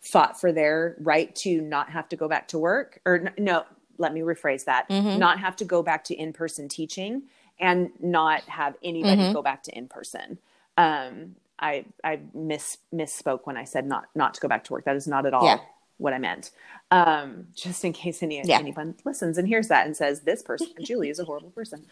fought 0.00 0.40
for 0.40 0.52
their 0.52 0.96
right 1.00 1.34
to 1.34 1.60
not 1.60 1.90
have 1.90 2.08
to 2.08 2.16
go 2.16 2.28
back 2.28 2.48
to 2.48 2.58
work. 2.58 3.00
Or 3.04 3.32
no, 3.38 3.64
let 3.98 4.12
me 4.12 4.20
rephrase 4.20 4.64
that: 4.64 4.88
mm-hmm. 4.88 5.18
not 5.18 5.40
have 5.40 5.56
to 5.56 5.64
go 5.64 5.82
back 5.82 6.04
to 6.04 6.14
in-person 6.14 6.68
teaching 6.68 7.22
and 7.58 7.90
not 8.00 8.42
have 8.42 8.76
anybody 8.82 9.22
mm-hmm. 9.22 9.32
go 9.32 9.42
back 9.42 9.62
to 9.64 9.76
in-person. 9.76 10.38
Um, 10.76 11.36
I 11.58 11.86
I 12.04 12.20
miss 12.34 12.78
misspoke 12.92 13.40
when 13.44 13.56
I 13.56 13.64
said 13.64 13.86
not 13.86 14.06
not 14.14 14.34
to 14.34 14.40
go 14.40 14.48
back 14.48 14.64
to 14.64 14.72
work. 14.72 14.84
That 14.84 14.96
is 14.96 15.06
not 15.06 15.26
at 15.26 15.34
all 15.34 15.44
yeah. 15.44 15.58
what 15.98 16.12
I 16.12 16.18
meant. 16.18 16.50
Um, 16.90 17.48
just 17.54 17.84
in 17.84 17.92
case 17.92 18.22
any 18.22 18.40
yeah. 18.44 18.58
anyone 18.58 18.94
listens 19.04 19.38
and 19.38 19.48
hears 19.48 19.68
that 19.68 19.86
and 19.86 19.96
says 19.96 20.20
this 20.20 20.42
person 20.42 20.68
Julie 20.82 21.10
is 21.10 21.18
a 21.18 21.24
horrible 21.24 21.50
person. 21.50 21.84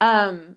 Um, 0.00 0.56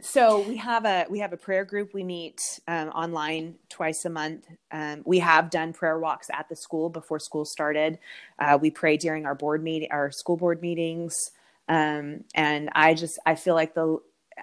so 0.00 0.40
we 0.42 0.56
have 0.56 0.84
a 0.84 1.06
we 1.10 1.18
have 1.18 1.32
a 1.32 1.36
prayer 1.36 1.64
group. 1.64 1.92
We 1.92 2.04
meet 2.04 2.40
um, 2.68 2.88
online 2.90 3.56
twice 3.68 4.04
a 4.04 4.10
month. 4.10 4.46
Um, 4.70 5.02
we 5.04 5.18
have 5.18 5.50
done 5.50 5.72
prayer 5.72 5.98
walks 5.98 6.28
at 6.32 6.48
the 6.48 6.54
school 6.54 6.88
before 6.88 7.18
school 7.18 7.44
started. 7.44 7.98
Uh, 8.38 8.58
we 8.60 8.70
pray 8.70 8.96
during 8.96 9.26
our 9.26 9.34
board 9.34 9.62
meeting 9.62 9.88
our 9.90 10.12
school 10.12 10.36
board 10.36 10.62
meetings. 10.62 11.32
Um, 11.68 12.24
and 12.34 12.70
i 12.72 12.94
just 12.94 13.18
i 13.26 13.34
feel 13.34 13.54
like 13.54 13.74
the 13.74 13.98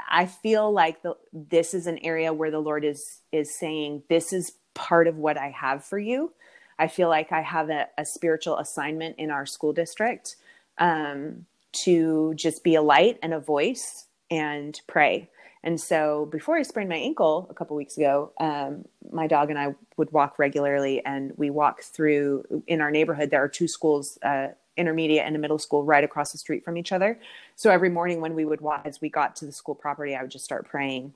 i 0.09 0.27
feel 0.27 0.71
like 0.71 1.01
the 1.01 1.15
this 1.33 1.73
is 1.73 1.87
an 1.87 1.97
area 1.99 2.31
where 2.31 2.51
the 2.51 2.59
lord 2.59 2.85
is 2.85 3.21
is 3.31 3.57
saying 3.57 4.03
this 4.09 4.31
is 4.31 4.51
part 4.75 5.07
of 5.07 5.17
what 5.17 5.35
i 5.37 5.49
have 5.49 5.83
for 5.83 5.97
you. 5.97 6.33
I 6.77 6.87
feel 6.87 7.07
like 7.09 7.31
i 7.31 7.41
have 7.41 7.69
a, 7.69 7.87
a 7.97 8.05
spiritual 8.05 8.57
assignment 8.57 9.15
in 9.17 9.31
our 9.31 9.45
school 9.45 9.73
district 9.73 10.35
um, 10.77 11.45
to 11.85 12.33
just 12.35 12.63
be 12.63 12.75
a 12.75 12.81
light 12.81 13.17
and 13.23 13.33
a 13.33 13.39
voice 13.39 14.05
and 14.29 14.79
pray 14.85 15.29
and 15.65 15.81
so 15.81 16.27
before 16.27 16.55
I 16.55 16.61
sprained 16.61 16.89
my 16.89 16.95
ankle 16.95 17.47
a 17.49 17.53
couple 17.55 17.75
weeks 17.75 17.97
ago, 17.97 18.31
um, 18.39 18.85
my 19.11 19.25
dog 19.25 19.49
and 19.49 19.57
I 19.57 19.73
would 19.97 20.11
walk 20.11 20.37
regularly, 20.37 21.03
and 21.03 21.33
we 21.37 21.49
walk 21.49 21.81
through 21.81 22.63
in 22.67 22.81
our 22.81 22.91
neighborhood. 22.91 23.31
There 23.31 23.43
are 23.43 23.49
two 23.49 23.67
schools, 23.67 24.19
uh, 24.21 24.49
intermediate 24.77 25.25
and 25.25 25.35
a 25.35 25.39
middle 25.39 25.57
school, 25.57 25.83
right 25.83 26.03
across 26.03 26.31
the 26.31 26.37
street 26.37 26.63
from 26.63 26.77
each 26.77 26.91
other. 26.91 27.19
So 27.55 27.71
every 27.71 27.89
morning 27.89 28.21
when 28.21 28.35
we 28.35 28.45
would 28.45 28.61
walk, 28.61 28.83
as 28.85 29.01
we 29.01 29.09
got 29.09 29.35
to 29.37 29.45
the 29.45 29.51
school 29.51 29.73
property, 29.73 30.15
I 30.15 30.21
would 30.21 30.31
just 30.31 30.45
start 30.45 30.67
praying 30.67 31.13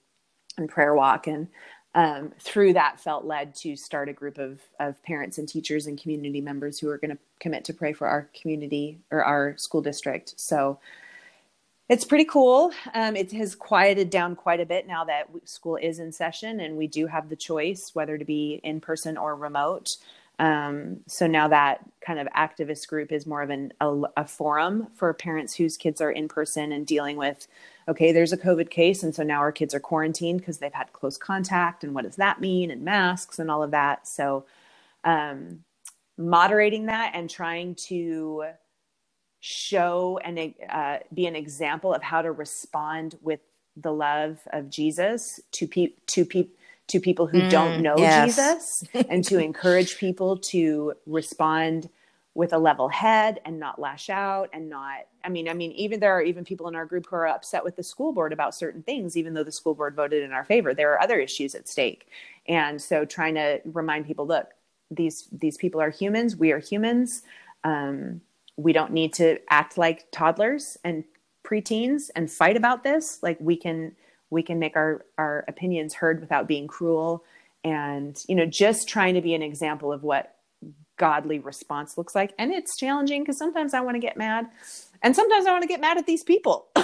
and 0.57 0.67
prayer 0.67 0.95
walk, 0.95 1.27
and 1.27 1.47
um, 1.93 2.31
through 2.39 2.73
that 2.73 2.99
felt 2.99 3.25
led 3.25 3.53
to 3.55 3.75
start 3.75 4.09
a 4.09 4.13
group 4.13 4.39
of 4.39 4.61
of 4.79 5.01
parents 5.03 5.37
and 5.37 5.47
teachers 5.47 5.85
and 5.85 6.01
community 6.01 6.41
members 6.41 6.79
who 6.79 6.89
are 6.89 6.97
going 6.97 7.11
to 7.11 7.17
commit 7.39 7.65
to 7.65 7.73
pray 7.73 7.93
for 7.93 8.07
our 8.07 8.29
community 8.39 8.97
or 9.11 9.23
our 9.23 9.55
school 9.57 9.81
district. 9.81 10.39
So 10.39 10.79
it's 11.89 12.05
pretty 12.05 12.25
cool. 12.25 12.71
Um, 12.93 13.15
it 13.15 13.31
has 13.31 13.55
quieted 13.55 14.11
down 14.11 14.35
quite 14.35 14.59
a 14.59 14.65
bit 14.65 14.87
now 14.87 15.03
that 15.05 15.27
school 15.45 15.75
is 15.75 15.97
in 15.97 16.11
session 16.11 16.59
and 16.59 16.77
we 16.77 16.87
do 16.87 17.07
have 17.07 17.29
the 17.29 17.35
choice 17.35 17.91
whether 17.93 18.17
to 18.17 18.25
be 18.25 18.61
in 18.63 18.79
person 18.79 19.17
or 19.17 19.35
remote. 19.35 19.87
Um, 20.37 21.01
so 21.07 21.27
now 21.27 21.49
that 21.49 21.81
kind 21.99 22.19
of 22.19 22.27
activist 22.27 22.87
group 22.87 23.11
is 23.11 23.25
more 23.25 23.41
of 23.41 23.49
an, 23.49 23.73
a, 23.81 24.01
a 24.17 24.25
forum 24.25 24.87
for 24.95 25.13
parents 25.13 25.55
whose 25.55 25.75
kids 25.75 25.99
are 25.99 26.11
in 26.11 26.29
person 26.29 26.71
and 26.71 26.85
dealing 26.85 27.17
with, 27.17 27.47
okay, 27.89 28.11
there's 28.11 28.31
a 28.31 28.37
COVID 28.37 28.69
case. 28.69 29.03
And 29.03 29.13
so 29.13 29.23
now 29.23 29.39
our 29.39 29.51
kids 29.51 29.73
are 29.73 29.81
quarantined 29.81 30.39
because 30.39 30.59
they've 30.59 30.71
had 30.71 30.93
close 30.93 31.17
contact. 31.17 31.83
And 31.83 31.93
what 31.93 32.05
does 32.05 32.15
that 32.17 32.39
mean? 32.39 32.71
And 32.71 32.83
masks 32.83 33.39
and 33.39 33.51
all 33.51 33.63
of 33.63 33.71
that. 33.71 34.07
So, 34.07 34.45
um, 35.03 35.63
moderating 36.17 36.85
that 36.87 37.11
and 37.15 37.29
trying 37.29 37.75
to 37.75 38.43
show 39.39 40.19
and 40.23 40.53
uh, 40.69 40.97
be 41.13 41.25
an 41.25 41.35
example 41.35 41.93
of 41.93 42.03
how 42.03 42.21
to 42.21 42.31
respond 42.31 43.15
with 43.21 43.39
the 43.77 43.91
love 43.91 44.39
of 44.51 44.69
Jesus 44.69 45.39
to 45.51 45.67
pe- 45.67 45.93
to 46.07 46.25
pe- 46.25 46.47
to 46.87 46.99
people 46.99 47.27
who 47.27 47.41
mm, 47.41 47.49
don't 47.49 47.79
know 47.79 47.95
yes. 47.97 48.35
Jesus 48.35 48.83
and 49.07 49.23
to 49.25 49.37
encourage 49.37 49.97
people 49.97 50.37
to 50.37 50.93
respond 51.05 51.89
with 52.35 52.53
a 52.53 52.57
level 52.57 52.89
head 52.89 53.39
and 53.45 53.59
not 53.59 53.79
lash 53.79 54.09
out 54.09 54.49
and 54.53 54.69
not 54.69 54.99
I 55.23 55.29
mean 55.29 55.47
I 55.49 55.53
mean 55.53 55.71
even 55.73 55.99
there 55.99 56.13
are 56.13 56.21
even 56.21 56.43
people 56.43 56.67
in 56.67 56.75
our 56.75 56.85
group 56.85 57.07
who 57.09 57.15
are 57.15 57.27
upset 57.27 57.63
with 57.63 57.75
the 57.75 57.83
school 57.83 58.11
board 58.11 58.33
about 58.33 58.55
certain 58.55 58.83
things 58.83 59.15
even 59.15 59.33
though 59.33 59.43
the 59.43 59.51
school 59.51 59.75
board 59.75 59.95
voted 59.95 60.23
in 60.23 60.31
our 60.31 60.45
favor. 60.45 60.73
There 60.73 60.91
are 60.93 61.01
other 61.01 61.19
issues 61.19 61.55
at 61.55 61.67
stake. 61.67 62.07
And 62.47 62.81
so 62.81 63.05
trying 63.05 63.35
to 63.35 63.61
remind 63.65 64.05
people 64.05 64.27
look 64.27 64.49
these 64.91 65.27
these 65.31 65.57
people 65.57 65.81
are 65.81 65.89
humans. 65.89 66.35
We 66.35 66.51
are 66.51 66.59
humans. 66.59 67.21
Um, 67.63 68.21
we 68.59 68.73
don't 68.73 68.91
need 68.91 69.13
to 69.13 69.39
act 69.49 69.77
like 69.77 70.11
toddlers 70.11 70.77
and 70.83 71.05
preteens 71.45 72.09
and 72.15 72.29
fight 72.29 72.57
about 72.57 72.83
this. 72.83 73.19
Like 73.23 73.37
we 73.39 73.55
can 73.55 73.95
we 74.29 74.43
can 74.43 74.59
make 74.59 74.75
our 74.75 75.05
our 75.17 75.45
opinions 75.47 75.93
heard 75.93 76.19
without 76.19 76.47
being 76.47 76.67
cruel. 76.67 77.23
And 77.63 78.21
you 78.27 78.35
know 78.35 78.45
just 78.45 78.89
trying 78.89 79.13
to 79.15 79.21
be 79.21 79.33
an 79.33 79.41
example 79.41 79.93
of 79.93 80.03
what 80.03 80.35
godly 80.97 81.39
response 81.39 81.97
looks 81.97 82.13
like. 82.13 82.33
And 82.37 82.51
it's 82.51 82.75
challenging 82.77 83.23
because 83.23 83.37
sometimes 83.37 83.73
i 83.73 83.79
want 83.79 83.95
to 83.95 83.99
get 83.99 84.17
mad. 84.17 84.47
And 85.01 85.15
sometimes 85.15 85.45
i 85.47 85.51
want 85.51 85.63
to 85.63 85.67
get 85.67 85.79
mad 85.79 85.97
at 85.97 86.05
these 86.05 86.23
people. 86.23 86.67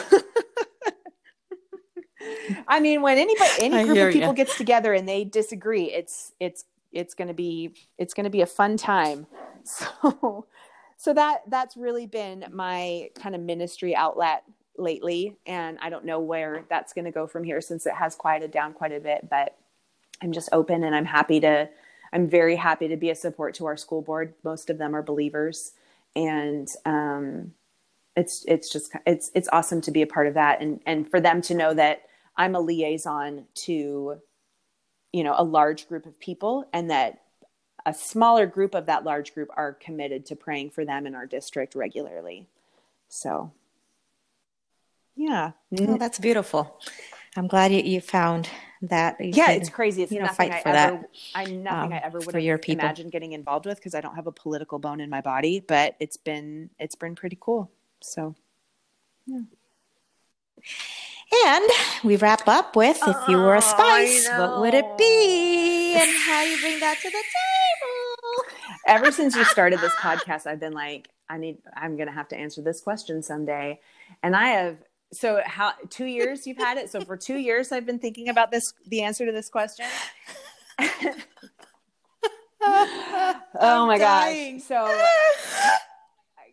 I 2.68 2.80
mean 2.80 3.02
when 3.02 3.18
anybody 3.18 3.49
any 3.60 3.84
group 3.84 3.97
of 3.97 4.14
people 4.14 4.30
you. 4.30 4.35
gets 4.35 4.57
together 4.57 4.93
and 4.93 5.07
they 5.07 5.26
disagree 5.26 5.91
it's 5.91 6.31
it's 6.39 6.64
it's 6.93 7.14
going 7.14 7.27
to 7.27 7.34
be 7.34 7.76
it's 7.97 8.14
going 8.14 8.23
to 8.23 8.30
be 8.30 8.41
a 8.41 8.47
fun 8.47 8.77
time. 8.77 9.27
So 9.68 10.45
so 10.97 11.13
that 11.13 11.41
that's 11.49 11.77
really 11.77 12.05
been 12.05 12.45
my 12.51 13.09
kind 13.15 13.35
of 13.35 13.41
ministry 13.41 13.95
outlet 13.95 14.43
lately 14.77 15.38
and 15.45 15.77
i 15.81 15.89
don't 15.89 16.05
know 16.05 16.19
where 16.19 16.65
that's 16.69 16.93
going 16.93 17.05
to 17.05 17.11
go 17.11 17.27
from 17.27 17.43
here 17.43 17.61
since 17.61 17.85
it 17.85 17.93
has 17.93 18.15
quieted 18.15 18.51
down 18.51 18.73
quite 18.73 18.91
a 18.91 18.99
bit 18.99 19.30
but 19.30 19.55
i'm 20.22 20.31
just 20.31 20.49
open 20.51 20.84
and 20.84 20.95
i'm 20.95 21.05
happy 21.05 21.39
to 21.39 21.69
i'm 22.11 22.27
very 22.27 22.55
happy 22.55 22.88
to 22.88 22.97
be 22.97 23.09
a 23.09 23.15
support 23.15 23.53
to 23.55 23.65
our 23.65 23.77
school 23.77 24.01
board. 24.01 24.34
Most 24.43 24.69
of 24.69 24.77
them 24.77 24.95
are 24.95 25.01
believers 25.01 25.73
and 26.15 26.69
um, 26.85 27.51
it's 28.15 28.45
it's 28.47 28.72
just 28.72 28.93
it's 29.05 29.31
it's 29.35 29.49
awesome 29.51 29.81
to 29.81 29.91
be 29.91 30.01
a 30.01 30.07
part 30.07 30.27
of 30.27 30.34
that 30.34 30.61
and 30.61 30.80
and 30.85 31.09
for 31.09 31.19
them 31.19 31.41
to 31.41 31.53
know 31.53 31.73
that 31.73 32.03
i'm 32.38 32.55
a 32.55 32.59
liaison 32.59 33.45
to 33.53 34.15
you 35.11 35.23
know 35.23 35.35
a 35.38 35.43
large 35.43 35.88
group 35.88 36.05
of 36.05 36.19
people 36.19 36.67
and 36.72 36.89
that 36.89 37.22
a 37.86 37.94
smaller 37.94 38.45
group 38.45 38.74
of 38.74 38.88
that 38.88 39.03
large 39.03 39.34
group 39.34 39.49
are 39.56 39.74
committed 39.74 40.26
to 40.28 40.36
praying 40.36 40.72
for 40.72 40.86
them 40.86 41.06
in 41.06 41.16
our 41.16 41.26
district 41.26 41.76
regularly. 41.76 42.48
So 43.07 43.52
yeah. 45.16 45.52
Oh, 45.80 45.98
that's 45.98 46.20
beautiful. 46.20 46.80
I'm 47.38 47.48
glad 47.48 47.72
you, 47.72 47.80
you 47.80 48.02
found 48.02 48.49
that. 48.82 49.20
You 49.20 49.32
yeah 49.34 49.48
could, 49.48 49.62
it's 49.62 49.70
crazy. 49.70 50.03
It's 50.03 50.12
you 50.12 50.20
know, 50.20 50.26
nothing 50.26 50.52
i 50.52 50.62
ever 50.66 50.72
that, 50.72 51.10
i 51.34 51.45
nothing 51.45 51.68
um, 51.68 51.94
i 51.94 51.98
ever 52.03 52.20
would 52.20 52.36
have 52.36 52.62
imagined 52.68 53.12
getting 53.12 53.34
involved 53.34 53.66
with 53.66 53.78
because 53.78 53.95
i 53.95 54.02
don't 54.02 54.16
have 54.16 54.28
a 54.28 54.32
political 54.32 54.80
bone 54.80 54.99
in 54.99 55.10
my 55.10 55.22
body 55.22 55.60
but 55.60 55.95
it's 55.99 56.18
been 56.18 56.70
it's 56.80 56.95
been 56.95 57.16
pretty 57.16 57.38
cool. 57.40 57.72
So 58.02 58.36
yeah 59.26 59.41
and 61.45 61.69
we 62.03 62.15
wrap 62.15 62.47
up 62.47 62.76
with 62.76 62.97
if 63.07 63.18
you 63.27 63.38
were 63.38 63.56
a 63.56 63.57
oh, 63.57 63.61
spice, 63.61 64.30
what 64.30 64.61
would 64.61 64.73
it 64.73 64.97
be? 64.97 65.93
And 65.95 66.11
how 66.26 66.43
you 66.43 66.60
bring 66.60 66.80
that 66.80 66.97
to 67.02 67.10
the 67.10 67.11
table. 67.11 68.52
Ever 68.88 69.11
since 69.11 69.35
you 69.35 69.43
started 69.45 69.80
this 69.80 69.93
podcast, 69.93 70.45
I've 70.45 70.60
been 70.60 70.73
like, 70.73 71.10
I 71.30 71.38
need 71.38 71.57
I'm 71.76 71.97
gonna 71.97 72.11
have 72.11 72.27
to 72.30 72.38
answer 72.38 72.61
this 72.61 72.81
question 72.81 73.23
someday. 73.23 73.80
And 74.22 74.35
I 74.35 74.49
have 74.49 74.77
so 75.11 75.41
how 75.45 75.73
two 75.89 76.06
years 76.06 76.45
you've 76.45 76.57
had 76.57 76.77
it. 76.77 76.91
So 76.91 77.02
for 77.02 77.18
two 77.18 77.38
years 77.38 77.72
I've 77.72 77.85
been 77.85 77.99
thinking 77.99 78.30
about 78.30 78.52
this 78.52 78.73
the 78.88 79.02
answer 79.02 79.26
to 79.26 79.31
this 79.31 79.49
question. 79.49 79.88
oh 82.61 83.85
my 83.88 83.97
dying. 83.97 84.57
gosh. 84.57 84.68
So 84.68 85.06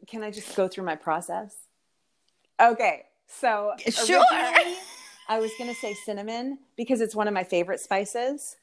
can 0.06 0.22
I 0.22 0.30
just 0.30 0.54
go 0.56 0.68
through 0.68 0.84
my 0.84 0.96
process? 0.96 1.54
Okay. 2.60 3.04
So 3.38 3.72
sure. 3.88 4.24
I 5.28 5.38
was 5.38 5.50
gonna 5.58 5.74
say 5.74 5.94
cinnamon 5.94 6.58
because 6.76 7.00
it's 7.00 7.14
one 7.14 7.28
of 7.28 7.34
my 7.34 7.44
favorite 7.44 7.80
spices, 7.80 8.56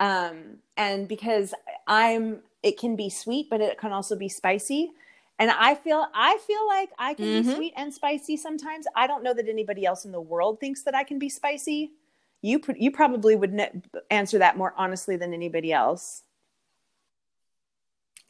um, 0.00 0.58
and 0.76 1.08
because 1.08 1.54
I'm 1.86 2.40
it 2.62 2.78
can 2.78 2.96
be 2.96 3.10
sweet, 3.10 3.48
but 3.50 3.60
it 3.60 3.78
can 3.78 3.92
also 3.92 4.16
be 4.16 4.28
spicy. 4.28 4.92
And 5.38 5.50
I 5.50 5.74
feel 5.74 6.06
I 6.14 6.38
feel 6.46 6.66
like 6.68 6.90
I 6.98 7.14
can 7.14 7.24
mm-hmm. 7.24 7.48
be 7.48 7.54
sweet 7.54 7.72
and 7.76 7.92
spicy 7.92 8.36
sometimes. 8.36 8.86
I 8.94 9.06
don't 9.06 9.22
know 9.22 9.34
that 9.34 9.48
anybody 9.48 9.84
else 9.84 10.04
in 10.04 10.12
the 10.12 10.20
world 10.20 10.60
thinks 10.60 10.82
that 10.82 10.94
I 10.94 11.04
can 11.04 11.18
be 11.18 11.28
spicy. 11.28 11.92
You 12.40 12.60
you 12.76 12.90
probably 12.90 13.34
would 13.34 13.52
ne- 13.52 13.82
answer 14.10 14.38
that 14.38 14.56
more 14.56 14.74
honestly 14.76 15.16
than 15.16 15.34
anybody 15.34 15.72
else. 15.72 16.22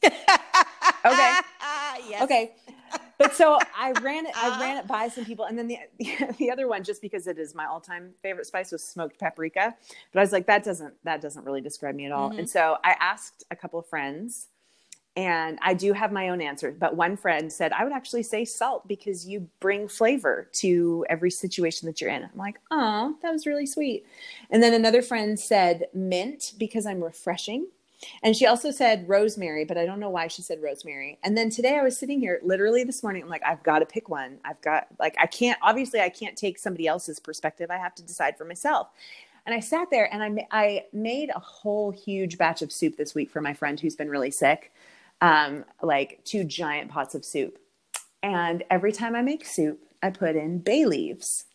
okay. 0.05 0.13
yes. 1.05 2.21
Okay 2.21 2.53
but 3.23 3.35
so 3.35 3.57
I 3.75 3.91
ran 4.01 4.25
it. 4.25 4.33
I 4.35 4.59
ran 4.59 4.77
it 4.77 4.87
by 4.87 5.07
some 5.07 5.25
people, 5.25 5.45
and 5.45 5.57
then 5.57 5.67
the 5.67 5.79
the 6.37 6.51
other 6.51 6.67
one, 6.67 6.83
just 6.83 7.01
because 7.01 7.27
it 7.27 7.39
is 7.39 7.55
my 7.55 7.65
all 7.65 7.79
time 7.79 8.11
favorite 8.21 8.45
spice, 8.45 8.71
was 8.71 8.83
smoked 8.83 9.19
paprika. 9.19 9.75
But 10.11 10.19
I 10.19 10.21
was 10.21 10.31
like, 10.31 10.47
that 10.47 10.63
doesn't 10.63 10.93
that 11.03 11.21
doesn't 11.21 11.45
really 11.45 11.61
describe 11.61 11.95
me 11.95 12.05
at 12.05 12.11
all. 12.11 12.29
Mm-hmm. 12.29 12.39
And 12.39 12.49
so 12.49 12.77
I 12.83 12.95
asked 12.99 13.43
a 13.49 13.55
couple 13.55 13.79
of 13.79 13.87
friends, 13.87 14.47
and 15.15 15.59
I 15.61 15.73
do 15.73 15.93
have 15.93 16.11
my 16.11 16.29
own 16.29 16.41
answer. 16.41 16.71
But 16.71 16.95
one 16.95 17.17
friend 17.17 17.51
said 17.51 17.71
I 17.71 17.83
would 17.83 17.93
actually 17.93 18.23
say 18.23 18.45
salt 18.45 18.87
because 18.87 19.27
you 19.27 19.47
bring 19.59 19.87
flavor 19.87 20.49
to 20.53 21.05
every 21.09 21.31
situation 21.31 21.85
that 21.87 22.01
you're 22.01 22.09
in. 22.09 22.23
I'm 22.23 22.37
like, 22.37 22.59
oh, 22.71 23.15
that 23.21 23.31
was 23.31 23.45
really 23.45 23.65
sweet. 23.65 24.05
And 24.49 24.61
then 24.61 24.73
another 24.73 25.01
friend 25.01 25.39
said 25.39 25.85
mint 25.93 26.53
because 26.57 26.85
I'm 26.85 27.03
refreshing. 27.03 27.67
And 28.21 28.35
she 28.35 28.45
also 28.45 28.71
said 28.71 29.07
rosemary, 29.07 29.65
but 29.65 29.77
I 29.77 29.85
don't 29.85 29.99
know 29.99 30.09
why 30.09 30.27
she 30.27 30.41
said 30.41 30.61
rosemary. 30.61 31.19
And 31.23 31.37
then 31.37 31.49
today 31.49 31.77
I 31.77 31.83
was 31.83 31.97
sitting 31.97 32.19
here 32.19 32.39
literally 32.43 32.83
this 32.83 33.03
morning. 33.03 33.23
I'm 33.23 33.29
like, 33.29 33.43
I've 33.45 33.63
got 33.63 33.79
to 33.79 33.85
pick 33.85 34.09
one. 34.09 34.39
I've 34.45 34.61
got, 34.61 34.87
like, 34.99 35.15
I 35.19 35.25
can't, 35.25 35.57
obviously, 35.61 36.01
I 36.01 36.09
can't 36.09 36.37
take 36.37 36.57
somebody 36.57 36.87
else's 36.87 37.19
perspective. 37.19 37.69
I 37.71 37.77
have 37.77 37.95
to 37.95 38.03
decide 38.03 38.37
for 38.37 38.45
myself. 38.45 38.89
And 39.45 39.53
I 39.53 39.59
sat 39.59 39.89
there 39.91 40.11
and 40.13 40.23
I, 40.23 40.47
I 40.51 40.85
made 40.93 41.29
a 41.29 41.39
whole 41.39 41.91
huge 41.91 42.37
batch 42.37 42.61
of 42.61 42.71
soup 42.71 42.95
this 42.95 43.13
week 43.13 43.29
for 43.29 43.41
my 43.41 43.53
friend 43.53 43.79
who's 43.79 43.95
been 43.95 44.09
really 44.09 44.31
sick, 44.31 44.71
um, 45.21 45.65
like 45.81 46.21
two 46.23 46.43
giant 46.43 46.89
pots 46.89 47.13
of 47.13 47.25
soup. 47.25 47.59
And 48.21 48.63
every 48.69 48.93
time 48.93 49.15
I 49.15 49.21
make 49.21 49.45
soup, 49.45 49.83
I 50.01 50.11
put 50.11 50.35
in 50.35 50.59
bay 50.59 50.85
leaves. 50.85 51.45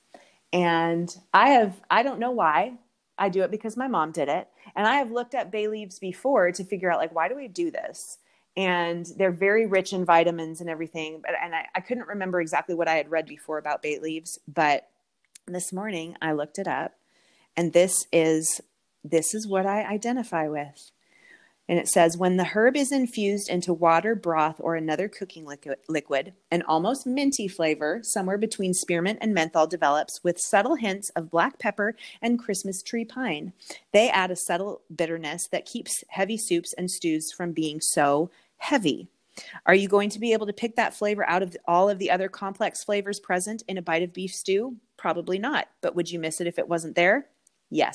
And 0.52 1.14
I 1.32 1.50
have, 1.50 1.80
I 1.90 2.02
don't 2.02 2.20
know 2.20 2.30
why, 2.30 2.74
I 3.18 3.28
do 3.28 3.42
it 3.42 3.50
because 3.50 3.76
my 3.76 3.88
mom 3.88 4.12
did 4.12 4.28
it. 4.28 4.48
And 4.76 4.86
I 4.86 4.96
have 4.96 5.10
looked 5.10 5.34
at 5.34 5.50
bay 5.50 5.68
leaves 5.68 5.98
before 5.98 6.52
to 6.52 6.64
figure 6.64 6.90
out 6.90 6.98
like 6.98 7.14
why 7.14 7.28
do 7.28 7.36
we 7.36 7.48
do 7.48 7.70
this? 7.70 8.18
And 8.56 9.06
they're 9.16 9.30
very 9.30 9.66
rich 9.66 9.92
in 9.92 10.04
vitamins 10.04 10.60
and 10.60 10.70
everything. 10.70 11.20
But 11.22 11.32
and 11.42 11.54
I, 11.54 11.66
I 11.74 11.80
couldn't 11.80 12.08
remember 12.08 12.40
exactly 12.40 12.74
what 12.74 12.88
I 12.88 12.94
had 12.94 13.10
read 13.10 13.26
before 13.26 13.58
about 13.58 13.82
bay 13.82 13.98
leaves, 13.98 14.38
but 14.46 14.88
this 15.46 15.72
morning 15.72 16.16
I 16.20 16.32
looked 16.32 16.58
it 16.58 16.68
up 16.68 16.92
and 17.56 17.72
this 17.72 18.06
is 18.12 18.60
this 19.04 19.34
is 19.34 19.46
what 19.46 19.66
I 19.66 19.84
identify 19.84 20.48
with. 20.48 20.90
And 21.68 21.78
it 21.78 21.88
says 21.88 22.16
when 22.16 22.38
the 22.38 22.44
herb 22.44 22.76
is 22.76 22.90
infused 22.90 23.50
into 23.50 23.74
water, 23.74 24.14
broth, 24.14 24.56
or 24.58 24.74
another 24.74 25.06
cooking 25.06 25.46
liquid, 25.88 26.32
an 26.50 26.62
almost 26.62 27.06
minty 27.06 27.46
flavor, 27.46 28.00
somewhere 28.02 28.38
between 28.38 28.72
spearmint 28.72 29.18
and 29.20 29.34
menthol, 29.34 29.66
develops 29.66 30.24
with 30.24 30.40
subtle 30.40 30.76
hints 30.76 31.10
of 31.10 31.30
black 31.30 31.58
pepper 31.58 31.94
and 32.22 32.38
Christmas 32.38 32.82
tree 32.82 33.04
pine. 33.04 33.52
They 33.92 34.08
add 34.08 34.30
a 34.30 34.36
subtle 34.36 34.80
bitterness 34.94 35.46
that 35.48 35.66
keeps 35.66 36.02
heavy 36.08 36.38
soups 36.38 36.72
and 36.78 36.90
stews 36.90 37.30
from 37.36 37.52
being 37.52 37.80
so 37.82 38.30
heavy. 38.56 39.08
Are 39.66 39.74
you 39.74 39.88
going 39.88 40.10
to 40.10 40.18
be 40.18 40.32
able 40.32 40.46
to 40.46 40.52
pick 40.52 40.76
that 40.76 40.94
flavor 40.94 41.28
out 41.28 41.42
of 41.42 41.56
all 41.66 41.90
of 41.90 41.98
the 41.98 42.10
other 42.10 42.28
complex 42.28 42.82
flavors 42.82 43.20
present 43.20 43.62
in 43.68 43.78
a 43.78 43.82
bite 43.82 44.02
of 44.02 44.12
beef 44.12 44.32
stew? 44.32 44.76
Probably 44.96 45.38
not. 45.38 45.68
But 45.80 45.94
would 45.94 46.10
you 46.10 46.18
miss 46.18 46.40
it 46.40 46.46
if 46.46 46.58
it 46.58 46.68
wasn't 46.68 46.96
there? 46.96 47.26
Yes. 47.70 47.94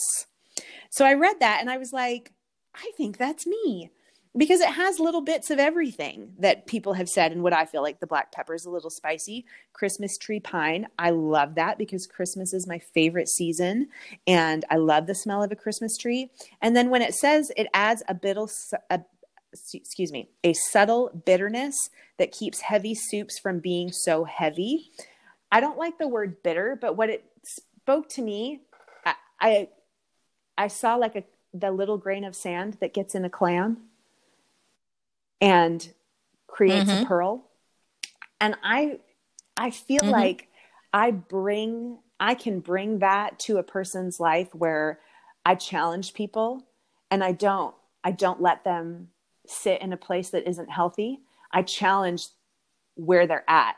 So 0.91 1.05
I 1.05 1.15
read 1.15 1.39
that 1.39 1.57
and 1.59 1.69
I 1.69 1.77
was 1.77 1.91
like, 1.91 2.31
I 2.75 2.91
think 2.97 3.17
that's 3.17 3.45
me 3.45 3.91
because 4.35 4.61
it 4.61 4.69
has 4.69 4.99
little 4.99 5.21
bits 5.21 5.51
of 5.51 5.59
everything 5.59 6.33
that 6.39 6.65
people 6.65 6.93
have 6.93 7.07
said 7.07 7.31
and 7.31 7.43
what 7.43 7.53
I 7.53 7.65
feel 7.65 7.83
like 7.83 7.99
the 7.99 8.07
black 8.07 8.31
pepper 8.31 8.55
is 8.55 8.65
a 8.65 8.69
little 8.69 8.89
spicy. 8.89 9.45
Christmas 9.73 10.17
tree 10.17 10.39
pine, 10.39 10.87
I 10.97 11.11
love 11.11 11.55
that 11.55 11.77
because 11.77 12.07
Christmas 12.07 12.53
is 12.53 12.67
my 12.67 12.79
favorite 12.79 13.29
season 13.29 13.89
and 14.25 14.65
I 14.71 14.77
love 14.77 15.05
the 15.05 15.15
smell 15.15 15.43
of 15.43 15.51
a 15.51 15.55
Christmas 15.55 15.97
tree. 15.97 16.31
And 16.61 16.75
then 16.75 16.89
when 16.89 17.03
it 17.03 17.13
says 17.13 17.51
it 17.55 17.67
adds 17.73 18.01
a 18.07 18.15
bit 18.15 18.37
a, 18.89 19.01
excuse 19.73 20.11
me, 20.11 20.29
a 20.43 20.53
subtle 20.53 21.11
bitterness 21.25 21.89
that 22.17 22.31
keeps 22.31 22.61
heavy 22.61 22.95
soups 22.95 23.37
from 23.37 23.59
being 23.59 23.91
so 23.91 24.23
heavy. 24.23 24.89
I 25.51 25.59
don't 25.59 25.77
like 25.77 25.99
the 25.99 26.07
word 26.07 26.41
bitter, 26.41 26.75
but 26.79 26.97
what 26.97 27.09
it 27.09 27.23
spoke 27.43 28.09
to 28.09 28.21
me, 28.23 28.61
I 29.05 29.13
I, 29.39 29.67
I 30.57 30.67
saw 30.69 30.95
like 30.95 31.15
a 31.15 31.23
the 31.53 31.71
little 31.71 31.97
grain 31.97 32.23
of 32.23 32.35
sand 32.35 32.77
that 32.79 32.93
gets 32.93 33.15
in 33.15 33.25
a 33.25 33.29
clam 33.29 33.77
and 35.39 35.89
creates 36.47 36.89
mm-hmm. 36.89 37.03
a 37.03 37.05
pearl. 37.05 37.49
And 38.39 38.55
I 38.63 38.99
I 39.55 39.69
feel 39.69 40.01
mm-hmm. 40.01 40.11
like 40.11 40.47
I 40.93 41.11
bring 41.11 41.99
I 42.19 42.35
can 42.35 42.59
bring 42.59 42.99
that 42.99 43.39
to 43.39 43.57
a 43.57 43.63
person's 43.63 44.19
life 44.19 44.53
where 44.53 44.99
I 45.45 45.55
challenge 45.55 46.13
people 46.13 46.65
and 47.11 47.23
I 47.23 47.33
don't 47.33 47.75
I 48.03 48.11
don't 48.11 48.41
let 48.41 48.63
them 48.63 49.09
sit 49.45 49.81
in 49.81 49.93
a 49.93 49.97
place 49.97 50.29
that 50.29 50.47
isn't 50.47 50.69
healthy. 50.69 51.21
I 51.51 51.61
challenge 51.61 52.27
where 52.95 53.27
they're 53.27 53.49
at. 53.49 53.75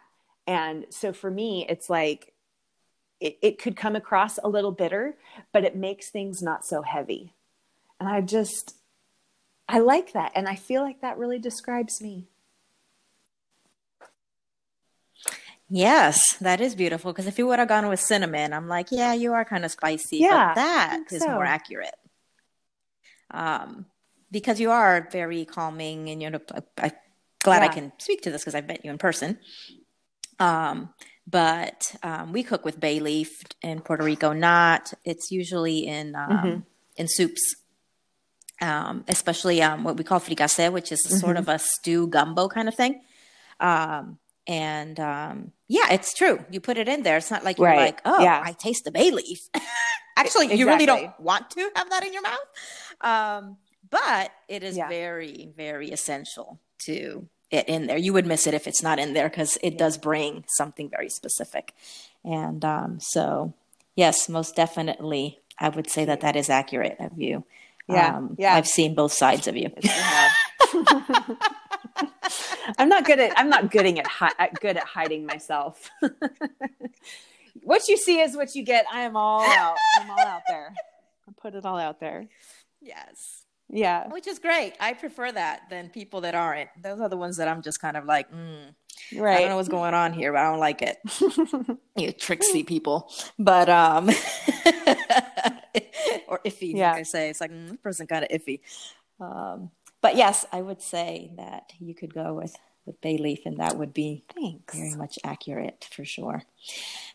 And 0.48 0.86
so 0.90 1.12
for 1.12 1.32
me, 1.32 1.66
it's 1.68 1.90
like 1.90 2.34
it, 3.20 3.38
it 3.42 3.60
could 3.60 3.76
come 3.76 3.96
across 3.96 4.38
a 4.38 4.48
little 4.48 4.72
bitter, 4.72 5.16
but 5.52 5.64
it 5.64 5.76
makes 5.76 6.10
things 6.10 6.42
not 6.42 6.66
so 6.66 6.82
heavy. 6.82 7.34
And 8.00 8.10
I 8.10 8.22
just, 8.22 8.76
I 9.68 9.80
like 9.80 10.14
that. 10.14 10.32
And 10.36 10.48
I 10.48 10.56
feel 10.56 10.82
like 10.82 11.02
that 11.02 11.18
really 11.18 11.40
describes 11.40 12.02
me. 12.02 12.28
Yes, 15.70 16.38
that 16.42 16.62
is 16.62 16.76
beautiful. 16.76 17.12
Because 17.12 17.28
if 17.28 17.38
you 17.38 17.48
would 17.48 17.60
have 17.60 17.68
gone 17.68 17.88
with 17.88 18.00
cinnamon, 18.00 18.54
I'm 18.54 18.68
like, 18.68 18.92
yeah, 18.92 19.14
you 19.14 19.34
are 19.34 19.46
kind 19.46 19.66
of 19.66 19.72
spicy. 19.72 20.18
Yeah, 20.18 20.50
but 20.50 20.56
that 20.56 21.04
is 21.12 21.24
so. 21.24 21.30
more 21.30 21.46
accurate. 21.46 21.96
Um, 23.32 23.86
because 24.32 24.60
you 24.60 24.72
are 24.72 25.08
very 25.12 25.46
calming 25.46 26.10
and 26.10 26.22
you 26.22 26.30
know 26.30 26.40
I, 26.78 26.88
am 26.88 26.92
glad 27.44 27.60
yeah. 27.60 27.64
I 27.64 27.68
can 27.70 27.92
speak 27.98 28.22
to 28.24 28.32
this 28.32 28.42
because 28.42 28.56
I've 28.56 28.68
met 28.68 28.86
you 28.86 28.92
in 28.92 28.98
person. 28.98 29.40
Um, 30.40 30.94
but 31.28 31.96
um, 32.04 32.34
we 32.34 32.44
cook 32.44 32.66
with 32.66 32.80
bay 32.80 33.00
leaf 33.00 33.32
in 33.62 33.82
Puerto 33.82 34.04
Rico. 34.04 34.34
Not 34.34 34.94
it's 35.04 35.32
usually 35.32 35.88
in 35.88 36.16
um, 36.16 36.30
mm-hmm. 36.30 36.60
in 36.98 37.08
soups, 37.08 37.56
um, 38.62 39.04
especially 39.08 39.62
um, 39.62 39.84
what 39.84 39.98
we 39.98 40.04
call 40.04 40.20
fricassee, 40.20 40.70
which 40.70 40.92
is 40.92 41.06
mm-hmm. 41.06 41.18
sort 41.18 41.38
of 41.38 41.50
a 41.50 41.60
stew 41.60 42.08
gumbo 42.08 42.48
kind 42.48 42.68
of 42.68 42.76
thing. 42.76 43.02
Um, 43.60 44.18
and 44.48 45.00
um, 45.00 45.52
yeah, 45.68 45.92
it's 45.92 46.14
true. 46.14 46.44
You 46.52 46.60
put 46.60 46.78
it 46.78 46.88
in 46.88 47.04
there. 47.04 47.18
It's 47.18 47.32
not 47.32 47.44
like 47.44 47.58
you're 47.58 47.68
right. 47.68 47.78
like, 47.78 48.02
oh, 48.06 48.22
yeah. 48.22 48.42
I 48.44 48.52
taste 48.52 48.86
the 48.86 48.92
bay 48.92 49.12
leaf. 49.12 49.40
Actually, 50.18 50.46
exactly. 50.46 50.60
you 50.60 50.68
really 50.68 50.86
don't 50.86 51.20
want 51.20 51.50
to 51.52 51.72
have 51.76 51.90
that 51.90 52.06
in 52.06 52.14
your 52.14 52.22
mouth. 52.22 52.38
Um, 53.02 53.58
but 53.90 54.32
it 54.48 54.64
is 54.64 54.78
yeah. 54.78 54.88
very, 54.88 55.50
very 55.56 55.90
essential 55.90 56.60
to 56.86 57.28
it 57.52 57.68
in 57.68 57.88
there. 57.88 57.98
You 57.98 58.14
would 58.14 58.26
miss 58.26 58.48
it 58.48 58.54
if 58.54 58.68
it's 58.68 58.84
not 58.84 59.00
in 59.00 59.14
there 59.14 59.30
because 59.30 59.58
it 59.64 59.74
yeah. 59.74 59.80
does 59.80 59.98
bring 59.98 60.46
something 60.48 60.90
very 60.90 61.10
specific. 61.10 61.74
And 62.24 62.64
um, 62.64 63.00
so, 63.00 63.54
yes, 63.96 64.30
most 64.30 64.56
definitely, 64.56 65.40
I 65.60 65.70
would 65.70 65.90
say 65.90 66.06
that 66.06 66.22
that 66.22 66.36
is 66.36 66.50
accurate 66.50 66.98
of 67.00 67.20
you. 67.20 67.44
Yeah, 67.88 68.18
um, 68.18 68.36
yeah. 68.38 68.56
I've 68.56 68.68
seen 68.68 68.96
both 68.96 69.14
sides 69.14 69.48
of 69.48 69.56
you. 69.56 69.70
I'm 72.78 72.90
not 72.90 73.06
good 73.06 73.20
at 73.20 73.38
I'm 73.38 73.50
not 73.50 73.72
good 73.72 73.86
at, 73.86 74.08
hi- 74.08 74.50
good 74.60 74.78
at 74.78 74.84
hiding 74.84 75.26
myself. 75.26 75.90
what 77.64 77.88
you 77.88 77.98
see 77.98 78.20
is 78.20 78.36
what 78.36 78.56
you 78.56 78.64
get. 78.64 78.86
I 78.92 79.02
am 79.02 79.16
all 79.16 79.42
out. 79.42 79.78
I'm 80.00 80.10
all 80.10 80.20
out 80.20 80.42
there. 80.48 80.74
I 81.28 81.32
put 81.40 81.54
it 81.56 81.66
all 81.66 81.78
out 81.78 82.00
there. 82.00 82.28
Yes. 82.82 83.44
Yeah. 83.70 84.08
Which 84.10 84.28
is 84.28 84.40
great. 84.40 84.74
I 84.80 84.94
prefer 84.94 85.32
that 85.32 85.62
than 85.70 85.90
people 85.90 86.22
that 86.22 86.36
aren't. 86.36 86.70
Those 86.82 87.00
are 87.00 87.10
the 87.10 87.18
ones 87.18 87.38
that 87.38 87.48
I'm 87.48 87.62
just 87.62 87.82
kind 87.82 87.98
of 87.98 88.06
like, 88.06 88.32
mm, 88.32 88.74
right. 89.18 89.38
I 89.38 89.40
don't 89.42 89.50
know 89.50 89.56
what's 89.56 89.70
going 89.70 89.94
on 89.94 90.14
here, 90.14 90.32
but 90.32 90.42
I 90.42 90.52
don't 90.52 90.60
like 90.60 90.82
it. 90.82 90.98
you 91.96 92.12
tricksy 92.12 92.64
people. 92.64 93.12
But, 93.40 93.70
um, 93.70 94.10
or 96.28 96.40
iffy, 96.46 96.76
yeah. 96.76 96.92
like 96.92 97.00
I 97.00 97.04
say. 97.04 97.30
It's 97.30 97.42
like, 97.42 97.52
mm, 97.52 97.70
this 97.70 97.78
person 97.78 98.08
kind 98.08 98.24
of 98.24 98.30
iffy. 98.30 98.62
Um, 99.20 99.72
but 100.02 100.16
yes, 100.16 100.46
I 100.52 100.62
would 100.62 100.82
say 100.82 101.32
that 101.38 101.74
you 101.80 101.96
could 101.96 102.14
go 102.14 102.34
with 102.34 102.56
with 102.86 103.02
bay 103.02 103.18
leaf, 103.18 103.40
and 103.46 103.58
that 103.58 103.78
would 103.78 103.94
be 103.94 104.24
Thanks. 104.36 104.76
very 104.76 104.94
much 104.96 105.18
accurate 105.24 105.88
for 105.92 106.06
sure. 106.06 106.44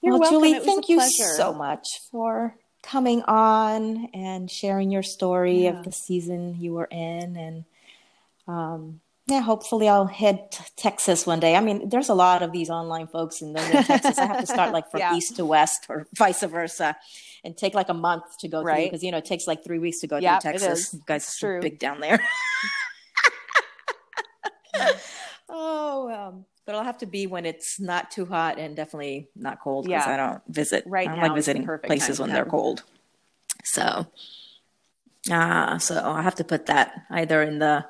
You're 0.02 0.14
well, 0.18 0.20
welcome. 0.20 0.40
Julie, 0.40 0.58
thank 0.58 0.88
you 0.88 1.00
so 1.36 1.52
much 1.52 1.86
for 2.10 2.56
coming 2.82 3.22
on 3.22 4.08
and 4.14 4.50
sharing 4.50 4.90
your 4.90 5.02
story 5.02 5.64
yeah. 5.64 5.70
of 5.70 5.84
the 5.84 5.92
season 5.92 6.56
you 6.58 6.72
were 6.72 6.88
in 6.90 7.36
and 7.36 7.64
um, 8.48 9.00
yeah 9.30 9.40
hopefully 9.40 9.88
i'll 9.88 10.06
head 10.06 10.50
to 10.50 10.62
texas 10.76 11.26
one 11.26 11.40
day 11.40 11.54
i 11.56 11.60
mean 11.60 11.88
there's 11.88 12.08
a 12.08 12.14
lot 12.14 12.42
of 12.42 12.52
these 12.52 12.70
online 12.70 13.06
folks 13.06 13.40
in, 13.42 13.54
texas 13.54 14.18
i 14.18 14.26
have 14.26 14.40
to 14.40 14.46
start 14.46 14.72
like 14.72 14.90
from 14.90 15.00
yeah. 15.00 15.14
east 15.14 15.36
to 15.36 15.44
west 15.44 15.86
or 15.88 16.06
vice 16.16 16.42
versa 16.42 16.96
and 17.44 17.56
take 17.56 17.74
like 17.74 17.88
a 17.88 17.94
month 17.94 18.24
to 18.38 18.48
go 18.48 18.62
right. 18.62 18.74
through 18.74 18.86
because 18.86 19.02
you 19.02 19.10
know 19.10 19.18
it 19.18 19.24
takes 19.24 19.46
like 19.46 19.64
three 19.64 19.78
weeks 19.78 20.00
to 20.00 20.06
go 20.06 20.18
through 20.18 20.38
texas 20.40 20.94
you 20.94 21.00
guys 21.06 21.42
are 21.42 21.60
big 21.60 21.78
down 21.78 22.00
there 22.00 22.20
oh 25.48 26.10
um, 26.10 26.44
but 26.70 26.72
it'll 26.72 26.84
have 26.84 26.98
to 26.98 27.06
be 27.06 27.26
when 27.26 27.46
it's 27.46 27.80
not 27.80 28.12
too 28.12 28.24
hot 28.24 28.58
and 28.58 28.76
definitely 28.76 29.28
not 29.34 29.60
cold 29.60 29.86
because 29.86 30.06
yeah. 30.06 30.14
I 30.14 30.16
don't 30.16 30.42
visit. 30.46 30.84
Right 30.86 31.08
I 31.08 31.16
don't 31.16 31.22
like 31.22 31.34
visiting 31.34 31.66
places 31.82 32.20
when 32.20 32.30
they're 32.30 32.44
cold. 32.44 32.84
So, 33.64 34.06
ah, 35.30 35.74
uh, 35.74 35.78
so 35.78 35.96
I'll 35.96 36.22
have 36.22 36.36
to 36.36 36.44
put 36.44 36.66
that 36.66 36.92
either 37.10 37.42
in 37.42 37.58
the 37.58 37.86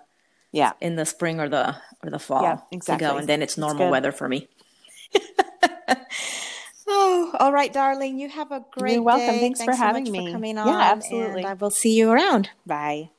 yeah 0.52 0.72
in 0.81 0.97
the 0.97 1.05
spring 1.05 1.40
or 1.40 1.48
the 1.48 1.77
or 2.02 2.10
the 2.10 2.18
fall 2.18 2.43
yeah, 2.43 2.59
exactly. 2.72 3.06
to 3.06 3.12
go, 3.12 3.18
and 3.18 3.28
then 3.28 3.43
it's 3.43 3.56
normal 3.59 3.90
weather 3.90 4.12
for 4.12 4.28
me. 4.28 4.48
oh, 6.86 7.32
all 7.39 7.52
right, 7.52 7.72
darling. 7.72 8.18
You 8.18 8.28
have 8.28 8.52
a 8.52 8.64
great. 8.70 8.94
You're 8.94 9.02
welcome. 9.02 9.27
Day. 9.27 9.40
Thanks, 9.40 9.59
Thanks 9.59 9.72
for 9.72 9.77
so 9.77 9.85
having 9.85 10.10
me 10.10 10.27
for 10.27 10.32
coming 10.32 10.59
on. 10.59 10.68
Yeah, 10.68 10.81
absolutely. 10.81 11.44
I 11.44 11.55
will 11.55 11.70
see 11.70 11.97
you 11.97 12.10
around. 12.10 12.51
Bye. 12.66 13.10